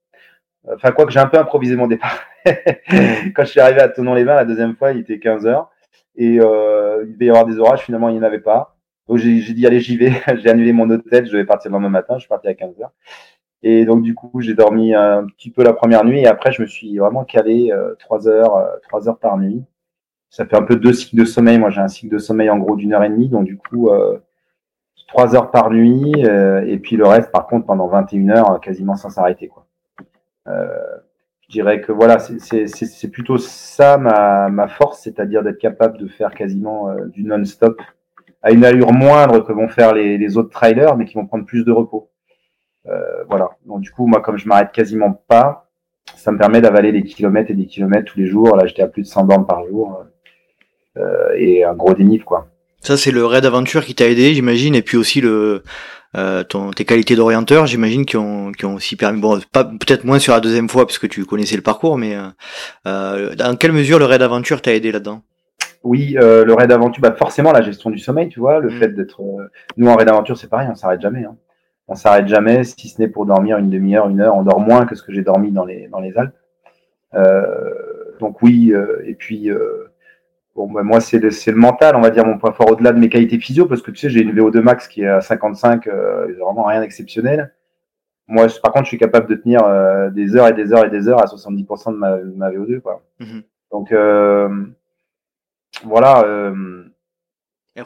Enfin 0.73 0.91
quoi 0.91 1.07
que 1.07 1.13
j'ai 1.13 1.21
un 1.21 1.27
peu 1.27 1.39
improvisé 1.39 1.77
mon 1.77 1.87
départ. 1.87 2.19
Quand 2.45 3.45
je 3.45 3.51
suis 3.51 3.61
arrivé 3.61 3.81
à 3.81 3.89
Tonon-les-Bains 3.89 4.35
la 4.35 4.45
deuxième 4.45 4.75
fois, 4.75 4.93
il 4.93 4.99
était 4.99 5.19
15 5.19 5.47
heures. 5.47 5.71
Et 6.17 6.41
euh, 6.41 7.05
il 7.07 7.13
devait 7.13 7.27
y 7.27 7.31
avoir 7.31 7.45
des 7.45 7.59
orages, 7.59 7.83
finalement, 7.83 8.09
il 8.09 8.15
n'y 8.15 8.21
en 8.21 8.25
avait 8.25 8.41
pas. 8.41 8.77
Donc 9.09 9.19
j'ai 9.19 9.41
dit, 9.41 9.67
allez, 9.67 9.81
j'y 9.81 9.97
vais. 9.97 10.13
j'ai 10.37 10.49
annulé 10.49 10.73
mon 10.73 10.89
hôtel, 10.91 11.27
je 11.27 11.33
devais 11.33 11.45
partir 11.45 11.71
le 11.71 11.75
lendemain 11.75 11.91
matin, 11.91 12.15
je 12.15 12.21
suis 12.21 12.29
parti 12.29 12.49
à 12.49 12.55
15h. 12.55 12.89
Et 13.63 13.85
donc 13.85 14.03
du 14.03 14.15
coup, 14.15 14.41
j'ai 14.41 14.55
dormi 14.55 14.95
un 14.95 15.27
petit 15.27 15.51
peu 15.51 15.63
la 15.63 15.73
première 15.73 16.05
nuit 16.05 16.21
et 16.21 16.27
après, 16.27 16.53
je 16.53 16.63
me 16.63 16.67
suis 16.67 16.99
vraiment 16.99 17.25
calé 17.25 17.71
euh, 17.73 17.95
3 17.99 18.29
heures, 18.29 18.57
euh, 18.57 18.67
3 18.83 19.09
heures 19.09 19.19
par 19.19 19.39
nuit. 19.39 19.65
Ça 20.31 20.47
fait 20.47 20.57
un 20.57 20.63
peu 20.63 20.77
deux 20.77 20.93
cycles 20.93 21.17
de 21.17 21.25
sommeil. 21.25 21.59
Moi, 21.59 21.71
j'ai 21.71 21.81
un 21.81 21.89
cycle 21.89 22.13
de 22.13 22.19
sommeil 22.19 22.51
en 22.51 22.59
gros 22.59 22.77
d'une 22.77 22.93
heure 22.93 23.05
et 23.05 23.09
demie, 23.09 23.29
donc 23.29 23.45
du 23.45 23.57
coup, 23.57 23.89
euh, 23.89 24.19
3 25.09 25.37
heures 25.37 25.51
par 25.51 25.71
nuit 25.71 26.25
euh, 26.25 26.65
et 26.67 26.79
puis 26.79 26.97
le 26.97 27.07
reste, 27.07 27.31
par 27.31 27.47
contre, 27.47 27.67
pendant 27.67 27.87
21 27.87 28.31
heures, 28.31 28.61
quasiment 28.61 28.97
sans 28.97 29.11
s'arrêter. 29.11 29.51
Euh, 30.49 30.69
je 31.43 31.53
dirais 31.53 31.81
que 31.81 31.93
voilà, 31.93 32.19
c'est 32.19 33.11
plutôt 33.11 33.39
ça 33.39 33.99
ma, 33.99 34.49
ma 34.49 34.67
force, 34.67 35.03
c'est-à-dire 35.03 35.43
d'être 35.43 35.59
capable 35.59 35.99
de 35.99 36.09
faire 36.09 36.35
quasiment 36.35 36.91
euh, 36.91 37.07
du 37.07 37.23
non-stop 37.23 37.81
à 38.43 38.51
une 38.51 38.65
allure 38.65 38.93
moindre 38.93 39.41
que 39.41 39.53
vont 39.53 39.69
faire 39.69 39.95
les, 39.95 40.19
les, 40.19 40.37
autres 40.37 40.51
trailers, 40.51 40.97
mais 40.97 41.05
qui 41.05 41.15
vont 41.15 41.27
prendre 41.27 41.47
plus 41.47 41.65
de 41.65 41.73
repos. 41.73 42.11
Euh, 42.89 43.25
voilà. 43.29 43.51
Donc 43.65 43.81
du 43.81 43.91
coup, 43.91 44.07
moi, 44.07 44.21
comme 44.21 44.39
je 44.39 44.49
m'arrête 44.49 44.73
quasiment 44.73 45.13
pas, 45.13 45.69
ça 46.17 46.33
me 46.33 46.39
permet 46.39 46.61
d'avaler 46.61 46.93
des 46.93 47.03
kilomètres 47.03 47.51
et 47.51 47.55
des 47.55 47.67
kilomètres 47.67 48.13
tous 48.13 48.19
les 48.19 48.27
jours. 48.27 48.57
Là, 48.57 48.67
j'étais 48.67 48.83
à 48.83 48.89
plus 48.89 49.03
de 49.03 49.07
100 49.07 49.25
bornes 49.25 49.47
par 49.47 49.67
jour 49.67 50.05
euh, 50.97 51.33
et 51.37 51.65
un 51.65 51.75
gros 51.75 51.95
dénive, 51.95 52.25
quoi. 52.25 52.49
Ça, 52.87 52.97
c'est 52.97 53.11
le 53.11 53.27
raid 53.27 53.45
aventure 53.45 53.85
qui 53.85 53.97
t'a 53.97 54.07
aidé, 54.07 54.33
j'imagine, 54.33 54.77
et 54.77 54.83
puis 54.83 54.97
aussi 54.97 55.21
le 55.21 55.65
euh, 56.17 56.45
ton, 56.45 56.71
tes 56.71 56.85
qualités 56.85 57.17
d'orienteur, 57.17 57.67
j'imagine, 57.67 58.07
qui 58.07 58.17
ont, 58.17 58.53
qui 58.53 58.65
ont 58.65 58.75
aussi 58.75 58.95
permis, 58.95 59.21
bon, 59.21 59.41
pas 59.51 59.65
peut-être 59.65 60.05
moins 60.05 60.21
sur 60.21 60.35
la 60.35 60.39
deuxième 60.39 60.69
fois 60.69 60.87
parce 60.87 60.99
que 60.99 61.09
tu 61.09 61.25
connaissais 61.25 61.57
le 61.57 61.63
parcours, 61.63 61.99
mais 61.99 62.15
euh, 62.15 62.29
euh 62.87 63.35
dans 63.35 63.57
quelle 63.57 63.73
mesure 63.73 63.99
le 63.99 64.05
raid 64.05 64.23
aventure 64.23 64.63
t'a 64.63 64.73
aidé 64.73 64.93
là-dedans? 64.93 65.23
Oui, 65.83 66.17
euh, 66.21 66.45
le 66.45 66.55
raid 66.55 66.71
aventure, 66.71 67.03
bah 67.03 67.11
forcément 67.11 67.51
la 67.51 67.61
gestion 67.61 67.91
du 67.91 67.99
sommeil, 67.99 68.29
tu 68.29 68.39
vois, 68.39 68.61
le 68.61 68.69
mm. 68.69 68.79
fait 68.79 68.95
d'être, 68.95 69.21
nous 69.77 69.89
en 69.89 69.97
raid 69.97 70.09
aventure, 70.09 70.39
c'est 70.39 70.49
pareil, 70.49 70.69
on 70.71 70.77
s'arrête 70.77 71.01
jamais. 71.01 71.25
Hein. 71.25 71.35
On 71.89 71.97
s'arrête 71.97 72.29
jamais, 72.29 72.63
si 72.63 72.89
ce 72.89 73.03
n'est 73.03 73.09
pour 73.09 73.27
dormir 73.27 73.59
une 73.59 73.69
demi-heure, 73.69 74.09
une 74.09 74.21
heure. 74.21 74.37
On 74.37 74.45
dort 74.45 74.61
moins 74.61 74.87
que 74.87 74.95
ce 74.95 75.03
que 75.03 75.13
j'ai 75.13 75.23
dormi 75.23 75.51
dans 75.51 75.65
les 75.65 75.89
dans 75.89 75.99
les 75.99 76.17
Alpes. 76.17 76.37
donc 78.21 78.41
oui, 78.43 78.73
et 79.05 79.15
puis 79.15 79.51
bon, 80.57 80.71
bah, 80.71 80.83
moi 80.83 81.01
c'est 81.01 81.19
le, 81.19 81.29
le 81.29 81.57
mental, 81.57 81.95
on 81.97 82.01
va 82.01 82.11
dire 82.11 82.25
mon 82.27 82.39
point 82.39 82.53
fort 82.53 82.73
au-delà 82.73 82.93
de 82.93 82.99
mes 82.99 83.09
qualités 83.09 83.39
physio, 83.39 83.67
parce 83.67 83.83
que 83.83 83.91
tu 83.91 83.99
sais 83.99 84.11
j'ai 84.11 84.23
une 84.23 84.33
VO2 84.33 84.61
max 84.61 84.89
qui 84.89 85.03
est 85.03 85.09
à 85.09 85.21
55, 85.21 85.87
vraiment 85.87 86.65
rien 86.65 86.81
d'exceptionnel. 86.81 87.53
Moi, 88.29 88.47
par 88.61 88.73
contre, 88.73 88.87
je 88.87 88.89
suis 88.89 88.99
capable 88.99 89.29
de 89.29 89.37
tenir 89.37 89.61
des 90.11 90.35
heures 90.35 90.49
et 90.49 90.53
des 90.53 90.73
heures 90.73 90.85
et 90.85 90.91
des 90.91 91.07
heures 91.07 91.23
à 91.23 91.27
70% 91.27 91.93
de 91.93 91.97
ma, 91.97 92.17
ma 92.17 92.51
VO2. 92.51 92.81
Quoi. 92.81 93.03
Mmh 93.21 93.41
donc 93.73 93.93
voilà. 95.85 96.53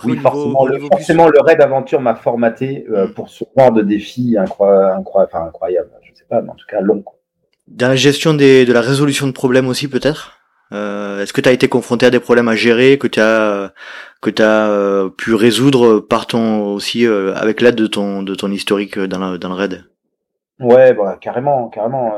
oui, 0.05 0.17
forcément, 0.19 0.67
le, 0.67 0.79
forcément 0.79 1.29
le 1.29 1.41
raid 1.41 1.61
aventure 1.61 2.01
m'a 2.01 2.15
formaté 2.15 2.87
mmh. 2.89 3.13
pour 3.15 3.29
ce 3.29 3.45
genre 3.57 3.73
de 3.73 3.83
défis 3.83 4.37
incroyable, 4.39 5.03
enfin, 5.05 5.47
incroyable, 5.47 5.91
je 6.03 6.15
sais 6.15 6.27
pas, 6.29 6.43
mais 6.43 6.51
en 6.51 6.55
tout 6.55 6.67
cas 6.69 6.81
long. 6.81 7.03
Dans 7.67 7.89
la 7.89 7.97
gestion 7.97 8.35
des, 8.35 8.65
de 8.65 8.73
la 8.73 8.81
résolution 8.81 9.27
de 9.27 9.33
problèmes 9.33 9.69
aussi, 9.69 9.89
peut-être? 9.89 10.40
Euh, 10.73 11.23
Est-ce 11.23 11.33
que 11.33 11.41
tu 11.41 11.49
as 11.49 11.53
été 11.53 11.69
confronté 11.69 12.07
à 12.07 12.11
des 12.11 12.21
problèmes 12.21 12.49
à 12.49 12.55
gérer 12.55 12.99
que 12.99 13.07
tu 13.07 13.21
as 13.21 13.73
que 14.21 14.31
tu 14.31 14.43
euh, 14.43 15.09
pu 15.09 15.35
résoudre 15.35 16.01
par 16.01 16.27
ton 16.27 16.65
aussi 16.65 17.07
euh, 17.07 17.35
avec 17.35 17.61
l'aide 17.61 17.75
de 17.75 17.87
ton 17.87 18.23
de 18.23 18.35
ton 18.35 18.51
historique 18.51 18.99
dans, 18.99 19.37
dans 19.37 19.49
le 19.49 19.55
raid? 19.55 19.85
Ouais, 20.61 20.93
bah, 20.93 21.17
carrément, 21.21 21.69
carrément. 21.69 22.13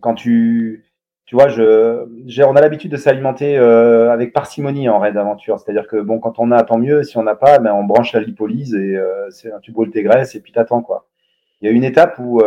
quand 0.00 0.14
tu 0.14 0.84
tu 1.24 1.34
vois, 1.34 1.48
je, 1.48 2.04
on 2.44 2.54
a 2.54 2.60
l'habitude 2.60 2.92
de 2.92 2.96
s'alimenter 2.96 3.56
avec 3.56 4.32
parcimonie 4.32 4.88
en 4.88 5.00
raid 5.00 5.14
d'aventure. 5.14 5.58
C'est-à-dire 5.58 5.88
que 5.88 5.96
bon, 5.96 6.20
quand 6.20 6.38
on 6.38 6.52
a, 6.52 6.62
tant 6.62 6.78
mieux. 6.78 7.02
Si 7.02 7.16
on 7.16 7.24
n'a 7.24 7.34
pas, 7.34 7.58
ben 7.58 7.72
on 7.72 7.82
branche 7.82 8.12
la 8.12 8.20
lipolyse 8.20 8.74
et 8.74 8.96
c'est, 9.30 9.50
tu 9.62 9.72
brûles 9.72 9.90
tes 9.90 10.04
graisses 10.04 10.34
et 10.34 10.40
puis 10.40 10.52
t'attends 10.52 10.82
quoi. 10.82 11.08
Il 11.60 11.68
y 11.68 11.72
a 11.72 11.74
une 11.74 11.84
étape 11.84 12.18
où 12.18 12.42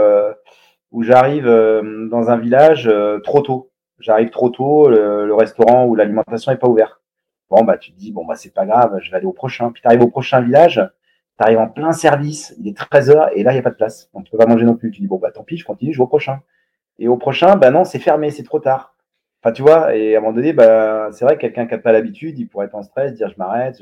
où 0.92 1.04
j'arrive 1.04 1.48
euh, 1.48 2.08
dans 2.08 2.30
un 2.30 2.38
village 2.38 2.88
euh, 2.88 3.20
trop 3.20 3.42
tôt. 3.42 3.69
J'arrive 4.00 4.30
trop 4.30 4.50
tôt, 4.50 4.90
le, 4.90 5.34
restaurant 5.34 5.86
ou 5.86 5.96
l'alimentation 5.96 6.52
est 6.52 6.58
pas 6.58 6.68
ouvert. 6.68 7.02
Bon 7.50 7.64
bah 7.64 7.78
tu 7.78 7.92
te 7.92 7.98
dis 7.98 8.12
bon 8.12 8.26
bah 8.26 8.36
c'est 8.36 8.54
pas 8.54 8.66
grave, 8.66 9.00
je 9.02 9.10
vais 9.10 9.18
aller 9.18 9.26
au 9.26 9.34
prochain. 9.34 9.72
Puis 9.72 9.82
tu 9.82 9.88
arrives 9.88 10.04
au 10.04 10.08
prochain 10.10 10.42
village, 10.42 10.76
tu 11.38 11.44
arrives 11.44 11.58
en 11.58 11.68
plein 11.68 11.92
service, 11.92 12.56
il 12.60 12.68
est 12.68 12.78
13 12.78 13.10
heures 13.10 13.30
et 13.36 13.44
là 13.44 13.54
il 13.54 13.56
y 13.56 13.60
a 13.60 13.64
pas 13.64 13.72
de 13.72 13.76
place. 13.76 14.10
Donc 14.14 14.26
tu 14.26 14.32
peux 14.32 14.38
pas 14.38 14.46
manger 14.46 14.66
non 14.66 14.76
plus. 14.76 14.92
Tu 14.92 15.02
dis 15.02 15.08
bon 15.08 15.18
bah 15.18 15.32
tant 15.32 15.44
pis, 15.44 15.58
je 15.58 15.66
continue, 15.66 15.94
je 15.94 15.98
vais 15.98 16.04
au 16.04 16.08
prochain. 16.08 16.42
Et 17.00 17.08
au 17.08 17.18
prochain, 17.18 17.56
bah 17.56 17.72
non, 17.72 17.86
c'est 17.86 18.00
fermé, 18.00 18.30
c'est 18.30 18.44
trop 18.44 18.60
tard. 18.60 18.96
Enfin, 19.42 19.54
tu 19.54 19.62
vois, 19.62 19.96
et 19.96 20.16
à 20.16 20.18
un 20.18 20.22
moment 20.22 20.34
donné, 20.34 20.52
bah, 20.52 21.10
c'est 21.14 21.24
vrai 21.24 21.36
que 21.36 21.42
quelqu'un 21.42 21.66
qui 21.66 21.72
n'a 21.74 21.78
pas 21.80 21.94
l'habitude, 21.94 22.38
il 22.38 22.48
pourrait 22.48 22.66
être 22.66 22.76
en 22.76 22.84
stress, 22.84 23.14
dire 23.14 23.30
je 23.30 23.36
m'arrête, 23.38 23.82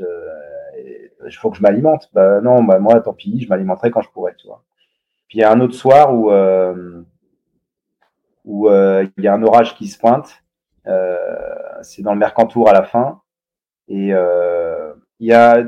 il 1.25 1.35
faut 1.35 1.49
que 1.49 1.57
je 1.57 1.61
m'alimente. 1.61 2.09
Bah 2.13 2.41
non, 2.41 2.63
bah 2.63 2.79
moi, 2.79 2.99
tant 3.01 3.13
pis, 3.13 3.41
je 3.41 3.49
m'alimenterai 3.49 3.91
quand 3.91 4.01
je 4.01 4.09
pourrai, 4.09 4.35
tu 4.37 4.47
vois. 4.47 4.63
Puis 5.27 5.39
il 5.39 5.41
y 5.41 5.43
a 5.43 5.51
un 5.51 5.59
autre 5.59 5.73
soir 5.73 6.13
où 6.13 6.31
euh, 6.31 7.01
où 8.47 8.69
euh, 8.69 9.05
il 9.17 9.25
y 9.25 9.27
a 9.27 9.33
un 9.33 9.43
orage 9.43 9.75
qui 9.75 9.87
se 9.87 9.99
pointe. 9.99 10.41
Euh, 10.87 11.17
c'est 11.83 12.01
dans 12.01 12.13
le 12.13 12.19
Mercantour 12.19 12.69
à 12.69 12.73
la 12.73 12.83
fin. 12.83 13.21
Et 13.89 14.13
il 15.19 15.27
y 15.27 15.33
a, 15.33 15.63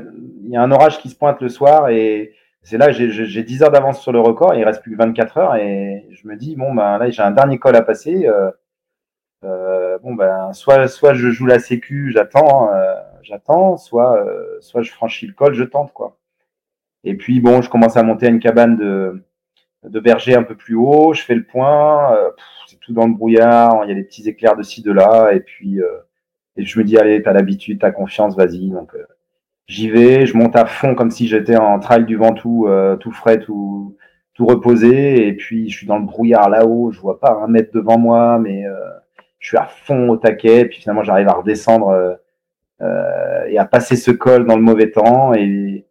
un 0.54 0.72
orage 0.72 0.98
qui 0.98 1.10
se 1.10 1.16
pointe 1.16 1.40
le 1.40 1.48
soir 1.48 1.88
et 1.88 2.34
c'est 2.62 2.76
là 2.76 2.90
j'ai 2.90 3.42
10 3.42 3.62
heures 3.62 3.70
d'avance 3.70 4.02
sur 4.02 4.12
le 4.12 4.20
record 4.20 4.52
et 4.52 4.58
il 4.58 4.64
reste 4.64 4.82
plus 4.82 4.92
que 4.92 4.98
24 4.98 5.38
heures 5.38 5.56
et 5.56 6.06
je 6.10 6.28
me 6.28 6.36
dis 6.36 6.54
bon 6.54 6.74
ben 6.74 6.98
là 6.98 7.08
j'ai 7.08 7.22
un 7.22 7.30
dernier 7.30 7.58
col 7.58 7.74
à 7.74 7.80
passer 7.80 8.28
euh, 9.44 9.98
bon 10.02 10.14
ben 10.14 10.52
soit 10.52 10.86
soit 10.88 11.14
je 11.14 11.30
joue 11.30 11.46
la 11.46 11.58
sécu 11.58 12.12
j'attends 12.12 12.68
j'attends 13.22 13.78
soit 13.78 14.22
soit 14.60 14.82
je 14.82 14.92
franchis 14.92 15.26
le 15.26 15.32
col 15.32 15.54
je 15.54 15.64
tente 15.64 15.92
quoi 15.94 16.18
et 17.04 17.14
puis 17.14 17.40
bon 17.40 17.62
je 17.62 17.70
commence 17.70 17.96
à 17.96 18.02
monter 18.02 18.26
à 18.26 18.30
une 18.30 18.40
cabane 18.40 18.76
de 18.76 19.24
de 19.84 20.00
berger 20.00 20.34
un 20.34 20.42
peu 20.42 20.54
plus 20.54 20.74
haut, 20.74 21.14
je 21.14 21.22
fais 21.22 21.34
le 21.34 21.44
point, 21.44 22.14
euh, 22.14 22.30
dans 22.92 23.06
le 23.06 23.14
brouillard, 23.14 23.84
il 23.84 23.88
y 23.88 23.92
a 23.92 23.94
des 23.94 24.04
petits 24.04 24.28
éclairs 24.28 24.56
de 24.56 24.62
ci, 24.62 24.82
de 24.82 24.92
là, 24.92 25.32
et 25.32 25.40
puis 25.40 25.80
euh, 25.80 25.86
et 26.56 26.64
je 26.64 26.78
me 26.78 26.84
dis, 26.84 26.98
allez, 26.98 27.22
t'as 27.22 27.32
l'habitude, 27.32 27.80
t'as 27.80 27.90
confiance, 27.92 28.36
vas-y. 28.36 28.70
Donc 28.70 28.94
euh, 28.94 29.04
j'y 29.66 29.88
vais, 29.90 30.26
je 30.26 30.36
monte 30.36 30.56
à 30.56 30.66
fond 30.66 30.94
comme 30.94 31.10
si 31.10 31.28
j'étais 31.28 31.56
en 31.56 31.78
trail 31.80 32.04
du 32.04 32.16
Ventoux, 32.16 32.68
tout 33.00 33.12
frais, 33.12 33.38
tout, 33.40 33.96
tout 34.34 34.46
reposé, 34.46 35.28
et 35.28 35.32
puis 35.34 35.70
je 35.70 35.76
suis 35.76 35.86
dans 35.86 35.98
le 35.98 36.06
brouillard 36.06 36.48
là-haut, 36.50 36.90
je 36.92 37.00
vois 37.00 37.20
pas 37.20 37.32
un 37.42 37.48
mètre 37.48 37.72
devant 37.72 37.98
moi, 37.98 38.38
mais 38.38 38.64
je 39.38 39.48
suis 39.48 39.56
à 39.56 39.66
fond 39.66 40.08
au 40.10 40.16
taquet, 40.16 40.64
puis 40.66 40.80
finalement 40.80 41.04
j'arrive 41.04 41.28
à 41.28 41.34
redescendre 41.34 42.18
et 42.80 43.58
à 43.58 43.64
passer 43.64 43.96
ce 43.96 44.10
col 44.10 44.46
dans 44.46 44.56
le 44.56 44.62
mauvais 44.62 44.90
temps, 44.90 45.34
et, 45.34 45.86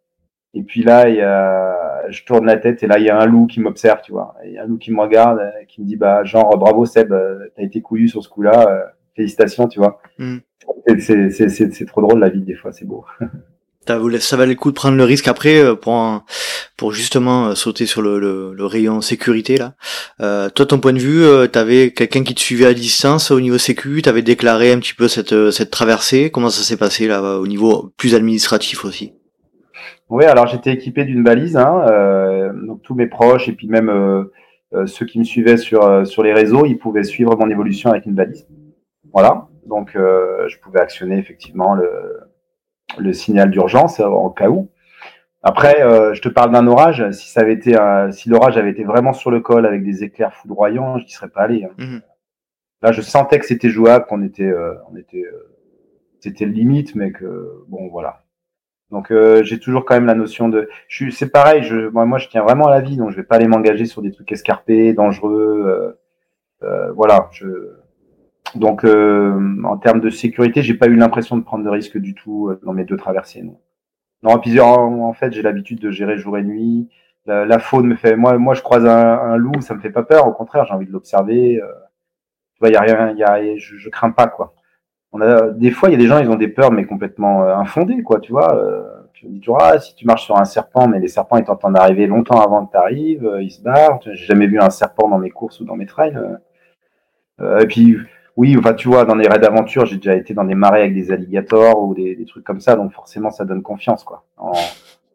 et 0.54 0.62
puis 0.62 0.82
là, 0.82 1.08
il 1.08 1.16
y 1.16 1.22
a 1.22 1.89
je 2.08 2.24
tourne 2.24 2.46
la 2.46 2.56
tête 2.56 2.82
et 2.82 2.86
là 2.86 2.98
il 2.98 3.04
y 3.04 3.10
a 3.10 3.18
un 3.18 3.26
loup 3.26 3.46
qui 3.46 3.60
m'observe, 3.60 4.00
tu 4.02 4.12
vois. 4.12 4.34
Il 4.44 4.52
y 4.52 4.58
a 4.58 4.64
un 4.64 4.66
loup 4.66 4.78
qui 4.78 4.92
me 4.92 5.00
regarde, 5.00 5.38
euh, 5.38 5.64
qui 5.68 5.80
me 5.80 5.86
dit 5.86 5.96
bah 5.96 6.24
genre 6.24 6.56
bravo 6.58 6.86
Seb, 6.86 7.12
euh, 7.12 7.48
t'as 7.56 7.62
été 7.62 7.80
couillu 7.80 8.08
sur 8.08 8.22
ce 8.22 8.28
coup-là, 8.28 8.66
euh, 8.68 8.82
félicitations, 9.14 9.68
tu 9.68 9.78
vois. 9.78 10.00
Mm. 10.18 10.38
C'est 10.98 11.86
trop 11.86 12.00
drôle 12.00 12.20
la 12.20 12.28
vie 12.28 12.42
des 12.42 12.54
fois, 12.54 12.72
c'est 12.72 12.84
beau. 12.84 13.04
ça 14.20 14.36
valait 14.36 14.52
le 14.52 14.58
coup 14.58 14.70
de 14.70 14.76
prendre 14.76 14.96
le 14.96 15.04
risque 15.04 15.26
après 15.26 15.76
pour 15.76 16.22
pour 16.76 16.92
justement 16.92 17.54
sauter 17.54 17.86
sur 17.86 18.02
le, 18.02 18.18
le, 18.18 18.66
rayon 18.66 19.00
sécurité 19.00 19.56
là. 19.56 19.74
Euh, 20.20 20.48
toi, 20.48 20.64
ton 20.64 20.78
point 20.78 20.92
de 20.92 20.98
vue, 20.98 21.24
euh, 21.24 21.46
t'avais 21.46 21.92
quelqu'un 21.92 22.22
qui 22.22 22.34
te 22.34 22.40
suivait 22.40 22.66
à 22.66 22.74
distance 22.74 23.30
au 23.30 23.40
niveau 23.40 23.58
sécu, 23.58 24.00
t'avais 24.02 24.22
déclaré 24.22 24.72
un 24.72 24.78
petit 24.78 24.94
peu 24.94 25.08
cette 25.08 25.50
cette 25.50 25.70
traversée. 25.70 26.30
Comment 26.30 26.50
ça 26.50 26.62
s'est 26.62 26.76
passé 26.76 27.06
là 27.06 27.38
au 27.38 27.46
niveau 27.46 27.92
plus 27.96 28.14
administratif 28.14 28.84
aussi? 28.84 29.12
Oui, 30.10 30.24
alors 30.24 30.48
j'étais 30.48 30.72
équipé 30.72 31.04
d'une 31.04 31.22
balise, 31.22 31.56
hein, 31.56 31.86
euh, 31.88 32.52
donc 32.52 32.82
tous 32.82 32.94
mes 32.94 33.06
proches 33.06 33.48
et 33.48 33.52
puis 33.52 33.68
même 33.68 33.88
euh, 33.88 34.32
euh, 34.74 34.86
ceux 34.86 35.06
qui 35.06 35.20
me 35.20 35.24
suivaient 35.24 35.56
sur, 35.56 36.06
sur 36.06 36.24
les 36.24 36.32
réseaux, 36.32 36.66
ils 36.66 36.78
pouvaient 36.78 37.04
suivre 37.04 37.36
mon 37.36 37.48
évolution 37.48 37.90
avec 37.90 38.06
une 38.06 38.14
balise. 38.14 38.46
Voilà, 39.12 39.48
donc 39.66 39.92
je 39.94 40.58
pouvais 40.60 40.80
actionner 40.80 41.18
effectivement 41.18 41.74
le, 41.74 42.20
le 42.98 43.12
signal 43.12 43.50
d'urgence 43.50 43.98
en 44.00 44.30
cas 44.30 44.48
où. 44.48 44.68
Après, 45.42 45.78
je 46.14 46.20
te 46.20 46.28
parle 46.28 46.52
d'un 46.52 46.68
orage. 46.68 47.10
Si 47.10 47.28
ça 47.28 47.40
avait 47.40 47.54
été, 47.54 47.76
si 48.12 48.28
l'orage 48.28 48.56
avait 48.56 48.70
été 48.70 48.84
vraiment 48.84 49.12
sur 49.12 49.32
le 49.32 49.40
col 49.40 49.66
avec 49.66 49.82
des 49.82 50.04
éclairs 50.04 50.32
foudroyants, 50.34 50.98
je 50.98 51.04
n'y 51.04 51.10
serais 51.10 51.28
pas 51.28 51.42
allé. 51.42 51.64
Hein. 51.64 51.74
Mmh 51.78 51.98
Là, 52.82 52.92
je 52.92 53.02
sentais 53.02 53.38
que 53.38 53.44
c'était 53.44 53.68
jouable, 53.68 54.06
qu'on 54.06 54.22
était, 54.22 54.50
on 54.90 54.96
était, 54.96 55.24
c'était 56.20 56.46
limite, 56.46 56.94
mais 56.94 57.10
que 57.10 57.64
bon, 57.68 57.88
voilà. 57.88 58.22
Donc 58.90 59.12
euh, 59.12 59.42
j'ai 59.44 59.60
toujours 59.60 59.84
quand 59.84 59.94
même 59.94 60.06
la 60.06 60.14
notion 60.14 60.48
de, 60.48 60.68
je 60.88 61.10
c'est 61.10 61.30
pareil, 61.30 61.62
je, 61.62 61.88
moi, 61.88 62.06
moi 62.06 62.18
je 62.18 62.28
tiens 62.28 62.42
vraiment 62.42 62.66
à 62.66 62.70
la 62.70 62.80
vie, 62.80 62.96
donc 62.96 63.10
je 63.10 63.16
vais 63.16 63.22
pas 63.22 63.36
aller 63.36 63.46
m'engager 63.46 63.86
sur 63.86 64.02
des 64.02 64.10
trucs 64.10 64.30
escarpés, 64.32 64.92
dangereux, 64.94 65.64
euh, 65.66 66.66
euh, 66.66 66.92
voilà. 66.92 67.28
Je, 67.32 67.46
donc 68.56 68.84
en 68.84 69.76
termes 69.78 70.00
de 70.00 70.10
sécurité, 70.10 70.62
j'ai 70.62 70.74
pas 70.74 70.88
eu 70.88 70.96
l'impression 70.96 71.36
de 71.36 71.44
prendre 71.44 71.64
de 71.64 71.70
risques 71.70 71.98
du 71.98 72.14
tout 72.14 72.52
dans 72.64 72.72
mes 72.72 72.84
deux 72.84 72.96
traversées. 72.96 73.42
Non, 73.42 73.60
non 74.22 74.40
en, 75.04 75.12
fait 75.12 75.32
j'ai 75.32 75.42
l'habitude 75.42 75.78
de 75.80 75.90
gérer 75.92 76.18
jour 76.18 76.36
et 76.36 76.42
nuit. 76.42 76.88
La, 77.26 77.58
faune 77.60 77.86
me 77.86 77.94
fait, 77.94 78.16
moi, 78.16 78.38
moi 78.38 78.54
je 78.54 78.62
croise 78.62 78.84
un, 78.86 78.90
un, 78.90 79.36
loup, 79.36 79.60
ça 79.60 79.74
me 79.74 79.80
fait 79.80 79.90
pas 79.90 80.02
peur, 80.02 80.26
au 80.26 80.32
contraire 80.32 80.64
j'ai 80.64 80.74
envie 80.74 80.86
de 80.86 80.92
l'observer. 80.92 81.60
tu 82.54 82.58
vois, 82.60 82.70
y 82.70 82.76
a 82.76 82.80
rien, 82.80 83.12
y 83.12 83.22
a, 83.22 83.56
je, 83.56 83.76
je 83.76 83.88
crains 83.88 84.10
pas 84.10 84.26
quoi 84.26 84.54
des 85.18 85.70
fois 85.70 85.88
il 85.88 85.92
y 85.92 85.94
a 85.96 85.98
des 85.98 86.06
gens 86.06 86.18
ils 86.18 86.30
ont 86.30 86.36
des 86.36 86.48
peurs 86.48 86.70
mais 86.70 86.84
complètement 86.84 87.42
euh, 87.42 87.56
infondées 87.56 88.02
quoi 88.02 88.20
tu 88.20 88.30
vois 88.30 88.54
euh, 88.54 88.82
tu 89.12 89.26
me 89.26 89.32
dis 89.32 89.40
tu 89.40 89.50
vois 89.50 89.80
si 89.80 89.94
tu 89.96 90.06
marches 90.06 90.24
sur 90.24 90.36
un 90.36 90.44
serpent 90.44 90.86
mais 90.86 91.00
les 91.00 91.08
serpents 91.08 91.36
ils 91.36 91.44
tentent 91.44 91.72
d'arriver 91.72 92.06
longtemps 92.06 92.40
avant 92.40 92.64
que 92.64 92.72
tu 92.72 92.76
arrives 92.76 93.26
euh, 93.26 93.42
ils 93.42 93.50
se 93.50 93.60
barrent. 93.60 93.98
J'ai 94.04 94.14
jamais 94.26 94.46
vu 94.46 94.60
un 94.60 94.70
serpent 94.70 95.08
dans 95.08 95.18
mes 95.18 95.30
courses 95.30 95.60
ou 95.60 95.64
dans 95.64 95.76
mes 95.76 95.86
trails 95.86 96.18
et 97.40 97.66
puis 97.66 97.96
oui 98.36 98.54
enfin 98.58 98.74
tu 98.74 98.86
vois 98.86 99.04
dans 99.04 99.14
les 99.14 99.26
raids 99.26 99.38
d'aventure 99.38 99.86
j'ai 99.86 99.96
déjà 99.96 100.14
été 100.14 100.34
dans 100.34 100.44
des 100.44 100.54
marais 100.54 100.82
avec 100.82 100.94
des 100.94 101.10
alligators 101.10 101.82
ou 101.82 101.94
des, 101.94 102.24
trucs 102.26 102.44
comme 102.44 102.60
ça 102.60 102.76
donc 102.76 102.92
forcément 102.92 103.30
ça 103.30 103.46
donne 103.46 103.62
confiance 103.62 104.04
quoi 104.04 104.24
en, 104.36 104.52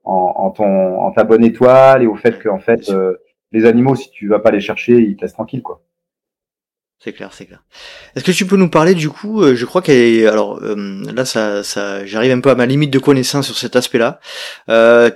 en, 0.03 0.49
ton 0.49 0.99
en 0.99 1.11
ta 1.11 1.23
bonne 1.23 1.43
étoile 1.43 2.01
et 2.01 2.07
au 2.07 2.15
fait 2.15 2.39
que 2.39 2.49
en 2.49 2.57
fait 2.57 2.91
les 3.51 3.65
animaux 3.65 3.93
si 3.93 4.09
tu 4.09 4.27
vas 4.27 4.39
pas 4.39 4.49
les 4.49 4.59
chercher 4.59 4.93
ils 4.93 5.15
te 5.15 5.21
laissent 5.21 5.33
tranquille 5.33 5.61
quoi 5.61 5.81
c'est 6.99 7.13
clair, 7.13 7.33
c'est 7.33 7.45
clair. 7.45 7.63
Est-ce 8.15 8.23
que 8.23 8.31
tu 8.31 8.45
peux 8.45 8.55
nous 8.55 8.69
parler 8.69 8.95
du 8.95 9.09
coup 9.09 9.41
euh, 9.43 9.55
Je 9.55 9.65
crois 9.65 9.81
qu'elle 9.81 10.27
alors 10.27 10.59
euh, 10.63 11.03
là, 11.13 11.25
ça, 11.25 12.05
j'arrive 12.05 12.31
un 12.31 12.39
peu 12.39 12.49
à 12.49 12.55
ma 12.55 12.65
limite 12.65 12.91
de 12.91 12.99
connaissance 12.99 13.45
sur 13.45 13.57
cet 13.57 13.75
aspect-là. 13.75 14.19
Euh, 14.69 15.11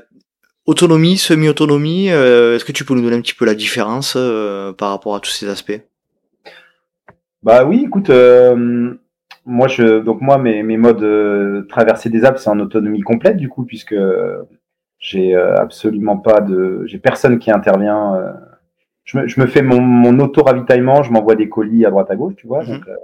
autonomie, 0.66 1.18
semi-autonomie. 1.18 2.08
Est-ce 2.08 2.64
que 2.64 2.72
tu 2.72 2.86
peux 2.86 2.94
nous 2.94 3.02
donner 3.02 3.16
un 3.16 3.22
petit 3.22 3.34
peu 3.34 3.46
la 3.46 3.56
différence 3.56 4.18
par 4.78 4.92
rapport 4.92 5.16
à 5.16 5.20
tous 5.20 5.32
ces 5.32 5.50
aspects? 5.50 5.82
Bah 7.42 7.64
oui, 7.64 7.86
écoute, 7.86 8.12
moi 9.46 9.68
donc 10.06 10.22
moi 10.22 10.38
mes, 10.38 10.78
modes 10.78 11.68
traversée 11.70 12.10
des 12.10 12.24
Alpes, 12.24 12.38
c'est 12.38 12.50
en 12.50 12.60
autonomie 12.60 13.02
complète 13.02 13.38
du 13.38 13.50
coup, 13.50 13.64
puisque 13.64 13.96
j'ai 15.00 15.34
absolument 15.36 16.18
pas 16.18 16.42
de, 16.42 16.84
j'ai 16.86 17.00
personne 17.00 17.40
qui 17.40 17.50
intervient 17.50 18.22
je 19.06 19.42
me, 19.42 19.48
fais 19.48 19.64
mon, 19.64 20.20
auto-ravitaillement, 20.20 21.02
je 21.04 21.12
m'envoie 21.12 21.36
des 21.36 21.50
colis 21.50 21.86
à 21.86 21.90
droite 21.90 22.12
à 22.12 22.16
gauche, 22.16 22.36
tu 22.36 22.48
vois. 22.48 22.64
Mhm. 22.64 22.82
Euh, 22.88 22.96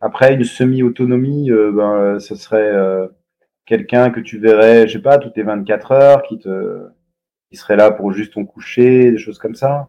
après, 0.00 0.34
une 0.34 0.44
semi-autonomie, 0.44 1.50
euh, 1.50 1.72
ben, 1.72 2.18
ce 2.18 2.34
serait 2.34 2.70
euh, 2.72 3.06
quelqu'un 3.64 4.10
que 4.10 4.20
tu 4.20 4.38
verrais, 4.38 4.86
je 4.86 4.94
sais 4.94 5.02
pas, 5.02 5.18
toutes 5.18 5.36
les 5.36 5.42
24 5.42 5.92
heures, 5.92 6.22
qui 6.22 6.38
te, 6.38 6.88
qui 7.50 7.56
serait 7.56 7.76
là 7.76 7.90
pour 7.90 8.12
juste 8.12 8.34
ton 8.34 8.44
coucher, 8.44 9.10
des 9.10 9.18
choses 9.18 9.38
comme 9.38 9.54
ça. 9.54 9.88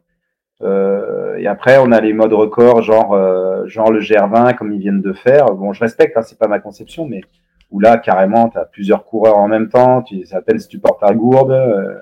Euh, 0.62 1.36
et 1.38 1.48
après, 1.48 1.78
on 1.80 1.92
a 1.92 2.00
les 2.00 2.14
modes 2.14 2.34
records, 2.34 2.82
genre, 2.82 3.14
euh, 3.14 3.68
genre 3.68 3.92
le 3.92 4.00
GR20, 4.00 4.56
comme 4.56 4.72
ils 4.72 4.80
viennent 4.80 5.02
de 5.02 5.14
faire. 5.14 5.48
Bon, 5.48 5.74
je 5.74 5.82
respecte, 5.82 6.16
hein, 6.18 6.22
c'est 6.22 6.40
pas 6.40 6.48
ma 6.48 6.60
conception, 6.60 7.06
mais 7.08 7.22
où 7.72 7.80
là, 7.80 7.98
carrément, 7.98 8.50
tu 8.50 8.58
as 8.58 8.66
plusieurs 8.66 9.04
coureurs 9.06 9.38
en 9.38 9.48
même 9.48 9.70
temps, 9.70 10.02
tu, 10.02 10.26
c'est 10.26 10.36
à 10.36 10.42
peine 10.42 10.60
si 10.60 10.68
tu 10.68 10.80
portes 10.80 11.02
ta 11.02 11.14
gourde. 11.14 11.52
Euh, 11.52 11.96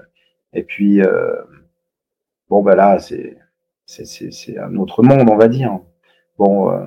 et 0.53 0.63
puis, 0.63 1.01
euh, 1.01 1.33
bon, 2.53 2.61
ben 2.61 2.75
là, 2.75 2.99
c'est, 2.99 3.37
c'est, 3.85 4.05
c'est, 4.05 4.57
un 4.59 4.75
autre 4.75 5.03
monde, 5.03 5.29
on 5.29 5.35
va 5.35 5.47
dire. 5.47 5.79
Bon, 6.37 6.71
euh, 6.71 6.85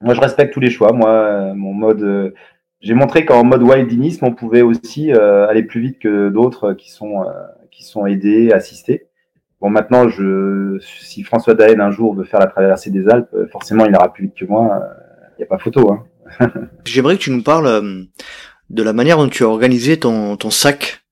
moi, 0.00 0.14
je 0.14 0.20
respecte 0.20 0.52
tous 0.52 0.60
les 0.60 0.70
choix. 0.70 0.92
Moi, 0.92 1.54
mon 1.54 1.72
mode, 1.72 2.34
j'ai 2.80 2.94
montré 2.94 3.24
qu'en 3.24 3.44
mode 3.44 3.62
wildinisme, 3.62 4.24
on 4.24 4.34
pouvait 4.34 4.62
aussi 4.62 5.12
aller 5.12 5.62
plus 5.62 5.80
vite 5.80 5.98
que 5.98 6.28
d'autres 6.30 6.72
qui 6.72 6.90
sont, 6.90 7.24
qui 7.70 7.84
sont 7.84 8.06
aidés, 8.06 8.50
assistés. 8.52 9.06
Bon, 9.60 9.70
maintenant, 9.70 10.08
je, 10.08 10.78
si 10.80 11.22
François 11.22 11.54
Daen 11.54 11.80
un 11.80 11.90
jour 11.90 12.14
veut 12.14 12.24
faire 12.24 12.40
la 12.40 12.46
traversée 12.46 12.90
des 12.90 13.08
Alpes, 13.08 13.36
forcément, 13.52 13.84
il 13.84 13.92
ira 13.92 14.12
plus 14.12 14.24
vite 14.24 14.34
que 14.34 14.46
moi. 14.46 14.82
Il 15.38 15.42
n'y 15.42 15.44
a 15.44 15.46
pas 15.46 15.58
photo. 15.58 15.92
Hein. 15.92 16.04
J'aimerais 16.84 17.16
que 17.16 17.22
tu 17.22 17.30
nous 17.30 17.42
parles 17.42 17.66
euh, 17.66 18.04
de 18.70 18.82
la 18.82 18.92
manière 18.92 19.18
dont 19.18 19.28
tu 19.28 19.44
as 19.44 19.48
organisé 19.48 19.98
ton, 19.98 20.36
sac. 20.50 21.02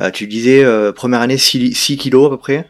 Euh, 0.00 0.10
tu 0.10 0.26
disais 0.26 0.64
euh, 0.64 0.92
première 0.92 1.20
année 1.20 1.38
6, 1.38 1.74
6 1.74 1.96
kilos 1.96 2.26
à 2.26 2.30
peu 2.30 2.38
près. 2.38 2.68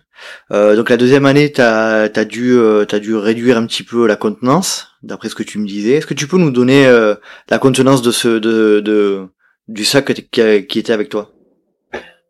Euh, 0.53 0.77
donc 0.77 0.91
la 0.91 0.97
deuxième 0.97 1.27
année, 1.27 1.53
tu 1.53 1.61
as, 1.61 2.09
euh, 2.09 2.85
dû 3.01 3.15
réduire 3.17 3.59
un 3.59 3.67
petit 3.67 3.83
peu 3.83 4.07
la 4.07 4.17
contenance, 4.17 4.97
d'après 5.03 5.29
ce 5.29 5.35
que 5.35 5.43
tu 5.43 5.59
me 5.59 5.67
disais. 5.67 5.93
Est-ce 5.93 6.07
que 6.07 6.15
tu 6.15 6.27
peux 6.27 6.39
nous 6.39 6.51
donner 6.51 6.87
euh, 6.87 7.15
la 7.51 7.59
contenance 7.59 8.03
de 8.03 8.11
ce 8.11 9.27
du 9.69 9.85
sac 9.85 10.13
qui, 10.31 10.79
était 10.79 10.93
avec 10.93 11.09
toi? 11.09 11.31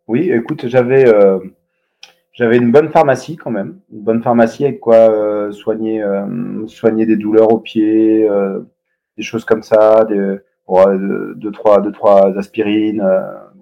Oui, 0.08 0.30
écoute, 0.30 0.66
j'avais 0.66 1.04
une 2.38 2.72
bonne 2.72 2.90
pharmacie 2.90 3.36
quand 3.36 3.50
même, 3.50 3.80
une 3.92 4.02
bonne 4.02 4.22
pharmacie 4.22 4.64
avec 4.64 4.80
quoi 4.80 5.50
soigner, 5.52 6.02
soigner 6.66 7.06
des 7.06 7.16
douleurs 7.16 7.52
aux 7.52 7.60
pieds, 7.60 8.26
des 9.16 9.22
choses 9.22 9.44
comme 9.44 9.62
ça, 9.62 10.04
des, 10.08 10.38
deux, 11.36 11.52
trois, 11.52 11.80
deux, 11.80 11.92
trois 11.92 12.32
aspirines, 12.38 13.04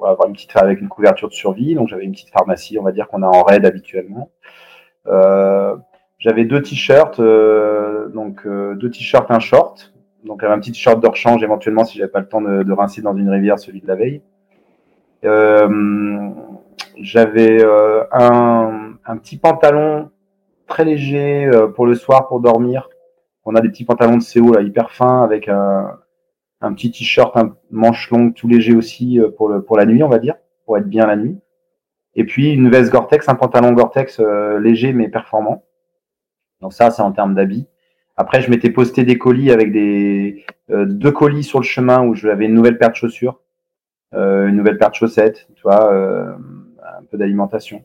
avoir 0.05 0.28
une 0.28 0.34
petite 0.34 0.57
avec 0.57 0.80
une 0.80 0.88
couverture 0.88 1.28
de 1.28 1.34
survie. 1.34 1.74
Donc 1.74 1.88
j'avais 1.88 2.05
une 2.05 2.12
petite 2.12 2.30
pharmacie, 2.30 2.78
on 2.78 2.82
va 2.82 2.92
dire 2.92 3.09
qu'on 3.09 3.22
a 3.22 3.26
en 3.26 3.42
raid 3.42 3.64
habituellement. 3.66 4.30
j'avais 6.18 6.45
deux 6.45 6.62
t-shirts, 6.62 7.20
donc 7.20 8.47
deux 8.47 8.90
t-shirts, 8.90 9.30
un 9.30 9.40
short. 9.40 9.95
Donc 10.24 10.42
un 10.42 10.59
petit 10.59 10.72
t-shirt 10.72 11.01
de 11.03 11.07
rechange 11.07 11.42
éventuellement 11.42 11.84
si 11.84 11.99
j'avais 11.99 12.11
pas 12.11 12.20
le 12.20 12.28
temps 12.28 12.40
de, 12.40 12.72
rincer 12.72 13.03
dans 13.03 13.14
une 13.14 13.28
rivière 13.28 13.59
celui 13.59 13.80
de 13.80 13.86
la 13.86 13.95
veille. 13.95 14.22
Euh, 15.24 16.30
j'avais 16.99 17.62
euh, 17.62 18.05
un, 18.12 18.95
un, 19.05 19.16
petit 19.16 19.36
pantalon 19.36 20.11
très 20.66 20.84
léger 20.84 21.47
euh, 21.47 21.66
pour 21.68 21.86
le 21.86 21.95
soir 21.95 22.28
pour 22.28 22.40
dormir. 22.40 22.88
On 23.45 23.55
a 23.55 23.61
des 23.61 23.68
petits 23.68 23.84
pantalons 23.84 24.18
de 24.18 24.22
CO 24.22 24.53
là 24.53 24.62
hyper 24.62 24.90
fins 24.90 25.22
avec 25.22 25.49
un, 25.49 25.99
un 26.64 26.72
petit 26.72 26.90
t-shirt, 26.90 27.36
un 27.36 27.56
manche 27.70 28.10
longue 28.10 28.34
tout 28.34 28.48
léger 28.48 28.74
aussi 28.74 29.20
euh, 29.20 29.30
pour 29.30 29.76
la 29.76 29.86
nuit 29.86 30.02
on 30.02 30.08
va 30.08 30.18
dire, 30.18 30.36
pour 30.64 30.78
être 30.78 30.88
bien 30.88 31.06
la 31.06 31.16
nuit. 31.16 31.38
Et 32.14 32.24
puis 32.24 32.52
une 32.52 32.70
veste 32.70 32.92
Gore-Tex, 32.92 33.28
un 33.28 33.34
pantalon 33.34 33.72
Gore-Tex 33.72 34.20
euh, 34.20 34.58
léger 34.58 34.92
mais 34.92 35.08
performant. 35.08 35.64
Donc 36.60 36.72
ça 36.72 36.90
c'est 36.90 37.02
en 37.02 37.12
termes 37.12 37.34
d'habits. 37.34 37.66
Après 38.16 38.40
je 38.40 38.50
m'étais 38.50 38.70
posté 38.70 39.04
des 39.04 39.18
colis 39.18 39.50
avec 39.50 39.72
des 39.72 40.44
euh, 40.70 40.86
deux 40.86 41.12
colis 41.12 41.44
sur 41.44 41.58
le 41.58 41.64
chemin 41.64 42.04
où 42.04 42.14
j'avais 42.14 42.46
une 42.46 42.54
nouvelle 42.54 42.78
paire 42.78 42.90
de 42.90 42.96
chaussures, 42.96 43.40
une 44.12 44.56
nouvelle 44.56 44.78
paire 44.78 44.90
de 44.90 44.94
chaussettes, 44.94 45.48
tu 45.56 45.62
vois 45.62 45.92
un 45.92 47.02
peu 47.10 47.18
d'alimentation. 47.18 47.84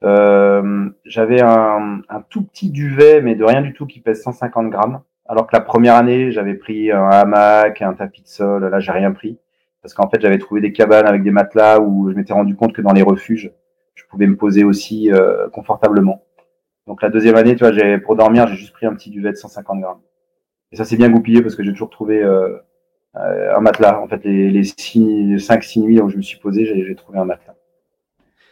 J'avais 0.00 1.42
un, 1.42 2.02
tout 2.30 2.42
petit 2.42 2.70
duvet, 2.70 3.20
mais 3.20 3.34
de 3.34 3.44
rien 3.44 3.60
du 3.60 3.74
tout, 3.74 3.86
qui 3.86 4.00
pèse 4.00 4.22
150 4.22 4.70
grammes. 4.70 5.02
Alors 5.28 5.46
que 5.46 5.56
la 5.56 5.60
première 5.60 5.96
année, 5.96 6.30
j'avais 6.30 6.54
pris 6.54 6.92
un 6.92 7.08
hamac, 7.08 7.82
un 7.82 7.94
tapis 7.94 8.22
de 8.22 8.28
sol. 8.28 8.64
Là, 8.64 8.78
j'ai 8.80 8.92
rien 8.92 9.12
pris. 9.12 9.38
Parce 9.82 9.94
qu'en 9.94 10.08
fait, 10.08 10.20
j'avais 10.20 10.38
trouvé 10.38 10.60
des 10.60 10.72
cabanes 10.72 11.06
avec 11.06 11.22
des 11.22 11.30
matelas 11.30 11.80
où 11.80 12.10
je 12.10 12.16
m'étais 12.16 12.32
rendu 12.32 12.56
compte 12.56 12.72
que 12.72 12.82
dans 12.82 12.92
les 12.92 13.02
refuges, 13.02 13.52
je 13.94 14.04
pouvais 14.10 14.26
me 14.26 14.36
poser 14.36 14.64
aussi 14.64 15.12
euh, 15.12 15.48
confortablement. 15.50 16.22
Donc 16.86 17.02
la 17.02 17.10
deuxième 17.10 17.36
année, 17.36 17.54
tu 17.56 17.64
vois, 17.64 17.72
j'ai 17.72 17.98
pour 17.98 18.14
dormir, 18.16 18.46
j'ai 18.46 18.56
juste 18.56 18.72
pris 18.72 18.86
un 18.86 18.94
petit 18.94 19.10
duvet 19.10 19.30
de 19.30 19.36
150 19.36 19.80
grammes. 19.80 20.00
Et 20.72 20.76
ça 20.76 20.84
s'est 20.84 20.96
bien 20.96 21.08
goupillé 21.08 21.42
parce 21.42 21.54
que 21.56 21.62
j'ai 21.62 21.72
toujours 21.72 21.90
trouvé 21.90 22.22
euh, 22.22 22.58
un 23.14 23.60
matelas. 23.60 24.00
En 24.00 24.08
fait, 24.08 24.24
les, 24.24 24.50
les 24.50 24.62
5-6 24.62 25.80
nuits 25.80 26.00
où 26.00 26.08
je 26.08 26.16
me 26.16 26.22
suis 26.22 26.38
posé, 26.38 26.64
j'ai 26.64 26.94
trouvé 26.94 27.18
un 27.18 27.24
matelas. 27.24 27.54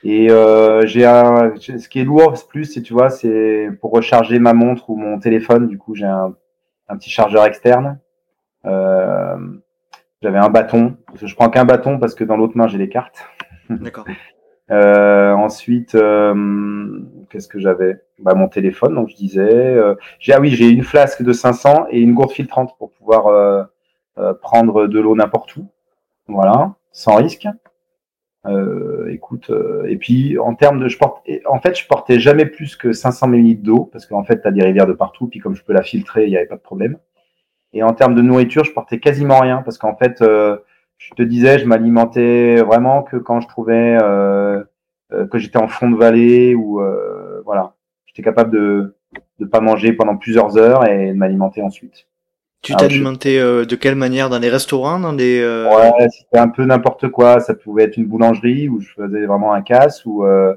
Et 0.04 0.30
euh, 0.30 0.84
j'ai 0.86 1.06
un, 1.06 1.54
ce 1.56 1.88
qui 1.88 2.00
est 2.00 2.04
lourd 2.04 2.34
plus, 2.48 2.64
c'est 2.64 2.82
tu 2.82 2.92
vois, 2.92 3.08
c'est 3.08 3.70
pour 3.80 3.90
recharger 3.90 4.38
ma 4.38 4.52
montre 4.52 4.90
ou 4.90 4.96
mon 4.96 5.18
téléphone. 5.18 5.66
Du 5.66 5.78
coup, 5.78 5.94
j'ai 5.94 6.04
un, 6.04 6.36
un, 6.88 6.96
petit 6.96 7.10
chargeur 7.10 7.44
externe. 7.44 7.98
Euh, 8.64 9.36
J'avais 10.22 10.38
un 10.38 10.48
bâton. 10.48 10.96
Je 11.22 11.34
prends 11.34 11.50
qu'un 11.50 11.64
bâton 11.64 11.98
parce 11.98 12.14
que 12.14 12.24
dans 12.24 12.36
l'autre 12.36 12.56
main 12.56 12.66
j'ai 12.66 12.78
les 12.78 12.88
cartes. 12.88 13.24
D'accord. 13.70 14.06
euh, 14.70 15.32
ensuite, 15.32 15.94
euh, 15.94 17.00
qu'est-ce 17.30 17.48
que 17.48 17.58
j'avais? 17.58 18.00
Bah, 18.18 18.34
mon 18.34 18.48
téléphone. 18.48 18.94
Donc 18.94 19.08
je 19.08 19.16
disais, 19.16 19.40
euh, 19.40 19.94
j'ai 20.18 20.32
ah 20.32 20.40
oui, 20.40 20.50
j'ai 20.50 20.68
une 20.68 20.82
flasque 20.82 21.22
de 21.22 21.32
500 21.32 21.86
et 21.90 22.00
une 22.00 22.14
gourde 22.14 22.32
filtrante 22.32 22.76
pour 22.78 22.92
pouvoir 22.92 23.68
prendre 24.40 24.86
de 24.86 25.00
l'eau 25.00 25.14
n'importe 25.16 25.56
où. 25.56 25.66
Voilà, 26.28 26.74
sans 26.92 27.16
risque. 27.16 27.46
Euh, 28.46 29.08
écoute, 29.10 29.48
euh, 29.48 29.84
et 29.88 29.96
puis 29.96 30.38
en 30.38 30.54
termes 30.54 30.78
de, 30.78 30.88
je 30.88 30.98
porte, 30.98 31.26
en 31.46 31.60
fait, 31.60 31.78
je 31.78 31.86
portais 31.86 32.18
jamais 32.18 32.44
plus 32.44 32.76
que 32.76 32.92
500 32.92 33.28
ml 33.28 33.62
d'eau 33.62 33.88
parce 33.90 34.06
qu'en 34.06 34.22
fait, 34.24 34.42
tu 34.42 34.48
as 34.48 34.50
des 34.50 34.62
rivières 34.62 34.86
de 34.86 34.92
partout, 34.92 35.28
puis 35.28 35.40
comme 35.40 35.54
je 35.54 35.64
peux 35.64 35.72
la 35.72 35.82
filtrer, 35.82 36.24
il 36.24 36.30
n'y 36.30 36.36
avait 36.36 36.46
pas 36.46 36.56
de 36.56 36.60
problème. 36.60 36.98
Et 37.74 37.82
en 37.82 37.92
termes 37.92 38.14
de 38.14 38.22
nourriture, 38.22 38.64
je 38.64 38.72
portais 38.72 39.00
quasiment 39.00 39.40
rien 39.40 39.62
parce 39.62 39.78
qu'en 39.78 39.96
fait, 39.96 40.22
euh, 40.22 40.58
je 40.98 41.12
te 41.14 41.22
disais, 41.22 41.58
je 41.58 41.66
m'alimentais 41.66 42.62
vraiment 42.62 43.02
que 43.02 43.16
quand 43.16 43.40
je 43.40 43.48
trouvais 43.48 43.98
euh, 44.00 44.62
euh 45.12 45.26
que 45.26 45.38
j'étais 45.38 45.58
en 45.58 45.68
fond 45.68 45.90
de 45.90 45.96
vallée 45.96 46.54
ou 46.54 46.80
euh, 46.80 47.42
voilà, 47.44 47.74
j'étais 48.06 48.22
capable 48.22 48.52
de 48.52 48.96
ne 49.40 49.46
pas 49.46 49.60
manger 49.60 49.92
pendant 49.92 50.16
plusieurs 50.16 50.56
heures 50.56 50.88
et 50.88 51.08
de 51.08 51.14
m'alimenter 51.14 51.62
ensuite. 51.62 52.06
Tu 52.64 52.74
t'alimentais 52.74 53.38
euh, 53.38 53.66
de 53.66 53.76
quelle 53.76 53.94
manière? 53.94 54.30
Dans 54.30 54.40
des 54.40 54.48
restaurants 54.48 54.98
Dans 54.98 55.12
des 55.12 55.40
euh... 55.40 55.68
Ouais, 55.68 56.08
c'était 56.08 56.38
un 56.38 56.48
peu 56.48 56.64
n'importe 56.64 57.08
quoi. 57.08 57.38
Ça 57.40 57.54
pouvait 57.54 57.84
être 57.84 57.98
une 57.98 58.06
boulangerie 58.06 58.68
où 58.70 58.80
je 58.80 58.88
faisais 58.94 59.26
vraiment 59.26 59.52
un 59.52 59.60
casse 59.60 60.04
ou 60.06 60.24
euh, 60.24 60.54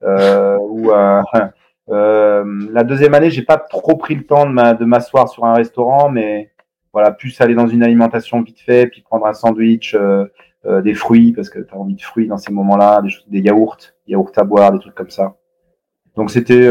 ou 0.00 0.90
la 1.88 2.84
deuxième 2.84 3.14
année, 3.14 3.30
j'ai 3.30 3.42
pas 3.42 3.58
trop 3.58 3.96
pris 3.96 4.14
le 4.14 4.24
temps 4.24 4.46
de 4.46 4.84
m'asseoir 4.84 5.28
sur 5.28 5.44
un 5.44 5.54
restaurant, 5.54 6.08
mais 6.08 6.50
voilà, 6.92 7.10
plus 7.10 7.38
aller 7.40 7.54
dans 7.54 7.66
une 7.66 7.82
alimentation 7.82 8.40
vite 8.42 8.60
fait, 8.60 8.86
puis 8.86 9.02
prendre 9.02 9.26
un 9.26 9.34
sandwich, 9.34 9.96
des 10.64 10.94
fruits 10.94 11.32
parce 11.32 11.50
que 11.50 11.58
tu 11.58 11.74
as 11.74 11.76
envie 11.76 11.96
de 11.96 12.02
fruits 12.02 12.28
dans 12.28 12.38
ces 12.38 12.52
moments-là, 12.52 13.02
des, 13.02 13.10
des 13.26 13.40
yaourts, 13.40 13.78
yaourts 14.06 14.32
à 14.36 14.44
boire, 14.44 14.72
des 14.72 14.78
trucs 14.78 14.94
comme 14.94 15.10
ça. 15.10 15.34
Donc 16.16 16.30
c'était 16.30 16.68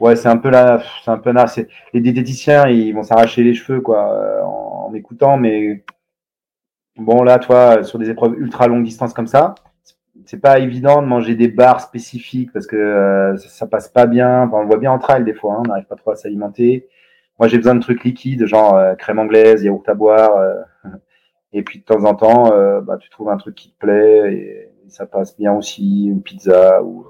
ouais, 0.00 0.16
c'est 0.16 0.28
un 0.28 0.36
peu 0.36 0.50
là, 0.50 0.82
c'est 1.04 1.10
un 1.10 1.18
peu 1.18 1.32
là. 1.32 1.46
Les 1.92 2.00
diététiciens, 2.00 2.68
ils 2.68 2.92
vont 2.92 3.02
s'arracher 3.02 3.42
les 3.42 3.54
cheveux 3.54 3.80
quoi 3.80 4.44
en, 4.44 4.86
en 4.86 4.90
m'écoutant, 4.90 5.36
mais 5.36 5.84
bon 6.96 7.22
là, 7.22 7.38
toi, 7.38 7.82
sur 7.84 7.98
des 7.98 8.10
épreuves 8.10 8.34
ultra 8.38 8.68
longue 8.68 8.84
distance 8.84 9.12
comme 9.12 9.26
ça, 9.26 9.54
c'est 10.26 10.40
pas 10.40 10.58
évident 10.58 11.02
de 11.02 11.06
manger 11.06 11.34
des 11.34 11.48
barres 11.48 11.80
spécifiques 11.80 12.52
parce 12.52 12.66
que 12.66 12.76
euh, 12.76 13.36
ça, 13.36 13.48
ça, 13.48 13.66
passe 13.66 13.88
pas 13.88 14.06
bien. 14.06 14.50
On 14.52 14.60
le 14.60 14.66
voit 14.66 14.78
bien 14.78 14.92
en 14.92 14.98
trail 14.98 15.24
des 15.24 15.34
fois, 15.34 15.54
hein, 15.54 15.62
on 15.64 15.68
n'arrive 15.68 15.86
pas 15.86 15.96
trop 15.96 16.10
à 16.12 16.16
s'alimenter. 16.16 16.88
Moi, 17.38 17.48
j'ai 17.48 17.58
besoin 17.58 17.74
de 17.74 17.80
trucs 17.80 18.02
liquides, 18.04 18.46
genre 18.46 18.74
euh, 18.76 18.94
crème 18.94 19.18
anglaise, 19.18 19.62
yaourt 19.62 19.88
à 19.88 19.94
boire. 19.94 20.36
Euh, 20.36 20.54
et 21.52 21.62
puis 21.62 21.80
de 21.80 21.84
temps 21.84 22.04
en 22.04 22.14
temps, 22.14 22.52
euh, 22.52 22.80
bah, 22.80 22.96
tu 22.98 23.10
trouves 23.10 23.28
un 23.30 23.36
truc 23.36 23.54
qui 23.54 23.70
te 23.72 23.78
plaît 23.78 24.34
et, 24.34 24.72
et 24.86 24.90
ça 24.90 25.06
passe 25.06 25.36
bien 25.36 25.52
aussi, 25.54 26.06
une 26.06 26.22
pizza 26.22 26.82
ou 26.82 27.06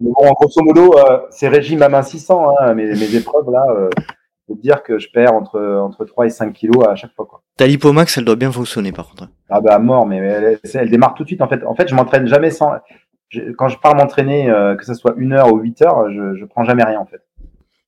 mais 0.00 0.10
bon, 0.10 0.32
grosso 0.32 0.62
modo, 0.62 0.96
euh, 0.96 1.20
c'est 1.30 1.48
régime 1.48 1.82
amincissant. 1.82 2.54
Hein, 2.58 2.74
mes, 2.74 2.86
mes 2.86 3.14
épreuves, 3.14 3.50
là, 3.50 3.64
euh, 3.70 3.90
je 4.48 4.54
veux 4.54 4.60
dire 4.60 4.82
que 4.82 4.98
je 4.98 5.08
perds 5.10 5.34
entre, 5.34 5.60
entre 5.60 6.04
3 6.04 6.26
et 6.26 6.30
5 6.30 6.52
kilos 6.52 6.86
à 6.86 6.94
chaque 6.94 7.14
fois. 7.14 7.26
Quoi. 7.26 7.42
Ta 7.56 7.66
lipomax, 7.66 8.16
elle 8.18 8.24
doit 8.24 8.36
bien 8.36 8.52
fonctionner 8.52 8.92
par 8.92 9.08
contre. 9.08 9.28
Ah 9.50 9.60
bah 9.60 9.74
à 9.74 9.78
mort, 9.78 10.06
mais 10.06 10.16
elle, 10.16 10.58
elle, 10.74 10.90
démarre 10.90 11.14
tout 11.14 11.24
de 11.24 11.28
suite. 11.28 11.42
En 11.42 11.48
fait, 11.48 11.64
en 11.64 11.74
fait 11.74 11.88
je 11.88 11.94
m'entraîne 11.94 12.26
jamais 12.26 12.50
sans... 12.50 12.72
Je, 13.28 13.52
quand 13.52 13.68
je 13.68 13.78
pars 13.78 13.94
m'entraîner, 13.94 14.48
euh, 14.48 14.74
que 14.74 14.86
ce 14.86 14.94
soit 14.94 15.14
une 15.18 15.34
heure 15.34 15.52
ou 15.52 15.58
8 15.58 15.82
heures, 15.82 16.10
je, 16.10 16.34
je 16.36 16.44
prends 16.46 16.64
jamais 16.64 16.84
rien 16.84 16.98
en 16.98 17.06
fait. 17.06 17.20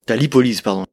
Ta 0.04 0.16
lipolyse, 0.16 0.60
pardon. 0.60 0.84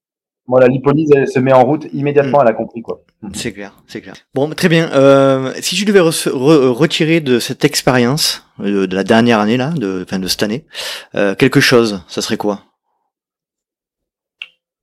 Moi, 0.47 0.61
la 0.61 0.67
lipolyse, 0.67 1.11
elle 1.13 1.27
se 1.27 1.39
met 1.39 1.51
en 1.51 1.63
route 1.63 1.87
immédiatement, 1.93 2.39
mmh. 2.39 2.41
elle 2.43 2.47
a 2.47 2.53
compris 2.53 2.81
quoi. 2.81 3.01
C'est 3.33 3.51
clair, 3.51 3.73
c'est 3.85 4.01
clair. 4.01 4.15
Bon, 4.33 4.49
très 4.49 4.69
bien. 4.69 4.89
Euh, 4.93 5.51
si 5.59 5.75
tu 5.75 5.83
devais 5.83 5.99
re 5.99 6.11
re 6.11 6.71
retirer 6.71 7.19
de 7.19 7.39
cette 7.39 7.65
expérience 7.65 8.47
de, 8.59 8.85
de, 8.85 8.95
la 8.95 9.03
dernière 9.03 9.39
année 9.39 9.57
là, 9.57 9.71
de, 9.71 10.03
enfin 10.03 10.19
de 10.19 10.27
cette 10.27 10.43
année, 10.43 10.65
euh, 11.15 11.35
quelque 11.35 11.59
chose, 11.59 12.03
ça 12.07 12.21
serait 12.21 12.37
quoi? 12.37 12.61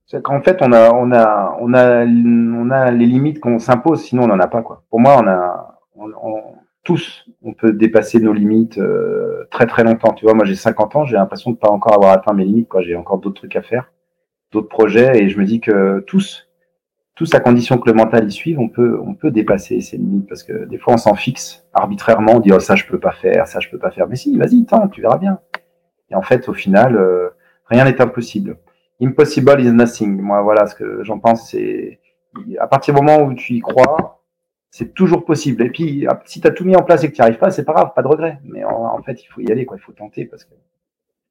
C'est 0.05 0.21
qu'en 0.21 0.41
fait, 0.43 0.57
on 0.61 0.71
a, 0.71 0.91
on 0.93 1.11
a, 1.11 1.57
on 1.59 1.73
a, 1.73 2.05
on 2.05 2.69
a 2.69 2.91
les 2.91 3.07
limites 3.07 3.39
qu'on 3.39 3.57
s'impose, 3.57 4.03
sinon 4.03 4.25
on 4.25 4.27
n'en 4.27 4.39
a 4.39 4.47
pas 4.47 4.61
quoi. 4.61 4.83
Pour 4.91 4.99
moi, 4.99 5.17
on 5.19 5.27
a, 5.27 5.79
on, 5.95 6.11
on, 6.21 6.43
tous, 6.83 7.25
on 7.43 7.53
peut 7.53 7.73
dépasser 7.73 8.19
nos 8.19 8.31
limites 8.31 8.77
euh, 8.77 9.47
très 9.51 9.65
très 9.65 9.83
longtemps. 9.83 10.13
Tu 10.13 10.25
vois, 10.25 10.35
moi 10.35 10.45
j'ai 10.45 10.55
50 10.55 10.95
ans, 10.95 11.05
j'ai 11.05 11.15
l'impression 11.15 11.51
de 11.51 11.57
pas 11.57 11.69
encore 11.69 11.93
avoir 11.93 12.11
atteint 12.11 12.33
mes 12.33 12.45
limites. 12.45 12.69
Quoi, 12.69 12.81
j'ai 12.81 12.95
encore 12.95 13.17
d'autres 13.17 13.41
trucs 13.41 13.55
à 13.55 13.63
faire, 13.63 13.91
d'autres 14.55 14.69
projets, 14.69 15.23
et 15.23 15.29
je 15.29 15.39
me 15.39 15.45
dis 15.45 15.59
que 15.59 15.99
tous, 16.07 16.49
tous 17.13 17.33
à 17.35 17.39
condition 17.39 17.77
que 17.77 17.89
le 17.89 17.95
mental 17.95 18.27
y 18.27 18.31
suive, 18.31 18.59
on 18.59 18.69
peut, 18.69 18.99
on 19.05 19.13
peut 19.13 19.31
dépasser 19.31 19.81
ces 19.81 19.97
limites 19.97 20.27
parce 20.27 20.43
que 20.43 20.65
des 20.65 20.77
fois 20.77 20.93
on 20.93 20.97
s'en 20.97 21.15
fixe 21.15 21.65
arbitrairement, 21.73 22.33
on 22.33 22.39
dit 22.39 22.51
oh 22.51 22.59
ça 22.59 22.75
je 22.75 22.85
peux 22.85 22.99
pas 22.99 23.11
faire, 23.11 23.47
ça 23.47 23.59
je 23.59 23.69
peux 23.69 23.79
pas 23.79 23.91
faire. 23.91 24.07
Mais 24.07 24.15
si, 24.15 24.37
vas-y, 24.37 24.65
tente, 24.65 24.91
tu 24.91 25.01
verras 25.01 25.17
bien. 25.17 25.39
Et 26.09 26.15
en 26.15 26.21
fait, 26.21 26.49
au 26.49 26.53
final, 26.53 26.95
euh, 26.95 27.29
rien 27.65 27.85
n'est 27.85 28.01
impossible. 28.01 28.57
Impossible 29.01 29.61
is 29.61 29.71
nothing. 29.71 30.19
Moi, 30.21 30.41
voilà 30.41 30.67
ce 30.67 30.75
que 30.75 31.03
j'en 31.03 31.19
pense. 31.19 31.49
C'est 31.51 31.99
à 32.59 32.67
partir 32.67 32.93
du 32.93 33.01
moment 33.01 33.23
où 33.23 33.33
tu 33.33 33.53
y 33.53 33.59
crois, 33.59 34.23
c'est 34.69 34.93
toujours 34.93 35.25
possible. 35.25 35.63
Et 35.63 35.69
puis, 35.69 36.05
ah, 36.07 36.21
si 36.25 36.41
tu 36.41 36.47
as 36.47 36.51
tout 36.51 36.65
mis 36.65 36.75
en 36.75 36.83
place 36.83 37.03
et 37.03 37.09
que 37.09 37.15
tu 37.15 37.21
n'y 37.21 37.25
arrives 37.27 37.39
pas, 37.39 37.49
c'est 37.49 37.63
pas 37.63 37.73
grave, 37.73 37.93
pas 37.95 38.01
de 38.01 38.07
regret. 38.07 38.39
Mais 38.43 38.63
en, 38.63 39.01
fait, 39.03 39.23
il 39.23 39.27
faut 39.27 39.41
y 39.41 39.51
aller, 39.51 39.65
quoi. 39.65 39.77
Il 39.77 39.81
faut 39.81 39.93
tenter 39.93 40.25
parce 40.25 40.43
que 40.43 40.53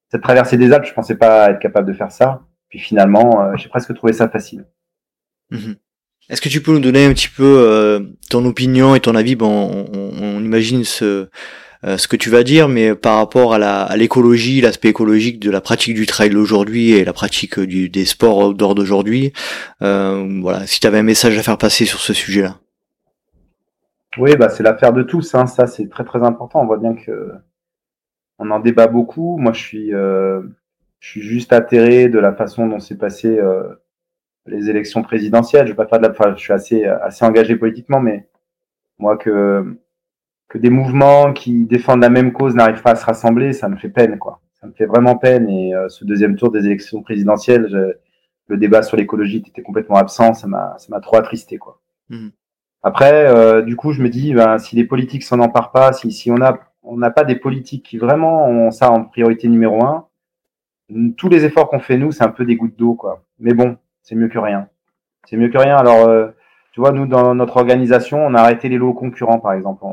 cette 0.08 0.22
traversée 0.22 0.56
des 0.56 0.72
Alpes, 0.72 0.86
je 0.86 0.94
pensais 0.94 1.16
pas 1.16 1.50
être 1.50 1.58
capable 1.58 1.86
de 1.86 1.92
faire 1.92 2.10
ça. 2.10 2.42
Puis 2.74 2.80
finalement, 2.80 3.40
euh, 3.40 3.52
j'ai 3.54 3.68
presque 3.68 3.94
trouvé 3.94 4.12
ça 4.12 4.28
facile. 4.28 4.64
Mhm. 5.52 5.76
Est-ce 6.28 6.40
que 6.40 6.48
tu 6.48 6.60
peux 6.60 6.72
nous 6.72 6.80
donner 6.80 7.04
un 7.04 7.12
petit 7.12 7.28
peu 7.28 7.44
euh, 7.44 8.00
ton 8.28 8.44
opinion 8.46 8.96
et 8.96 9.00
ton 9.00 9.14
avis? 9.14 9.36
Bon, 9.36 9.86
on, 9.92 10.40
imagine 10.40 10.82
ce, 10.82 11.28
euh, 11.84 11.96
ce 11.98 12.08
que 12.08 12.16
tu 12.16 12.30
vas 12.30 12.42
dire, 12.42 12.66
mais 12.68 12.96
par 12.96 13.18
rapport 13.18 13.54
à 13.54 13.96
l'écologie, 13.96 14.60
l'aspect 14.60 14.88
écologique 14.88 15.38
de 15.38 15.52
la 15.52 15.60
pratique 15.60 15.94
du 15.94 16.04
trail 16.06 16.34
aujourd'hui 16.34 16.90
et 16.90 17.04
la 17.04 17.12
pratique 17.12 17.60
du, 17.60 17.88
des 17.88 18.04
sports 18.06 18.38
outdoor 18.38 18.74
d'aujourd'hui, 18.74 19.32
voilà, 19.78 20.66
si 20.66 20.80
tu 20.80 20.88
avais 20.88 20.98
un 20.98 21.04
message 21.04 21.38
à 21.38 21.42
faire 21.44 21.56
passer 21.56 21.84
sur 21.84 22.00
ce 22.00 22.12
sujet-là. 22.12 22.58
Oui, 24.18 24.34
bah, 24.34 24.48
c'est 24.48 24.64
l'affaire 24.64 24.92
de 24.92 25.04
tous. 25.04 25.32
Hein. 25.36 25.46
Ça, 25.46 25.68
c'est 25.68 25.88
très 25.88 26.02
très 26.02 26.24
important. 26.24 26.60
On 26.60 26.66
voit 26.66 26.78
bien 26.78 26.96
que 26.96 27.34
on 28.40 28.50
en 28.50 28.58
débat 28.58 28.88
beaucoup. 28.88 29.38
Moi, 29.38 29.52
je 29.52 29.60
suis, 29.60 29.92
je 31.04 31.10
suis 31.10 31.20
juste 31.20 31.52
atterré 31.52 32.08
de 32.08 32.18
la 32.18 32.32
façon 32.32 32.66
dont 32.66 32.80
s'est 32.80 32.96
passé 32.96 33.38
euh, 33.38 33.62
les 34.46 34.70
élections 34.70 35.02
présidentielles. 35.02 35.66
Je 35.66 35.72
vais 35.72 35.76
pas 35.76 35.86
faire 35.86 35.98
de 35.98 36.06
la, 36.06 36.10
enfin, 36.10 36.34
je 36.34 36.40
suis 36.40 36.52
assez 36.54 36.86
assez 36.86 37.26
engagé 37.26 37.56
politiquement, 37.56 38.00
mais 38.00 38.26
moi 38.98 39.18
que 39.18 39.76
que 40.48 40.56
des 40.56 40.70
mouvements 40.70 41.34
qui 41.34 41.66
défendent 41.66 42.00
la 42.00 42.08
même 42.08 42.32
cause 42.32 42.54
n'arrivent 42.54 42.80
pas 42.80 42.92
à 42.92 42.96
se 42.96 43.04
rassembler, 43.04 43.52
ça 43.52 43.68
me 43.68 43.76
fait 43.76 43.90
peine, 43.90 44.18
quoi. 44.18 44.40
Ça 44.58 44.66
me 44.66 44.72
fait 44.72 44.86
vraiment 44.86 45.18
peine. 45.18 45.46
Et 45.50 45.74
euh, 45.74 45.90
ce 45.90 46.06
deuxième 46.06 46.36
tour 46.36 46.50
des 46.50 46.64
élections 46.64 47.02
présidentielles, 47.02 47.98
le 48.46 48.56
débat 48.56 48.82
sur 48.82 48.96
l'écologie 48.96 49.44
était 49.46 49.62
complètement 49.62 49.96
absent. 49.96 50.32
Ça 50.32 50.46
m'a 50.46 50.74
ça 50.78 50.86
m'a 50.88 51.00
trop 51.00 51.16
attristé, 51.16 51.58
quoi. 51.58 51.82
Mmh. 52.08 52.28
Après, 52.82 53.26
euh, 53.26 53.60
du 53.60 53.76
coup, 53.76 53.92
je 53.92 54.02
me 54.02 54.08
dis, 54.08 54.32
ben, 54.32 54.56
si 54.58 54.74
les 54.74 54.84
politiques 54.84 55.24
s'en 55.24 55.40
emparent 55.40 55.72
pas, 55.72 55.92
si, 55.92 56.10
si 56.12 56.30
on 56.30 56.40
a 56.40 56.58
on 56.82 56.96
n'a 56.96 57.10
pas 57.10 57.24
des 57.24 57.36
politiques 57.36 57.84
qui 57.84 57.98
vraiment 57.98 58.48
ont 58.48 58.70
ça 58.70 58.90
en 58.90 59.04
priorité 59.04 59.48
numéro 59.48 59.84
un, 59.84 60.06
tous 61.16 61.28
les 61.28 61.44
efforts 61.44 61.68
qu'on 61.68 61.80
fait 61.80 61.96
nous, 61.96 62.12
c'est 62.12 62.24
un 62.24 62.30
peu 62.30 62.44
des 62.44 62.56
gouttes 62.56 62.76
d'eau, 62.76 62.94
quoi. 62.94 63.22
Mais 63.38 63.54
bon, 63.54 63.76
c'est 64.02 64.14
mieux 64.14 64.28
que 64.28 64.38
rien. 64.38 64.68
C'est 65.28 65.36
mieux 65.36 65.48
que 65.48 65.58
rien. 65.58 65.76
Alors, 65.76 66.06
euh, 66.06 66.28
tu 66.72 66.80
vois, 66.80 66.92
nous, 66.92 67.06
dans 67.06 67.34
notre 67.34 67.56
organisation, 67.56 68.24
on 68.24 68.34
a 68.34 68.40
arrêté 68.40 68.68
les 68.68 68.78
lots 68.78 68.92
concurrents, 68.92 69.38
par 69.38 69.52
exemple. 69.52 69.84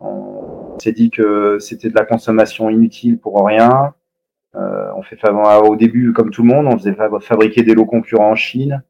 On, 0.00 0.78
s'est 0.78 0.92
dit 0.92 1.10
que 1.10 1.58
c'était 1.60 1.90
de 1.90 1.94
la 1.94 2.04
consommation 2.04 2.68
inutile 2.70 3.18
pour 3.18 3.46
rien. 3.46 3.94
Euh, 4.56 4.90
on 4.96 5.02
fait 5.02 5.18
au 5.28 5.76
début, 5.76 6.12
comme 6.12 6.30
tout 6.30 6.42
le 6.42 6.48
monde, 6.48 6.66
on 6.66 6.76
faisait 6.76 6.96
fabriquer 7.20 7.62
des 7.62 7.74
lots 7.74 7.84
concurrents 7.84 8.30
en 8.30 8.34
Chine 8.34 8.82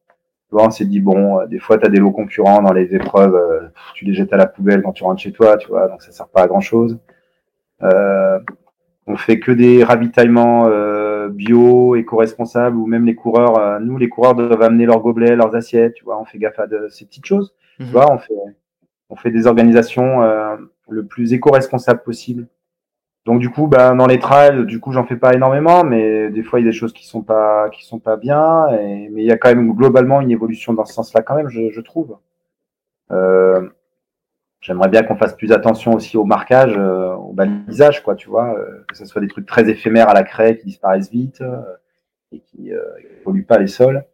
on 0.60 0.70
s'est 0.70 0.84
dit 0.84 1.00
bon, 1.00 1.40
euh, 1.40 1.46
des 1.46 1.58
fois 1.58 1.78
tu 1.78 1.86
as 1.86 1.88
des 1.88 1.98
lots 1.98 2.10
concurrents 2.10 2.62
dans 2.62 2.72
les 2.72 2.94
épreuves, 2.94 3.34
euh, 3.34 3.68
tu 3.94 4.04
les 4.04 4.14
jettes 4.14 4.32
à 4.32 4.36
la 4.36 4.46
poubelle 4.46 4.82
quand 4.82 4.92
tu 4.92 5.04
rentres 5.04 5.22
chez 5.22 5.32
toi, 5.32 5.56
tu 5.56 5.68
vois, 5.68 5.88
donc 5.88 6.02
ça 6.02 6.12
sert 6.12 6.28
pas 6.28 6.42
à 6.42 6.46
grand 6.46 6.60
chose. 6.60 6.98
On 9.06 9.16
fait 9.16 9.40
que 9.40 9.50
des 9.50 9.82
ravitaillements 9.82 10.68
bio, 11.28 11.96
éco-responsables, 11.96 12.76
ou 12.76 12.86
même 12.86 13.04
les 13.04 13.14
coureurs, 13.14 13.58
euh, 13.58 13.78
nous 13.78 13.98
les 13.98 14.08
coureurs 14.08 14.34
doivent 14.34 14.62
amener 14.62 14.86
leurs 14.86 15.00
gobelets, 15.00 15.36
leurs 15.36 15.54
assiettes, 15.54 15.94
tu 15.94 16.04
vois, 16.04 16.20
on 16.20 16.24
fait 16.24 16.38
gaffe 16.38 16.58
à 16.58 16.66
de, 16.66 16.88
ces 16.88 17.04
petites 17.04 17.26
choses, 17.26 17.54
tu 17.78 17.84
mhm. 17.84 17.90
vois, 17.90 18.12
on 18.12 18.18
fait, 18.18 18.34
on 19.10 19.16
fait 19.16 19.30
des 19.30 19.46
organisations 19.46 20.20
le 20.88 21.04
plus 21.04 21.32
éco-responsable 21.32 22.02
possible. 22.02 22.46
Donc 23.24 23.38
du 23.38 23.50
coup, 23.50 23.68
bah, 23.68 23.94
dans 23.94 24.06
les 24.06 24.18
trails, 24.18 24.66
du 24.66 24.80
coup, 24.80 24.92
j'en 24.92 25.04
fais 25.04 25.16
pas 25.16 25.32
énormément, 25.32 25.84
mais 25.84 26.30
des 26.30 26.42
fois 26.42 26.58
il 26.58 26.64
y 26.64 26.68
a 26.68 26.72
des 26.72 26.76
choses 26.76 26.92
qui 26.92 27.06
sont 27.06 27.22
pas 27.22 27.68
qui 27.70 27.84
sont 27.84 28.00
pas 28.00 28.16
bien. 28.16 28.66
Et, 28.78 29.08
mais 29.10 29.22
il 29.22 29.26
y 29.26 29.30
a 29.30 29.36
quand 29.36 29.48
même 29.48 29.72
globalement 29.74 30.20
une 30.20 30.30
évolution 30.30 30.72
dans 30.72 30.84
ce 30.84 30.94
sens-là 30.94 31.22
quand 31.22 31.36
même, 31.36 31.48
je, 31.48 31.70
je 31.70 31.80
trouve. 31.80 32.16
Euh, 33.12 33.68
J'aimerais 34.62 34.88
bien 34.88 35.02
qu'on 35.02 35.16
fasse 35.16 35.34
plus 35.34 35.50
attention 35.50 35.92
aussi 35.92 36.16
au 36.16 36.24
marquage, 36.24 36.74
euh, 36.78 37.14
au 37.14 37.32
balisage, 37.32 38.00
quoi, 38.04 38.14
tu 38.14 38.28
vois, 38.28 38.56
euh, 38.56 38.84
que 38.88 38.96
ce 38.96 39.04
soit 39.04 39.20
des 39.20 39.26
trucs 39.26 39.44
très 39.44 39.68
éphémères 39.68 40.08
à 40.08 40.14
la 40.14 40.22
craie 40.22 40.56
qui 40.56 40.66
disparaissent 40.66 41.10
vite 41.10 41.40
euh, 41.40 41.60
et 42.30 42.38
qui 42.38 42.70
ne 42.70 43.22
polluent 43.24 43.44
pas 43.44 43.58
les 43.58 43.66
sols. 43.66 44.04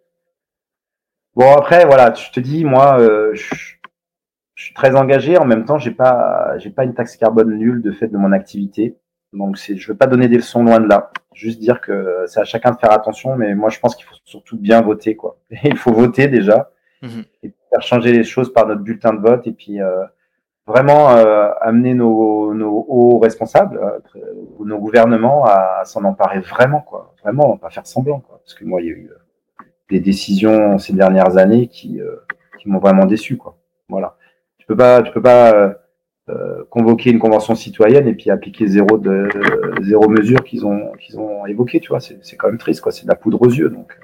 Bon 1.34 1.52
après, 1.52 1.84
voilà, 1.84 2.14
je 2.14 2.30
te 2.30 2.40
dis, 2.40 2.64
moi, 2.64 2.96
je, 3.34 3.54
je 4.54 4.64
suis 4.64 4.74
très 4.74 4.96
engagé. 4.96 5.36
En 5.36 5.44
même 5.44 5.66
temps, 5.66 5.78
j'ai 5.78 5.90
pas, 5.90 6.56
j'ai 6.56 6.70
pas 6.70 6.84
une 6.84 6.94
taxe 6.94 7.16
carbone 7.18 7.54
nulle 7.54 7.82
de 7.82 7.92
fait 7.92 8.08
de 8.08 8.16
mon 8.16 8.32
activité. 8.32 8.96
Donc, 9.34 9.58
c'est, 9.58 9.76
je 9.76 9.92
veux 9.92 9.98
pas 9.98 10.06
donner 10.06 10.28
des 10.28 10.36
leçons 10.36 10.64
loin 10.64 10.80
de 10.80 10.88
là. 10.88 11.12
Juste 11.34 11.60
dire 11.60 11.82
que 11.82 12.24
c'est 12.26 12.40
à 12.40 12.44
chacun 12.44 12.72
de 12.72 12.78
faire 12.78 12.92
attention. 12.92 13.36
Mais 13.36 13.54
moi, 13.54 13.68
je 13.68 13.78
pense 13.78 13.94
qu'il 13.94 14.06
faut 14.06 14.16
surtout 14.24 14.56
bien 14.58 14.80
voter, 14.80 15.14
quoi. 15.14 15.38
il 15.62 15.76
faut 15.76 15.92
voter 15.92 16.26
déjà 16.26 16.70
mhm. 17.02 17.24
et 17.42 17.52
faire 17.70 17.82
changer 17.82 18.12
les 18.12 18.24
choses 18.24 18.50
par 18.50 18.66
notre 18.66 18.80
bulletin 18.80 19.12
de 19.12 19.20
vote 19.20 19.46
et 19.46 19.52
puis 19.52 19.80
euh, 19.82 20.04
vraiment 20.68 21.10
euh, 21.10 21.50
amener 21.60 21.94
nos, 21.94 22.54
nos 22.54 22.84
hauts 22.88 23.18
responsables, 23.18 23.80
euh, 23.82 24.20
nos 24.64 24.78
gouvernements 24.78 25.44
à, 25.44 25.82
s'en 25.84 26.04
emparer 26.04 26.40
vraiment, 26.40 26.80
quoi. 26.80 27.14
Vraiment, 27.22 27.56
pas 27.56 27.70
faire 27.70 27.86
semblant, 27.86 28.20
quoi. 28.20 28.40
Parce 28.44 28.54
que 28.54 28.64
moi, 28.64 28.80
il 28.80 28.86
y 28.86 28.90
a 28.90 28.92
eu 28.92 29.10
des 29.90 30.00
décisions 30.00 30.78
ces 30.78 30.92
dernières 30.92 31.36
années 31.36 31.66
qui, 31.66 32.00
qui 32.60 32.68
m'ont 32.68 32.78
vraiment 32.78 33.06
déçu, 33.06 33.36
quoi. 33.36 33.56
Voilà 33.88 34.18
peux 34.68 34.76
pas, 34.76 35.02
tu 35.02 35.10
peux 35.10 35.22
pas 35.22 35.54
euh, 35.54 35.70
euh, 36.28 36.64
convoquer 36.70 37.10
une 37.10 37.18
convention 37.18 37.56
citoyenne 37.56 38.06
et 38.06 38.14
puis 38.14 38.30
appliquer 38.30 38.68
zéro 38.68 38.98
de 38.98 39.28
zéro 39.82 40.08
mesure 40.08 40.44
qu'ils 40.44 40.64
ont 40.64 40.92
qu'ils 41.00 41.18
ont 41.18 41.46
évoqué. 41.46 41.80
Tu 41.80 41.88
vois, 41.88 42.00
c'est 42.00 42.36
quand 42.36 42.48
même 42.48 42.58
triste, 42.58 42.82
quoi. 42.82 42.92
C'est 42.92 43.04
de 43.04 43.08
la 43.08 43.16
poudre 43.16 43.42
aux 43.42 43.50
yeux, 43.50 43.70
donc. 43.70 43.98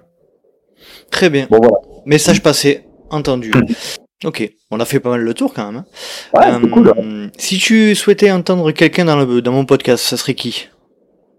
Très 1.11 1.31
bien. 1.31 1.47
Bon 1.49 1.59
voilà. 1.59 1.77
Message 2.07 2.43
passé, 2.43 2.87
entendu. 3.11 3.53
Ok, 4.23 4.49
on 4.71 4.81
a 4.81 4.85
fait 4.85 5.01
pas 5.01 5.11
mal 5.11 5.21
le 5.21 5.35
tour 5.35 5.53
quand 5.53 5.71
même. 5.71 5.85
Hein. 6.35 6.61
Cool, 6.73 6.93
hein. 6.97 7.31
Si 7.37 7.59
tu 7.59 7.95
souhaitais 7.95 8.31
entendre 8.31 8.71
quelqu'un 8.73 9.05
dans, 9.05 9.17
le, 9.17 9.43
dans 9.43 9.53
mon 9.53 9.67
podcast, 9.67 10.05
ça 10.05 10.17
serait 10.17 10.35
qui? 10.35 10.69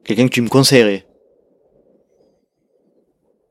Quelqu'un 0.04 0.28
que 0.28 0.34
tu 0.34 0.42
me 0.42 0.50
conseillerais? 0.50 1.06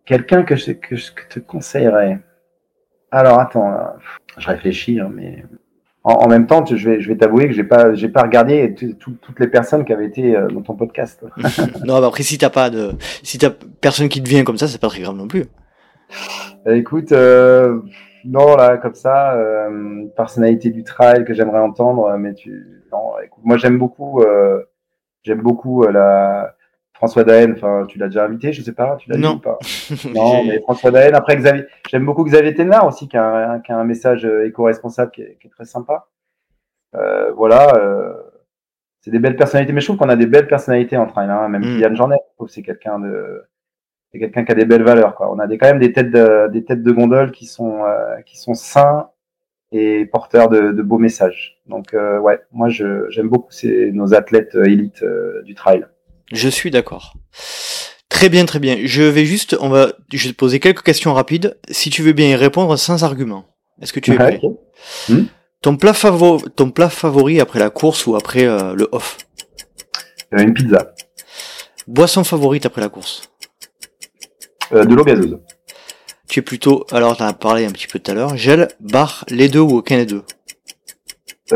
Quelqu'un 0.06 0.42
que 0.42 0.54
je, 0.54 0.72
que 0.72 0.96
je 0.96 1.06
te 1.30 1.40
conseillerais. 1.40 2.20
Alors 3.10 3.40
attends, 3.40 3.72
je 4.36 4.46
réfléchis, 4.46 5.00
hein, 5.00 5.10
mais 5.12 5.44
en, 6.04 6.28
même 6.28 6.46
temps, 6.46 6.64
je 6.66 6.74
vais, 6.76 7.00
je 7.00 7.08
vais 7.08 7.16
t'avouer 7.16 7.46
que 7.46 7.54
j'ai 7.54 7.64
pas, 7.64 7.94
j'ai 7.94 8.10
pas 8.10 8.22
regardé 8.22 8.74
toutes 9.00 9.40
les 9.40 9.46
personnes 9.46 9.86
qui 9.86 9.92
avaient 9.92 10.06
été 10.06 10.36
euh, 10.36 10.48
dans 10.48 10.60
ton 10.60 10.74
podcast. 10.74 11.24
non, 11.84 11.98
bah 12.00 12.08
après, 12.08 12.22
si 12.22 12.36
t'as 12.36 12.50
pas 12.50 12.68
de, 12.68 12.92
si 13.22 13.38
t'as 13.38 13.50
personne 13.80 14.10
qui 14.10 14.22
te 14.22 14.28
vient 14.28 14.44
comme 14.44 14.58
ça, 14.58 14.68
c'est 14.68 14.80
pas 14.80 14.88
très 14.88 15.00
grave 15.00 15.16
non 15.16 15.28
plus. 15.28 15.46
Euh, 16.66 16.74
écoute, 16.74 17.12
euh, 17.12 17.80
non 18.24 18.56
là, 18.56 18.78
comme 18.78 18.94
ça, 18.94 19.34
euh, 19.34 20.06
personnalité 20.16 20.70
du 20.70 20.84
trail 20.84 21.24
que 21.24 21.34
j'aimerais 21.34 21.60
entendre, 21.60 22.16
mais 22.16 22.34
tu, 22.34 22.82
non, 22.92 23.12
écoute, 23.24 23.44
moi 23.44 23.56
j'aime 23.56 23.78
beaucoup, 23.78 24.24
j'aime 25.22 25.40
beaucoup 25.40 25.82
la 25.82 26.54
François 26.94 27.24
Daen, 27.24 27.52
enfin, 27.52 27.84
tu 27.88 27.98
l'as 27.98 28.06
déjà 28.06 28.24
invité, 28.24 28.52
je 28.52 28.62
sais 28.62 28.72
pas, 28.72 28.96
tu 28.96 29.10
l'as 29.10 29.18
non. 29.18 29.38
pas? 29.38 29.58
Non, 30.14 30.44
mais 30.44 30.60
François 30.60 30.90
Daen. 30.90 31.14
Après, 31.14 31.36
Xavier, 31.36 31.66
j'aime 31.90 32.06
beaucoup 32.06 32.24
Xavier 32.24 32.54
Ténard 32.54 32.86
aussi, 32.86 33.08
qui 33.08 33.16
a 33.16 33.52
un, 33.52 33.60
qui 33.60 33.72
a 33.72 33.76
un 33.76 33.84
message 33.84 34.24
euh, 34.24 34.46
éco-responsable 34.46 35.10
qui, 35.10 35.22
qui, 35.40 35.48
est 35.48 35.50
très 35.50 35.64
sympa. 35.64 36.06
Euh, 36.94 37.32
voilà, 37.32 37.74
euh, 37.74 38.14
c'est 39.00 39.10
des 39.10 39.18
belles 39.18 39.36
personnalités, 39.36 39.72
mais 39.72 39.80
je 39.80 39.86
trouve 39.86 39.98
qu'on 39.98 40.08
a 40.08 40.16
des 40.16 40.26
belles 40.26 40.46
personnalités 40.46 40.96
en 40.96 41.06
train, 41.06 41.28
hein. 41.28 41.48
même 41.48 41.62
mm. 41.62 41.80
Yann 41.80 41.96
Jornet, 41.96 42.16
je 42.30 42.34
trouve 42.36 42.48
c'est 42.48 42.62
quelqu'un 42.62 43.00
de, 43.00 43.42
c'est 44.14 44.20
quelqu'un 44.20 44.44
qui 44.44 44.52
a 44.52 44.54
des 44.54 44.64
belles 44.64 44.84
valeurs, 44.84 45.16
quoi. 45.16 45.28
On 45.34 45.40
a 45.40 45.48
des, 45.48 45.58
quand 45.58 45.66
même 45.66 45.80
des 45.80 45.92
têtes 45.92 46.12
de, 46.12 46.48
des 46.52 46.64
têtes 46.64 46.84
de 46.84 46.92
gondole 46.92 47.32
qui 47.32 47.46
sont, 47.46 47.84
euh, 47.84 48.20
qui 48.24 48.38
sont 48.38 48.54
sains 48.54 49.08
et 49.72 50.06
porteurs 50.06 50.48
de, 50.48 50.70
de 50.70 50.82
beaux 50.82 50.98
messages. 50.98 51.60
Donc, 51.66 51.94
euh, 51.94 52.20
ouais, 52.20 52.38
moi, 52.52 52.68
j'aime 52.68 53.28
beaucoup 53.28 53.50
ces, 53.50 53.90
nos 53.90 54.14
athlètes 54.14 54.54
élites 54.54 55.04
du 55.44 55.56
trail. 55.56 55.84
Je 56.32 56.48
suis 56.48 56.70
d'accord. 56.70 57.14
Très 58.08 58.28
bien, 58.28 58.44
très 58.44 58.60
bien. 58.60 58.76
Je 58.84 59.02
vais 59.02 59.24
juste, 59.24 59.56
on 59.60 59.68
va, 59.68 59.88
je 60.12 60.28
vais 60.28 60.32
te 60.32 60.38
poser 60.38 60.60
quelques 60.60 60.82
questions 60.82 61.12
rapides. 61.12 61.58
Si 61.68 61.90
tu 61.90 62.02
veux 62.02 62.12
bien 62.12 62.28
y 62.28 62.36
répondre 62.36 62.78
sans 62.78 63.02
argument. 63.02 63.46
Est-ce 63.82 63.92
que 63.92 63.98
tu 63.98 64.12
es 64.12 64.16
prêt 64.16 64.40
hmm. 65.08 65.24
ton, 65.60 65.76
plat 65.76 65.92
favori, 65.92 66.44
ton 66.54 66.70
plat 66.70 66.88
favori 66.88 67.40
après 67.40 67.58
la 67.58 67.70
course 67.70 68.06
ou 68.06 68.14
après 68.14 68.44
euh, 68.44 68.74
le 68.76 68.88
off? 68.92 69.18
Euh, 70.32 70.42
Une 70.42 70.54
pizza. 70.54 70.94
Boisson 71.88 72.22
favorite 72.22 72.66
après 72.66 72.80
la 72.80 72.88
course 72.88 73.33
euh, 74.74 74.84
De 74.84 74.94
l'eau 74.94 75.04
gazeuse. 75.04 75.38
Tu 76.28 76.40
es 76.40 76.42
plutôt, 76.42 76.86
alors 76.90 77.16
t'en 77.16 77.26
as 77.26 77.32
parlé 77.32 77.66
un 77.66 77.70
petit 77.70 77.86
peu 77.86 77.98
tout 77.98 78.10
à 78.10 78.14
l'heure, 78.14 78.36
gel, 78.36 78.68
bar, 78.80 79.24
les 79.28 79.48
deux 79.48 79.60
ou 79.60 79.76
aucun 79.76 79.96
des 79.96 80.06
deux 80.06 80.22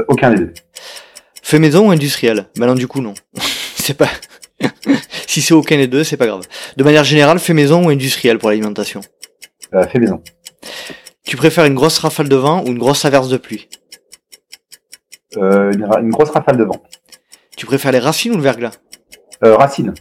Aucun 0.08 0.30
des 0.30 0.44
deux. 0.44 0.54
Fait 1.42 1.58
maison 1.58 1.88
ou 1.88 1.90
industriel? 1.90 2.48
Ben 2.56 2.66
non, 2.66 2.74
du 2.74 2.86
coup, 2.86 3.00
non. 3.00 3.14
c'est 3.76 3.94
pas. 3.94 4.10
si 5.26 5.40
c'est 5.40 5.54
aucun 5.54 5.76
des 5.76 5.86
deux, 5.86 6.04
c'est 6.04 6.18
pas 6.18 6.26
grave. 6.26 6.42
De 6.76 6.84
manière 6.84 7.04
générale, 7.04 7.38
fait 7.38 7.54
maison 7.54 7.86
ou 7.86 7.88
industriel 7.88 8.38
pour 8.38 8.50
l'alimentation? 8.50 9.00
Euh, 9.74 9.86
Fait 9.86 9.98
maison. 9.98 10.22
Tu 11.24 11.36
préfères 11.36 11.64
une 11.64 11.74
grosse 11.74 11.98
rafale 11.98 12.28
de 12.28 12.36
vent 12.36 12.62
ou 12.64 12.68
une 12.68 12.78
grosse 12.78 13.04
averse 13.04 13.28
de 13.28 13.36
pluie? 13.36 13.68
Euh, 15.36 15.72
une, 15.72 15.84
une, 15.84 16.10
grosse 16.10 16.30
rafale 16.30 16.56
de 16.56 16.64
vent. 16.64 16.82
Tu 17.56 17.66
préfères 17.66 17.92
les 17.92 17.98
racines 17.98 18.32
ou 18.32 18.36
le 18.36 18.42
verglas? 18.42 18.72
Euh, 19.44 19.56
Racines. 19.56 19.94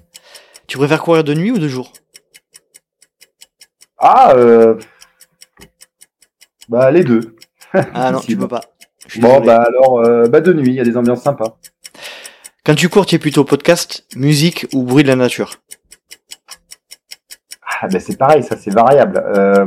Tu 0.68 0.78
préfères 0.78 1.02
courir 1.02 1.24
de 1.24 1.34
nuit 1.34 1.52
ou 1.52 1.60
de 1.60 1.68
jour? 1.68 1.92
Ah, 4.00 4.34
euh... 4.36 4.76
bah 6.70 6.92
les 6.92 7.04
deux. 7.04 7.36
Ah 7.74 8.12
non, 8.12 8.20
tu 8.28 8.38
peux 8.38 8.48
pas. 8.48 8.62
Bon, 9.18 9.42
bah 9.42 9.64
alors, 9.68 10.00
euh, 10.00 10.26
bah 10.26 10.42
de 10.42 10.54
nuit, 10.54 10.70
il 10.70 10.76
y 10.76 10.80
a 10.80 10.84
des 10.84 10.98
ambiances 10.98 11.24
sympas. 11.24 11.58
Quand 12.66 12.76
tu 12.76 12.90
cours, 12.90 13.06
tu 13.06 13.16
es 13.16 13.20
plutôt 13.20 13.46
podcast, 13.46 14.06
musique 14.16 14.68
ou 14.74 14.84
bruit 14.84 15.04
de 15.04 15.08
la 15.08 15.16
nature? 15.16 15.56
Ah, 17.82 17.88
bah 17.88 18.00
c'est 18.00 18.18
pareil, 18.18 18.44
ça 18.44 18.58
c'est 18.58 18.74
variable. 18.74 19.24
Euh, 19.26 19.66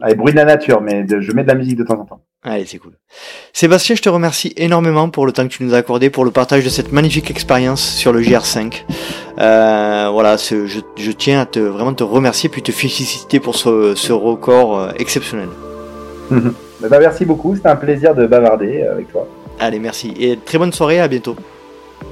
allez, 0.00 0.14
bruit 0.14 0.32
de 0.32 0.38
la 0.38 0.44
nature, 0.44 0.80
mais 0.80 1.04
de, 1.04 1.20
je 1.20 1.32
mets 1.32 1.42
de 1.42 1.48
la 1.48 1.54
musique 1.54 1.76
de 1.76 1.84
temps 1.84 2.00
en 2.00 2.04
temps. 2.04 2.24
Allez, 2.44 2.66
c'est 2.66 2.78
cool. 2.78 2.94
Sébastien, 3.52 3.94
je 3.94 4.02
te 4.02 4.08
remercie 4.08 4.52
énormément 4.56 5.08
pour 5.10 5.26
le 5.26 5.32
temps 5.32 5.44
que 5.44 5.52
tu 5.52 5.62
nous 5.62 5.74
as 5.74 5.76
accordé, 5.76 6.10
pour 6.10 6.24
le 6.24 6.32
partage 6.32 6.64
de 6.64 6.68
cette 6.70 6.90
magnifique 6.90 7.30
expérience 7.30 7.80
sur 7.80 8.12
le 8.12 8.20
GR5. 8.20 8.82
Euh, 9.38 10.08
voilà, 10.12 10.36
je, 10.36 10.66
je, 10.66 11.10
tiens 11.12 11.42
à 11.42 11.46
te 11.46 11.60
vraiment 11.60 11.94
te 11.94 12.02
remercier 12.02 12.48
puis 12.48 12.60
te 12.60 12.72
féliciter 12.72 13.38
pour 13.38 13.54
ce, 13.54 13.94
ce 13.94 14.12
record 14.12 14.76
euh, 14.76 14.90
exceptionnel. 14.98 15.48
bah, 16.30 16.98
merci 16.98 17.24
beaucoup, 17.24 17.54
c'était 17.54 17.68
un 17.68 17.76
plaisir 17.76 18.12
de 18.14 18.26
bavarder 18.26 18.82
avec 18.82 19.12
toi. 19.12 19.28
Allez, 19.60 19.78
merci. 19.78 20.12
Et 20.18 20.36
très 20.36 20.58
bonne 20.58 20.72
soirée, 20.72 20.98
à 20.98 21.06
bientôt. 21.06 21.36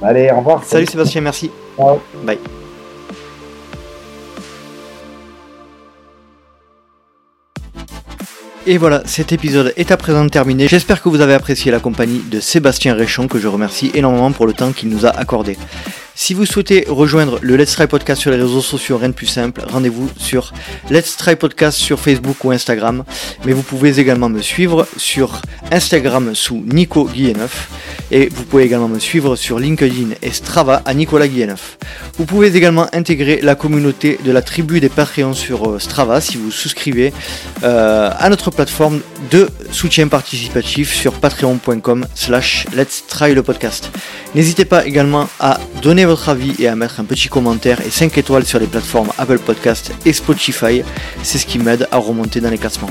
Allez, 0.01 0.31
au 0.31 0.37
revoir. 0.37 0.63
Salut 0.63 0.85
Sébastien, 0.85 1.19
merci. 1.19 1.51
Ciao. 1.75 1.99
Bye. 2.23 2.39
Et 8.67 8.77
voilà, 8.77 9.01
cet 9.05 9.31
épisode 9.31 9.73
est 9.75 9.91
à 9.91 9.97
présent 9.97 10.27
terminé. 10.29 10.67
J'espère 10.67 11.01
que 11.01 11.09
vous 11.09 11.21
avez 11.21 11.33
apprécié 11.33 11.71
la 11.71 11.79
compagnie 11.79 12.19
de 12.19 12.39
Sébastien 12.39 12.93
Réchon, 12.93 13.27
que 13.27 13.39
je 13.39 13.47
remercie 13.47 13.89
énormément 13.95 14.31
pour 14.31 14.45
le 14.45 14.53
temps 14.53 14.71
qu'il 14.71 14.89
nous 14.89 15.07
a 15.07 15.09
accordé. 15.09 15.57
Si 16.23 16.35
vous 16.35 16.45
souhaitez 16.45 16.85
rejoindre 16.87 17.39
le 17.41 17.57
Let's 17.57 17.71
Try 17.71 17.87
Podcast 17.87 18.21
sur 18.21 18.29
les 18.29 18.37
réseaux 18.37 18.61
sociaux, 18.61 18.99
rien 18.99 19.09
de 19.09 19.13
plus 19.15 19.25
simple, 19.25 19.63
rendez-vous 19.67 20.07
sur 20.17 20.53
Let's 20.91 21.17
Try 21.17 21.35
Podcast 21.35 21.79
sur 21.79 21.99
Facebook 21.99 22.43
ou 22.43 22.51
Instagram. 22.51 23.03
Mais 23.43 23.53
vous 23.53 23.63
pouvez 23.63 23.99
également 23.99 24.29
me 24.29 24.39
suivre 24.39 24.87
sur 24.97 25.41
Instagram 25.71 26.35
sous 26.35 26.63
Nico 26.67 27.05
Guilleneuf. 27.05 27.69
Et 28.11 28.29
vous 28.29 28.43
pouvez 28.43 28.65
également 28.65 28.87
me 28.87 28.99
suivre 28.99 29.35
sur 29.35 29.57
LinkedIn 29.57 30.09
et 30.21 30.29
Strava 30.29 30.83
à 30.85 30.93
Nicolas 30.93 31.27
Guilleneuf. 31.27 31.79
Vous 32.19 32.25
pouvez 32.25 32.55
également 32.55 32.85
intégrer 32.93 33.39
la 33.41 33.55
communauté 33.55 34.19
de 34.23 34.31
la 34.31 34.43
tribu 34.43 34.79
des 34.79 34.89
Patreons 34.89 35.33
sur 35.33 35.81
Strava 35.81 36.21
si 36.21 36.37
vous 36.37 36.51
souscrivez 36.51 37.13
euh, 37.63 38.11
à 38.15 38.29
notre 38.29 38.51
plateforme 38.51 38.99
de 39.31 39.49
soutien 39.71 40.07
participatif 40.07 40.93
sur 40.93 41.13
patreon.com 41.13 42.05
slash 42.13 42.67
let's 42.75 43.05
try 43.07 43.33
le 43.33 43.41
podcast. 43.41 43.89
N'hésitez 44.35 44.65
pas 44.65 44.85
également 44.85 45.27
à 45.39 45.59
donner 45.81 46.05
votre 46.11 46.27
avis 46.27 46.53
et 46.59 46.67
à 46.67 46.75
mettre 46.75 46.99
un 46.99 47.05
petit 47.05 47.29
commentaire 47.29 47.79
et 47.79 47.89
5 47.89 48.17
étoiles 48.17 48.45
sur 48.45 48.59
les 48.59 48.67
plateformes 48.67 49.11
Apple 49.17 49.39
Podcast 49.39 49.93
et 50.05 50.11
Spotify. 50.11 50.83
C'est 51.23 51.37
ce 51.37 51.45
qui 51.45 51.57
m'aide 51.57 51.87
à 51.89 51.99
remonter 51.99 52.41
dans 52.41 52.49
les 52.49 52.57
classements. 52.57 52.89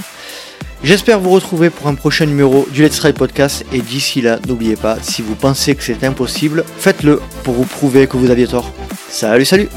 J'espère 0.82 1.20
vous 1.20 1.28
retrouver 1.28 1.68
pour 1.68 1.86
un 1.88 1.94
prochain 1.94 2.24
numéro 2.24 2.66
du 2.72 2.82
Let's 2.82 2.96
Try 2.96 3.12
Podcast 3.12 3.66
et 3.74 3.82
d'ici 3.82 4.22
là, 4.22 4.38
n'oubliez 4.48 4.76
pas, 4.76 4.96
si 5.02 5.20
vous 5.20 5.34
pensez 5.34 5.74
que 5.74 5.82
c'est 5.82 6.02
impossible, 6.02 6.64
faites-le 6.78 7.20
pour 7.44 7.52
vous 7.52 7.66
prouver 7.66 8.06
que 8.06 8.16
vous 8.16 8.30
aviez 8.30 8.46
tort. 8.46 8.72
Salut, 9.10 9.44
salut 9.44 9.68